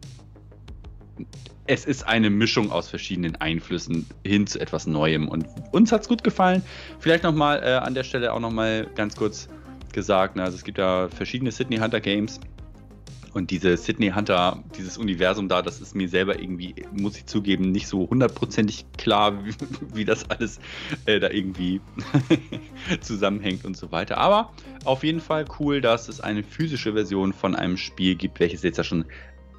[1.67, 6.09] es ist eine Mischung aus verschiedenen Einflüssen hin zu etwas Neuem und uns hat es
[6.09, 6.63] gut gefallen.
[7.01, 9.49] Vielleicht nochmal äh, an der Stelle auch nochmal ganz kurz
[9.93, 12.39] gesagt, ne, also es gibt ja verschiedene Sydney Hunter Games
[13.37, 17.71] und diese Sydney Hunter, dieses Universum da, das ist mir selber irgendwie, muss ich zugeben,
[17.71, 19.53] nicht so hundertprozentig klar, wie,
[19.95, 20.59] wie das alles
[21.05, 21.83] äh, da irgendwie
[23.03, 24.17] zusammenhängt und so weiter.
[24.17, 24.53] Aber
[24.87, 28.79] auf jeden Fall cool, dass es eine physische Version von einem Spiel gibt, welches jetzt
[28.79, 29.05] ja schon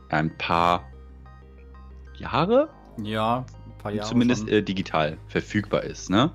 [0.10, 0.92] ein paar
[2.18, 2.70] Jahre,
[3.04, 3.46] Ja,
[3.88, 4.10] paar Jahre.
[4.10, 6.10] zumindest äh, digital verfügbar ist.
[6.10, 6.32] Ne?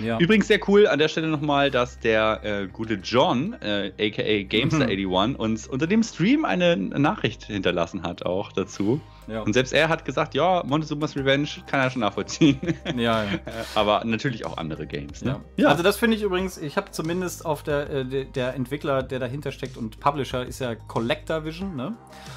[0.00, 0.18] ja.
[0.18, 5.34] Übrigens sehr cool an der Stelle nochmal, dass der äh, gute John, äh, aka Gamester81,
[5.36, 9.00] uns unter dem Stream eine Nachricht hinterlassen hat auch dazu.
[9.30, 9.42] Ja.
[9.42, 12.58] Und selbst er hat gesagt, ja, Montezuma's Revenge kann er schon nachvollziehen.
[12.96, 13.28] ja, ja.
[13.74, 15.22] Aber natürlich auch andere Games.
[15.24, 15.40] Ne?
[15.56, 15.68] Ja.
[15.68, 19.52] Also das finde ich übrigens, ich habe zumindest auf der, äh, der, Entwickler, der dahinter
[19.52, 21.94] steckt und Publisher ist ja Collector Vision, ne?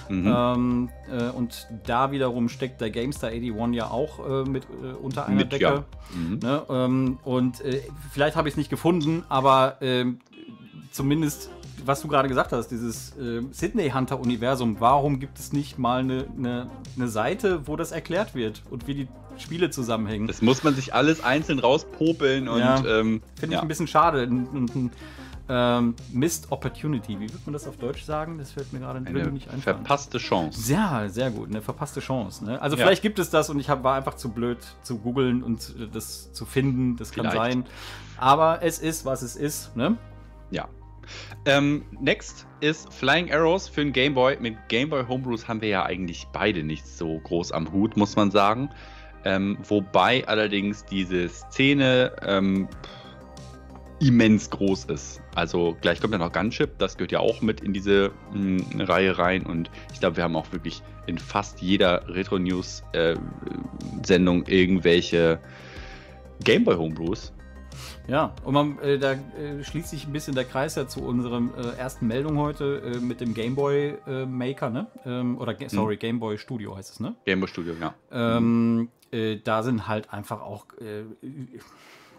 [0.09, 0.33] Mhm.
[0.35, 5.25] Ähm, äh, und da wiederum steckt der GameStar 81 ja auch äh, mit äh, unter
[5.25, 5.63] einer Mit, Decke.
[5.63, 5.83] ja.
[6.13, 6.39] Mhm.
[6.39, 6.63] Ne?
[6.69, 10.19] Ähm, und äh, vielleicht habe ich es nicht gefunden, aber ähm,
[10.91, 11.49] zumindest,
[11.85, 15.99] was du gerade gesagt hast, dieses äh, Sydney Hunter Universum, warum gibt es nicht mal
[15.99, 19.07] eine ne, ne Seite, wo das erklärt wird und wie die
[19.37, 20.27] Spiele zusammenhängen?
[20.27, 22.77] Das muss man sich alles einzeln rauspopeln und Ja.
[22.85, 23.61] ähm, Finde ich ja.
[23.61, 24.23] ein bisschen schade.
[24.23, 24.91] Ein, ein, ein,
[25.49, 28.37] ähm, Missed Opportunity, wie wird man das auf Deutsch sagen?
[28.37, 29.77] Das fällt mir gerade würde nicht einfallen.
[29.77, 30.71] verpasste Chance.
[30.71, 32.45] Ja, sehr gut, eine verpasste Chance.
[32.45, 32.61] Ne?
[32.61, 32.83] Also Ja.
[32.85, 35.87] vielleicht gibt es das und ich hab, war einfach zu blöd zu googeln und äh,
[35.91, 36.95] das zu finden.
[36.95, 37.53] Das kann Vielleicht.
[37.53, 37.65] sein.
[38.17, 39.75] Aber es ist, was es ist.
[39.75, 39.97] Ne?
[40.49, 40.69] Ja.
[41.45, 44.37] Ähm, next ist Flying Arrows für den Game Boy.
[44.39, 48.15] Mit Game Boy Homebrews haben wir ja eigentlich beide nicht so groß am Hut, muss
[48.15, 48.69] man sagen.
[49.25, 52.67] Ähm, wobei allerdings diese Szene ähm,
[53.99, 55.21] immens groß ist.
[55.35, 59.17] Also gleich kommt ja noch Gunship, das gehört ja auch mit in diese mh, Reihe
[59.17, 63.15] rein und ich glaube, wir haben auch wirklich in fast jeder Retro News äh,
[64.05, 65.39] irgendwelche
[66.43, 67.33] Game Boy Homebrews.
[68.07, 71.51] Ja, und man, äh, da äh, schließt sich ein bisschen der Kreis ja zu unserem
[71.57, 74.87] äh, ersten Meldung heute äh, mit dem Game Boy äh, Maker, ne?
[75.05, 77.15] Ähm, oder, Ga- sorry, Game Boy Studio heißt es, ne?
[77.25, 77.93] Game Boy Studio, ja.
[78.11, 80.65] Ähm, äh, da sind halt einfach auch,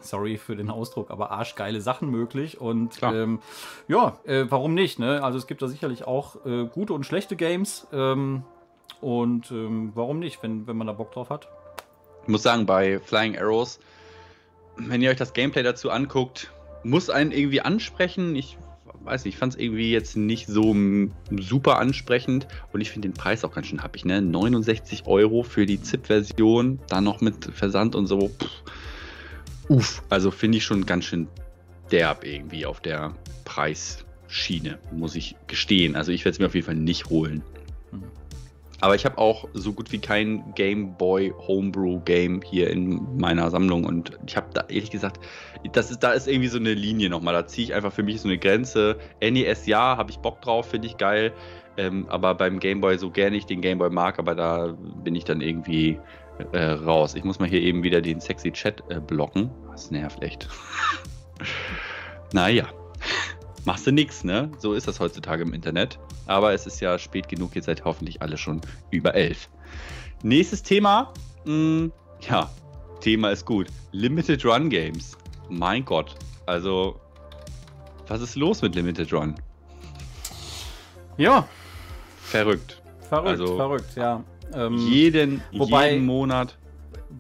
[0.01, 2.61] sorry für den Ausdruck, aber arschgeile Sachen möglich.
[2.61, 3.41] Und ähm,
[3.89, 4.99] ja, warum nicht?
[4.99, 5.23] Ne?
[5.23, 6.37] Also es gibt da sicherlich auch
[6.73, 7.87] gute und schlechte Games.
[7.93, 8.43] Ähm,
[9.01, 11.49] und ähm, warum nicht, wenn, wenn man da Bock drauf hat?
[12.23, 13.81] Ich muss sagen, bei Flying Arrows,
[14.77, 16.53] wenn ihr euch das Gameplay dazu anguckt,
[16.83, 18.37] muss einen irgendwie ansprechen.
[18.37, 18.59] Ich
[19.05, 20.75] weiß nicht, ich fand es irgendwie jetzt nicht so
[21.31, 24.05] super ansprechend und ich finde den Preis auch ganz schön happig.
[24.05, 24.23] Ne?
[24.23, 28.29] 69 Euro für die ZIP-Version, dann noch mit Versand und so.
[28.29, 28.63] Pff.
[29.69, 31.29] Uff, also finde ich schon ganz schön
[31.91, 33.15] derb irgendwie auf der
[33.45, 35.97] Preisschiene, muss ich gestehen.
[35.97, 37.43] Also ich werde es mir auf jeden Fall nicht holen.
[38.85, 43.49] Aber ich habe auch so gut wie kein Game Boy Homebrew Game hier in meiner
[43.49, 45.21] Sammlung und ich habe da ehrlich gesagt,
[45.73, 47.33] das ist, da ist irgendwie so eine Linie nochmal.
[47.33, 48.99] Da ziehe ich einfach für mich so eine Grenze.
[49.23, 51.33] NES ja, habe ich Bock drauf, finde ich geil.
[51.79, 55.15] Ähm, aber beim Game Boy, so gerne ich den Game Boy mag, aber da bin
[55.15, 55.99] ich dann irgendwie
[56.53, 57.15] äh, raus.
[57.15, 59.51] Ich muss mal hier eben wieder den sexy Chat äh, blocken.
[59.71, 60.47] Das nervt echt.
[62.35, 62.67] naja.
[63.65, 64.51] Machst du nix, ne?
[64.59, 65.99] So ist das heutzutage im Internet.
[66.27, 68.61] Aber es ist ja spät genug, ihr seid hoffentlich alle schon
[68.91, 69.49] über elf.
[70.23, 71.13] Nächstes Thema.
[71.47, 71.89] Mh,
[72.29, 72.51] ja,
[73.01, 73.69] Thema ist gut.
[73.93, 75.17] Limited Run Games.
[75.49, 76.15] Mein Gott.
[76.47, 77.01] Also,
[78.09, 79.35] was ist los mit Limited Run?
[81.17, 81.47] Ja,
[82.23, 82.83] Verrückt.
[83.09, 84.23] verrückt, Also- verrückt, ja.
[84.53, 86.57] Ähm, jeden, wobei- jeden Monat.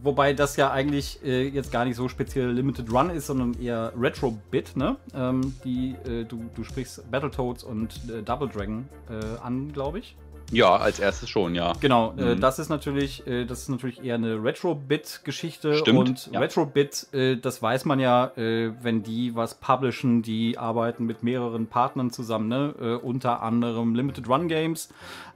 [0.02, 3.92] Wobei das ja eigentlich äh, jetzt gar nicht so speziell Limited Run ist, sondern eher
[3.98, 4.96] Retro-Bit, ne?
[5.14, 10.16] Ähm, die, äh, du, du sprichst Battletoads und äh, Double Dragon äh, an, glaube ich.
[10.52, 11.72] Ja, als erstes schon, ja.
[11.80, 16.40] Genau, äh, das ist natürlich, äh, das ist natürlich eher eine Retro-Bit-Geschichte und ja.
[16.40, 21.66] Retro-Bit, äh, das weiß man ja, äh, wenn die was publishen, die arbeiten mit mehreren
[21.66, 22.74] Partnern zusammen, ne?
[22.80, 24.90] Äh, unter anderem Limited Run Games,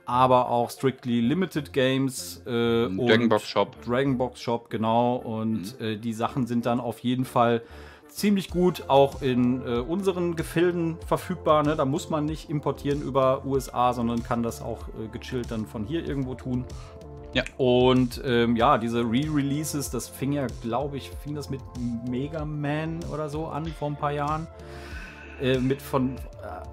[0.05, 3.76] aber auch Strictly Limited Games äh, und Dragonbox Shop.
[3.85, 5.16] Dragonbox Shop, genau.
[5.16, 7.62] Und äh, die Sachen sind dann auf jeden Fall
[8.19, 11.62] ziemlich gut auch in äh, unseren Gefilden verfügbar.
[11.62, 11.77] Ne?
[11.77, 15.85] Da muss man nicht importieren über USA, sondern kann das auch äh, gechillt dann von
[15.85, 16.65] hier irgendwo tun.
[17.32, 17.45] Ja.
[17.59, 21.61] Und ähm, ja, diese Re-Releases, das fing ja, glaube ich, fing das mit
[22.09, 24.49] Mega Man oder so an vor ein paar Jahren.
[25.40, 26.16] Äh, mit von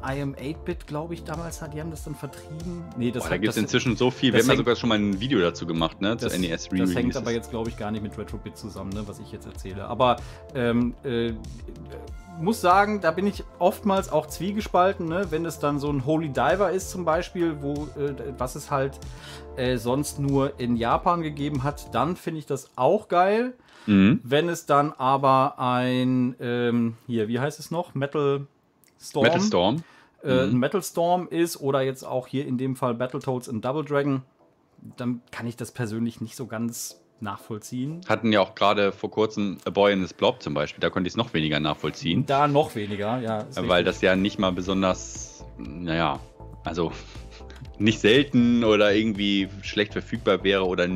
[0.04, 2.84] äh, IM 8-Bit, glaube ich, damals hat, die haben das dann vertrieben.
[2.98, 4.34] Nee, das Boah, da hat- gibt es inzwischen so viel.
[4.34, 6.18] Wir das haben ja hängt- sogar schon mal ein Video dazu gemacht, ne?
[6.18, 9.04] Zu das, NES das hängt aber jetzt, glaube ich, gar nicht mit Retrobit zusammen, ne,
[9.08, 9.86] was ich jetzt erzähle.
[9.88, 10.16] Aber
[10.56, 11.34] ähm, äh,
[12.40, 15.28] muss sagen, da bin ich oftmals auch zwiegespalten, ne?
[15.30, 19.00] wenn es dann so ein Holy Diver ist zum Beispiel, wo äh, was es halt
[19.58, 23.54] äh, sonst nur in Japan gegeben hat, dann finde ich das auch geil.
[23.86, 24.20] Mhm.
[24.24, 27.94] Wenn es dann aber ein, ähm, hier, wie heißt es noch?
[27.96, 28.48] Metal
[29.06, 29.84] Storm, Metal Storm.
[30.24, 33.86] Äh, ein Metal Storm ist oder jetzt auch hier in dem Fall Battletoads und Double
[33.86, 34.24] Dragon,
[34.98, 38.02] dann kann ich das persönlich nicht so ganz nachvollziehen.
[38.08, 40.82] Hatten ja auch gerade vor kurzem A Boy in His Blob zum Beispiel.
[40.82, 42.26] Da konnte ich es noch weniger nachvollziehen.
[42.26, 43.42] Da noch weniger, ja.
[43.42, 43.86] ist Weil richtig.
[43.86, 46.20] das ja nicht mal besonders, naja,
[46.64, 46.92] also
[47.78, 50.88] nicht selten oder irgendwie schlecht verfügbar wäre oder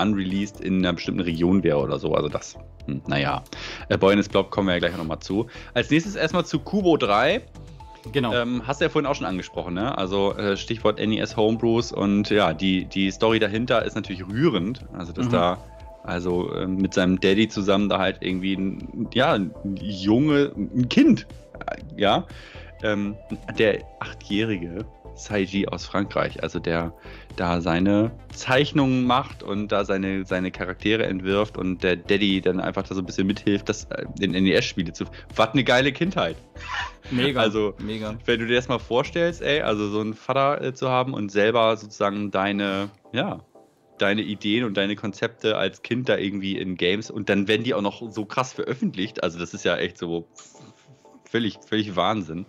[0.00, 2.14] unreleased in einer bestimmten Region wäre oder so.
[2.14, 2.56] Also das,
[2.86, 3.42] hm, naja.
[3.88, 5.46] A Boy in His Blob kommen wir ja gleich nochmal zu.
[5.74, 7.42] Als nächstes erstmal zu Kubo 3.
[8.12, 8.32] Genau.
[8.32, 9.96] Ähm, hast du ja vorhin auch schon angesprochen, ne?
[9.98, 14.86] Also äh, Stichwort NES Homebrews und ja, die, die Story dahinter ist natürlich rührend.
[14.96, 15.32] Also, dass Mhm.
[15.32, 15.58] da,
[16.02, 21.26] also ähm, mit seinem Daddy zusammen da halt irgendwie ein, ja, ein Junge, ein Kind,
[21.66, 22.26] äh, ja,
[22.82, 23.16] ähm,
[23.58, 26.92] der achtjährige Saiji aus Frankreich, also der
[27.36, 32.82] da seine Zeichnungen macht und da seine, seine Charaktere entwirft und der Daddy dann einfach
[32.82, 35.04] da so ein bisschen mithilft, das äh, in NES-Spiele zu.
[35.34, 36.36] Was eine geile Kindheit.
[37.10, 37.40] mega.
[37.40, 38.16] also- mega.
[38.24, 41.30] Wenn du dir das mal vorstellst, ey, also so einen Vater äh, zu haben und
[41.30, 43.40] selber sozusagen deine, ja,
[43.98, 47.74] deine Ideen und deine Konzepte als Kind da irgendwie in Games und dann werden die
[47.74, 49.22] auch noch so krass veröffentlicht.
[49.22, 50.26] Also das ist ja echt so
[51.24, 52.46] völlig, völlig Wahnsinn.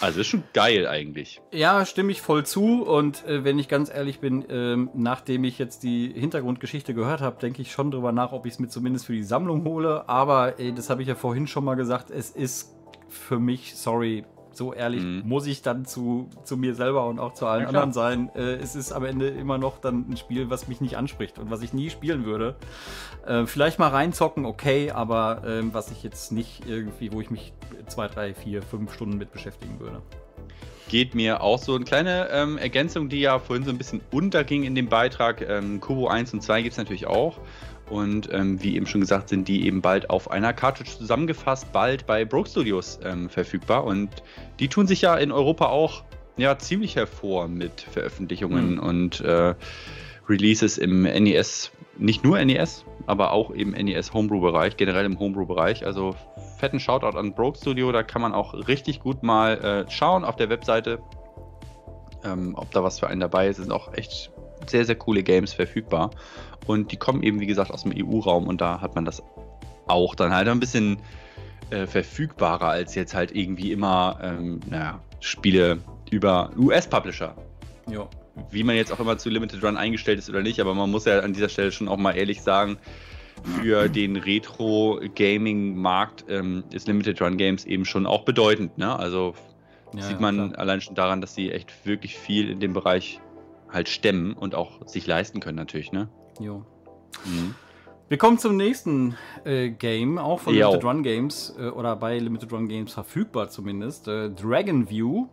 [0.00, 1.40] Also ist schon geil eigentlich.
[1.52, 2.82] Ja, stimme ich voll zu.
[2.82, 7.40] Und äh, wenn ich ganz ehrlich bin, ähm, nachdem ich jetzt die Hintergrundgeschichte gehört habe,
[7.40, 10.08] denke ich schon drüber nach, ob ich es mir zumindest für die Sammlung hole.
[10.08, 12.74] Aber äh, das habe ich ja vorhin schon mal gesagt, es ist
[13.08, 14.24] für mich, sorry,
[14.56, 15.22] so ehrlich Mhm.
[15.24, 17.82] muss ich dann zu, zu mir selber und auch zu allen Ja, klar.
[17.84, 18.30] anderen sein.
[18.34, 21.50] Äh, es ist am Ende immer noch dann ein Spiel, was mich nicht anspricht und
[21.50, 22.56] was ich nie spielen würde.
[23.26, 27.52] Äh, vielleicht mal reinzocken, okay, aber ähm, was ich jetzt nicht irgendwie, wo ich mich
[27.86, 30.02] zwei, drei, vier, fünf Stunden mit beschäftigen würde.
[30.88, 31.74] Geht mir auch so.
[31.74, 35.40] Eine kleine ähm, Ergänzung, die ja vorhin so ein bisschen unterging in dem Beitrag.
[35.40, 37.38] Ähm, Kubo 1 und 2 gibt es natürlich auch.
[37.90, 42.06] Und ähm, wie eben schon gesagt, sind die eben bald auf einer Cartridge zusammengefasst, bald
[42.06, 43.84] bei Broke Studios ähm, verfügbar.
[43.84, 44.08] Und
[44.58, 46.04] die tun sich ja in Europa auch
[46.36, 48.80] ja, ziemlich hervor mit Veröffentlichungen Mhm.
[48.80, 49.54] und äh,
[50.28, 55.84] Releases im NES, nicht nur NES, aber auch im NES Homebrew-Bereich, generell im Homebrew-Bereich.
[55.84, 56.14] Also
[56.58, 60.36] fetten Shoutout an Broke Studio, da kann man auch richtig gut mal äh, schauen auf
[60.36, 61.00] der Webseite,
[62.24, 63.58] ähm, ob da was für einen dabei ist.
[63.58, 64.31] Es sind auch echt
[64.70, 66.10] sehr, sehr coole Games verfügbar.
[66.66, 69.22] Und die kommen eben, wie gesagt, aus dem EU-Raum und da hat man das
[69.88, 70.98] auch dann halt ein bisschen
[71.70, 75.78] äh, verfügbarer als jetzt halt irgendwie immer ähm, naja, Spiele
[76.10, 77.34] über US-Publisher
[77.90, 78.06] Ja.
[78.50, 81.04] wie man jetzt auch immer zu Limited Run eingestellt ist oder nicht, aber man muss
[81.06, 82.78] ja an dieser Stelle schon auch mal ehrlich sagen,
[83.60, 84.16] für den
[85.12, 88.78] Retro-Gaming-Markt ähm, ist Limited Run Games eben schon auch bedeutend.
[88.78, 88.96] Ne?
[88.96, 89.34] Also
[89.94, 90.58] Ja, sieht ja, man klar.
[90.60, 93.20] allein schon daran, dass sie echt wirklich viel in dem Bereich
[93.72, 95.92] halt stemmen und auch sich leisten können natürlich.
[95.92, 96.08] Ne?
[96.38, 96.64] Jo.
[97.24, 97.54] Mhm.
[98.08, 100.68] Wir kommen zum nächsten äh, Game, auch von Jo.
[100.68, 104.06] Limited Run Games äh, oder bei Limited Run Games verfügbar zumindest.
[104.08, 105.28] Äh, Dragon View.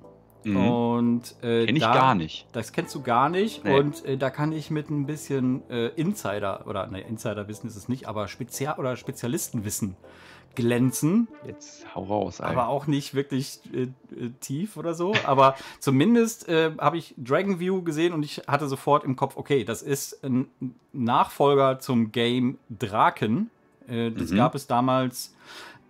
[0.46, 0.56] Mhm.
[0.56, 2.48] Und äh, Kenn ich da- gar nicht.
[2.54, 3.66] Das kennst du gar nicht.
[3.66, 3.78] Nee.
[3.78, 7.90] Und äh, da kann ich mit ein bisschen äh, Insider oder ne, Insiderwissen ist es
[7.90, 9.98] nicht, aber Spezial oder Spezialistenwissen
[10.60, 11.28] glänzen.
[11.46, 12.42] Jetzt hau raus.
[12.42, 12.60] Alter.
[12.60, 13.90] Aber auch nicht wirklich äh, äh,
[14.40, 15.14] tief oder so.
[15.26, 19.64] Aber zumindest äh, habe ich Dragon View gesehen und ich hatte sofort im Kopf, okay,
[19.64, 20.48] das ist ein
[20.94, 23.50] Nachfolger zum Game Draken.
[23.88, 24.36] Äh, das Mhm.
[24.38, 25.34] gab es damals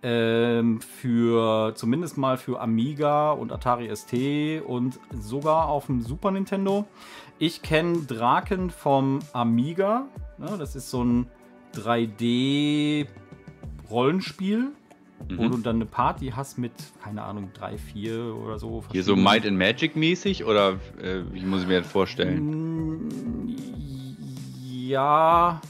[0.02, 6.86] ähm, für zumindest mal für Amiga und Atari ST und sogar auf dem Super Nintendo.
[7.38, 10.06] Ich kenne Draken vom Amiga.
[10.38, 10.56] Ne?
[10.58, 11.26] Das ist so ein
[11.74, 13.06] 3D-Rollenspiel,
[15.28, 15.50] wo Mhm.
[15.50, 16.72] du dann eine Party hast mit,
[17.04, 18.82] keine Ahnung, drei, vier oder so.
[18.90, 23.04] Hier so Might and Magic mäßig oder äh, wie muss ich mir das vorstellen?
[23.04, 23.56] Mm,
[24.66, 25.60] Ja,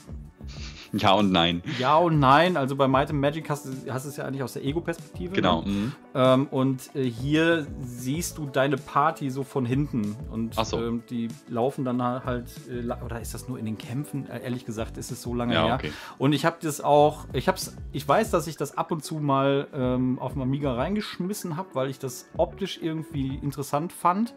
[0.93, 1.63] Ja und nein.
[1.79, 2.57] ja und nein.
[2.57, 5.35] Also bei Might and Magic hast du es ja eigentlich aus der Ego-Perspektive.
[5.35, 5.63] Genau.
[5.63, 5.69] Ne?
[5.69, 5.93] Mhm.
[6.15, 10.17] Ähm, und äh, hier siehst du deine Party so von hinten.
[10.31, 10.79] Und so.
[10.83, 14.29] ähm, die laufen dann halt, äh, oder ist das nur in den Kämpfen?
[14.29, 15.75] Äh, ehrlich gesagt, ist es so lange Ja, her.
[15.75, 15.93] okay.
[16.19, 19.17] Und ich habe das auch, ich hab's, ich weiß, dass ich das ab und zu
[19.17, 24.35] mal ähm, auf dem Amiga reingeschmissen habe, weil ich das optisch irgendwie interessant fand.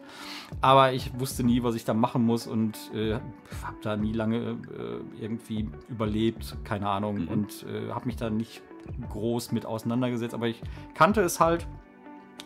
[0.60, 4.36] Aber ich wusste nie, was ich da machen muss und äh, habe da nie lange
[4.38, 7.22] äh, irgendwie überlebt, keine Ahnung.
[7.22, 7.28] Mhm.
[7.28, 8.62] Und äh, habe mich da nicht
[9.10, 10.60] groß mit auseinandergesetzt, aber ich
[10.94, 11.66] kannte es halt.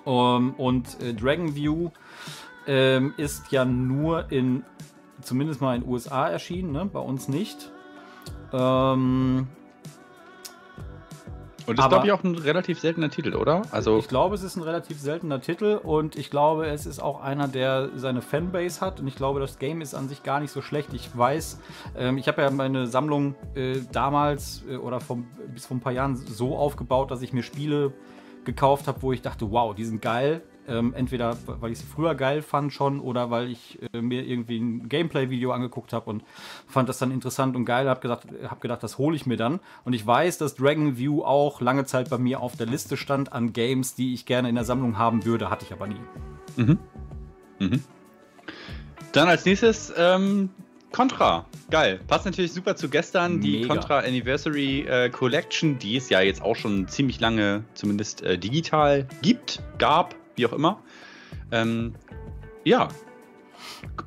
[0.06, 1.90] Ähm, und äh, Dragon View
[2.66, 4.64] ähm, ist ja nur in,
[5.22, 6.86] zumindest mal in den USA erschienen, ne?
[6.86, 7.72] bei uns nicht.
[8.52, 9.48] Ähm,
[11.68, 13.62] Und das ist, glaube ich, auch ein relativ seltener Titel, oder?
[13.70, 17.20] Also, ich glaube, es ist ein relativ seltener Titel und ich glaube, es ist auch
[17.20, 20.50] einer, der seine Fanbase hat und ich glaube, das Game ist an sich gar nicht
[20.50, 20.94] so schlecht.
[20.94, 21.60] Ich weiß,
[21.96, 25.92] ähm, ich habe ja meine Sammlung äh, damals äh, oder vom, bis vor ein paar
[25.92, 27.92] Jahren so aufgebaut, dass ich mir Spiele
[28.44, 30.42] gekauft habe, wo ich dachte, wow, die sind geil.
[30.68, 34.58] Ähm, entweder weil ich sie früher geil fand schon oder weil ich äh, mir irgendwie
[34.58, 36.22] ein Gameplay-Video angeguckt habe und
[36.66, 39.60] fand das dann interessant und geil, habe gesagt, hab gedacht, das hole ich mir dann.
[39.84, 43.32] Und ich weiß, dass Dragon View auch lange Zeit bei mir auf der Liste stand
[43.32, 46.00] an Games, die ich gerne in der Sammlung haben würde, hatte ich aber nie.
[49.12, 50.50] dann als nächstes ähm,
[50.92, 51.44] Contra.
[51.70, 52.00] Geil.
[52.06, 53.40] Passt natürlich super zu gestern.
[53.40, 53.68] Die Mega.
[53.68, 59.06] Contra Anniversary äh, Collection, die es ja jetzt auch schon ziemlich lange zumindest äh, digital
[59.22, 60.82] gibt, gab, wie auch immer.
[61.50, 61.94] Ähm,
[62.64, 62.88] ja.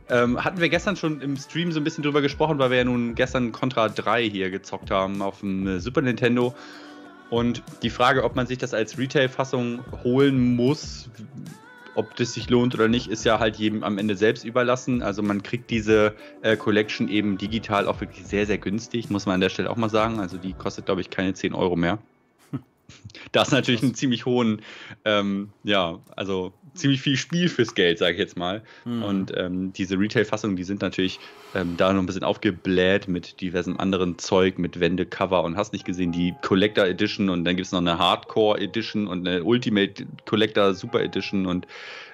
[0.10, 2.84] Ähm, hatten wir gestern schon im Stream so ein bisschen drüber gesprochen, weil wir ja
[2.84, 6.56] nun gestern Contra 3 hier gezockt haben auf dem äh, Super Nintendo.
[7.30, 11.10] Und die Frage, ob man sich das als Retail-Fassung holen muss,
[11.96, 15.02] ob das sich lohnt oder nicht, ist ja halt jedem am Ende selbst überlassen.
[15.02, 19.36] Also man kriegt diese äh, Collection eben digital auch wirklich sehr, sehr günstig, muss man
[19.36, 20.20] an der Stelle auch mal sagen.
[20.20, 22.00] Also die kostet, glaube ich, keine 10 Euro mehr.
[23.34, 24.62] Da ist natürlich einen ziemlich hohen,
[25.06, 28.62] ähm, ja, also ziemlich viel Spiel fürs Geld, sage ich jetzt mal.
[28.86, 29.04] Mhm.
[29.04, 31.20] Und ähm, diese Retail-Fassungen, die sind natürlich
[31.54, 35.74] ähm, da noch ein bisschen aufgebläht mit diversem anderen Zeug, mit Wände, Cover und hast
[35.74, 39.44] nicht gesehen, die Collector Edition und dann gibt es noch eine Hardcore Edition und eine
[39.44, 41.68] Ultimate Collector Super Edition und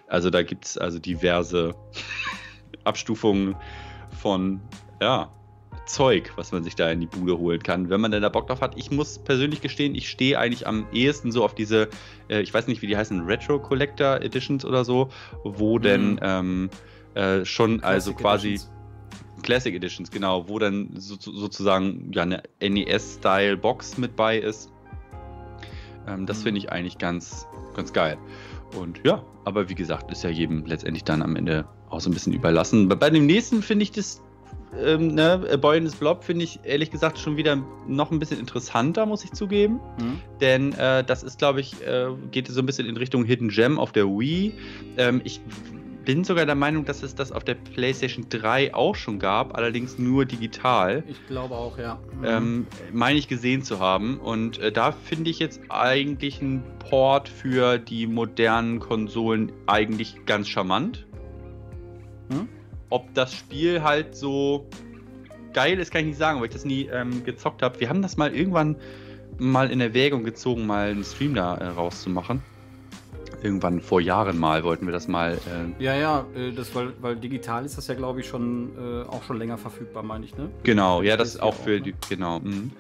[0.07, 1.75] also da gibt es also diverse
[2.83, 3.55] Abstufungen
[4.21, 4.61] von,
[5.01, 5.31] ja,
[5.87, 8.47] Zeug, was man sich da in die Bude holen kann, wenn man denn da Bock
[8.47, 8.77] drauf hat.
[8.77, 11.89] Ich muss persönlich gestehen, ich stehe eigentlich am ehesten so auf diese,
[12.29, 15.09] äh, ich weiß nicht, wie die heißen, Retro Collector Editions oder so,
[15.43, 16.69] wo denn ähm,
[17.15, 18.71] äh, schon also Classic quasi Editions.
[19.43, 24.71] Classic Editions, genau, wo dann so, sozusagen ja eine NES-Style-Box mit bei ist.
[26.07, 26.43] Ähm, das Mhm.
[26.43, 28.17] finde ich eigentlich ganz, ganz geil.
[28.75, 32.13] Und ja, aber wie gesagt, ist ja jedem letztendlich dann am Ende auch so ein
[32.13, 32.89] bisschen überlassen.
[32.89, 34.21] Bei, bei dem nächsten finde ich das,
[34.75, 39.05] ähm, ne, Boy in Blob finde ich ehrlich gesagt schon wieder noch ein bisschen interessanter,
[39.05, 39.79] muss ich zugeben.
[39.99, 40.19] Mhm.
[40.41, 43.79] Denn äh, das ist, glaube ich, äh, geht so ein bisschen in Richtung Hidden Gem
[43.79, 44.53] auf der Wii.
[44.97, 45.41] Ähm, ich
[46.07, 49.97] bin sogar der Meinung, dass es das auf der PlayStation 3 auch schon gab, allerdings
[49.97, 51.03] nur digital.
[51.05, 51.99] Ich glaube auch, ja.
[52.19, 52.23] Mhm.
[52.23, 54.17] Ähm, meine ich gesehen zu haben.
[54.17, 60.47] Und äh, da finde ich jetzt eigentlich einen Port für die modernen Konsolen eigentlich ganz
[60.47, 61.05] charmant.
[62.31, 62.47] Hm?
[62.89, 64.67] Ob das Spiel halt so
[65.53, 67.79] geil ist, kann ich nicht sagen, weil ich das nie ähm, gezockt habe.
[67.79, 68.75] Wir haben das mal irgendwann
[69.37, 72.41] mal in Erwägung gezogen, mal einen Stream da äh, rauszumachen.
[73.43, 75.33] Irgendwann vor Jahren mal wollten wir das mal.
[75.33, 79.03] Äh, Ja, ja, äh, das, weil, weil digital ist das ja, glaube ich, schon äh,
[79.07, 80.49] auch schon länger verfügbar, meine ich, ne?
[80.63, 81.81] Genau, ja, das Das ist auch auch, für ne?
[81.81, 82.39] die, genau.
[82.39, 82.71] mhm.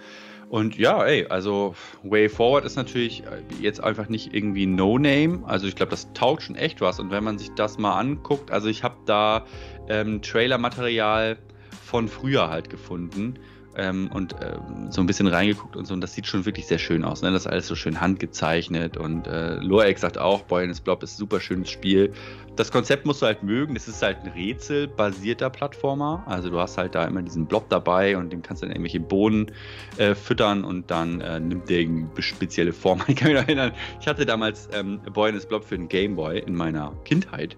[0.49, 5.41] Und ja, ey, also Way Forward ist natürlich äh, jetzt einfach nicht irgendwie No-Name.
[5.45, 6.99] Also ich glaube, das taugt schon echt was.
[6.99, 9.45] Und wenn man sich das mal anguckt, also ich habe da
[9.89, 11.37] ähm, Trailer-Material
[11.83, 13.39] von früher halt gefunden
[13.77, 15.93] ähm, und ähm, so ein bisschen reingeguckt und so.
[15.93, 17.21] Und das sieht schon wirklich sehr schön aus.
[17.21, 17.31] Ne?
[17.31, 18.97] Das ist alles so schön handgezeichnet.
[18.97, 22.11] Und äh, Lorex sagt auch, Boy in Blob ist ein super schönes Spiel.
[22.55, 23.75] Das Konzept musst du halt mögen.
[23.75, 26.23] Das ist halt ein rätselbasierter Plattformer.
[26.25, 28.99] Also du hast halt da immer diesen Blob dabei und dem kannst du dann irgendwelche
[28.99, 29.51] Bohnen
[29.97, 33.01] äh, füttern und dann äh, nimmt der eine spezielle Form.
[33.07, 36.55] Ich kann mich noch erinnern, ich hatte damals ähm, Boy Blob für den Gameboy in
[36.55, 37.57] meiner Kindheit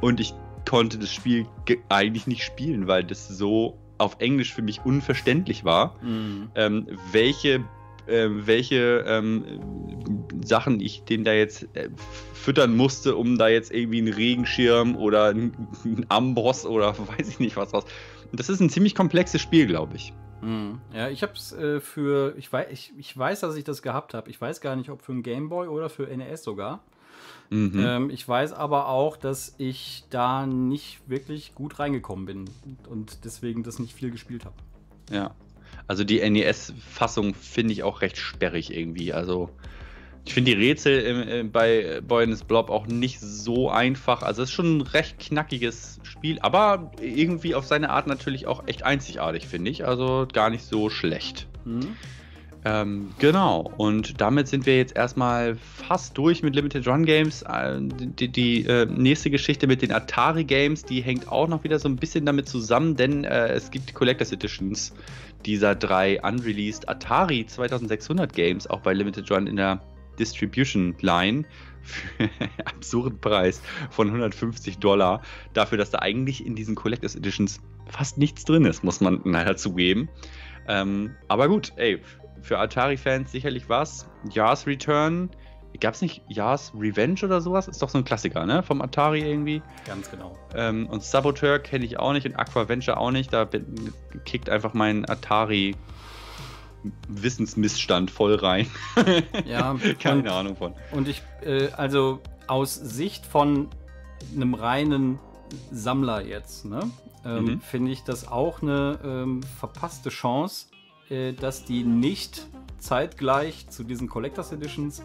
[0.00, 0.32] und ich
[0.68, 5.64] konnte das Spiel ge- eigentlich nicht spielen, weil das so auf Englisch für mich unverständlich
[5.64, 6.50] war Mhm.
[6.54, 7.64] ähm, welche,
[8.08, 9.44] ähm, welche ähm,
[10.44, 11.88] Sachen ich den da jetzt äh,
[12.34, 15.52] füttern musste, um da jetzt irgendwie einen Regenschirm oder einen,
[15.84, 17.84] einen Amboss oder weiß ich nicht was raus.
[18.30, 20.12] Und das ist ein ziemlich komplexes Spiel, glaube ich.
[20.40, 20.80] Hm.
[20.92, 24.12] Ja, ich habe es äh, für, ich weiß, ich, ich weiß, dass ich das gehabt
[24.12, 24.28] habe.
[24.28, 26.82] Ich weiß gar nicht, ob für ein Gameboy oder für NES sogar.
[27.52, 27.84] Mhm.
[27.84, 32.50] Ähm, ich weiß aber auch, dass ich da nicht wirklich gut reingekommen bin
[32.88, 34.54] und deswegen das nicht viel gespielt habe.
[35.10, 35.34] Ja.
[35.86, 39.12] Also die NES-Fassung finde ich auch recht sperrig irgendwie.
[39.12, 39.50] Also
[40.24, 44.22] ich finde die Rätsel bei Boy in Blob auch nicht so einfach.
[44.22, 48.66] Also es ist schon ein recht knackiges Spiel, aber irgendwie auf seine Art natürlich auch
[48.66, 49.84] echt einzigartig, finde ich.
[49.84, 51.48] Also gar nicht so schlecht.
[51.66, 51.96] Mhm.
[52.64, 57.42] Ähm, genau, und damit sind wir jetzt erstmal fast durch mit Limited Run Games.
[57.42, 61.80] Äh, die, die äh, nächste Geschichte mit den Atari Games, die hängt auch noch wieder
[61.80, 64.94] so ein bisschen damit zusammen, denn äh, es gibt Collectors Editions
[65.44, 69.82] dieser drei unreleased Atari 2600 Games, auch bei Limited Run in der
[70.20, 71.44] Distribution Line
[71.82, 73.60] für einen absurden Preis
[73.90, 75.22] von 150 Dollar.
[75.52, 79.56] Dafür, dass da eigentlich in diesen Collectors Editions fast nichts drin ist, muss man leider
[79.56, 80.08] zugeben.
[80.68, 82.00] Ähm, aber gut, ey,
[82.42, 84.08] für Atari-Fans sicherlich was.
[84.30, 85.30] Yars Return.
[85.80, 87.66] Gab es nicht Yars Revenge oder sowas?
[87.66, 88.62] Ist doch so ein Klassiker, ne?
[88.62, 89.62] Vom Atari irgendwie.
[89.86, 90.36] Ganz genau.
[90.54, 93.32] Ähm, und Saboteur kenne ich auch nicht und Aquaventure auch nicht.
[93.32, 93.48] Da
[94.24, 95.74] kickt einfach mein Atari
[97.08, 98.66] Wissensmissstand voll rein.
[99.46, 100.74] Ja, keine und, Ahnung von.
[100.90, 103.68] Und ich, äh, also aus Sicht von
[104.34, 105.18] einem reinen
[105.70, 106.90] Sammler jetzt, ne,
[107.24, 107.60] ähm, mhm.
[107.60, 110.66] finde ich das auch eine ähm, verpasste Chance,
[111.08, 112.46] dass die nicht
[112.78, 115.02] zeitgleich zu diesen Collectors Editions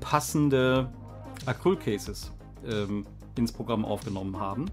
[0.00, 0.88] passende
[1.46, 2.32] Acryl-Cases
[2.66, 3.06] ähm,
[3.36, 4.66] ins Programm aufgenommen haben.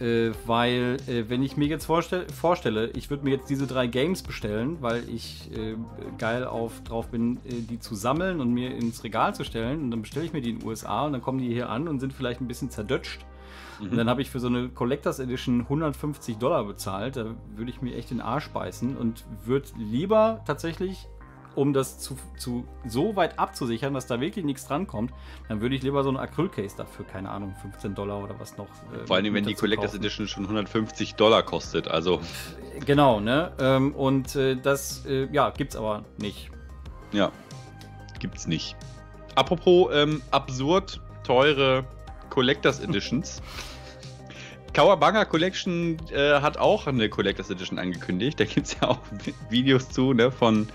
[0.00, 3.86] Äh, weil, äh, wenn ich mir jetzt vorstell vorstelle, ich würde mir jetzt diese drei
[3.86, 5.76] Games bestellen, weil ich äh,
[6.18, 9.82] geil auf, drauf bin, äh, die zu sammeln und mir ins Regal zu stellen.
[9.82, 11.86] Und dann bestelle ich mir die in den USA und dann kommen die hier an
[11.86, 13.24] und sind vielleicht ein bisschen zerdutscht.
[13.80, 13.90] Mhm.
[13.90, 17.16] Und dann habe ich für so eine Collectors Edition 150 Dollar bezahlt.
[17.16, 21.08] Da würde ich mir echt den Arsch beißen und würde lieber tatsächlich
[21.54, 25.12] um das zu, zu, so weit abzusichern, dass da wirklich nichts drankommt,
[25.48, 28.66] dann würde ich lieber so ein Acrylcase dafür, keine Ahnung, 15 Dollar oder was noch.
[28.92, 30.00] Äh, Vor allem, wenn die Collectors kaufen.
[30.00, 32.20] Edition schon 150 Dollar kostet, also.
[32.84, 33.52] Genau, ne?
[33.58, 36.50] Ähm, und äh, das, äh, ja, gibt's aber nicht.
[37.12, 37.30] Ja,
[38.18, 38.76] gibt's nicht.
[39.34, 41.84] Apropos ähm, absurd teure
[42.30, 43.40] Collectors Editions.
[44.74, 48.38] Kawabanga Collection äh, hat auch eine Collectors Edition angekündigt.
[48.40, 48.98] Da gibt es ja auch
[49.48, 50.32] Videos zu, ne?
[50.32, 50.68] Von,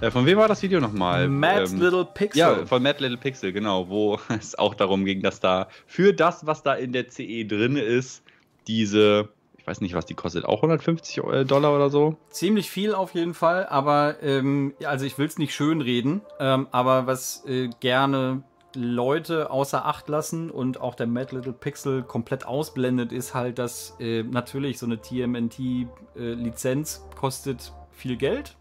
[0.00, 1.28] äh, von wem war das Video nochmal?
[1.28, 2.38] Mad ähm, Little Pixel.
[2.38, 6.46] Ja, von Mad Little Pixel, genau, wo es auch darum ging, dass da für das,
[6.46, 8.22] was da in der CE drin ist,
[8.66, 12.16] diese, ich weiß nicht, was die kostet, auch 150 äh, Dollar oder so?
[12.30, 17.06] Ziemlich viel auf jeden Fall, aber ähm, also ich will es nicht schönreden, ähm, aber
[17.06, 18.42] was äh, gerne
[18.76, 23.96] Leute außer Acht lassen und auch der Mad Little Pixel komplett ausblendet, ist halt, dass
[23.98, 28.56] äh, natürlich so eine TMNT-Lizenz äh, kostet viel Geld.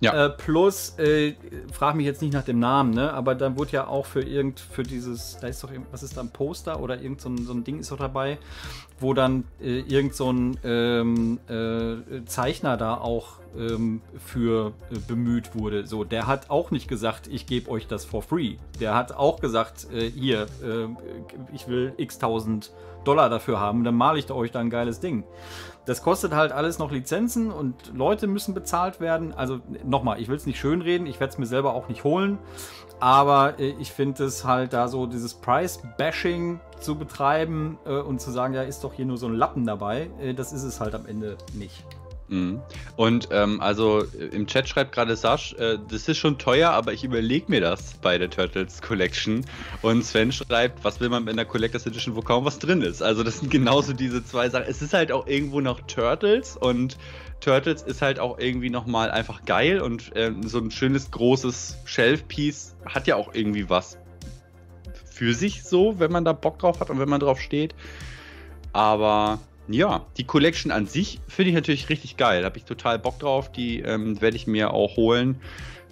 [0.00, 0.26] Ja.
[0.26, 1.34] Äh, plus, äh,
[1.72, 3.14] frag mich jetzt nicht nach dem Namen, ne?
[3.14, 6.20] Aber dann wurde ja auch für irgend, für dieses, da ist doch, was ist da
[6.20, 8.38] ein Poster oder irgend so ein, so ein Ding ist doch dabei,
[8.98, 15.54] wo dann äh, irgend so ein ähm, äh, Zeichner da auch ähm, für äh, bemüht
[15.54, 15.86] wurde.
[15.86, 18.56] So, der hat auch nicht gesagt, ich gebe euch das for free.
[18.80, 20.88] Der hat auch gesagt, äh, hier, äh,
[21.52, 22.72] ich will x tausend
[23.04, 25.24] Dollar dafür haben, dann male ich euch da ein geiles Ding.
[25.84, 29.32] Das kostet halt alles noch Lizenzen und Leute müssen bezahlt werden.
[29.32, 32.38] Also nochmal, ich will es nicht schönreden, ich werde es mir selber auch nicht holen.
[33.00, 38.30] Aber äh, ich finde es halt da so, dieses Price-Bashing zu betreiben äh, und zu
[38.30, 40.94] sagen, ja, ist doch hier nur so ein Lappen dabei, äh, das ist es halt
[40.94, 41.84] am Ende nicht.
[42.28, 42.60] Mhm.
[42.96, 44.02] Und ähm, also
[44.32, 47.94] im Chat schreibt gerade Sasch, äh, das ist schon teuer, aber ich überlege mir das
[48.02, 49.44] bei der Turtles Collection.
[49.82, 53.02] Und Sven schreibt, was will man in der Collectors Edition, wo kaum was drin ist.
[53.02, 54.66] Also das sind genauso diese zwei Sachen.
[54.68, 56.96] Es ist halt auch irgendwo noch Turtles und
[57.40, 62.76] Turtles ist halt auch irgendwie nochmal einfach geil und äh, so ein schönes großes Shelf-Piece
[62.86, 63.98] hat ja auch irgendwie was
[65.04, 67.74] für sich so, wenn man da Bock drauf hat und wenn man drauf steht.
[68.72, 72.42] Aber ja, die Collection an sich finde ich natürlich richtig geil.
[72.42, 73.50] Da habe ich total Bock drauf.
[73.50, 75.40] Die ähm, werde ich mir auch holen.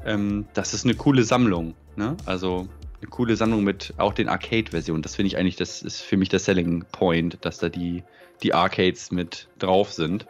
[0.04, 1.74] Ähm, das ist eine coole Sammlung.
[1.96, 2.16] Ne?
[2.26, 2.68] Also
[3.00, 5.02] eine coole Sammlung mit auch den Arcade-Versionen.
[5.02, 8.04] Das finde ich eigentlich, das ist für mich der Selling Point, dass da die,
[8.42, 10.26] die Arcades mit drauf sind.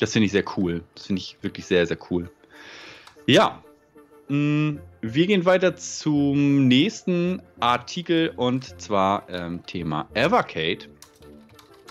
[0.00, 0.82] Das finde ich sehr cool.
[0.94, 2.28] Das finde ich wirklich sehr, sehr cool.
[3.26, 3.62] Ja,
[4.28, 10.88] mm, wir gehen weiter zum nächsten Artikel und zwar ähm, Thema Evercade.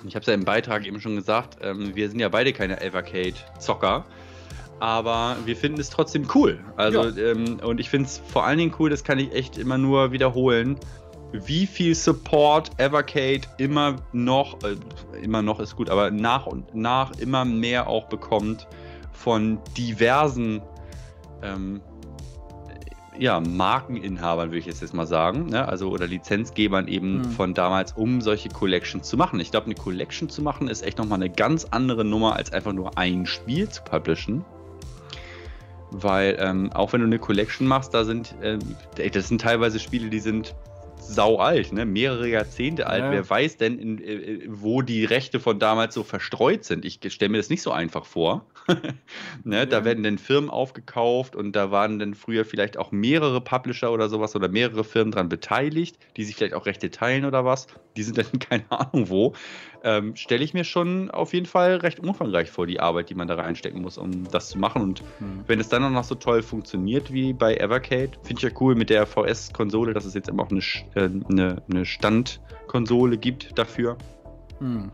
[0.06, 2.82] Ich habe es ja im Beitrag eben schon gesagt, ähm, wir sind ja beide keine
[2.82, 4.06] Evercade-Zocker,
[4.80, 6.60] aber wir finden es trotzdem cool.
[6.78, 7.32] Also, ja.
[7.32, 10.12] ähm, und ich finde es vor allen Dingen cool, das kann ich echt immer nur
[10.12, 10.80] wiederholen,
[11.32, 14.76] wie viel Support Evercade immer noch, äh,
[15.22, 18.68] immer noch ist gut, aber nach und nach immer mehr auch bekommt
[19.12, 20.62] von diversen
[21.44, 21.82] ähm,
[23.20, 25.68] ja, Markeninhabern, würde ich jetzt, jetzt mal sagen, ne?
[25.68, 27.24] also oder Lizenzgebern eben mhm.
[27.26, 29.40] von damals, um solche Collections zu machen.
[29.42, 32.72] Ich glaube, eine Collection zu machen ist echt nochmal eine ganz andere Nummer, als einfach
[32.72, 34.46] nur ein Spiel zu publishen.
[35.92, 38.58] Weil ähm, auch wenn du eine Collection machst, da sind, äh,
[39.10, 40.56] das sind teilweise Spiele, die sind
[41.10, 41.86] sau alt, ne?
[41.86, 43.04] mehrere Jahrzehnte alt.
[43.04, 43.12] Ja.
[43.12, 46.86] Wer weiß denn, in, äh, wo die Rechte von damals so verstreut sind?
[46.86, 48.46] Ich stelle mir das nicht so einfach vor.
[49.44, 49.58] ne?
[49.58, 49.66] Ja.
[49.66, 54.10] Da werden dann Firmen aufgekauft und da waren dann früher vielleicht auch mehrere Publisher oder
[54.10, 57.68] sowas oder mehrere Firmen dran beteiligt, die sich vielleicht auch Rechte teilen oder was.
[57.98, 59.34] Die sind dann keine Ahnung wo
[59.84, 63.28] ähm, stelle ich mir schon auf jeden Fall recht umfangreich vor, die Arbeit, die man
[63.28, 64.82] da reinstecken muss, um das zu machen.
[64.82, 65.44] Und mhm.
[65.48, 68.76] wenn es dann auch noch so toll funktioniert wie bei Evercade, finde ich ja cool
[68.76, 70.62] mit der VS-Konsole, dass es jetzt immer auch eine,
[70.96, 73.98] äh, eine, eine Standkonsole gibt dafür.
[74.60, 74.92] Mhm.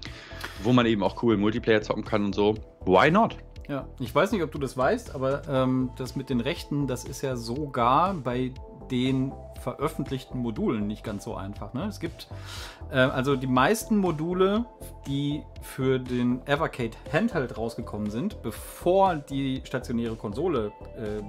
[0.63, 2.55] Wo man eben auch cool Multiplayer zocken kann und so.
[2.85, 3.37] Why not?
[3.67, 7.03] Ja, ich weiß nicht, ob du das weißt, aber ähm, das mit den Rechten, das
[7.03, 8.51] ist ja sogar bei
[8.91, 11.73] den veröffentlichten Modulen nicht ganz so einfach.
[11.73, 11.85] Ne?
[11.85, 12.27] Es gibt
[12.91, 14.65] äh, also die meisten Module,
[15.07, 21.23] die für den Evercade Handheld rausgekommen sind, bevor die stationäre Konsole äh,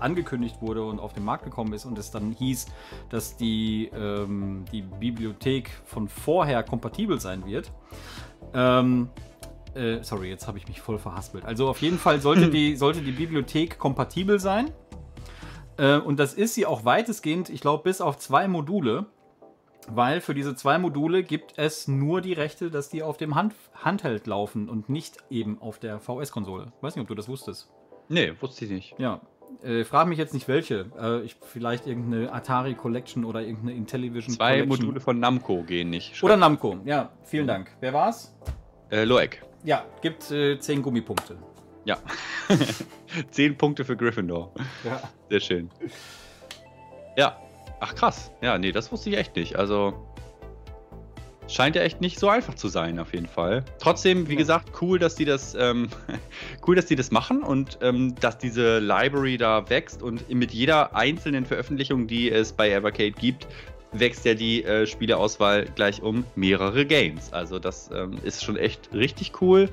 [0.00, 2.66] angekündigt wurde und auf den Markt gekommen ist und es dann hieß,
[3.10, 7.70] dass die, ähm, die Bibliothek von vorher kompatibel sein wird.
[8.54, 9.10] Ähm,
[9.76, 11.44] äh, sorry, jetzt habe ich mich voll verhaspelt.
[11.44, 14.72] Also auf jeden Fall sollte die, sollte die Bibliothek kompatibel sein.
[15.76, 19.06] Äh, und das ist sie auch weitestgehend, ich glaube, bis auf zwei Module.
[19.88, 23.54] Weil für diese zwei Module gibt es nur die Rechte, dass die auf dem Hand
[23.74, 26.72] Handheld laufen und nicht eben auf der VS-Konsole.
[26.80, 27.70] Weiß nicht, ob du das wusstest.
[28.08, 28.94] Nee, wusste ich nicht.
[28.98, 29.20] Ja.
[29.62, 30.86] Äh, frage mich jetzt nicht welche.
[31.00, 34.68] Äh, ich, vielleicht irgendeine Atari Collection oder irgendeine Intellivision Zwei Collection.
[34.68, 36.20] Module von Namco gehen nicht.
[36.22, 37.12] Oder Namco, ja.
[37.22, 37.70] Vielen Dank.
[37.78, 38.36] Wer war's?
[38.90, 39.38] Äh, Loek.
[39.64, 41.36] Ja, gibt äh, zehn Gummipunkte.
[41.84, 41.98] Ja.
[43.30, 44.52] Zehn Punkte für Gryffindor.
[44.84, 45.00] Ja.
[45.30, 45.70] Sehr schön.
[47.16, 47.40] Ja.
[47.78, 48.32] Ach krass.
[48.40, 49.56] Ja, nee, das wusste ich echt nicht.
[49.56, 49.94] Also
[51.48, 53.64] scheint ja echt nicht so einfach zu sein, auf jeden Fall.
[53.78, 54.38] Trotzdem, wie ja.
[54.38, 55.88] gesagt, cool, dass die das, ähm,
[56.66, 60.96] cool, dass die das machen und ähm, dass diese Library da wächst und mit jeder
[60.96, 63.46] einzelnen Veröffentlichung, die es bei Evercade gibt,
[63.92, 67.32] wächst ja die äh, Spieleauswahl gleich um mehrere Games.
[67.32, 69.68] Also das ähm, ist schon echt richtig cool.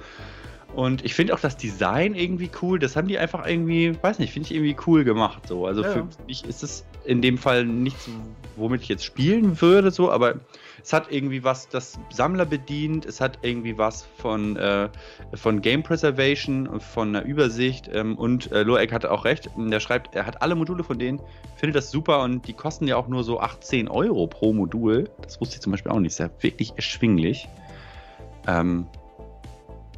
[0.76, 2.80] Und ich finde auch das Design irgendwie cool.
[2.80, 5.48] Das haben die einfach irgendwie, weiß nicht, finde ich irgendwie cool gemacht.
[5.48, 5.68] So.
[5.68, 5.92] Also ja.
[5.92, 8.10] für mich ist es in dem Fall nichts,
[8.56, 10.40] womit ich jetzt spielen würde, so, aber
[10.84, 14.90] es hat irgendwie was, das Sammler bedient, es hat irgendwie was von, äh,
[15.34, 17.90] von Game Preservation von einer Übersicht.
[17.94, 21.22] Ähm, und äh, Loek hatte auch recht, der schreibt, er hat alle Module von denen,
[21.56, 25.10] findet das super und die kosten ja auch nur so 18 Euro pro Modul.
[25.22, 27.48] Das wusste ich zum Beispiel auch nicht, ist ja wirklich erschwinglich.
[28.46, 28.86] Ähm,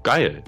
[0.04, 0.44] geil.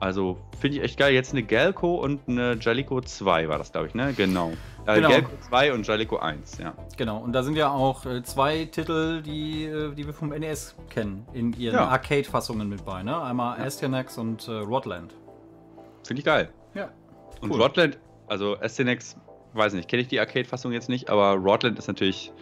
[0.00, 1.12] Also finde ich echt geil.
[1.12, 4.14] Jetzt eine Galco und eine Jalico 2 war das, glaube ich, ne?
[4.16, 4.52] Genau.
[4.86, 5.08] Äh, genau.
[5.10, 6.74] Galco 2 und Jalico 1, ja.
[6.96, 10.74] Genau, und da sind ja auch äh, zwei Titel, die, äh, die wir vom NES
[10.90, 11.88] kennen, in ihren ja.
[11.88, 13.20] Arcade-Fassungen mit bei, ne?
[13.22, 13.64] Einmal ja.
[13.64, 15.14] Astyanax und äh, Rodland.
[16.04, 16.48] Finde ich geil.
[16.74, 16.90] Ja.
[17.40, 17.62] Und cool.
[17.62, 19.16] Rodland, also Astyanax,
[19.52, 22.32] weiß nicht, kenne ich die Arcade-Fassung jetzt nicht, aber Rodland ist natürlich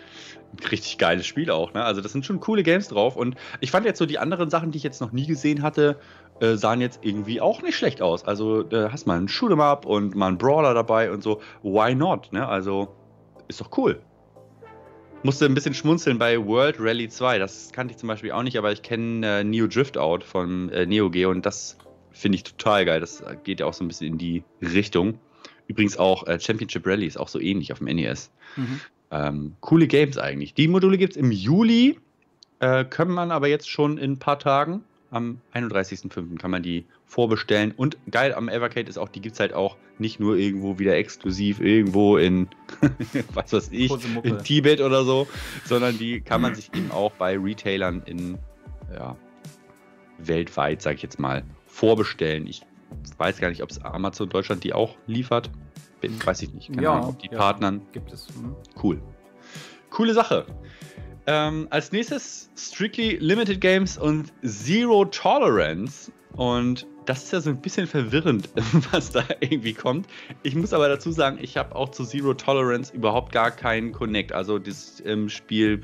[0.53, 1.85] ein richtig geiles Spiel auch, ne?
[1.85, 4.71] Also das sind schon coole Games drauf und ich fand jetzt so die anderen Sachen,
[4.71, 5.99] die ich jetzt noch nie gesehen hatte,
[6.41, 8.25] äh, sahen jetzt irgendwie auch nicht schlecht aus.
[8.25, 11.41] Also da hast mal einen Shoot'em Up und mal einen Brawler dabei und so.
[11.63, 12.33] Why not?
[12.33, 12.47] Ne?
[12.47, 12.89] Also
[13.49, 14.01] ist doch cool.
[15.23, 17.39] Musste ein bisschen schmunzeln bei World Rally 2.
[17.39, 20.71] Das kannte ich zum Beispiel auch nicht, aber ich kenne äh, Neo Drift Out von
[20.71, 21.77] äh, Neo Geo und das
[22.11, 23.01] finde ich total geil.
[23.01, 25.19] Das geht ja auch so ein bisschen in die Richtung.
[25.67, 28.31] Übrigens auch äh, Championship Rally ist auch so ähnlich auf dem NES.
[28.57, 28.81] Mhm.
[29.11, 30.55] Ähm, coole Games eigentlich.
[30.55, 31.99] Die Module gibt es im Juli,
[32.61, 36.39] äh, können man aber jetzt schon in ein paar Tagen am 31.05.
[36.39, 37.73] kann man die vorbestellen.
[37.73, 40.97] Und geil am Evercade ist auch, die gibt es halt auch nicht nur irgendwo wieder
[40.97, 42.49] exklusiv, irgendwo in,
[43.35, 45.27] was weiß ich, in Tibet oder so,
[45.65, 48.39] sondern die kann man sich eben auch bei Retailern in,
[48.95, 49.17] ja,
[50.19, 52.47] weltweit, sag ich jetzt mal, vorbestellen.
[52.47, 52.63] Ich
[53.19, 55.51] weiß gar nicht, ob es Amazon Deutschland die auch liefert.
[56.25, 56.69] Weiß ich nicht.
[56.69, 57.83] Keine ja, Ahnung, ob die ja, Partnern.
[57.93, 58.29] Gibt es.
[58.35, 58.55] Mhm.
[58.83, 59.03] Cool.
[59.91, 60.47] Coole Sache.
[61.27, 66.11] Ähm, als nächstes Strictly Limited Games und Zero Tolerance.
[66.37, 68.49] Und das ist ja so ein bisschen verwirrend,
[68.93, 70.07] was da irgendwie kommt.
[70.43, 74.33] Ich muss aber dazu sagen, ich habe auch zu Zero Tolerance überhaupt gar keinen Connect.
[74.33, 75.83] Also das ähm, Spiel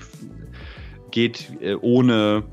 [1.11, 2.45] geht äh, ohne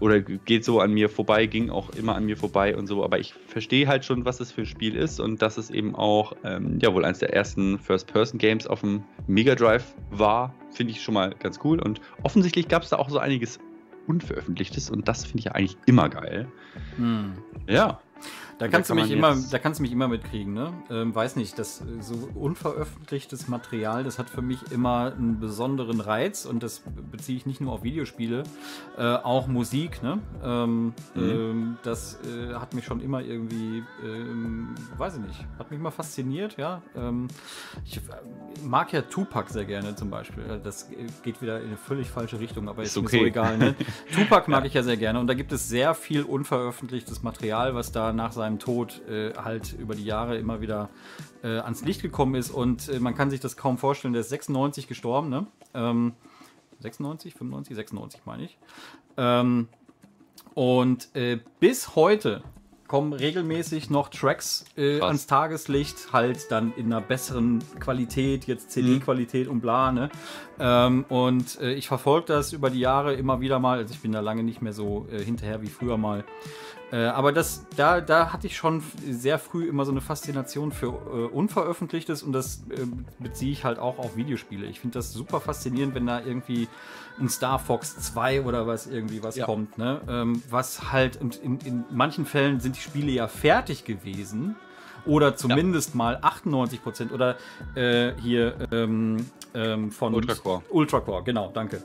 [0.00, 3.18] oder geht so an mir vorbei, ging auch immer an mir vorbei und so, aber
[3.18, 6.34] ich verstehe halt schon, was es für ein Spiel ist und dass es eben auch,
[6.44, 11.14] ähm, ja, wohl eines der ersten First-Person-Games auf dem Mega Drive war, finde ich schon
[11.14, 13.58] mal ganz cool und offensichtlich gab es da auch so einiges
[14.06, 16.46] Unveröffentlichtes und das finde ich ja eigentlich immer geil.
[16.96, 17.34] Hm.
[17.68, 18.00] Ja.
[18.60, 20.74] Da kannst, du mich immer, da kannst du mich immer mitkriegen, ne?
[20.90, 25.98] Ähm, weiß nicht, das äh, so unveröffentlichtes Material, das hat für mich immer einen besonderen
[25.98, 28.42] Reiz und das beziehe ich nicht nur auf Videospiele,
[28.98, 30.18] äh, auch Musik, ne?
[30.44, 30.92] Ähm, mhm.
[31.16, 35.90] ähm, das äh, hat mich schon immer irgendwie, ähm, weiß ich nicht, hat mich immer
[35.90, 36.82] fasziniert, ja.
[36.94, 37.28] Ähm,
[37.86, 38.00] ich äh,
[38.62, 40.60] mag ja Tupac sehr gerne zum Beispiel.
[40.62, 40.90] Das
[41.22, 43.16] geht wieder in eine völlig falsche Richtung, aber ist, ist okay.
[43.16, 43.74] mir so egal, ne?
[44.14, 44.66] Tupac mag ja.
[44.66, 48.32] ich ja sehr gerne und da gibt es sehr viel unveröffentlichtes Material, was da nach
[48.32, 50.90] seinem seinem Tod äh, halt über die Jahre immer wieder
[51.42, 52.50] äh, ans Licht gekommen ist.
[52.50, 54.12] Und äh, man kann sich das kaum vorstellen.
[54.12, 55.46] Der ist 96 gestorben, ne?
[55.74, 56.12] Ähm,
[56.80, 58.58] 96, 95, 96 meine ich.
[59.16, 59.68] Ähm,
[60.54, 62.42] und äh, bis heute
[62.88, 69.46] kommen regelmäßig noch Tracks äh, ans Tageslicht, halt dann in einer besseren Qualität, jetzt CD-Qualität
[69.46, 69.52] mhm.
[69.52, 70.10] und bla, ne?
[70.58, 74.10] Ähm, und äh, ich verfolge das über die Jahre immer wieder mal, also ich bin
[74.10, 76.24] da lange nicht mehr so hinterher wie früher mal.
[76.92, 80.86] Äh, aber das, da, da hatte ich schon sehr früh immer so eine Faszination für
[80.86, 82.86] äh, Unveröffentlichtes und das äh,
[83.18, 84.66] beziehe ich halt auch auf Videospiele.
[84.66, 86.68] Ich finde das super faszinierend, wenn da irgendwie
[87.20, 89.44] ein Star Fox 2 oder was irgendwie was ja.
[89.44, 89.78] kommt.
[89.78, 90.00] Ne?
[90.08, 94.56] Ähm, was halt, in, in, in manchen Fällen sind die Spiele ja fertig gewesen
[95.06, 95.96] oder zumindest ja.
[95.96, 97.36] mal 98 Prozent oder
[97.74, 100.62] äh, hier ähm, ähm, von Ultracore.
[100.70, 101.82] Ultracore, genau, danke.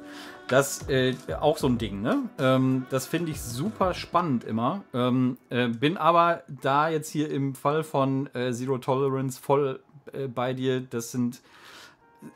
[0.48, 2.30] Das äh, auch so ein Ding, ne?
[2.38, 4.84] Ähm, das finde ich super spannend immer.
[4.94, 9.80] Ähm, äh, bin aber da jetzt hier im Fall von äh, Zero Tolerance voll
[10.14, 10.82] äh, bei dir.
[10.82, 11.42] Das sind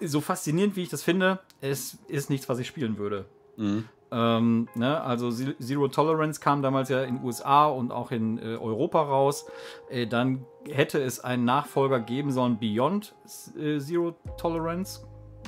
[0.01, 1.39] so faszinierend, wie ich das finde.
[1.61, 3.25] Es ist nichts, was ich spielen würde.
[3.57, 3.85] Mhm.
[4.11, 8.55] Ähm, ne, also Zero Tolerance kam damals ja in den USA und auch in äh,
[8.55, 9.45] Europa raus.
[9.89, 13.13] Äh, dann hätte es einen Nachfolger geben sollen, Beyond
[13.55, 15.01] äh, Zero Tolerance.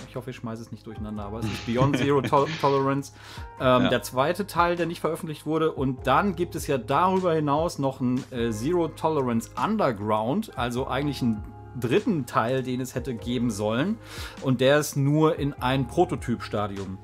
[0.07, 3.13] Ich hoffe, ich schmeiße es nicht durcheinander, aber es ist Beyond Zero to Tolerance.
[3.59, 3.89] Ähm, ja.
[3.89, 5.71] Der zweite Teil, der nicht veröffentlicht wurde.
[5.71, 11.21] Und dann gibt es ja darüber hinaus noch einen äh, Zero Tolerance Underground, also eigentlich
[11.21, 11.43] einen
[11.79, 13.97] dritten Teil, den es hätte geben sollen.
[14.41, 16.97] Und der ist nur in ein Prototypstadium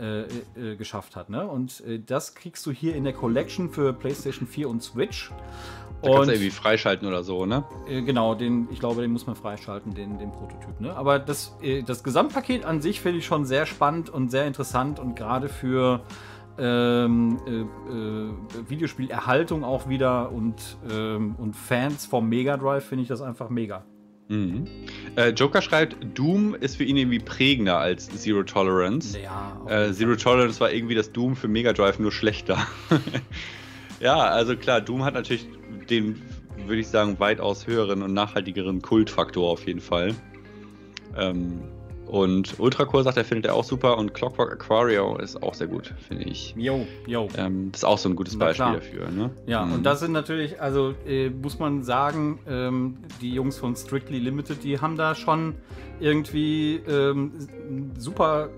[0.00, 1.30] äh, äh, geschafft hat.
[1.30, 1.46] Ne?
[1.46, 5.30] Und äh, das kriegst du hier in der Collection für PlayStation 4 und Switch.
[6.04, 7.64] Da kannst du irgendwie freischalten oder so, ne?
[7.88, 10.80] Äh, genau, den, ich glaube, den muss man freischalten, den, den Prototyp.
[10.80, 10.94] Ne?
[10.96, 14.98] Aber das, äh, das Gesamtpaket an sich finde ich schon sehr spannend und sehr interessant
[15.00, 16.02] und gerade für
[16.58, 23.22] ähm, äh, Videospielerhaltung auch wieder und, ähm, und Fans vom Mega Drive finde ich das
[23.22, 23.84] einfach mega.
[24.28, 24.66] Mhm.
[25.16, 29.18] Äh, Joker schreibt, Doom ist für ihn irgendwie prägender als Zero Tolerance.
[29.18, 32.58] Ja, äh, Zero Tolerance war irgendwie das Doom für Mega Drive nur schlechter.
[34.00, 35.46] ja, also klar, Doom hat natürlich
[35.86, 36.22] den,
[36.66, 40.14] würde ich sagen, weitaus höheren und nachhaltigeren Kultfaktor auf jeden Fall.
[41.16, 41.60] Ähm,
[42.06, 45.94] und Ultracore sagt, er findet er auch super und Clockwork Aquario ist auch sehr gut,
[46.06, 46.54] finde ich.
[46.56, 47.28] Jo, jo.
[47.36, 49.10] Ähm, das ist auch so ein gutes Beispiel dafür.
[49.10, 49.30] Ne?
[49.46, 49.72] Ja, mhm.
[49.72, 54.62] und das sind natürlich, also äh, muss man sagen, ähm, die Jungs von Strictly Limited,
[54.62, 55.54] die haben da schon
[55.98, 57.32] irgendwie ähm,
[57.96, 58.50] super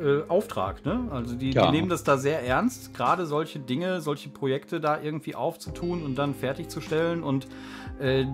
[0.00, 0.84] äh, Auftrag.
[0.84, 1.08] Ne?
[1.10, 1.66] Also die, ja.
[1.66, 6.16] die, nehmen das da sehr ernst, gerade solche Dinge, solche Projekte da irgendwie aufzutun und
[6.16, 7.46] dann fertigzustellen und
[8.00, 8.24] äh,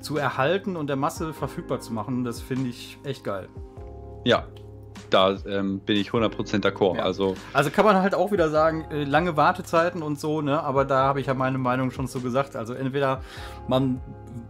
[0.00, 3.48] zu erhalten und der Masse verfügbar zu machen, das finde ich echt geil.
[4.24, 4.44] Ja,
[5.10, 6.96] da ähm, bin ich 100% d'accord.
[6.96, 7.02] Ja.
[7.04, 10.62] Also, also kann man halt auch wieder sagen, äh, lange Wartezeiten und so, ne?
[10.62, 12.56] aber da habe ich ja meine Meinung schon so gesagt.
[12.56, 13.22] Also entweder
[13.68, 14.00] man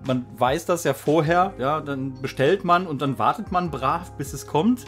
[0.07, 4.33] man weiß das ja vorher, ja, dann bestellt man und dann wartet man brav, bis
[4.33, 4.85] es kommt.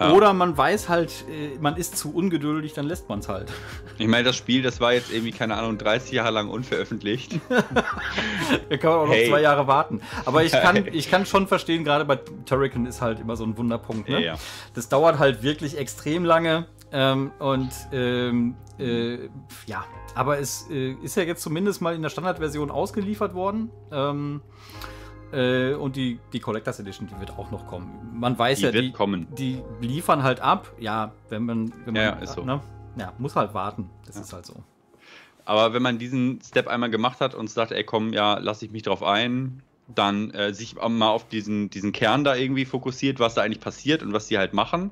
[0.00, 0.12] Ja.
[0.12, 3.52] Oder man weiß halt, äh, man ist zu ungeduldig, dann lässt man es halt.
[3.98, 7.38] Ich meine, das Spiel, das war jetzt irgendwie, keine Ahnung, 30 Jahre lang unveröffentlicht.
[7.48, 9.24] da kann man auch hey.
[9.24, 10.00] noch zwei Jahre warten.
[10.24, 13.56] Aber ich kann, ich kann schon verstehen, gerade bei Turrican ist halt immer so ein
[13.56, 14.08] Wunderpunkt.
[14.08, 14.20] Ne?
[14.20, 14.38] Ja, ja.
[14.74, 16.66] Das dauert halt wirklich extrem lange.
[16.92, 19.28] Ähm, und ähm, äh,
[19.66, 19.84] ja,
[20.14, 23.70] aber es äh, ist ja jetzt zumindest mal in der Standardversion ausgeliefert worden.
[23.90, 24.40] Ähm,
[25.32, 27.90] äh, und die, die Collectors Edition, die wird auch noch kommen.
[28.14, 29.26] Man weiß die ja, die, kommen.
[29.36, 30.72] die liefern halt ab.
[30.78, 31.72] Ja, wenn man.
[31.84, 32.44] Wenn man ja, ist so.
[32.44, 32.60] Ne?
[32.96, 33.90] Ja, muss halt warten.
[34.06, 34.22] Das ja.
[34.22, 34.54] ist halt so.
[35.44, 38.70] Aber wenn man diesen Step einmal gemacht hat und sagt, ey komm, ja, lass ich
[38.70, 39.62] mich drauf ein,
[39.94, 44.02] dann äh, sich mal auf diesen, diesen Kern da irgendwie fokussiert, was da eigentlich passiert
[44.02, 44.90] und was die halt machen,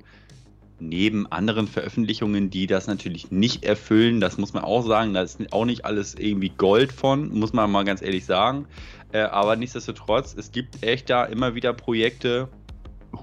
[0.80, 5.40] neben anderen Veröffentlichungen, die das natürlich nicht erfüllen, das muss man auch sagen, da ist
[5.52, 8.66] auch nicht alles irgendwie Gold von, muss man mal ganz ehrlich sagen.
[9.12, 12.48] Äh, aber nichtsdestotrotz, es gibt echt da immer wieder Projekte,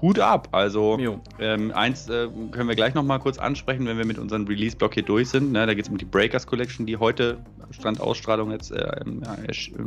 [0.00, 0.48] Hut ab.
[0.52, 0.98] Also
[1.38, 5.02] ähm, eins äh, können wir gleich nochmal kurz ansprechen, wenn wir mit unserem Release-Block hier
[5.02, 5.52] durch sind.
[5.52, 7.38] Ne, da geht es um die Breakers Collection, die heute
[7.70, 9.00] Strandausstrahlung jetzt äh,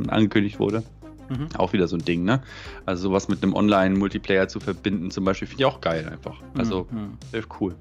[0.08, 0.84] angekündigt wurde.
[1.28, 1.48] Mhm.
[1.56, 2.42] Auch wieder so ein Ding, ne?
[2.84, 6.40] Also sowas mit einem Online-Multiplayer zu verbinden, zum Beispiel, finde ich auch geil einfach.
[6.56, 7.18] Also, mhm.
[7.60, 7.74] cool.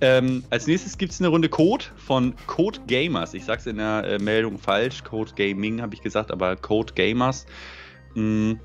[0.00, 3.34] Ähm, als nächstes gibt es eine Runde Code von Code Gamers.
[3.34, 5.04] Ich sag's in der äh, Meldung falsch.
[5.04, 7.46] Code Gaming habe ich gesagt, aber Code Gamers.
[8.14, 8.60] Mh, mm,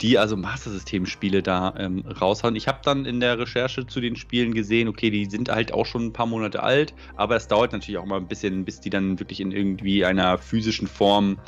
[0.00, 2.56] die also Master System Spiele da ähm, raushauen.
[2.56, 5.86] Ich habe dann in der Recherche zu den Spielen gesehen, okay, die sind halt auch
[5.86, 8.90] schon ein paar Monate alt, aber es dauert natürlich auch mal ein bisschen, bis die
[8.90, 11.38] dann wirklich in irgendwie einer physischen Form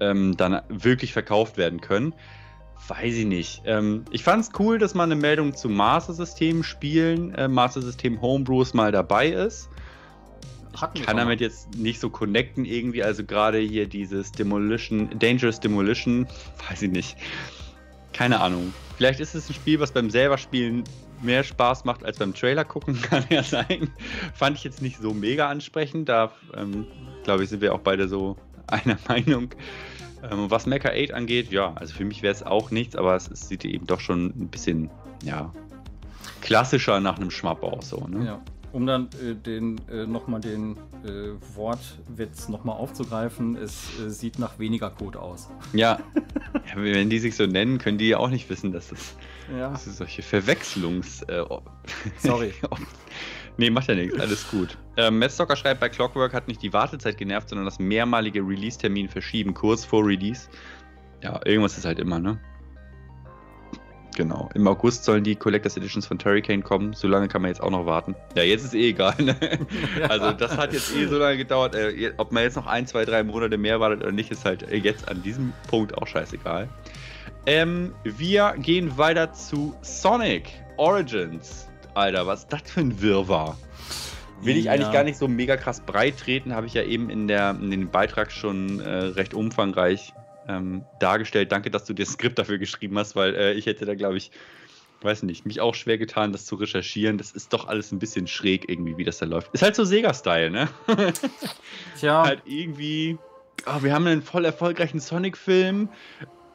[0.00, 2.14] ähm, dann wirklich verkauft werden können.
[2.88, 3.62] Weiß ich nicht.
[3.64, 7.82] Ähm, ich fand es cool, dass mal eine Meldung zu Master System Spielen, äh, Master
[7.82, 9.68] System Homebrews mal dabei ist.
[10.92, 16.26] Ich kann damit jetzt nicht so connecten irgendwie, also gerade hier dieses Demolition, Dangerous Demolition,
[16.68, 17.16] weiß ich nicht.
[18.12, 18.74] Keine Ahnung.
[18.96, 20.84] Vielleicht ist es ein Spiel, was beim selber Spielen
[21.22, 23.90] mehr Spaß macht als beim Trailer gucken, kann ja sein.
[24.34, 26.08] Fand ich jetzt nicht so mega ansprechend.
[26.08, 26.86] Da, ähm,
[27.24, 29.50] glaube ich, sind wir auch beide so einer Meinung.
[30.22, 33.30] Ähm, was Mecha 8 angeht, ja, also für mich wäre es auch nichts, aber es,
[33.30, 34.90] es, sieht eben doch schon ein bisschen,
[35.22, 35.52] ja,
[36.40, 37.90] klassischer nach einem Schmapp aus.
[37.90, 38.24] So, ne?
[38.24, 38.42] Ja
[38.76, 44.58] um dann äh, den äh, nochmal den äh, Wortwitz nochmal aufzugreifen, es äh, sieht nach
[44.58, 45.48] weniger Code aus.
[45.72, 45.98] Ja.
[46.54, 46.74] ja.
[46.74, 49.16] wenn die sich so nennen, können die ja auch nicht wissen, dass das,
[49.56, 49.70] ja.
[49.70, 51.22] das solche Verwechslungs.
[51.22, 51.42] Äh,
[52.18, 52.52] Sorry.
[53.56, 54.76] nee, macht ja nichts, alles gut.
[54.96, 59.08] Ähm, Matt Stocker schreibt, bei Clockwork hat nicht die Wartezeit genervt, sondern das mehrmalige Release-Termin
[59.08, 60.48] verschieben, kurz vor Release.
[61.22, 62.38] Ja, irgendwas ist halt immer, ne?
[64.16, 64.48] Genau.
[64.54, 66.94] Im August sollen die Collectors Editions von Turricane kommen.
[66.94, 68.16] So lange kann man jetzt auch noch warten.
[68.34, 69.14] Ja, jetzt ist eh egal.
[69.18, 69.36] Ne?
[70.08, 71.74] Also das hat jetzt eh so lange gedauert.
[71.74, 74.62] Äh, ob man jetzt noch ein, zwei, drei Monate mehr wartet oder nicht, ist halt
[74.70, 76.66] äh, jetzt an diesem Punkt auch scheißegal.
[77.44, 81.68] Ähm, wir gehen weiter zu Sonic Origins.
[81.96, 83.56] Alter, was ist das für ein Wirrwarr?
[84.42, 84.72] Will ich ja.
[84.72, 87.70] eigentlich gar nicht so mega krass breit treten, habe ich ja eben in, der, in
[87.70, 90.12] dem Beitrag schon äh, recht umfangreich
[90.46, 91.50] ähm, dargestellt.
[91.52, 94.18] Danke, dass du dir das Skript dafür geschrieben hast, weil äh, ich hätte da, glaube
[94.18, 94.30] ich,
[95.00, 97.16] weiß nicht, mich auch schwer getan, das zu recherchieren.
[97.16, 99.54] Das ist doch alles ein bisschen schräg irgendwie, wie das da läuft.
[99.54, 100.68] Ist halt so Sega-Style, ne?
[101.98, 102.22] Tja.
[102.26, 103.16] halt irgendwie,
[103.64, 105.88] oh, wir haben einen voll erfolgreichen Sonic-Film.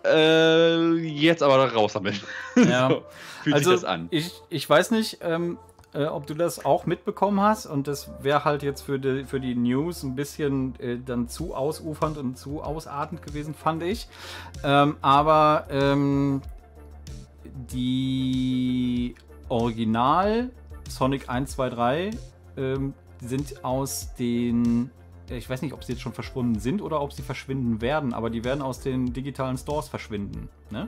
[0.05, 2.21] Äh, jetzt aber raus damit.
[2.55, 2.89] Ja.
[2.89, 3.03] so,
[3.43, 4.07] fühlt also, sich das an.
[4.11, 5.57] Ich, ich weiß nicht, ähm,
[5.93, 7.65] äh, ob du das auch mitbekommen hast.
[7.65, 11.55] Und das wäre halt jetzt für die, für die News ein bisschen äh, dann zu
[11.55, 14.07] ausufernd und zu ausartend gewesen, fand ich.
[14.63, 16.41] Ähm, aber ähm,
[17.43, 19.15] die
[19.49, 20.49] Original
[20.89, 22.11] Sonic 1, 2, 3
[22.57, 24.91] ähm, sind aus den
[25.37, 28.29] ich weiß nicht, ob sie jetzt schon verschwunden sind oder ob sie verschwinden werden, aber
[28.29, 30.49] die werden aus den digitalen Stores verschwinden.
[30.69, 30.87] Ne?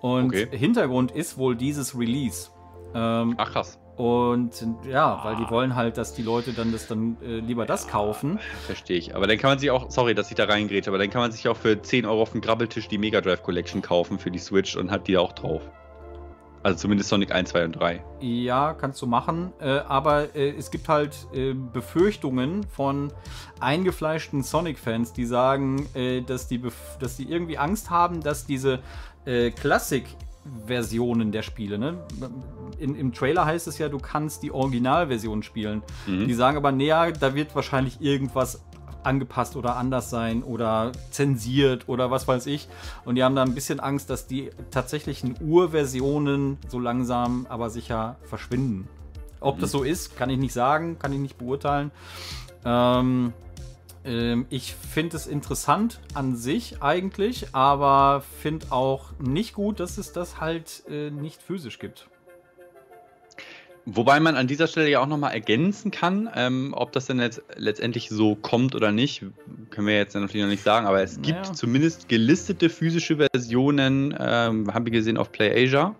[0.00, 0.48] Und okay.
[0.50, 2.50] Hintergrund ist wohl dieses Release.
[2.94, 3.78] Ähm, Ach krass.
[3.96, 5.50] Und ja, weil die ah.
[5.50, 8.38] wollen halt, dass die Leute dann das dann äh, lieber das kaufen.
[8.64, 9.14] Verstehe ich.
[9.14, 11.32] Aber dann kann man sich auch, sorry, dass ich da reingräte, aber dann kann man
[11.32, 14.38] sich auch für 10 Euro auf dem Grabbeltisch die Mega Drive Collection kaufen für die
[14.38, 15.60] Switch und hat die auch drauf.
[16.62, 18.04] Also zumindest Sonic 1, 2 und 3.
[18.20, 19.52] Ja, kannst du machen.
[19.60, 23.12] Äh, aber äh, es gibt halt äh, Befürchtungen von
[23.60, 26.62] eingefleischten Sonic-Fans, die sagen, äh, dass, die
[26.98, 28.80] dass die irgendwie Angst haben, dass diese
[29.24, 30.04] äh, Klassik
[30.66, 31.78] Versionen der Spiele.
[31.78, 31.98] Ne?
[32.78, 35.82] In, Im Trailer heißt es ja, du kannst die Originalversion spielen.
[36.06, 36.26] Mhm.
[36.26, 38.62] Die sagen aber, näher, da wird wahrscheinlich irgendwas
[39.02, 42.68] angepasst oder anders sein oder zensiert oder was weiß ich.
[43.04, 48.16] Und die haben da ein bisschen Angst, dass die tatsächlichen Urversionen so langsam aber sicher
[48.24, 48.88] verschwinden.
[49.40, 49.60] Ob mhm.
[49.62, 51.90] das so ist, kann ich nicht sagen, kann ich nicht beurteilen.
[52.64, 53.32] Ähm,
[54.04, 60.12] ähm, ich finde es interessant an sich eigentlich, aber finde auch nicht gut, dass es
[60.12, 62.09] das halt äh, nicht physisch gibt.
[63.86, 67.42] Wobei man an dieser Stelle ja auch nochmal ergänzen kann, ähm, ob das denn jetzt
[67.56, 69.24] letztendlich so kommt oder nicht,
[69.70, 71.52] können wir jetzt natürlich noch nicht sagen, aber es gibt ja.
[71.52, 75.94] zumindest gelistete physische Versionen, ähm, haben wir gesehen auf PlayAsia.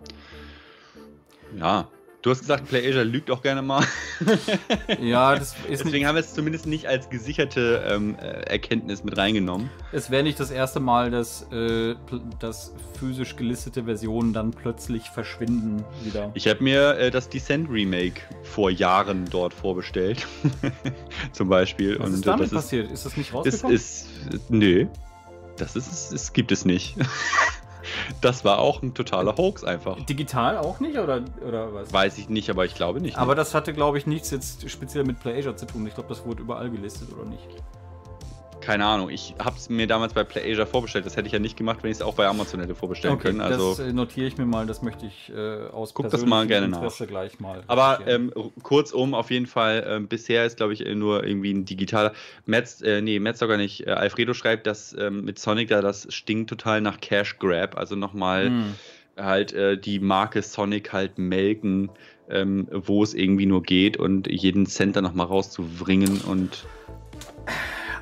[1.57, 1.87] Ja,
[2.21, 3.83] Du hast gesagt, PlayAsia lügt auch gerne mal.
[5.01, 9.17] ja, das ist Deswegen haben wir es zumindest nicht als gesicherte ähm, äh, Erkenntnis mit
[9.17, 9.71] reingenommen.
[9.91, 11.95] Es wäre nicht das erste Mal, dass, äh,
[12.39, 16.29] dass physisch gelistete Versionen dann plötzlich verschwinden wieder.
[16.35, 20.27] Ich habe mir äh, das Descent Remake vor Jahren dort vorbestellt.
[21.31, 21.97] Zum Beispiel.
[21.99, 22.85] Was ist damit das passiert?
[22.85, 23.75] Ist, ist das nicht rausgekommen?
[23.75, 24.85] Es ist, nö.
[25.57, 26.97] Das ist, es gibt es nicht.
[28.21, 29.99] Das war auch ein totaler Hoax einfach.
[30.05, 31.91] Digital auch nicht oder, oder was?
[31.91, 33.17] Weiß ich nicht, aber ich glaube nicht.
[33.17, 33.35] Aber ne?
[33.35, 35.85] das hatte, glaube ich, nichts jetzt speziell mit PlayAsia zu tun.
[35.87, 37.47] Ich glaube, das wurde überall gelistet oder nicht.
[38.61, 41.05] Keine Ahnung, ich habe es mir damals bei PlayAsia vorbestellt.
[41.05, 43.29] Das hätte ich ja nicht gemacht, wenn ich es auch bei Amazon hätte vorbestellen Okay,
[43.29, 43.41] können.
[43.41, 46.67] Also, das notiere ich mir mal, das möchte ich äh, aus Guck das mal gerne
[46.67, 47.63] Interesse gleich mal.
[47.67, 48.31] aber ähm,
[48.63, 52.13] kurzum, auf jeden Fall, ähm, bisher ist, glaube ich, äh, nur irgendwie ein digitaler.
[52.45, 53.87] Metz, äh, nee, Metz sogar nicht.
[53.87, 57.77] Äh, Alfredo schreibt, dass ähm, mit Sonic da das stinkt total nach Cash Grab.
[57.77, 58.75] Also nochmal Hm.
[59.17, 61.89] halt äh, die Marke Sonic halt melken,
[62.29, 66.65] ähm, wo es irgendwie nur geht und jeden Cent dann nochmal rauszubringen und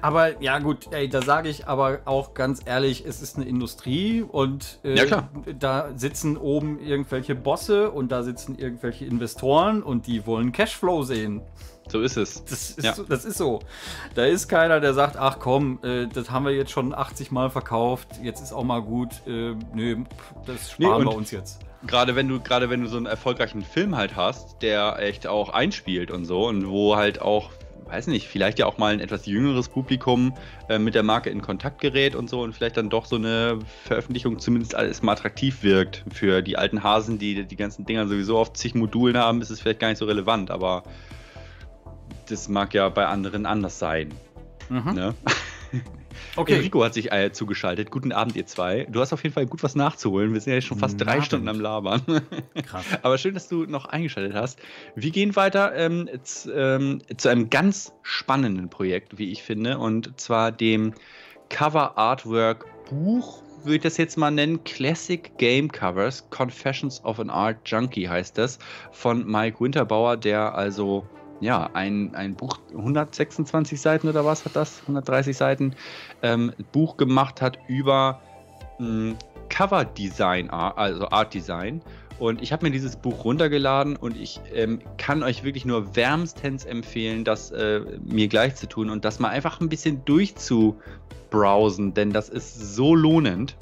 [0.02, 4.22] Aber ja gut, ey, da sage ich aber auch ganz ehrlich, es ist eine Industrie
[4.22, 5.30] und äh, Ja,
[5.60, 11.42] da sitzen oben irgendwelche Bosse und da sitzen irgendwelche Investoren und die wollen Cashflow sehen.
[11.90, 12.44] so ist es.
[12.46, 12.94] Das ist, Ja.
[12.94, 13.60] so, das ist so.
[14.16, 17.50] Da ist keiner, der sagt, ach komm, äh, das haben wir jetzt schon 80 Mal
[17.50, 19.10] verkauft, jetzt ist auch mal gut.
[19.28, 20.04] Äh, nö,
[20.46, 21.60] das Nee, sparen und- wir uns jetzt.
[21.88, 25.48] Gerade wenn du, gerade wenn du so einen erfolgreichen Film halt hast, der echt auch
[25.50, 27.52] einspielt und so und wo halt auch,
[27.90, 30.34] weiß nicht, vielleicht ja auch mal ein etwas jüngeres Publikum
[30.68, 33.60] äh, mit der Marke in Kontakt gerät und so und vielleicht dann doch so eine
[33.86, 36.04] Veröffentlichung zumindest alles mal attraktiv wirkt.
[36.12, 39.60] Für die alten Hasen, die die ganzen Dinger sowieso auf zig Modulen haben, ist es
[39.60, 40.84] vielleicht gar nicht so relevant, aber
[42.28, 44.14] das mag ja bei anderen anders sein.
[44.70, 44.94] Mhm.
[44.94, 45.16] Ne?
[46.36, 46.56] Okay.
[46.56, 47.92] Enrico hat sich äh, zugeschaltet.
[47.92, 48.88] Guten Abend, ihr zwei.
[48.90, 50.34] Du hast auf jeden Fall gut was nachzuholen.
[50.34, 51.26] Wir sind ja jetzt schon fast Guten drei Abend.
[51.26, 52.02] Stunden am Labern.
[52.66, 52.86] Krass.
[53.02, 54.60] Aber schön, dass du noch eingeschaltet hast.
[54.96, 60.20] Wir gehen weiter ähm, z, ähm, zu einem ganz spannenden Projekt, wie ich finde, und
[60.20, 60.94] zwar dem
[61.50, 67.30] Cover Artwork Buch, würde ich das jetzt mal nennen, Classic Game Covers, Confessions of an
[67.30, 68.60] Art Junkie heißt das,
[68.92, 71.06] von Mike Winterbauer, der also
[71.42, 74.82] ja, ein, ein Buch, 126 Seiten oder was hat das?
[74.82, 75.76] 130 Seiten,
[76.22, 78.22] ähm, Buch gemacht hat über
[78.80, 79.16] mh,
[79.50, 81.82] Cover Design, also Art Design.
[82.20, 86.66] Und ich habe mir dieses Buch runtergeladen und ich ähm, kann euch wirklich nur wärmstens
[86.66, 92.12] empfehlen, das äh, mir gleich zu tun und das mal einfach ein bisschen durchzubrowsen, denn
[92.12, 93.56] das ist so lohnend.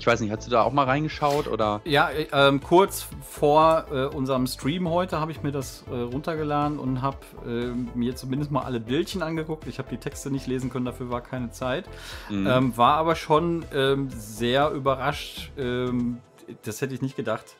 [0.00, 1.82] Ich weiß nicht, hast du da auch mal reingeschaut oder?
[1.84, 6.78] Ja, äh, ähm, kurz vor äh, unserem Stream heute habe ich mir das äh, runtergeladen
[6.78, 9.66] und habe äh, mir zumindest mal alle Bildchen angeguckt.
[9.66, 11.84] Ich habe die Texte nicht lesen können, dafür war keine Zeit.
[12.30, 12.46] Mhm.
[12.46, 15.52] Ähm, war aber schon ähm, sehr überrascht.
[15.58, 16.20] Ähm,
[16.64, 17.56] das hätte ich nicht gedacht.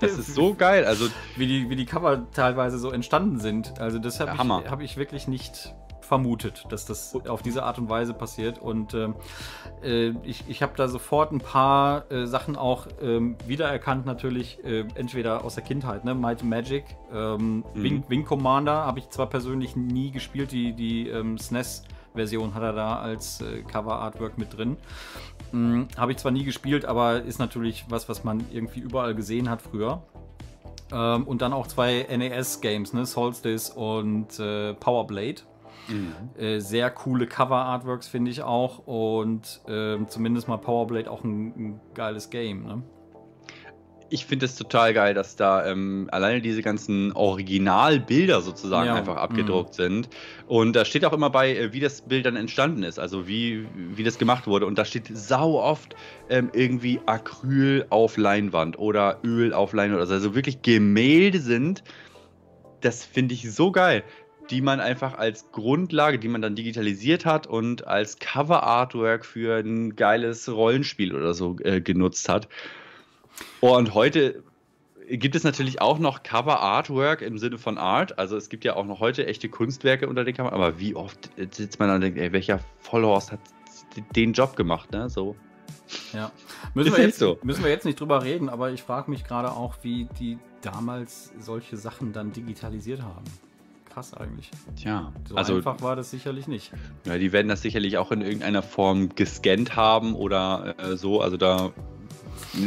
[0.00, 0.84] das ist so geil.
[0.84, 3.78] Also wie die, wie die Cover teilweise so entstanden sind.
[3.78, 5.72] Also das habe ich, hab ich wirklich nicht
[6.08, 8.58] vermutet, dass das auf diese Art und Weise passiert.
[8.58, 9.14] Und ähm,
[9.82, 14.84] äh, ich, ich habe da sofort ein paar äh, Sachen auch ähm, wiedererkannt, natürlich äh,
[14.94, 16.14] entweder aus der Kindheit, ne?
[16.14, 17.82] Might Magic, ähm, Mhm.
[17.82, 22.72] Wing, Wing Commander habe ich zwar persönlich nie gespielt, die, die ähm, SNES-Version hat er
[22.72, 24.76] da als äh, Cover-Artwork mit drin.
[25.50, 29.48] Hm, Habe ich zwar nie gespielt, aber ist natürlich was, was man irgendwie überall gesehen
[29.48, 30.02] hat früher.
[30.92, 33.06] Ähm, und dann auch zwei NES-Games, ne?
[33.06, 35.42] Solstice und äh, Power Blade.
[36.36, 38.86] Äh, sehr coole Cover-Artworks finde ich auch.
[38.86, 42.64] Und ähm, zumindest mal Power Blade auch ein, ein geiles Game.
[42.64, 42.82] Ne?
[44.10, 49.14] ich finde es total geil, dass da ähm, alleine diese ganzen Originalbilder sozusagen Ja, einfach
[49.14, 49.20] mhm.
[49.20, 50.08] abgedruckt sind.
[50.46, 53.66] Und da steht auch immer bei, äh, wie das Bild dann entstanden ist, also wie,
[53.74, 54.66] wie das gemacht wurde.
[54.66, 55.94] Und da steht sau oft
[56.30, 60.00] ähm, irgendwie Acryl auf Leinwand oder Öl auf Leinwand.
[60.00, 61.82] Also, also wirklich Gemälde sind.
[62.80, 64.04] Das finde ich so geil.
[64.50, 69.94] Die man einfach als Grundlage, die man dann digitalisiert hat und als Cover-Artwork für ein
[69.94, 72.48] geiles Rollenspiel oder so äh, genutzt hat.
[73.60, 74.42] Und heute
[75.10, 78.18] gibt es natürlich auch noch Cover Artwork im Sinne von Art.
[78.18, 80.52] Also es gibt ja auch noch heute echte Kunstwerke unter den Covern.
[80.52, 83.40] Aber wie oft sitzt man da und denkt, ey, welcher Vollhorst hat
[84.14, 85.08] den Job gemacht, ne?
[85.08, 85.36] So.
[86.12, 86.30] Ja.
[86.74, 87.38] Müssen, wir jetzt, so.
[87.42, 91.32] müssen wir jetzt nicht drüber reden, aber ich frage mich gerade auch, wie die damals
[91.38, 93.24] solche Sachen dann digitalisiert haben.
[93.98, 94.48] Krass eigentlich.
[94.76, 96.70] Tja, So also einfach war das sicherlich nicht.
[97.04, 101.20] ja, die werden das sicherlich auch in irgendeiner Form gescannt haben oder äh, so.
[101.20, 101.72] Also da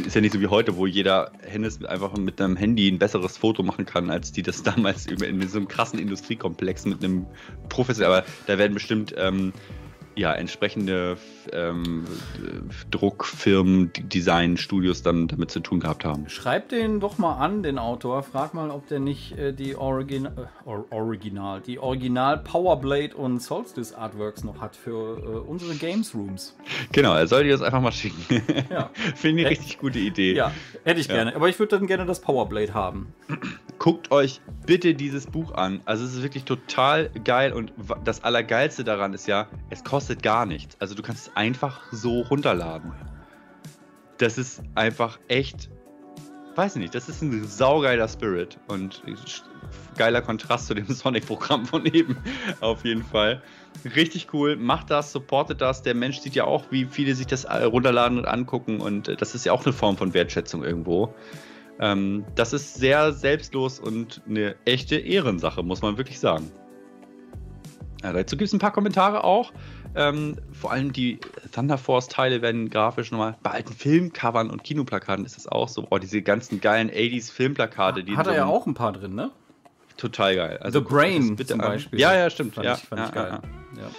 [0.05, 3.37] ist ja nicht so wie heute, wo jeder Hennes einfach mit einem Handy ein besseres
[3.37, 7.25] Foto machen kann, als die das damals in so einem krassen Industriekomplex mit einem
[7.69, 8.07] Professor.
[8.07, 9.53] Aber da werden bestimmt ähm,
[10.15, 11.17] ja, entsprechende
[11.53, 12.05] ähm,
[12.91, 16.27] Druckfirmen, Designstudios dann damit zu tun gehabt haben.
[16.29, 18.23] Schreib den doch mal an, den Autor.
[18.23, 20.29] Frag mal, ob der nicht äh, die Origin äh,
[20.65, 26.55] Or Original, die Original Powerblade und Solstice Artworks noch hat für äh, unsere Games Rooms.
[26.91, 28.41] Genau, er soll dir das einfach mal schicken.
[28.69, 28.89] Ja.
[29.15, 30.33] Finde ich Äh, richtig gute Idee.
[30.33, 30.51] Ja,
[30.83, 31.15] hätte ich Ja.
[31.15, 31.35] gerne.
[31.35, 33.13] Aber ich würde dann gerne das Powerblade haben.
[33.79, 35.81] Guckt euch bitte dieses Buch an.
[35.85, 37.73] Also es ist wirklich total geil und
[38.03, 40.75] das Allergeilste daran ist ja, es kostet gar nichts.
[40.79, 42.91] Also du kannst es einfach so runterladen.
[44.17, 45.69] Das ist einfach echt,
[46.55, 49.01] weiß nicht, das ist ein saugeiler Spirit und
[49.97, 52.17] geiler Kontrast zu dem Sonic-Programm von eben,
[52.59, 53.41] auf jeden Fall.
[53.95, 55.81] Richtig cool, macht das, supportet das.
[55.81, 59.33] Der Mensch sieht ja auch, wie viele sich das runterladen und angucken und äh, das
[59.33, 61.13] ist ja auch eine Form von Wertschätzung irgendwo.
[61.79, 66.51] Ähm, das ist sehr selbstlos und eine echte Ehrensache, muss man wirklich sagen.
[68.03, 69.51] Ja, dazu gibt es ein paar Kommentare auch.
[69.95, 71.19] Ähm, vor allem die
[71.53, 73.35] Thunder Force-Teile werden grafisch nochmal.
[73.43, 75.87] Bei alten Filmcovern und Kinoplakaten ist das auch so.
[75.89, 78.05] Oh, diese ganzen geilen 80s-Filmplakate.
[78.15, 79.31] Hat er ja auch ein paar drin, ne?
[79.97, 80.57] Total geil.
[80.61, 81.99] Also, The Brain bitte zum Beispiel.
[81.99, 82.55] Ja, ja, stimmt.
[82.55, 83.39] Fand ja, ich, fand ja, ich geil.
[83.75, 83.89] Ja, ja.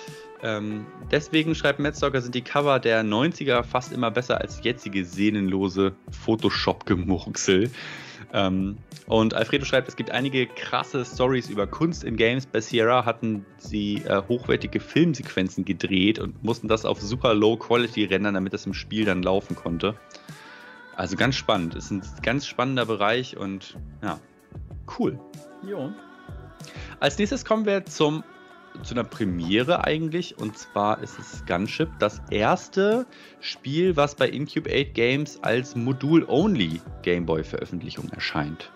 [0.42, 5.92] Ähm, deswegen schreibt Metzdocker, sind die Cover der 90er fast immer besser als jetzige sehnenlose
[6.10, 7.70] Photoshop-Gemurksel.
[8.32, 12.46] Ähm, und Alfredo schreibt, es gibt einige krasse Stories über Kunst in Games.
[12.46, 18.04] Bei Sierra hatten sie äh, hochwertige Filmsequenzen gedreht und mussten das auf super Low Quality
[18.04, 19.94] rendern, damit das im Spiel dann laufen konnte.
[20.96, 21.74] Also ganz spannend.
[21.74, 24.18] Ist ein ganz spannender Bereich und ja,
[24.98, 25.18] cool.
[25.66, 25.92] Jo.
[27.00, 28.22] Als nächstes kommen wir zum
[28.84, 30.38] zu einer Premiere eigentlich.
[30.38, 33.06] Und zwar ist es Gunship das erste
[33.40, 38.70] Spiel, was bei Incubate Games als Modul-Only Gameboy-Veröffentlichung erscheint.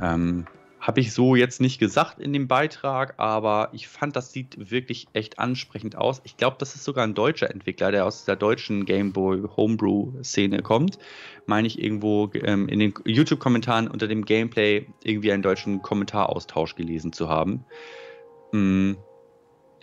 [0.00, 0.46] Ähm,
[0.80, 5.06] Habe ich so jetzt nicht gesagt in dem Beitrag, aber ich fand, das sieht wirklich
[5.14, 6.20] echt ansprechend aus.
[6.24, 10.98] Ich glaube, das ist sogar ein deutscher Entwickler, der aus der deutschen Gameboy Homebrew-Szene kommt.
[11.46, 17.14] Meine ich irgendwo ähm, in den YouTube-Kommentaren unter dem Gameplay irgendwie einen deutschen Kommentaraustausch gelesen
[17.14, 17.64] zu haben.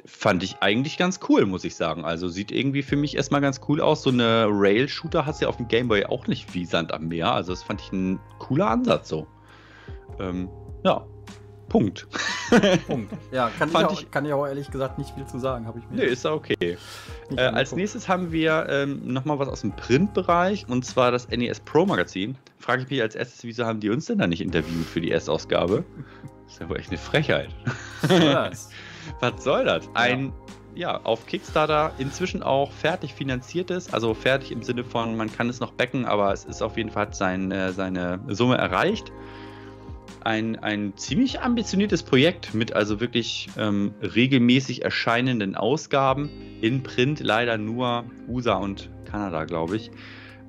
[0.06, 2.06] Fand ich eigentlich ganz cool, muss ich sagen.
[2.06, 4.04] Also sieht irgendwie für mich erstmal ganz cool aus.
[4.04, 7.32] So eine Rail-Shooter hast du ja auf dem Gameboy auch nicht wie Sand am Meer.
[7.34, 9.28] Also das fand ich ein cooler Ansatz so.
[10.20, 10.50] Ähm,
[10.84, 11.06] ja,
[11.72, 12.06] Punkt.
[12.88, 13.14] Punkt.
[13.32, 15.66] Ja, kann ich, auch, ich, kann ich auch ehrlich gesagt nicht viel zu sagen.
[15.66, 16.04] Habe ich mir.
[16.04, 16.78] Nee, ist ja okay.
[17.38, 21.62] Äh, als nächstes haben wir ähm, nochmal was aus dem Printbereich und zwar das NES
[21.62, 22.36] Pro Magazin.
[22.60, 25.12] Frage ich mich als erstes, wieso haben die uns denn da nicht interviewt für die
[25.12, 25.86] Erstausgabe?
[26.44, 27.48] Das ist ja wohl echt eine Frechheit.
[28.02, 28.72] Was?
[29.20, 29.90] Was soll das?
[29.94, 30.34] Ein,
[30.76, 31.02] ja.
[31.04, 35.72] auf Kickstarter inzwischen auch fertig finanziertes, also fertig im Sinne von, man kann es noch
[35.72, 39.12] backen, aber es ist auf jeden Fall sein, äh, seine Summe erreicht.
[40.24, 46.30] Ein, ein ziemlich ambitioniertes Projekt mit also wirklich ähm, regelmäßig erscheinenden Ausgaben.
[46.62, 49.90] In Print leider nur USA und Kanada, glaube ich.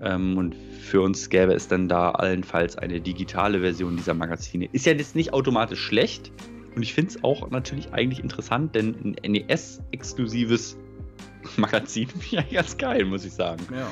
[0.02, 4.68] Ähm, und für uns gäbe es dann da allenfalls eine digitale Version dieser Magazine.
[4.72, 6.32] Ist ja jetzt nicht automatisch schlecht,
[6.74, 10.78] und ich finde es auch natürlich eigentlich interessant, denn ein NES-exklusives
[11.56, 13.62] Magazin finde ich ganz geil, muss ich sagen.
[13.70, 13.88] Ja.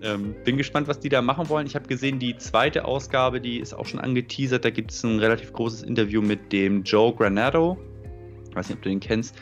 [0.00, 1.66] Ähm, bin gespannt, was die da machen wollen.
[1.66, 4.64] Ich habe gesehen, die zweite Ausgabe, die ist auch schon angeteasert.
[4.64, 7.76] Da gibt es ein relativ großes Interview mit dem Joe Granado.
[8.48, 9.34] Ich weiß nicht, ob du den kennst.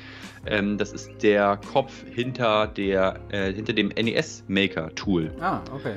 [0.46, 5.30] Ähm, das ist der Kopf hinter, der, äh, hinter dem NES Maker Tool.
[5.40, 5.96] Ah, okay.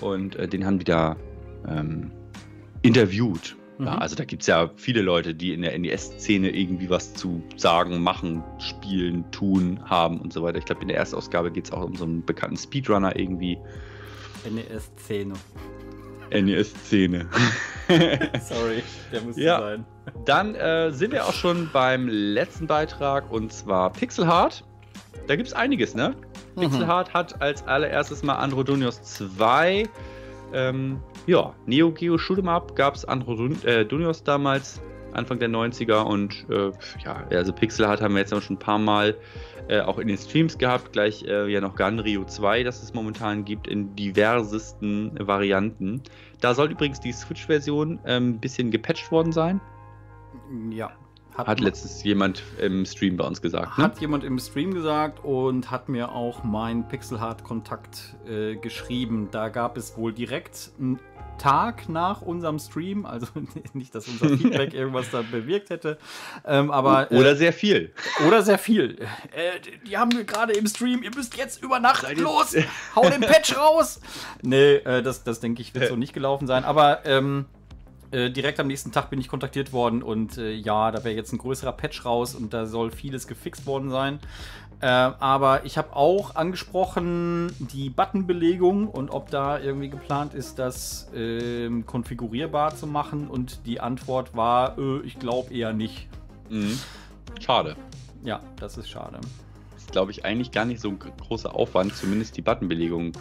[0.00, 1.16] Und äh, den haben die da
[1.68, 2.10] ähm,
[2.80, 3.57] interviewt.
[3.78, 3.98] Ja, mhm.
[3.98, 8.02] also da gibt es ja viele Leute, die in der NES-Szene irgendwie was zu sagen,
[8.02, 10.58] machen, spielen, tun, haben und so weiter.
[10.58, 13.58] Ich glaube, in der Erstausgabe geht es auch um so einen bekannten Speedrunner irgendwie.
[14.50, 15.34] NES-Szene.
[16.30, 17.26] NES-Szene.
[18.42, 18.82] Sorry,
[19.12, 19.60] der muss ja.
[19.60, 19.84] sein.
[20.24, 24.64] Dann äh, sind wir auch schon beim letzten Beitrag und zwar Pixelheart.
[25.26, 26.14] Da gibt es einiges, ne?
[26.56, 26.62] Mhm.
[26.62, 29.88] Pixelheart hat als allererstes mal Androdonios 2
[30.52, 34.80] ähm, ja, Neo Geo Shoot'em Up gab es Andro äh, Dunios damals,
[35.12, 36.70] Anfang der 90er und äh,
[37.04, 39.16] ja, also Pixel hat haben wir jetzt auch schon ein paar Mal
[39.68, 43.44] äh, auch in den Streams gehabt, gleich äh, ja noch Ganrio 2, das es momentan
[43.44, 46.02] gibt, in diversesten Varianten.
[46.40, 49.60] Da soll übrigens die Switch-Version ein ähm, bisschen gepatcht worden sein.
[50.70, 50.92] Ja,
[51.38, 53.78] hat, hat letztens jemand im Stream bei uns gesagt.
[53.78, 53.84] Ne?
[53.84, 59.28] Hat jemand im Stream gesagt und hat mir auch mein Pixelhard-Kontakt äh, geschrieben.
[59.30, 60.98] Da gab es wohl direkt einen
[61.38, 63.26] Tag nach unserem Stream, also
[63.72, 65.98] nicht, dass unser Feedback irgendwas da bewirkt hätte,
[66.44, 67.10] ähm, aber.
[67.12, 67.92] Äh, oder sehr viel.
[68.26, 68.98] Oder sehr viel.
[69.32, 72.56] Äh, die haben wir gerade im Stream, ihr müsst jetzt über Nacht los,
[72.96, 74.00] hau den Patch raus!
[74.42, 77.06] Nee, äh, das, das denke ich, wird so nicht gelaufen sein, aber.
[77.06, 77.46] Ähm,
[78.10, 81.32] äh, direkt am nächsten Tag bin ich kontaktiert worden und äh, ja, da wäre jetzt
[81.32, 84.18] ein größerer Patch raus und da soll vieles gefixt worden sein.
[84.80, 91.10] Äh, aber ich habe auch angesprochen die Buttonbelegung und ob da irgendwie geplant ist, das
[91.14, 96.08] ähm, konfigurierbar zu machen und die Antwort war, äh, ich glaube eher nicht.
[96.48, 96.78] Mhm.
[97.40, 97.76] Schade.
[98.24, 99.18] Ja, das ist schade.
[99.74, 103.12] Das ist, glaube ich, eigentlich gar nicht so ein großer Aufwand, zumindest die Buttonbelegung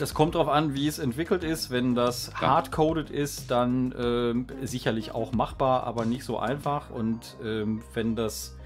[0.00, 1.70] das kommt darauf an, wie es entwickelt ist.
[1.70, 2.48] Wenn das ja.
[2.48, 6.90] hardcoded ist, dann ähm, sicherlich auch machbar, aber nicht so einfach.
[6.90, 8.56] Und ähm, wenn das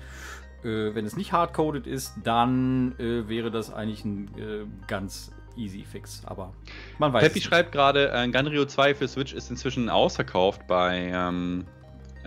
[0.64, 5.84] äh, wenn es nicht hardcoded ist, dann äh, wäre das eigentlich ein äh, ganz easy
[5.84, 6.52] fix, aber
[6.98, 7.22] man weiß.
[7.22, 11.66] Peppi schreibt gerade, äh, Ganrio 2 für Switch ist inzwischen ausverkauft bei ähm,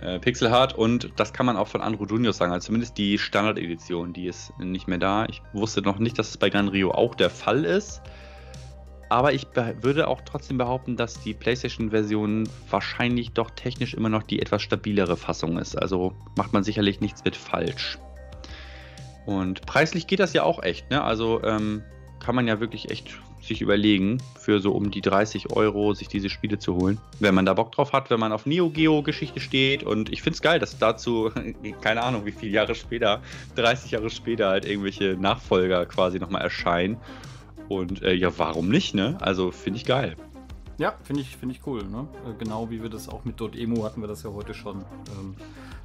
[0.00, 4.12] äh, Pixelhard und das kann man auch von Andro Junior sagen, also zumindest die Standard-Edition,
[4.12, 5.26] die ist nicht mehr da.
[5.26, 8.00] Ich wusste noch nicht, dass es bei Ganrio auch der Fall ist.
[9.08, 9.46] Aber ich
[9.80, 15.16] würde auch trotzdem behaupten, dass die PlayStation-Version wahrscheinlich doch technisch immer noch die etwas stabilere
[15.16, 15.76] Fassung ist.
[15.76, 17.98] Also macht man sicherlich nichts mit falsch.
[19.24, 21.02] Und preislich geht das ja auch echt, ne?
[21.02, 21.82] Also ähm,
[22.18, 26.28] kann man ja wirklich echt sich überlegen, für so um die 30 Euro sich diese
[26.28, 26.98] Spiele zu holen.
[27.20, 29.82] Wenn man da Bock drauf hat, wenn man auf Neo Geo Geschichte steht.
[29.82, 31.30] Und ich finde es geil, dass dazu,
[31.80, 33.22] keine Ahnung, wie viele Jahre später,
[33.56, 36.98] 30 Jahre später halt irgendwelche Nachfolger quasi nochmal erscheinen.
[37.68, 39.16] Und äh, ja, warum nicht, ne?
[39.20, 40.16] Also finde ich geil.
[40.78, 41.82] Ja, finde ich, find ich cool.
[41.84, 42.06] Ne?
[42.26, 44.76] Äh, genau wie wir das auch mit Dot.emo hatten wir das ja heute schon.
[45.18, 45.34] Ähm,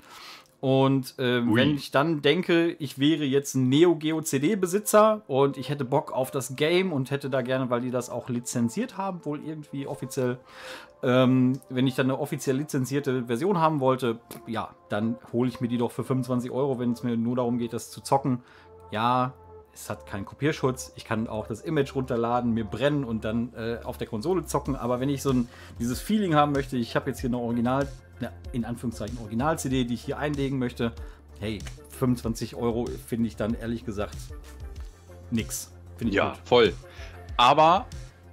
[0.60, 1.56] Und äh, Ui.
[1.56, 6.12] wenn ich dann denke, ich wäre jetzt ein Neo Geo CD-Besitzer und ich hätte Bock
[6.12, 9.86] auf das Game und hätte da gerne, weil die das auch lizenziert haben, wohl irgendwie
[9.86, 10.40] offiziell,
[11.04, 15.68] ähm, wenn ich dann eine offiziell lizenzierte Version haben wollte, ja, dann hole ich mir
[15.68, 18.42] die doch für 25 Euro, wenn es mir nur darum geht, das zu zocken.
[18.92, 19.34] Ja,
[19.74, 20.92] es hat keinen Kopierschutz.
[20.96, 24.76] Ich kann auch das Image runterladen, mir brennen und dann äh, auf der Konsole zocken.
[24.76, 27.88] Aber wenn ich so ein, dieses Feeling haben möchte, ich habe jetzt hier eine Original,
[28.20, 30.94] eine, in Anführungszeichen Original-CD, die ich hier einlegen möchte,
[31.40, 31.60] hey,
[31.92, 34.18] 25 Euro finde ich dann ehrlich gesagt
[35.30, 35.72] nix.
[35.98, 36.40] Finde ich Ja, gut.
[36.46, 36.74] voll.
[37.38, 37.86] Aber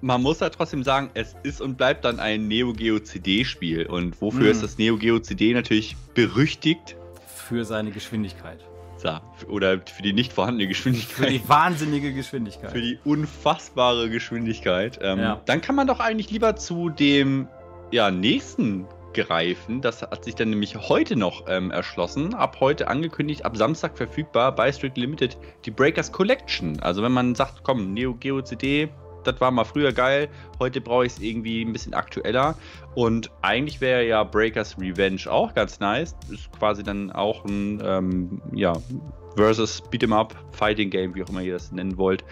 [0.05, 3.87] man muss ja trotzdem sagen, es ist und bleibt dann ein Neo Geo CD-Spiel.
[3.87, 4.51] Und wofür Mhm.
[4.51, 6.97] ist das Neo Geo CD natürlich berüchtigt?
[7.27, 8.59] Für seine Geschwindigkeit.
[9.03, 11.31] Ja, Oder für die nicht vorhandene Für Geschwindigkeit.
[11.31, 12.71] die wahnsinnige Geschwindigkeit.
[12.73, 14.99] Für die unfassbare Geschwindigkeit.
[15.03, 15.41] Ähm, Ja.
[15.47, 17.49] Dann kann man doch eigentlich lieber zu dem
[17.91, 19.81] ja, nächsten greifen.
[19.81, 22.35] Das hat sich dann nämlich heute noch ähm, erschlossen.
[22.35, 26.81] Ab heute angekündigt, ab Samstag verfügbar bei Strict Limited die Breakers Collection.
[26.81, 28.89] Also wenn man sagt, komm, Neo Geo CD,
[29.27, 30.29] das war mal früher geil,
[30.59, 32.57] heute brauche ich es irgendwie ein bisschen aktueller.
[32.95, 36.15] Und eigentlich wäre ja Breakers Revenge auch ganz nice.
[36.31, 38.75] Ist quasi dann auch ein, ähm, ja,
[39.37, 42.25] versus Beat'em Up Fighting Game, wie auch immer ihr das nennen wollt.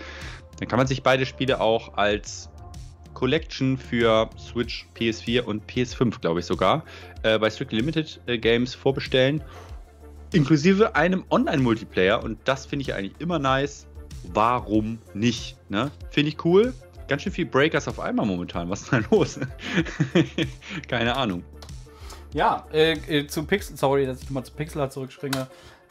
[0.59, 2.49] Dann kann man sich beide Spiele auch als
[3.15, 6.85] Collection für Switch, PS4 und PS5, glaube ich sogar,
[7.23, 9.43] äh, bei Strictly Limited äh, Games vorbestellen.
[10.33, 13.87] Inklusive einem Online-Multiplayer und das finde ich eigentlich immer nice.
[14.25, 15.57] Warum nicht?
[15.69, 15.91] Ne?
[16.11, 16.75] Finde ich cool.
[17.09, 18.71] Ganz schön viel Breakers auf einmal momentan.
[18.71, 19.39] Was ist denn los?
[20.89, 21.45] Keine Ahnung.
[22.33, 25.49] Ja, äh, äh, zu Pixel, sorry, dass ich mal zu Pixel zurückspringe.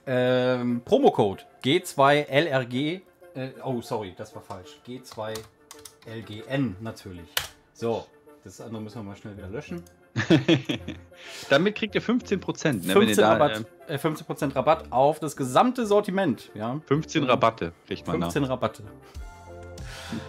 [0.07, 3.01] Ähm, Promocode G2LRG.
[3.35, 4.79] Äh, oh, sorry, das war falsch.
[4.87, 7.29] G2LGN natürlich.
[7.73, 8.07] So,
[8.43, 9.83] das andere müssen wir mal schnell wieder löschen.
[11.49, 12.85] Damit kriegt ihr 15%.
[12.87, 16.51] Ne, wenn ihr 15%, da, Rabatt, äh, 15% Rabatt auf das gesamte Sortiment.
[16.53, 18.83] Ja, äh, 15 Rabatte kriegt man 15 Rabatte.
[18.83, 18.89] da.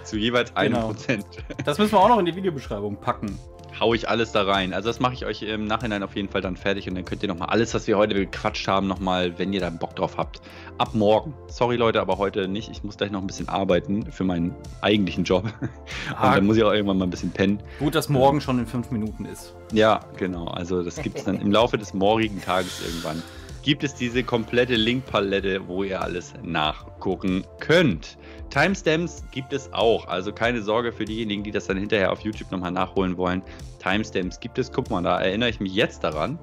[0.05, 0.87] Zu jeweils einem Genau.
[0.89, 1.27] Prozent.
[1.65, 3.37] Das müssen wir auch noch in die Videobeschreibung packen.
[3.81, 4.73] Hau ich alles da rein.
[4.73, 7.23] Also das mache ich euch im Nachhinein auf jeden Fall dann fertig und dann könnt
[7.23, 10.41] ihr nochmal alles, was wir heute gequatscht haben, nochmal, wenn ihr da Bock drauf habt,
[10.79, 11.35] ab morgen.
[11.49, 12.71] Sorry Leute, aber heute nicht.
[12.71, 15.45] Ich muss gleich noch ein bisschen arbeiten für meinen eigentlichen Job.
[15.61, 15.71] Und
[16.17, 17.61] Ah, dann muss ich auch irgendwann mal ein bisschen pennen.
[17.79, 19.55] gut, dass morgen schon in fünf Minuten ist.
[19.73, 20.45] Ja, genau.
[20.47, 23.23] Also das gibt es dann im Laufe des morgigen Tages irgendwann.
[23.63, 28.19] Gibt es diese komplette Linkpalette, wo ihr alles nachgucken könnt.
[28.53, 30.07] Timestamps gibt es auch.
[30.09, 33.43] Also keine Sorge für diejenigen, die das dann hinterher auf YouTube nochmal nachholen wollen.
[33.79, 34.71] Timestamps gibt es.
[34.71, 36.39] Guck mal, da erinnere ich mich jetzt daran,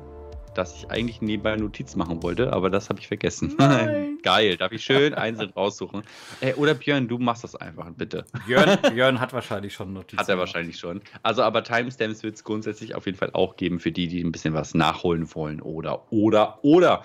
[0.56, 3.54] dass ich eigentlich nebenbei Notiz machen wollte, aber das habe ich vergessen.
[3.60, 4.18] Nein.
[4.24, 6.02] Geil, darf ich schön einzeln raussuchen.
[6.42, 8.26] Äh, oder Björn, du machst das einfach, bitte.
[8.48, 10.20] Björn, Björn hat wahrscheinlich schon Notizen.
[10.20, 11.02] Hat er wahrscheinlich schon.
[11.22, 14.32] Also, aber Timestamps wird es grundsätzlich auf jeden Fall auch geben für die, die ein
[14.32, 15.62] bisschen was nachholen wollen.
[15.62, 17.04] Oder, oder, oder.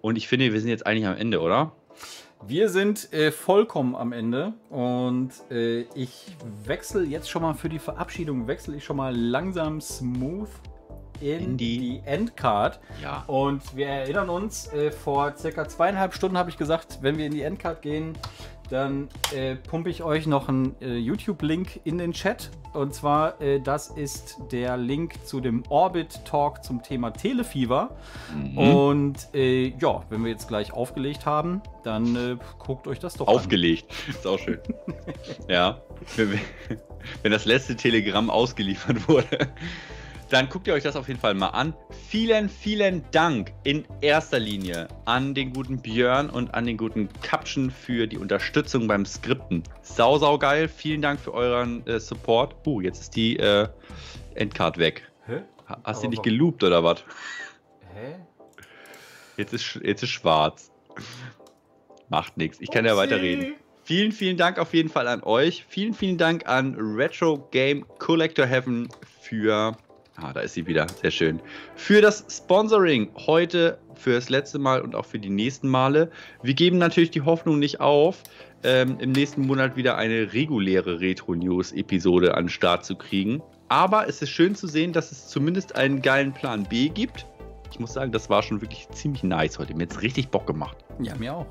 [0.00, 1.70] Und ich finde, wir sind jetzt eigentlich am Ende, oder?
[2.46, 7.78] Wir sind äh, vollkommen am Ende und äh, ich wechsle jetzt schon mal für die
[7.78, 10.48] Verabschiedung, wechsle ich schon mal langsam smooth
[11.20, 12.80] in, In die- die, Endcard.
[13.00, 13.22] Ja.
[13.28, 17.32] Und wir erinnern uns, äh, vor circa zweieinhalb Stunden habe ich gesagt, wenn wir in
[17.32, 18.18] die Endcard gehen,
[18.72, 22.50] dann äh, pumpe ich euch noch einen äh, YouTube-Link in den Chat.
[22.72, 27.94] Und zwar, äh, das ist der Link zu dem Orbit-Talk zum Thema Telefieber.
[28.34, 28.58] Mhm.
[28.58, 33.28] Und äh, ja, wenn wir jetzt gleich aufgelegt haben, dann äh, guckt euch das doch
[33.28, 33.34] an.
[33.34, 33.92] Aufgelegt.
[34.08, 34.58] Ist auch schön.
[35.48, 35.82] ja.
[36.16, 36.40] Wenn,
[37.22, 39.48] wenn das letzte Telegramm ausgeliefert wurde,
[40.32, 41.74] dann guckt ihr euch das auf jeden Fall mal an.
[42.08, 47.70] Vielen, vielen Dank in erster Linie an den guten Björn und an den guten Kapschen
[47.70, 49.62] für die Unterstützung beim Skripten.
[49.82, 50.68] Sau, sau geil.
[50.68, 52.66] Vielen Dank für euren äh, Support.
[52.66, 53.68] Uh, jetzt ist die äh,
[54.34, 55.02] Endcard weg.
[55.26, 55.42] Hä?
[55.68, 57.04] Ha- Hast du Aber nicht geloopt oder was?
[57.94, 58.16] Hä?
[59.36, 60.70] Jetzt ist, jetzt ist schwarz.
[62.08, 62.58] Macht nichts.
[62.60, 63.54] Ich kann ja weiterreden.
[63.84, 65.64] Vielen, vielen Dank auf jeden Fall an euch.
[65.68, 68.88] Vielen, vielen Dank an Retro Game Collector Heaven
[69.20, 69.76] für.
[70.22, 70.86] Ah, da ist sie wieder.
[71.00, 71.40] Sehr schön.
[71.74, 76.10] Für das Sponsoring heute für das letzte Mal und auch für die nächsten Male.
[76.42, 78.22] Wir geben natürlich die Hoffnung nicht auf,
[78.62, 83.42] ähm, im nächsten Monat wieder eine reguläre Retro-News-Episode an den Start zu kriegen.
[83.68, 87.26] Aber es ist schön zu sehen, dass es zumindest einen geilen Plan B gibt.
[87.70, 89.74] Ich muss sagen, das war schon wirklich ziemlich nice heute.
[89.74, 90.76] Mir hat es richtig Bock gemacht.
[91.00, 91.46] Ja, mir auch.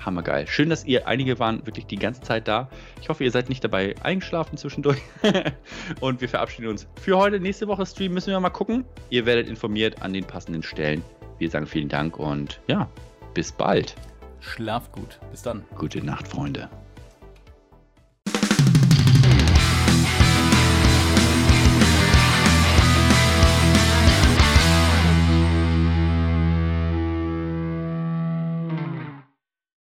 [0.00, 0.46] Hammergeil.
[0.46, 2.68] Schön, dass ihr, einige waren wirklich die ganze Zeit da.
[3.00, 5.00] Ich hoffe, ihr seid nicht dabei eingeschlafen zwischendurch.
[6.00, 7.40] Und wir verabschieden uns für heute.
[7.40, 8.84] Nächste Woche Stream müssen wir mal gucken.
[9.10, 11.02] Ihr werdet informiert an den passenden Stellen.
[11.38, 12.88] Wir sagen vielen Dank und ja,
[13.34, 13.96] bis bald.
[14.40, 15.18] Schlaf gut.
[15.30, 15.64] Bis dann.
[15.76, 16.68] Gute Nacht, Freunde.